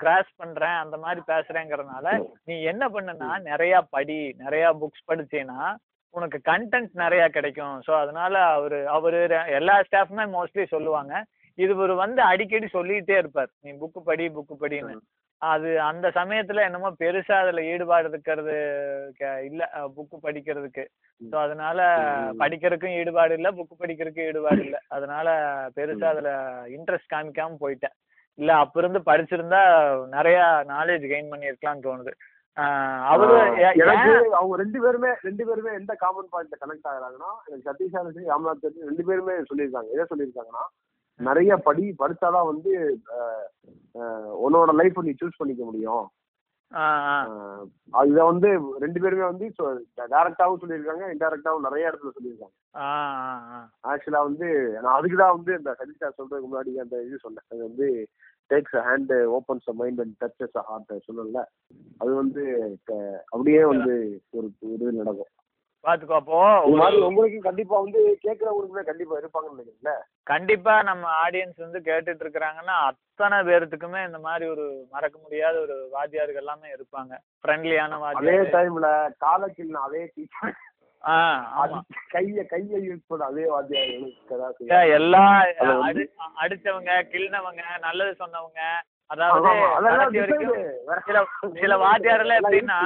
கிராஸ் 0.00 0.30
பண்றேன் 0.36 0.76
அந்த 0.78 0.96
மாதிரி 1.04 1.20
பேசுறேங்கிறதுனால 1.30 2.06
நீ 2.48 2.56
என்ன 2.72 2.84
பண்ணுனா 2.90 3.30
நிறைய 3.48 3.74
படி 3.90 4.20
நிறைய 4.40 4.64
புக்ஸ் 4.80 5.08
படிச்சேன்னா 5.08 5.60
உனக்கு 6.14 6.40
கண்டென்ட் 6.44 6.90
நிறைய 6.92 7.28
கிடைக்கும். 7.28 7.82
ஸோ 7.86 7.90
அதனால 7.98 8.44
அவரு 8.48 8.88
அவரு 8.88 9.20
எல்லா 9.50 9.80
ஸ்டாஃப்மே 9.80 10.26
மோஸ்ட்லி 10.32 10.66
சொல்லுவாங்க. 10.66 11.12
இது 11.58 11.72
இவர் 11.72 11.92
வந்து 11.94 12.22
அடிக்கடி 12.22 12.66
சொல்லிட்டே 12.72 13.18
இருப்பார். 13.18 13.48
நீ 13.60 13.70
புக்கு 13.72 14.00
படி 14.04 14.28
புக்கு 14.28 14.56
படின்னு. 14.60 14.92
அது 15.42 15.80
அந்த 15.80 16.08
சமயத்துல 16.08 16.64
என்னமோ 16.64 16.90
பெருசா 16.98 17.32
அதுல 17.32 17.64
ஈடுபாடு 17.64 18.08
இருக்கிறது 18.08 18.54
க- 19.18 19.44
இல்ல. 19.44 19.70
புக்கு 19.96 20.16
படிக்கிறதுக்கு. 20.22 20.84
ஸோ 21.20 21.36
அதனால 21.36 21.78
படிக்கிறதுக்கும் 22.38 22.98
ஈடுபாடு 22.98 23.34
இல்ல 23.34 23.50
புக்கு 23.50 23.74
படிக்கிறதுக்கும் 23.78 24.26
ஈடுபாடு 24.26 24.64
இல்ல. 24.64 24.80
அதனால 24.88 25.28
பெருசா 25.76 26.04
அதுல 26.04 26.30
இன்ட்ரெஸ்ட் 26.68 27.14
காமிக்காம 27.14 27.56
போயிட்டேன். 27.60 27.96
இல்ல 28.38 28.54
அப்ப 28.54 28.80
இருந்து 28.80 28.98
படிச்சிருந்தா 29.06 29.62
நிறைய 30.06 30.38
நாலேஜ் 30.68 31.06
கெயின் 31.06 31.30
பண்ணியிருக்கலாம்னு 31.30 31.82
தோணுது. 31.82 32.12
அவரு 33.12 33.34
எனக்கு 33.82 34.12
அவங்க 34.38 34.54
ரெண்டு 34.62 34.78
பேருமே 34.84 35.10
ரெண்டு 35.26 35.42
பேருமே 35.48 35.70
எந்த 35.80 35.92
காமன் 36.02 36.30
பாயிண்ட்ல 36.32 36.56
கனெக்ட் 36.62 36.88
ஆகுறாங்கன்னா 36.90 37.30
எனக்கு 37.48 37.68
சதீஷ் 37.68 37.94
சாரதி 37.96 38.30
ராம்நாத் 38.32 38.68
ரெண்டு 38.90 39.04
பேருமே 39.08 39.34
சொல்லியிருக்காங்க. 39.50 39.90
எதை 39.96 40.06
சொல்லியிருக்காங்கன்னா 40.12 40.64
நிறைய 41.20 41.52
படி 41.66 41.84
படிச்சாதான் 42.00 42.50
வந்து 42.52 42.72
உன்னோட 44.46 44.72
லைஃப் 44.80 44.98
நீ 45.06 45.12
சூஸ் 45.20 45.40
பண்ணிக்க 45.40 45.62
முடியும். 45.68 46.06
இதை 48.10 48.22
வந்து 48.30 48.48
ரெண்டு 48.84 48.98
பேருமே 49.02 49.24
வந்து 49.30 49.46
டேரக்டாவும் 50.14 50.60
சொல்லியிருக்காங்க 50.62 51.04
இன்டெரக்டாவும் 51.12 51.66
நிறைய 51.66 51.90
இடத்துல 51.90 52.12
சொல்லியிருக்காங்க. 52.16 52.56
ஆக்சுவலா 53.90 54.22
வந்து 54.28 54.48
நான் 54.82 54.96
அதுக்கு 54.96 55.18
தான் 55.22 55.36
வந்து 55.36 55.52
இந்த 55.60 55.70
சதீஷ் 55.80 56.02
சார் 56.02 56.18
சொல்றதுக்கு 56.18 56.50
முன்னாடி 56.50 56.74
அந்த 56.84 56.96
இது 57.06 57.24
சொன்னேன். 57.24 57.46
அது 57.52 57.60
வந்து 57.68 57.88
takes 58.50 58.76
hand 58.84 59.12
opens 59.36 59.68
mind 59.74 60.00
and 60.00 60.16
touches 60.20 60.58
heart 60.66 60.94
சொல்லல. 61.08 61.42
அது 62.00 62.14
வந்து 62.14 62.42
அப்படியே 63.32 63.64
வந்து 63.64 63.94
ஒரு 64.32 64.46
இது 64.68 64.92
நடக்கும். 64.92 65.32
பாத்துக்கோ 65.84 66.14
அப்போ 66.14 66.38
இது 66.60 66.70
ஒரு- 66.70 66.78
மாதிரி 66.78 66.96
உங்களுக்கு 67.00 67.38
கண்டிப்பா 67.40 67.76
வந்து 67.80 68.00
கேட்கறவங்களுக்குமே 68.24 68.82
கண்டிப்பா 68.84 69.18
இருப்பாங்கன்னு 69.18 69.56
நினைக்கிறீங்களா 69.56 69.94
கண்டிப்பா 70.26 70.82
நம்ம 70.82 71.04
ஆடியன்ஸ் 71.20 71.56
வந்து 71.56 71.78
கேட்டுட்டு 71.80 72.24
இருக்கிறாங்கன்னா 72.24 72.76
அத்தனை 72.86 73.36
பேர்த்துக்குமே 73.42 74.06
இந்த 74.06 74.18
மாதிரி 74.18 74.46
ஒரு 74.48 74.64
மறக்க 74.90 75.18
முடியாத 75.18 75.56
ஒரு 75.60 75.76
வாத்தியார்கள் 75.92 76.42
எல்லாமே 76.42 76.68
இருப்பாங்க. 76.72 77.12
ஃப்ரெண்ட்லியான 77.44 77.92
அதே 77.92 78.02
வாத்தியார் 78.06 78.52
டைம்ல 78.52 78.90
அதே 79.84 80.02
டீச்சர் 80.14 80.44
ஆ 80.48 80.50
அது 80.50 80.54
ஆமா 80.54 80.77
கைய 82.12 82.42
கைய 82.50 82.78
யூஸ் 82.84 83.08
பண்ண. 83.08 83.24
அதே 83.24 83.44
வாத்தியார் 83.46 83.90
இருக்கதான் 83.96 84.54
செய்யும். 84.54 84.72
ஏன் 84.76 84.92
எல்லா 84.94 85.24
அது 85.40 85.68
வந்து- 85.72 85.84
அடி 85.88 86.04
அடிச்சவங்க 86.42 86.92
கிள்னவங்க 87.12 87.62
நல்லது 87.80 88.14
சொன்னவங்க 88.22 88.62
அதாவது 89.10 89.50
சில 91.04 91.18
சில 91.60 91.74
வாத்தியாரெல்லாம் 91.78 92.38
எல்லாம் 92.38 92.40
எப்படின்னா 92.42 92.80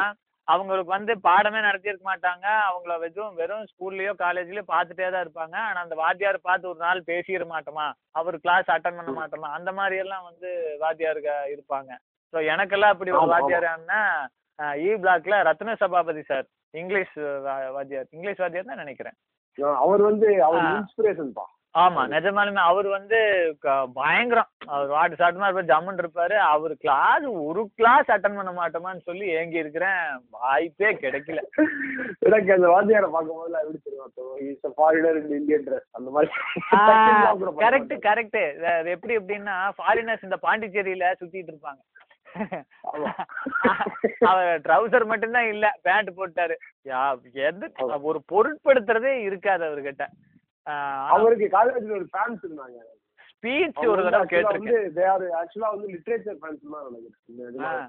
அவங்களுக்கு 0.48 0.90
வந்து 0.90 1.12
பாடமே 1.24 1.60
நடத்தியிருக்க 1.60 2.04
மாட்டாங்க. 2.04 2.46
அவங்கள 2.68 2.92
வெறும் 2.98 3.34
வெறும் 3.34 3.66
ஸ்கூல்லயோ 3.70 4.12
காலேஜ்லயோ 4.18 4.64
பார்த்துட்டே 4.68 5.10
தான் 5.10 5.24
இருப்பாங்க. 5.24 5.56
ஆனா 5.66 5.80
அந்த 5.80 5.94
வாத்தியார் 5.94 6.38
பார்த்து 6.40 6.68
ஒரு 6.68 6.78
நாள் 6.78 7.06
பேசிட 7.06 7.44
மாட்டோமா? 7.50 7.86
அவர் 8.12 8.36
கிளாஸ் 8.40 8.68
அட்டன் 8.68 8.98
பண்ண 8.98 9.12
மாட்டோமா? 9.18 9.50
அந்த 9.50 9.72
மாதிரி 9.72 9.96
எல்லாம் 9.96 10.24
வந்து 10.24 10.48
வாத்தியாருங்க 10.80 11.32
இருப்பாங்க. 11.54 11.90
ஸோ 12.34 12.38
எனக்கெல்லாம் 12.52 12.94
அப்படி 12.94 13.12
ஒரு 13.12 13.22
ஆமா. 13.22 13.32
வாத்தியார்னா 13.34 14.00
இ 14.80 14.90
பிளாக்ல 15.02 15.36
ரத்ன 15.44 15.74
சபாபதி 15.74 16.22
சார். 16.22 16.48
இங்கிலீஷ் 16.80 17.16
வாத்தியார் 17.78 18.12
இங்கிலீஷ் 18.16 18.42
வாத்தியார் 18.42 18.70
தான் 18.70 18.84
நினைக்கிறேன். 18.84 19.18
அவர் 19.86 20.02
வந்து 20.10 20.28
அவர். 20.44 20.68
இன்ஸ்பிரேஷன் 20.76 21.34
பா? 21.38 21.44
ஆமா 21.82 22.02
நிஜமாலுமே 22.12 22.60
அவர் 22.70 22.86
வந்து 22.94 23.18
பயங்கரம். 23.98 24.48
அவர் 24.74 24.90
வாட்டு 24.94 25.20
சாட்டமா 25.20 25.46
இருப்பார் 25.46 25.70
ஜம்முன்னு 25.70 26.02
இருப்பாரு. 26.02 26.36
அவர் 26.54 26.74
கிளாஸ் 26.82 27.26
ஒரு 27.48 27.62
கிளாஸ் 27.78 28.10
அட்டன் 28.14 28.36
பண்ண 28.38 28.52
மாட்டோமான்னு 28.58 29.06
சொல்லி 29.08 29.26
ஏங்கி 29.38 29.62
இருக்கிறேன். 29.62 30.02
வாய்ப்பே 30.36 30.90
கிடைக்கல. 31.04 31.42
எனக்கு 32.28 32.52
அந்த 32.56 32.68
வாத்தியாரை 32.74 33.08
பார்க்கும்போது 33.14 33.56
எப்படி 33.62 33.80
தெரியும் 33.86 34.76
ஃபாரினர் 34.80 35.18
இன் 35.22 35.34
இந்தியன் 35.38 35.66
ட்ரெஸ் 35.68 35.88
அந்த 35.98 36.10
மாதிரி. 36.16 36.30
கரெக்ட் 37.64 37.96
கரெக்ட் 38.08 38.40
எப்படி 38.96 39.16
எப்படின்னா 39.20 39.56
ஃபாரினர்ஸ் 39.80 40.28
இந்த 40.28 40.38
பாண்டிச்சேரியில 40.46 41.14
சுத்திட்டு 41.22 41.52
இருப்பாங்க. 41.54 41.82
அவர் 44.30 44.62
ட்ரவுசர் 44.66 45.04
மட்டும்தான் 45.10 45.48
இல்ல 45.52 45.66
பேண்ட் 45.86 46.10
போட்டாரு. 46.18 46.54
யா 46.90 47.02
எது? 47.48 47.66
ஒரு 48.10 48.20
பொருட்படுத்துறதே 48.32 49.14
இருக்காது 49.28 49.64
அவர்கிட்ட. 49.68 50.06
அவருக்கு 51.14 51.48
காலேஜ்ல 51.56 51.96
ஒரு 52.00 52.08
ஃபேன்ஸ் 52.12 52.44
இருந்தாங்க. 52.48 52.78
ஸ்பீச் 53.32 53.86
ஒரு 53.92 54.02
தடவை 54.06 54.26
கேட்டிருக்கேன். 54.32 54.88
they 54.98 55.06
are 55.14 55.24
actually 55.40 55.66
வந்து 55.72 55.88
லிட்ரேச்சர் 55.94 56.40
ஃபேன்ஸ் 56.42 56.64
தான் 56.74 56.86
நினைக்கிறேன். 56.88 57.84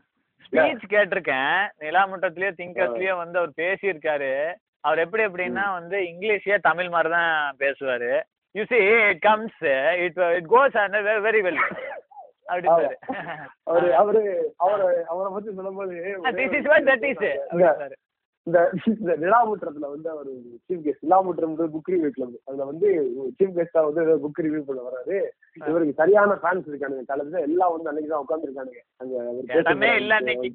ஸ்பீச் 0.46 0.86
கேட்டிருக்கேன். 0.94 1.58
நிலாமுட்டத்திலயோ 1.86 2.52
திங்கஸ்லயோ 2.62 3.16
வந்து 3.24 3.40
அவர் 3.42 3.60
பேசியிருக்காரு. 3.64 4.34
அவர் 4.88 5.02
எப்படி 5.04 5.24
எப்படின்னா 5.26 5.66
வந்து 5.80 5.98
இங்கிலீஷே 6.12 6.56
தமிழ் 6.70 6.90
மாதிரி 6.94 7.10
தான் 7.18 7.36
பேசுவாரு 7.62 8.10
you 8.56 8.64
see 8.72 8.80
it 9.12 9.22
comes 9.28 9.62
it 10.06 10.18
it 10.38 10.50
goes 10.54 10.76
very 11.28 11.42
well 11.46 11.62
அவரு 13.70 13.90
அவரு 13.96 14.22
அவரை 14.64 14.86
அவரை 15.06 15.30
பத்தி 15.34 15.50
சொல்லும்போது 15.54 15.94
இந்த 17.58 17.72
இந்த 18.48 18.60
இந்த 18.92 19.12
நிலாமுற்றத்துல 19.22 19.90
வந்து 19.92 20.10
அவர் 20.10 20.30
chief 20.64 20.82
guest 20.86 21.06
Nilamutram 21.06 21.54
book 21.74 21.92
review 21.92 22.10
club 22.10 22.34
அதுல 22.44 22.66
வந்து 22.66 22.88
சீஃப் 23.38 23.54
கெஸ்டா 23.58 23.82
வந்து 23.88 24.04
புக் 24.24 24.42
ரிவ்யூ 24.46 24.62
பண்ண 24.62 24.82
வராரு. 24.88 25.18
இவருக்கு 25.62 25.94
சரியான 25.94 26.36
ஃபேன்ஸ் 26.42 26.68
இருக்கானுங்க. 26.70 27.06
காலேஜ்ல 27.12 27.46
எல்லாம் 27.48 27.74
வந்து 27.74 27.90
அன்னைக்கு 27.90 28.12
தான் 28.12 28.26
உட்காந்துருக்கானுங்க 28.26 28.82
அங்க. 28.98 29.16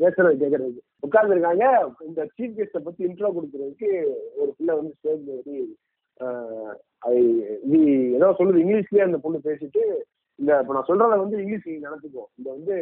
பேசுறது 0.03 0.43
கேக்குறதுக்கு. 0.43 0.83
உட்கார்ந்துருக்காங்க. 1.03 1.65
இந்த 2.09 2.21
சீஃப் 2.37 2.57
கெஸ்ட 2.59 2.83
பத்தி 2.83 3.09
இன்ட்ரோ 3.09 3.31
கொடுக்கறதுக்கு 3.37 3.91
ஒரு 4.37 4.51
பிள்ளை 4.59 4.75
வந்து 4.75 4.95
ஸ்டேஜ் 4.99 5.27
ஏறி 5.37 5.59
அது 7.03 7.19
இது 7.67 7.81
ஏதோ 8.17 8.29
சொல்லுது 8.39 8.63
இங்கிலீஷ்லயே 8.63 9.05
அந்த 9.05 9.19
பொண்ணு 9.19 9.41
பேசிட்டு 9.45 9.83
இந்த 10.41 10.53
இப்ப 10.61 10.75
நான் 10.77 10.89
சொல்றத 10.89 11.19
வந்து 11.23 11.37
இங்கிலீஷ் 11.43 11.69
நீங்க 11.69 11.89
நினைச்சுக்கோ. 11.89 12.25
இந்த 12.39 12.49
வந்து 12.57 12.75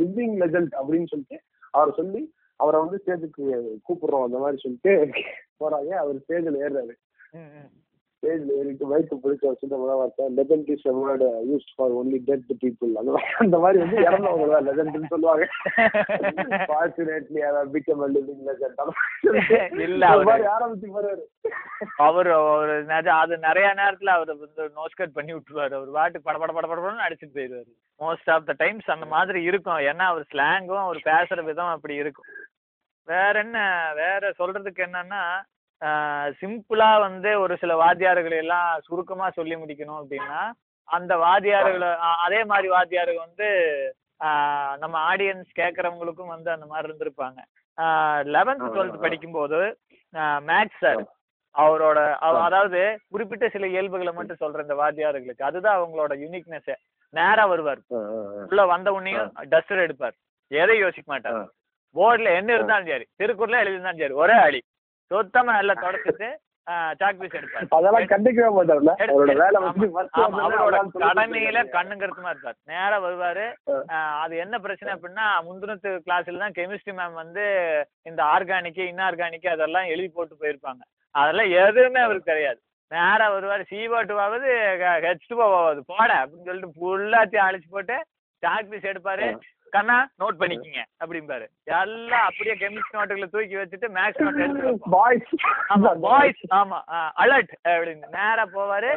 லிவிங் 0.00 0.36
லெஜண்ட் 0.42 0.72
அப்படின்னு 0.80 1.10
சொல்லிட்டு 1.12 1.38
அவர் 1.78 1.96
சொல்லி 2.00 2.22
அவரை 2.62 2.78
வந்து 2.80 2.98
ஸ்டேஜுக்கு 3.02 3.44
கூப்பிடுறோம் 3.86 4.26
அந்த 4.26 4.38
மாதிரி 4.42 4.62
சொல்லிட்டு 4.64 4.92
போறாங்க. 5.60 5.90
அவர் 6.02 6.22
ஸ்டேஜில் 6.24 6.60
ஏறுறாரு. 6.64 6.94
ஸ்டேஜ்ல 8.22 8.48
ஏறிட்டு 8.58 8.98
மைக்கு 8.98 9.14
பிடிச்ச 9.14 9.46
வச்சுட்டு 9.46 9.76
முதல் 9.76 9.94
வார்த்தை 9.94 10.26
legend 10.36 10.70
is 10.70 10.88
word 10.88 11.40
use 11.52 11.66
for 11.76 11.90
only 11.90 12.16
dead 12.18 12.42
people 12.60 12.92
அந்த 12.92 13.10
மாதிரி 13.10 13.32
அந்த 13.38 13.58
மாதிரி 13.58 13.84
வந்து 13.84 14.00
இறந்தவங்க 14.00 14.50
தான் 14.50 14.68
லெஜண்ட்னு 14.68 15.06
சொல்லுவாங்க. 15.06 15.48
Fortunately 16.48 17.38
I 17.38 17.68
become 17.72 18.02
a 18.02 18.08
living 18.08 18.40
legend 18.46 19.80
இல்ல, 19.80 20.06
அவரு- 20.08 20.46
ஆரம்பிச்சு 20.60 20.90
போறாரு. 20.94 21.20
அவர் 21.96 22.26
நிஜ- 22.84 23.14
அது 23.14 23.38
நிறைய 23.38 23.68
நேரத்துல 23.68 24.04
அவர் 24.04 24.36
வந்து 24.36 24.64
நோஸ் 24.64 24.96
கட் 24.96 25.12
பண்ணி 25.12 25.34
விட்டுருவாரு. 25.34 25.74
அவர் 25.74 25.88
வாட்டுக்கு 25.88 26.18
பட 26.22 26.38
பட 26.38 26.52
பட 26.52 26.92
அடிச்சுட்டு 26.92 27.36
போயிடுவாரு 27.36 27.72
மோஸ்ட் 27.98 28.30
ஆஃப் 28.30 28.46
த 28.46 28.54
டைம்ஸ் 28.56 28.90
அந்த 28.90 29.06
மாதிரி 29.06 29.42
இருக்கும். 29.42 29.78
ஏன்னா 29.78 29.98
அவர் 29.98 30.26
ஸ்லாங்கும் 30.32 30.78
அவர் 30.78 30.96
பேசுற 30.96 31.44
விதம் 31.44 31.66
அப்படி 31.66 31.94
இருக்கும். 31.94 32.24
வேற 33.04 33.32
என்ன 33.32 33.90
வேற 33.94 34.32
சொல்றதுக்கு 34.38 34.86
என்னன்னா 34.86 35.42
சிம்பிளா 36.40 37.00
வந்து 37.00 37.40
ஒரு 37.40 37.56
சில 37.56 37.84
வாத்தியார்களை 37.84 38.36
எல்லாம் 38.36 38.80
சுருக்கமா 38.80 39.30
சொல்லி 39.30 39.56
முடிக்கணும் 39.56 40.00
அப்படின்னா 40.02 40.50
அந்த 40.88 41.16
வாத்தியார்களை 41.16 41.96
அதே 41.96 42.44
மாதிரி 42.44 42.68
வாத்தியார்கள் 42.68 43.16
வந்து 43.16 43.48
நம்ம 44.78 45.14
ஆடியன்ஸ் 45.14 45.50
கேட்கறவங்களுக்கும் 45.58 46.26
வந்து 46.26 46.50
அந்த 46.50 46.66
மாதிரி 46.66 46.92
இருந்திருப்பாங்க. 46.92 47.40
லெவன்த் 48.26 48.62
டுவெல்த் 48.68 49.00
படிக்கும்போது 49.00 49.78
மேக்ஸ் 50.46 50.80
சார் 50.80 51.02
அவரோட 51.54 52.14
அவ- 52.20 52.42
அதாவது 52.42 52.98
குறிப்பிட்ட 53.10 53.48
சில 53.48 53.66
இயல்புகளை 53.66 54.12
மட்டும் 54.12 54.36
சொல்ற 54.40 54.62
இந்த 54.62 54.74
வாத்தியார்களுக்கு 54.74 55.42
அதுதான் 55.42 55.78
அவங்களோட 55.78 56.12
யூனிக்னஸ் 56.24 56.74
நேரா 57.14 57.46
வருவார். 57.46 57.80
உள்ள 58.48 58.66
வந்த 58.66 58.90
உடனேயும் 58.90 59.30
டஸ்டர் 59.50 59.82
எடுப்பார். 59.82 60.14
எதையும் 60.50 60.84
யோசிக்க 60.84 61.12
மாட்டார். 61.12 61.48
போர்டுல 61.94 62.34
என்ன 62.34 62.54
இருந்தாலும் 62.54 62.86
சரி 62.86 63.06
திருக்குறள்ல 63.18 63.60
எழுதிருந்தாலும் 63.62 63.98
சரி 63.98 64.12
ஒரே 64.12 64.32
அடி. 64.32 64.62
சுத்தமா 65.10 65.54
எல்லாம் 65.62 65.84
தொடச்சிட்டு 65.84 66.30
சாக் 67.00 67.20
பீஸ் 67.20 67.36
எடுப்பார். 67.38 67.64
அதெல்லாம் 67.76 68.10
கண்டுக்கவே 68.12 68.50
மாட்டார்ல 68.56 68.92
அவரோட 69.04 69.32
வேலை 69.42 69.58
வந்து 69.64 69.86
அவரோட 70.44 70.76
கடமையில. 71.04 71.62
கண்ணுங்கருத்துமா 71.76 72.32
இருப்பார். 72.32 72.58
நேரா 72.72 72.98
வருவாரு. 73.06 73.46
அது 74.22 74.34
என்ன 74.44 74.58
பிரச்சனை 74.66 74.92
அப்படின்னா 74.94 75.26
முந்தினத்து 75.46 75.90
கிளாஸ்ல 76.06 76.42
தான் 76.44 76.56
கெமிஸ்ட்ரி 76.58 76.94
மேம் 76.98 77.16
வந்து 77.22 77.44
இந்த 78.10 78.20
ஆர்கானிக் 78.34 78.82
இன்ஆர்கானிக் 78.90 79.48
அதெல்லாம் 79.54 79.90
எழுதி 79.94 80.10
போட்டு 80.18 80.40
போயிருப்பாங்க. 80.42 80.82
அதெல்லாம் 81.14 81.50
எதுவுமே 81.62 82.02
அவருக்கு 82.06 82.32
தெரியாது. 82.32 82.60
நேரா 82.90 83.26
வருவாரு 83.34 83.64
சீவா 83.72 83.98
டூவாவது 84.10 84.48
ஹெச் 85.06 85.28
டூவாவது 85.32 85.82
போட 85.92 86.10
அப்படின்னு 86.22 86.48
சொல்லிட்டு 86.50 86.78
ஃபுல்லாத்தையும் 86.78 87.46
அழிச்சு 87.48 87.68
போட்டு 87.76 87.98
சாக் 88.42 88.70
பீஸ் 88.72 88.90
எடுப்பாரு. 88.92 89.26
கண்ணா 89.72 89.96
நோட் 90.20 90.40
பண்ணிக்கங்க 90.40 90.80
அப்படிம்பாரு. 91.02 91.46
எல்லாம் 91.80 92.26
அப்படியே 92.28 92.54
கெமிஸ்ட் 92.62 92.96
நோட்டுகளை 92.96 93.28
தூக்கி 93.30 93.56
வச்சுட்டு 93.60 93.88
மேக்ஸ் 93.96 94.22
நோட் 94.26 94.86
பாய்ஸ் 94.94 95.32
ஆமா 95.74 95.90
பாய்ஸ் 96.06 96.44
ஆமா 96.60 96.78
அலர்ட் 97.24 97.54
அப்படின்னு. 97.72 98.06
நேரா 98.16 98.44
போவாரு. 98.56 98.92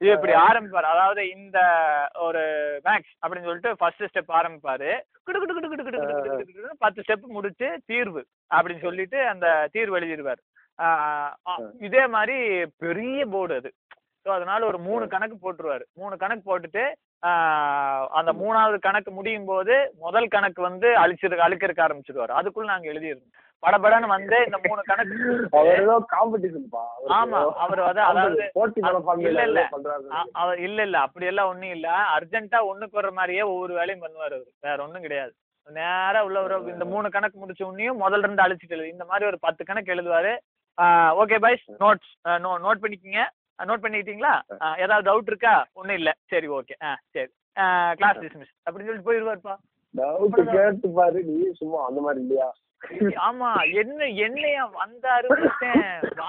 இது 0.00 0.10
இப்படி 0.14 0.32
ஆரம்பிப்பாரு. 0.46 0.86
அதாவது 0.94 1.22
இந்த 1.36 1.58
ஒரு 2.26 2.42
மேக்ஸ் 2.86 3.14
அப்படின்னு 3.22 3.48
சொல்லிட்டு 3.48 3.72
ஃபர்ஸ்ட் 3.80 4.08
ஸ்டெப் 4.10 4.32
ஆரம்பிப்பாரு. 4.38 4.90
குடு 5.26 5.38
குடு 5.42 5.54
குடு 5.56 5.68
குடு 5.70 5.84
குடு 5.84 6.74
பத்து 6.84 7.04
ஸ்டெப் 7.04 7.24
முடிச்சு 7.36 7.68
தீர்வு 7.90 8.22
அப்படின்னு 8.50 8.84
சொல்லிட்டு 8.88 9.20
அந்த 9.32 9.46
தீர்வு 9.74 9.98
எழுதிடுவார் 10.00 10.42
இதே 11.88 12.04
மாதிரி 12.14 12.36
பெரிய 12.84 13.20
போர்டு 13.34 13.54
அது. 13.60 13.70
ஸோ 14.26 14.30
அதனால 14.36 14.60
ஒரு 14.70 14.78
மூணு 14.86 15.04
கணக்கு 15.14 15.36
போட்டுருவாரு. 15.42 15.84
மூணு 16.00 16.14
கணக்கு 16.22 16.44
போட்டுட்டு 16.48 16.84
அந்த 18.18 18.30
மூணாவது 18.40 18.76
கணக்கு 18.80 19.10
முடியும் 19.12 19.48
போது 19.48 19.74
முதல் 20.04 20.28
கணக்கு 20.28 20.60
வந்து 20.62 20.88
அழிச்சிரு 21.02 21.44
அழுக்கிறக்க 21.46 21.80
ஆரம்பிச்சிருவாரு. 21.84 22.32
அதுக்குள்ள 22.38 22.68
நாங்க 22.70 22.88
எழுதிருந்தோம் 22.92 23.34
படபடன்னு 23.62 24.08
வந்து 24.10 24.36
இந்த 24.46 24.58
மூணு 24.64 24.80
கணக்கு 24.82 25.14
அவர் 25.56 25.68
ஏதோ 25.76 25.94
காம்படிஷன் 26.10 26.66
பா 26.74 26.82
அவருக்கு 26.88 27.14
ஆமா 27.18 27.38
அவர் 27.64 27.80
வந்து 27.82 28.02
அதாவது 28.02 28.36
இல்ல 29.24 29.40
இல்ல. 29.48 29.60
அவர் 30.40 30.58
இல்ல 30.66 30.78
இல்ல. 30.82 30.96
அப்படி 31.06 31.26
எல்லாம் 31.26 31.50
ஒண்ணும் 31.52 31.74
இல்ல. 31.76 31.86
அர்ஜென்ட்டா 32.16 32.60
ஒண்ணுக்கு 32.70 32.98
வர்ற 32.98 33.12
மாதிரியே 33.14 33.44
ஒவ்வொரு 33.52 33.72
வேலையும் 33.74 34.04
பண்ணுவாரு 34.04 34.36
அவரு. 34.36 34.50
வேற 34.66 34.76
ஒண்ணும் 34.86 35.06
கிடையாது. 35.06 35.32
நேரா 35.68 36.20
உள்ள 36.26 36.38
ஒரு 36.42 36.56
இந்த 36.72 36.84
மூணு 36.86 37.08
கணக்கு 37.10 37.38
முடிச்ச 37.38 37.62
உடனேயும் 37.68 38.02
முதல்ல 38.02 38.26
இருந்து 38.26 38.44
அழிச்சிட்டு 38.44 38.76
எழுது. 38.76 38.94
இந்த 38.94 39.04
மாதிரி 39.04 39.28
ஒரு 39.30 39.38
பத்து 39.46 39.62
கணக்கு 39.64 39.94
எழுதுவாரு. 39.94 40.34
Okay 41.20 41.38
boys 41.44 41.66
notes 41.80 42.12
no 42.44 42.52
note 42.64 42.82
பண்ணிக்கிங்க. 42.82 43.20
நோட் 43.58 43.82
பண்ணிக்கிட்டீங்களா 43.82 44.34
ஏதாவது 44.78 45.06
டவுட் 45.08 45.30
இருக்கா? 45.32 45.54
ஒண்ணும் 45.72 45.98
இல்ல. 46.00 46.10
சரி 46.30 46.48
ஓகே 46.58 46.76
ஆ 46.82 46.92
சரி. 47.14 47.30
கிளாஸ் 47.98 48.22
டிஸ்மிஸ் 48.24 48.52
அப்படின்னு 48.66 48.88
சொல்லிட்டு 48.88 49.08
போயிடுவாருப்பா 49.10 49.54
டவுட் 49.94 50.38
கேட்டு 50.54 50.88
பாரு 50.96 51.20
நீ 51.28 51.36
சும்மா 51.60 51.80
அந்த 51.88 52.00
மாதிரி 52.00 52.22
இல்லையா? 52.24 52.48
ஆமா. 53.26 53.50
என்ன 53.80 54.06
என்னையா 54.24 54.64
வந்தாரு. 54.80 55.28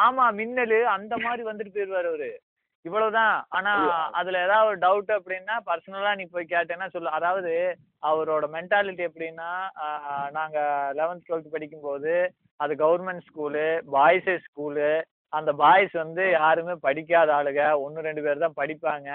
ஆமா 0.05 0.25
மின்னலு 0.37 0.77
அந்த 0.93 1.13
மாதிரி 1.17 1.43
வந்துட்டு 1.49 1.75
போயிருவாரு 1.75 2.09
அவரு. 2.11 2.29
இவ்வளவுதான். 2.85 3.35
ஆனா 3.49 3.71
அதுல 4.19 4.41
ஏதாவது 4.45 4.69
ஒரு 4.69 4.79
டவுட் 4.85 5.11
அப்படின்னா 5.17 5.55
பர்சனலா 5.67 6.11
நீ 6.15 6.25
போய் 6.25 6.51
கேட்டேன்னா 6.53 6.87
சொல்லு. 6.87 7.09
அதாவது 7.09 7.53
அவரோட 8.03 8.45
மென்டாலிட்டி 8.55 9.03
எப்படின்னா 9.07 9.49
நாங்க 10.37 10.57
லெவன்த் 10.99 11.27
டுவெல்த் 11.27 11.53
படிக்கும்போது 11.55 12.13
அது 12.59 12.73
கவர்மெண்ட் 12.83 13.25
ஸ்கூலு 13.27 13.65
பாய்ஸ் 13.91 14.31
ஸ்கூலு 14.45 14.89
அந்த 15.33 15.51
பாய்ஸ் 15.53 15.95
வந்து 15.95 16.23
யாருமே 16.31 16.73
படிக்காத 16.85 17.29
ஆளுங்க 17.33 17.63
ஒன்று 17.85 18.05
ரெண்டு 18.07 18.23
பேர் 18.25 18.43
தான் 18.45 18.59
படிப்பாங்க. 18.61 19.09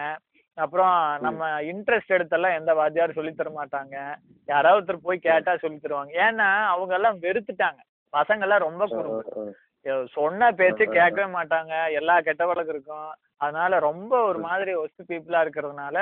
அப்புறம் 0.59 0.95
நம்ம 1.21 1.43
இன்ட்ரெஸ்ட் 1.71 2.15
எடுத்தெல்லாம் 2.17 2.59
எந்த 2.59 2.73
வாத்தியாரும் 2.75 3.19
சொல்லித் 3.19 3.37
தர 3.37 3.51
மாட்டாங்க. 3.55 3.95
யாராவது 4.49 4.81
ஒருத்தர் 4.81 5.07
போய் 5.07 5.27
கேட்டா 5.29 5.57
சொல்லித் 5.57 5.85
தருவாங்க. 5.85 6.13
ஏன்னா 6.27 6.49
அவங்க 6.73 6.93
எல்லாம் 6.95 7.19
வெறுத்துட்டாங்க. 7.21 7.81
பசங்க 8.13 8.47
எல்லாம் 8.47 8.67
ரொம்ப 8.69 8.85
சொன்ன 10.17 10.51
பேச்சு. 10.59 10.85
கேட்கவே 10.97 11.29
மாட்டாங்க. 11.37 11.73
எல்லா 12.01 12.21
கெட்ட 12.27 12.43
பழக்கம் 12.47 12.75
இருக்கும். 12.75 13.09
அதனால 13.45 13.79
ரொம்ப 13.87 14.13
ஒரு 14.23 14.39
மாதிரி 14.39 14.73
ஒஸ்ட் 14.83 15.09
பீப்புளா 15.09 15.39
இருக்கிறதுனால 15.45 15.97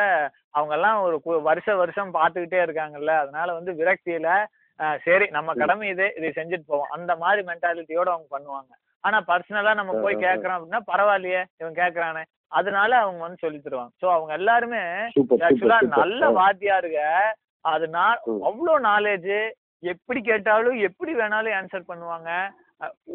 அவங்க 0.51 0.75
எல்லாம் 0.79 0.99
ஒரு 1.05 1.17
வருஷ 1.49 1.77
வருஷம் 1.83 2.15
பார்த்துக்கிட்டே 2.15 2.61
இருக்காங்கல்ல. 2.67 3.13
அதனால 3.25 3.53
வந்து 3.59 3.73
விரக்தியில 3.81 4.29
சரி 5.07 5.27
நம்ம. 5.37 5.51
கடமை 5.55 5.89
இது 5.95 6.05
இதை 6.19 6.29
செஞ்சுட்டு 6.37 6.71
போவோம். 6.73 6.93
அந்த 6.97 7.13
மாதிரி 7.17 7.43
மென்டாலிட்டியோட 7.51 8.09
அவங்க 8.15 8.29
பண்ணுவாங்க. 8.37 8.73
ஆனா 9.05 9.19
பர்சனலா 9.29 9.73
நம்ம 9.75 9.93
போய். 10.03 10.23
கேட்கறோம் 10.25 10.57
அப்படின்னா 10.57 10.83
பரவாயில்லையே 10.91 11.43
இவன் 11.61 11.79
கேட்கறானே 11.79 12.23
அதனால 12.53 12.93
அவங்க 13.03 13.21
வந்து 13.25 13.43
சொல்லி 13.45 13.59
தருவாங்க. 13.59 13.93
சோ 14.03 14.07
அவங்க 14.15 14.33
எல்லாருமே 14.39 14.83
ஆக்சுவலா 15.41 15.79
நல்ல 15.97 16.31
வாத்தியாருங்க. 16.39 17.03
அது 17.65 17.87
நான் 17.97 18.19
ம். 18.29 18.41
அவ்வளோ 18.49 18.75
நாலேஜ் 18.87 19.33
எப்படி 19.83 20.21
கேட்டாலும் 20.23 20.79
எப்படி 20.89 21.13
வேணாலும் 21.21 21.57
ஆன்சர் 21.59 21.91
பண்ணுவாங்க. 21.91 22.31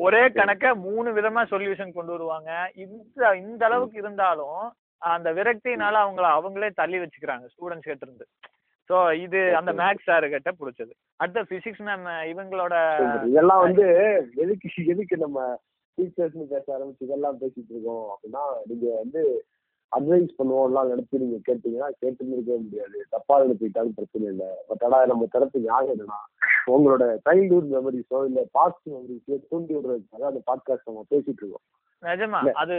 ஒரே 0.05 0.23
கணக்க 0.35 0.65
மூணு 0.85 1.09
விதமா 1.17 1.41
சொல்யூஷன் 1.51 1.95
கொண்டு 1.95 2.11
வருவாங்க. 2.15 2.49
இந்த 2.83 3.31
இந்த 3.41 3.61
அளவுக்கு 3.69 3.97
இருந்தாலும் 4.03 4.59
அந்த 5.01 5.29
விரக்தியினால 5.37 5.95
அவங்கள 6.03 6.27
அவங்களே 6.35 6.69
தள்ளி 6.79 6.97
வச்சுக்கிறாங்க 7.01 7.45
ஸ்டூடெண்ட்ஸ் 7.53 7.89
கிட்ட 7.89 8.05
இருந்து 8.07 8.25
ஸோ 8.89 8.95
இது 9.21 9.39
அந்த. 9.59 9.71
மேக்ஸ் 9.79 10.09
சார் 10.09 10.25
கிட்ட 10.33 10.49
பிடிச்சது. 10.57 10.91
அடுத்த 11.19 11.41
பிசிக்ஸ் 11.51 11.85
மேம் 11.87 12.03
இவங்களோட. 12.31 12.73
இதெல்லாம் 13.29 13.63
வந்து 13.65 13.85
எதுக்கு 14.43 14.69
எதுக்கு 14.93 15.17
நம்ம 15.23 15.39
டீச்சர்ஸ்னு 15.97 16.45
பேச 16.53 16.65
ஆரம்பிச்சு 16.77 17.05
இதெல்லாம் 17.07 17.39
பேசிட்டு 17.41 17.73
இருக்கோம் 17.73 18.07
அப்படின்னா 18.13 18.43
நீங்க 18.69 18.87
வந்து 19.01 19.45
அட்வைஸ் 19.91 20.31
பண்ணுவோம்லாம் 20.37 20.89
நினைச்சு 20.91 21.21
நீங்க 21.23 21.37
கேட்டீங்கன்னா 21.47 21.89
கேட்டுன்னு 22.01 22.35
இருக்கவே 22.35 22.59
முடியாது. 22.63 22.97
தப்பா 23.09 23.35
நினைச்சுக்கிட்டாலும் 23.43 23.97
பிரச்சனை 23.97 24.25
இல்லை. 24.33 24.49
பட் 24.69 24.83
ஆனா 24.85 24.97
நம்ம 25.11 25.27
தரப்பு 25.35 25.59
நியாயம் 25.65 25.93
என்னன்னா 25.93 26.19
உங்களோட 26.73 27.03
சைல்ட்ஹுட் 27.27 27.71
மெமரிஸோ 27.75 28.19
இல்ல 28.29 28.41
பாஸ்ட் 28.51 28.87
மெமரிஸோ 28.93 29.35
தூண்டி 29.49 29.73
விடுறதுக்காக 29.75 30.25
அந்த 30.31 30.41
பாட்காஸ்ட் 30.51 30.89
நம்ம 30.91 31.03
பேசிட்டு 31.13 31.41
இருக்கோம். 31.41 31.65
நிஜமா. 32.03 32.39
அது 32.61 32.75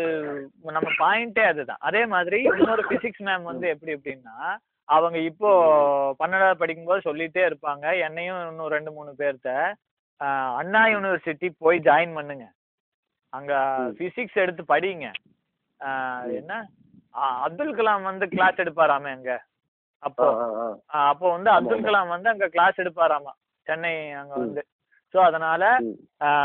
நம்ம 0.77 0.89
பாயிண்டே 1.03 1.45
அதுதான். 1.53 1.83
அதே 1.89 2.03
மாதிரி 2.15 2.39
இன்னொரு 2.51 2.83
பிசிக்ஸ் 2.91 3.25
மேம் 3.29 3.51
வந்து 3.51 3.67
எப்படி 3.69 3.95
எப்படின்னா 3.97 4.37
அவங்க 4.89 5.19
இப்போ 5.31 5.51
பன்னெண்டாவது 6.19 6.61
படிக்கும்போது 6.61 7.07
சொல்லிட்டே 7.09 7.43
இருப்பாங்க. 7.47 7.85
என்னையும் 8.07 8.43
இன்னும் 8.51 8.75
ரெண்டு 8.77 8.91
மூணு 8.93 9.13
பேர்த்த 9.21 9.55
அண்ணா 10.61 10.83
யூனிவர்சிட்டி 10.93 11.49
போய் 11.65 11.79
ஜாயின் 11.89 12.15
பண்ணுங்க. 12.19 12.47
அங்க. 13.33 13.53
பிசிக்ஸ் 13.99 14.43
எடுத்து 14.45 14.63
படிங்க. 14.73 15.07
என்ன? 16.39 16.53
அப்துல் 17.45 17.77
கலாம் 17.77 18.03
வந்து 18.03 18.27
கிளாஸ் 18.29 18.63
எடுப்பாராமே 18.65 19.11
அங்க. 19.11 19.33
அப்போ 20.03 20.25
அப்போ 21.09 21.27
வந்து 21.31 21.51
அப்துல். 21.51 21.87
கலாம் 21.87 22.15
வந்து 22.15 22.29
அங்க 22.29 22.47
கிளாஸ் 22.49 22.81
எடுப்பாராமா. 22.85 23.33
சென்னை 23.67 23.93
அங்க. 24.13 24.35
வந்து. 24.37 24.63
ஸோ 25.15 25.19
அதனால 25.21 25.65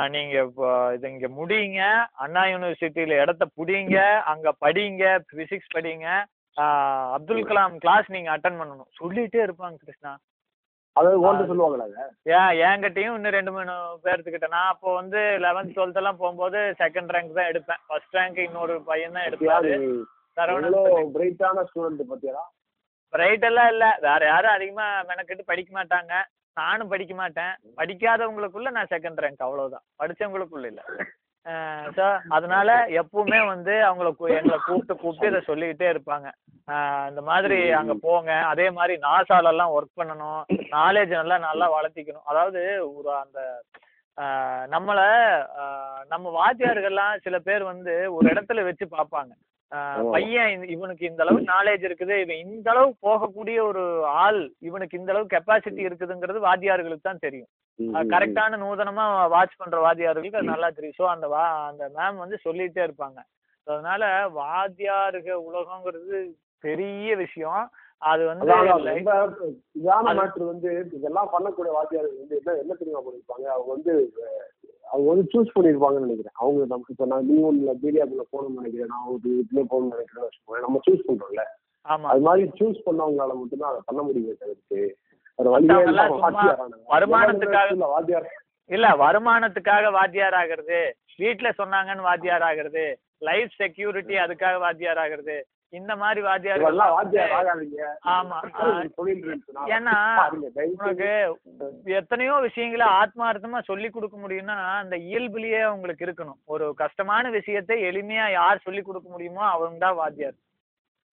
நீங்க 0.09 0.35
இப்போ 0.47 0.67
இது 0.93 1.07
இங்க 1.11 1.27
முடியுங்க 1.37 1.81
அண்ணா 2.23 2.41
யூனிவர்சிட்டியில 2.51 3.21
இடத்த 3.23 3.43
புடிங்க. 3.57 3.97
அங்க 4.33 4.51
படிங்க. 4.65 5.03
பிசிக்ஸ் 5.31 5.73
படிங்க. 5.73 6.07
அப்துல் 7.15 7.47
கலாம் 7.49 7.75
கிளாஸ் 7.79 8.07
நீங்க 8.07 8.29
அட்டன் 8.31 8.59
பண்ணணும். 8.61 8.91
சொல்லிட்டே 8.99 9.41
இருப்பாங்க 9.43 9.77
கிருஷ்ணா. 9.83 10.13
அதாவது 10.95 11.19
ஓட்டு 11.27 11.43
சொல்லுவாங்களாங்க? 11.49 11.99
ஏன் 12.37 12.53
என்கிட்டயும் 12.69 13.15
இன்னும் 13.17 13.35
ரெண்டு 13.35 13.51
மூணு 13.55 13.73
பேர்த்துக்கிட்ட 14.05 14.47
நான் 14.55 14.71
அப்போ 14.71 14.89
வந்து 14.99 15.19
லெவன்த் 15.45 15.75
டுவெல்த் 15.75 15.99
எல்லாம் 16.01 16.19
போகும்போது 16.21 16.59
செகண்ட் 16.81 17.13
ரேங்க் 17.15 17.37
தான் 17.37 17.49
எடுப்பேன். 17.51 17.81
ஃபர்ஸ்ட் 17.87 18.17
ரேங்க் 18.19 18.41
இன்னொரு 18.47 18.75
பையன் 18.89 19.15
தான் 19.17 19.27
எடுப்பாரு. 19.29 19.71
பிரைட்டான 21.15 21.63
ஸ்டூடெண்ட் 21.69 22.03
பத்தியா 22.11 22.43
ரைட் 23.13 23.47
எல்லாம் 23.47 23.69
இல்ல. 23.73 23.85
வேற 24.07 24.21
யாரும் 24.25 24.55
அதிகமா 24.57 24.85
மெனக்கெட்டு 25.09 25.49
படிக்க 25.51 25.71
மாட்டாங்க. 25.79 26.13
நானும் 26.57 26.91
படிக்க 26.93 27.13
மாட்டேன். 27.15 27.53
படிக்காதவங்களுக்குள்ள 27.79 28.69
நான் 28.77 28.91
செகண்ட் 28.93 29.21
ரேங்க் 29.25 29.45
அவ்வளவுதான். 29.47 29.85
படிச்சவங்களுக்குள்ள 30.01 30.67
இல்ல. 30.71 30.81
ஸோ 31.97 32.05
அதனால 32.35 32.69
எப்பவுமே 33.01 33.39
வந்து 33.51 33.73
அவங்கள 33.87 34.09
எங்களை 34.39 34.57
கூப்பிட்டு 34.65 34.95
கூப்பிட்டு 34.95 35.29
இதை 35.31 35.41
சொல்லிக்கிட்டே 35.47 35.87
இருப்பாங்க. 35.91 36.27
இந்த 37.09 37.21
மாதிரி 37.29 37.57
அங்க 37.79 37.93
போங்க. 38.03 38.31
அதே 38.51 38.67
மாதிரி 38.77 38.95
நாசால 39.05 39.51
எல்லாம் 39.53 39.73
ஒர்க் 39.77 39.99
பண்ணணும். 39.99 40.41
நாலேஜ் 40.77 41.13
நல்லா 41.19 41.37
நல்லா 41.47 41.67
வளர்த்திக்கணும். 41.77 42.27
அதாவது 42.31 42.61
ஒரு 42.97 43.11
அந்த 43.23 43.39
நம்மள 44.73 44.99
நம்ம 46.13 46.31
வாத்தியார்கள்லாம் 46.39 47.21
சில 47.25 47.35
பேர் 47.47 47.63
வந்து 47.71 47.93
ஒரு 48.15 48.25
இடத்துல 48.33 48.63
வச்சு 48.67 48.85
பார்ப்பாங்க. 48.97 49.31
பையன் 50.13 50.63
இவனுக்கு 50.75 51.03
இந்த 51.09 51.21
அளவுக்கு 51.23 51.51
நாலேஜ் 51.55 51.83
இருக்குது. 51.87 52.15
இவன் 52.23 52.41
இந்த 52.45 52.67
அளவுக்கு 52.73 52.97
போகக்கூடிய 53.07 53.57
ஒரு 53.69 53.83
ஆள் 54.23 54.41
இவனுக்கு 54.69 54.99
இந்த 54.99 55.11
அளவுக்கு 55.13 55.35
கெப்பாசிட்டி 55.35 55.81
இருக்குதுங்கிறது 55.87 56.39
வாத்தியார்களுக்கு 56.47 57.07
தான் 57.09 57.25
தெரியும். 57.25 57.49
கரெக்டான 58.13 58.57
நூதனமா 58.63 59.05
வாட்ச் 59.35 59.59
பண்ற 59.61 59.77
வாத்தியார்களுக்கு 59.85 60.39
அது 60.39 60.53
நல்லா 60.53 60.69
தெரியும். 60.77 60.97
ஸோ 61.01 61.05
அந்த 61.15 61.27
வா 61.35 61.43
அந்த 61.69 61.83
மேம் 61.97 62.23
வந்து 62.23 62.39
சொல்லிட்டே 62.47 62.83
இருப்பாங்க. 62.87 63.19
அதனால 63.67 64.03
வாத்தியாருக 64.41 65.29
உலகங்கிறது 65.49 66.17
பெரிய 66.63 67.15
விஷயம். 67.23 67.63
அது 68.01 68.21
வந்து 68.29 68.45
மேட்ரு 70.19 70.45
வந்து 70.51 70.69
இதெல்லாம் 70.97 71.31
பண்ணக்கூடிய 71.33 71.71
வாத்தியார்கள் 71.77 72.21
வந்து 72.21 72.37
என்ன 72.39 72.55
என்ன 72.61 72.73
தெரியுமா 72.79 73.01
பண்ணிருப்பாங்க? 73.05 73.47
அவங்க 73.55 73.69
வந்து 73.75 73.93
அவங்க 74.91 75.09
வந்து 75.09 75.27
சூஸ் 75.33 75.57
பண்ணிருப்பாங்கன்னு 75.59 76.05
நினைக்கிறேன். 76.05 76.33
அவங்க 76.33 76.65
நம்ம 76.65 76.85
இப்போ 76.87 77.05
நான் 77.05 77.25
நீ 77.25 77.41
ஒன்றுல 77.41 77.71
மீடியாக்குள்ள 77.71 78.23
போகணும்னு 78.31 78.53
நினைக்கிறேன். 78.55 78.87
நான் 78.87 79.07
ஒரு 79.07 79.19
இதுல 79.25 79.57
போகணும்னு 79.57 79.89
நினைக்கிறேன் 79.89 80.29
வச்சுக்கோங்க 80.29 80.59
நம்ம 80.59 80.79
சூஸ் 80.91 81.01
பண்றோம்ல. 81.07 81.41
ஆமா. 81.89 82.01
அது 82.01 82.19
மாதிரி 82.19 82.51
சூஸ் 82.59 82.81
பண்ணவங்களால 82.85 83.35
மட்டும்தான் 83.35 83.69
அதை 83.69 83.81
பண்ண 83.85 84.01
முடியுமே 84.01 84.33
தவிர்த்து. 84.39 84.97
வருமானத்துக்காக- 86.89 88.27
இல்ல 88.65 88.87
வருமானத்துக்காக 88.87 89.91
வாத்தியார் 89.91 90.33
ஆகிறது 90.33 90.95
வீட்டுல 91.19 91.51
சொன்னாங்கன்னு 91.57 92.01
வாத்தியார் 92.01 92.41
ஆகிறது 92.41 92.97
லைஃப் 93.17 93.49
செக்யூரிட்டி 93.55 94.13
அதுக்காக 94.15 94.59
வாத்தியார் 94.59 94.97
ஆகிறது 94.97 95.45
இந்த 95.73 95.93
மாதிரி 95.95 96.21
வாத்தியார் 96.25 96.63
ஆமா. 98.13 98.37
ஏன்னா 99.75 99.95
உனக்கு 100.73 101.09
எத்தனையோ 101.99 102.35
விஷயங்களை 102.47 102.87
ஆத்மார்த்தமா 103.01 103.59
சொல்லி 103.69 103.89
கொடுக்க 103.89 104.17
முடியும்னா 104.17 104.57
அந்த 104.81 104.95
இயல்புலயே 105.09 105.61
உங்களுக்கு 105.75 106.05
இருக்கணும். 106.07 106.39
ஒரு 106.53 106.65
கஷ்டமான 106.83 107.29
விஷயத்தை 107.37 107.77
எளிமையா 107.89 108.25
யார் 108.31 108.65
சொல்லி 108.65 108.83
கொடுக்க 108.83 109.09
முடியுமோ 109.09 109.43
அவங்க 109.53 109.79
தான் 109.85 109.99
வாத்தியார். 110.01 110.37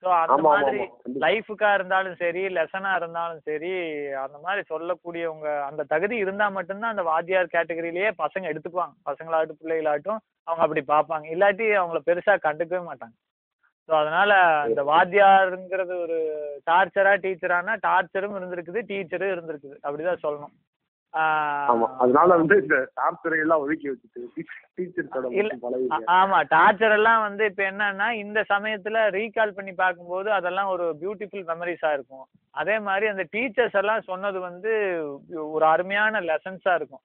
ஸோ 0.02 0.09
அந்த 0.16 0.40
மாதிரி. 0.48 0.80
லைஃபுக்கா 1.22 1.70
இருந்தாலும் 1.74 2.18
சரி 2.20 2.43
லெசனா 2.56 2.90
இருந்தாலும் 2.98 3.40
சரி 3.48 3.72
அந்த 4.24 4.36
மாதிரி 4.44 4.62
சொல்லக்கூடியவங்க 4.72 5.48
அந்த 5.68 5.86
தகுதி 5.94 6.16
இருந்தா 6.24 6.48
மட்டும்தான் 6.56 6.94
அந்த 6.94 7.05
வாத்தியார் 7.12 7.55
கேட்டகரியிலேயே 7.56 8.10
பசங்க 8.22 8.52
எடுத்துக்குவாங்க. 8.52 8.94
பசங்களாகட்டும் 9.10 9.62
பிள்ளைகளாகட்டும் 9.62 10.20
அவங்க 10.48 10.64
அப்படி 10.66 10.85
பார்ப்பாங்க. 10.93 11.26
இல்லாட்டி 11.35 11.66
அவங்கள 11.80 12.01
பெருசா 12.10 12.36
கண்டுக்கவே 12.47 12.82
மாட்டாங்க. 12.90 13.16
ஸோ 13.89 13.94
அதனால 13.94 14.32
இந்த 14.69 14.82
வாத்தியாருங்கிறது 14.85 15.94
ஒரு 16.05 16.16
டார்ச்சரா 16.66 17.12
டீச்சரானா 17.23 17.74
டார்ச்சரும் 17.82 18.36
இருந்திருக்குது 18.39 18.81
டீச்சரும் 18.90 19.32
இருந்திருக்குது. 19.35 19.77
அப்படிதான் 19.85 20.24
சொல்லணும். 20.24 20.55
அதனால 22.01 22.28
வந்து 22.40 22.55
இந்த 22.62 22.76
டார்ச்சரை 22.98 23.39
எல்லாம் 23.44 23.62
ஒதுக்கி 23.64 23.86
வச்சுட்டு 23.90 24.20
ஆமா 26.18 26.39
டார்ச்சர் 26.52 26.94
எல்லாம் 26.97 27.22
வந்து 27.22 27.44
இப்ப 27.51 27.62
என்னன்னா 27.70 28.09
இந்த 28.22 28.40
சமயத்துல 28.51 29.05
ரீகால் 29.16 29.56
பண்ணி 29.56 29.72
பார்க்கும்போது 29.74 30.28
அதெல்லாம் 30.32 30.72
ஒரு 30.74 30.86
பியூட்டிஃபுல் 31.02 31.47
மெமரிஸா 31.52 31.93
இருக்கும். 31.93 32.26
அதே 32.55 32.76
மாதிரி 32.78 33.06
அந்த 33.09 33.24
டீச்சர்ஸ் 33.35 33.78
எல்லாம் 33.82 34.09
சொன்னது 34.10 34.40
வந்து 34.40 34.72
ஒரு 35.55 35.66
அருமையான 35.66 36.20
லெசன்ஸா 36.30 36.74
இருக்கும். 36.74 37.05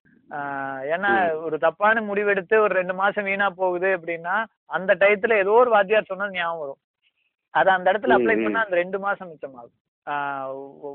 ஏன்னா 0.94 1.10
ஒரு 1.46 1.58
தப்பான 1.58 2.00
முடிவெடுத்து 2.00 2.56
ஒரு 2.66 2.74
ரெண்டு 2.74 2.94
மாசம் 2.94 3.28
வீணா 3.30 3.48
போகுது 3.62 3.90
அப்படின்னா 3.98 4.36
அந்த 4.76 4.92
டயத்துல 5.02 5.38
ஏதோ 5.44 5.54
ஒரு 5.62 5.70
வாத்தியார் 5.70 6.10
சொன்னது 6.12 6.38
ஞாபகம் 6.38 6.62
வரும். 6.64 6.80
அதை 7.54 7.70
அந்த 7.74 7.86
இடத்துல 7.92 8.16
அப்ளை. 8.16 8.36
பண்ணா 8.44 8.64
அந்த 8.64 8.76
ரெண்டு 8.82 8.98
மாசம் 8.98 9.30
மிச்சமாகும். 9.32 9.78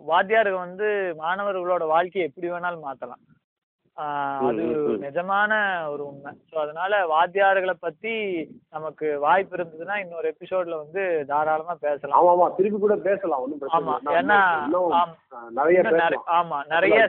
வாத்தியார் 0.06 0.52
வந்து 0.56 1.16
மாணவர்களோட 1.20 1.88
வாழ்க்கையை 1.88 2.28
எப்படி 2.28 2.52
வேணாலும் 2.52 3.18
ஆஹ் 3.98 4.48
அது. 4.48 4.66
நிஜமான 4.98 5.54
ஒரு 5.90 6.08
உண்மை. 6.08 6.32
ஸோ 6.52 6.56
அதனால 6.56 7.08
வாத்தியார்களை 7.08 7.74
பத்தி 7.80 8.14
நமக்கு 8.70 9.20
வாய்ப்பு 9.20 9.58
இருந்ததுன்னா 9.58 9.96
இன்னொரு 9.96 10.34
எபிசோட்ல 10.34 10.78
வந்து 10.78 11.26
தாராளமா 11.28 11.76
பேசலாம். 11.76 12.18
ஆமா 12.20 12.30
ஆமா. 12.32 12.56
திருப்பி 12.56 12.80
கூட 12.80 12.96
பேசலாம். 12.96 13.42
ஒன்றும் 13.42 13.60
ஆமா. 13.70 13.96
ஏன்னா 14.12 14.40
நிறைய 15.50 15.82
ஆமா. 16.28 16.64
நிறைய 16.68 17.08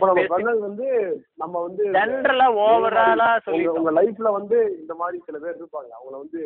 வந்து 0.61 0.89
நம்ம 1.35 1.61
வந்து 1.61 1.85
ஜென்ரலா 1.91 2.49
ஓவராலா 2.57 3.39
சொல்லிட்டோம். 3.47 3.77
உங்க 3.77 4.03
லைஃப்ல 4.03 4.33
வந்து 4.33 4.77
இந்த 4.81 4.95
மாதிரி 4.95 5.23
சில 5.27 5.39
பேர் 5.39 5.57
இருப்பாங்க. 5.57 5.91
அவங்கள 5.91 6.19
வந்து 6.19 6.43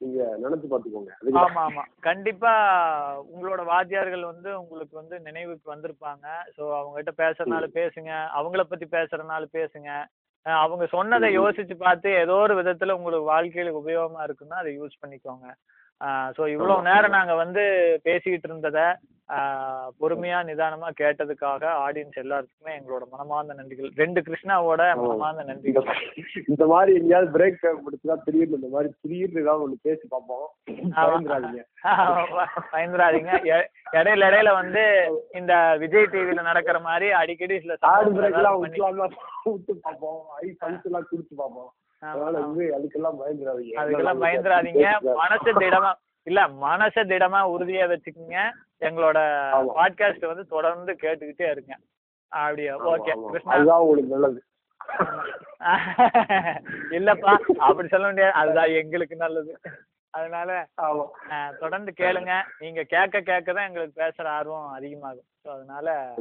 நீங்க 0.00 0.20
நினைச்சு 0.38 0.66
பாத்துக்கோங்க 0.70 1.38
ஆமா 1.40 1.62
ஆமா. 1.62 1.82
கண்டிப்பா 2.00 2.52
உங்களோட 3.30 3.62
வாத்தியார்கள் 3.64 4.24
வந்து 4.24 4.50
உங்களுக்கு 4.60 4.94
வந்து 4.96 5.16
நினைவுக்கு 5.20 5.66
வந்திருப்பாங்க. 5.72 6.26
ஸோ 6.56 6.62
அவங்ககிட்ட 6.78 7.12
பேசுறதுனால 7.22 7.66
பேசுங்க. 7.78 8.10
அவங்கள 8.38 8.64
பத்தி 8.64 8.86
பேசுறதுனால 8.88 9.44
பேசுங்க. 9.52 9.90
அவங்க 10.46 10.84
சொன்னதை. 10.88 11.28
யோசிச்சு 11.34 11.74
பார்த்து 11.78 12.08
ஏதோ 12.20 12.36
ஒரு 12.44 12.54
விதத்துல 12.60 12.96
உங்களுக்கு 12.98 13.32
வாழ்க்கையில 13.32 13.72
உபயோகமா 13.80 14.22
இருக்குன்னா 14.24 14.60
அதை 14.60 14.72
யூஸ் 14.78 15.00
பண்ணிக்கோங்க. 15.02 15.46
ஸோ 16.36 16.42
இவ்வளவு 16.46 16.76
ஆமா. 16.76 16.88
நேரம் 16.90 17.16
நாங்க 17.18 17.34
வந்து 17.34 17.62
பேசிக்கிட்டு 18.02 18.48
இருந்ததை 18.50 18.86
ஆஹ் 19.28 19.88
பொறுமையா 20.00 20.42
நிதானமா 20.42 20.88
கேட்டதுக்காக 21.00 21.64
ஆடியன்ஸ் 21.64 22.12
எல்லாருக்குமே 22.12 22.78
எங்களோட 22.78 23.08
மனமார்ந்த 23.10 23.54
நன்றிகள். 23.54 23.90
ரெண்டு 23.96 24.20
கிருஷ்ணாவோட 24.20 24.96
மனமார்ந்த 24.96 25.44
நன்றிகள். 25.44 25.94
இந்த 26.46 26.66
மாதிரி 26.66 26.94
எங்கேயாவது 26.94 27.38
பிரேக் 27.38 27.66
தேவைப்படுச்சுன்னா 27.66 28.16
திடீர்னு 28.24 28.54
இந்த 28.54 28.66
மாதிரி 28.70 28.92
திடீர்னு 29.00 29.40
ஏதாவது 29.40 29.68
ஒண்ணு 29.68 29.74
பேசி 29.82 30.08
பார்ப்போம். 30.08 30.48
பயந்துடாதீங்க. 32.72 33.44
எ- 33.44 33.68
இடையில 33.92 34.22
இடையில 34.22 34.52
வந்து 34.52 35.08
இந்த 35.32 35.76
விஜய் 35.78 36.08
டிவில 36.12 36.42
நடக்கிற 36.42 36.78
மாதிரி 36.78 37.10
அடிக்கடி 37.10 37.60
சில 37.60 37.76
ஆடு 37.80 38.12
பிரேக் 38.12 38.32
எல்லாம் 38.32 38.60
விட்டு 39.44 39.76
பார்ப்போம். 39.82 40.24
ஐ 40.42 40.56
பல்ஸ் 40.60 40.82
எல்லாம் 40.82 41.06
குடிச்சு 41.12 41.34
பார்ப்போம். 41.36 41.72
அதனால. 42.00 42.38
வந்து 42.38 42.78
அதுக்கெல்லாம் 42.78 43.16
பயந்துடாதீங்க. 43.20 43.78
அதுக்கெல்லாம் 43.78 44.20
பயந்துடாதீங்க. 44.20 45.14
மனசு 45.14 45.52
திடமா 45.52 45.92
இல்ல 46.28 46.48
மனசை 46.62 47.04
திடமா 47.04 47.40
உறுதியா 47.52 47.90
வச்சுக்கோங்க. 47.90 48.38
எங்களோட. 48.82 49.18
பாட்காஸ்ட் 49.76 50.26
வந்து 50.26 50.48
தொடர்ந்து 50.48 50.92
கேட்டுக்கிட்டே 51.02 51.50
இருங்க. 51.50 51.74
அப்படியா 52.32 52.76
ஓகே 52.92 53.12
அதுதான் 53.52 53.82
உங்களுக்கு 53.82 54.16
நல்லது. 54.16 54.40
இல்லப்பா 56.96 57.38
அப்படி 57.60 57.88
சொல்ல 57.88 58.08
முடியாது. 58.08 58.34
அதுதான் 58.34 58.70
எங்களுக்கு 58.80 59.16
நல்லது. 59.16 59.54
அதனால 60.14 60.66
தொடர்ந்து 61.60 61.92
கேளுங்க. 61.92 62.44
நீங்க 62.60 62.82
கேட்க 62.92 63.22
கேட்க 63.22 63.52
தான் 63.52 63.66
எங்களுக்கு 63.66 64.00
பேசுற 64.00 64.36
ஆர்வம் 64.36 64.70
அதிகமாகும். 64.70 65.26
ஸோ 65.42 65.50
அதனால 65.50 66.14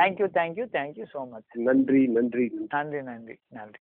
thank you 0.00 0.26
thank you 0.38 0.66
thank you 0.74 1.04
so 1.12 1.30
much 1.30 1.56
நன்றி 1.68 2.06
நன்றி. 2.16 2.68
நன்றி 2.74 3.02
நன்றி 3.02 3.40
நன்றி. 3.50 3.80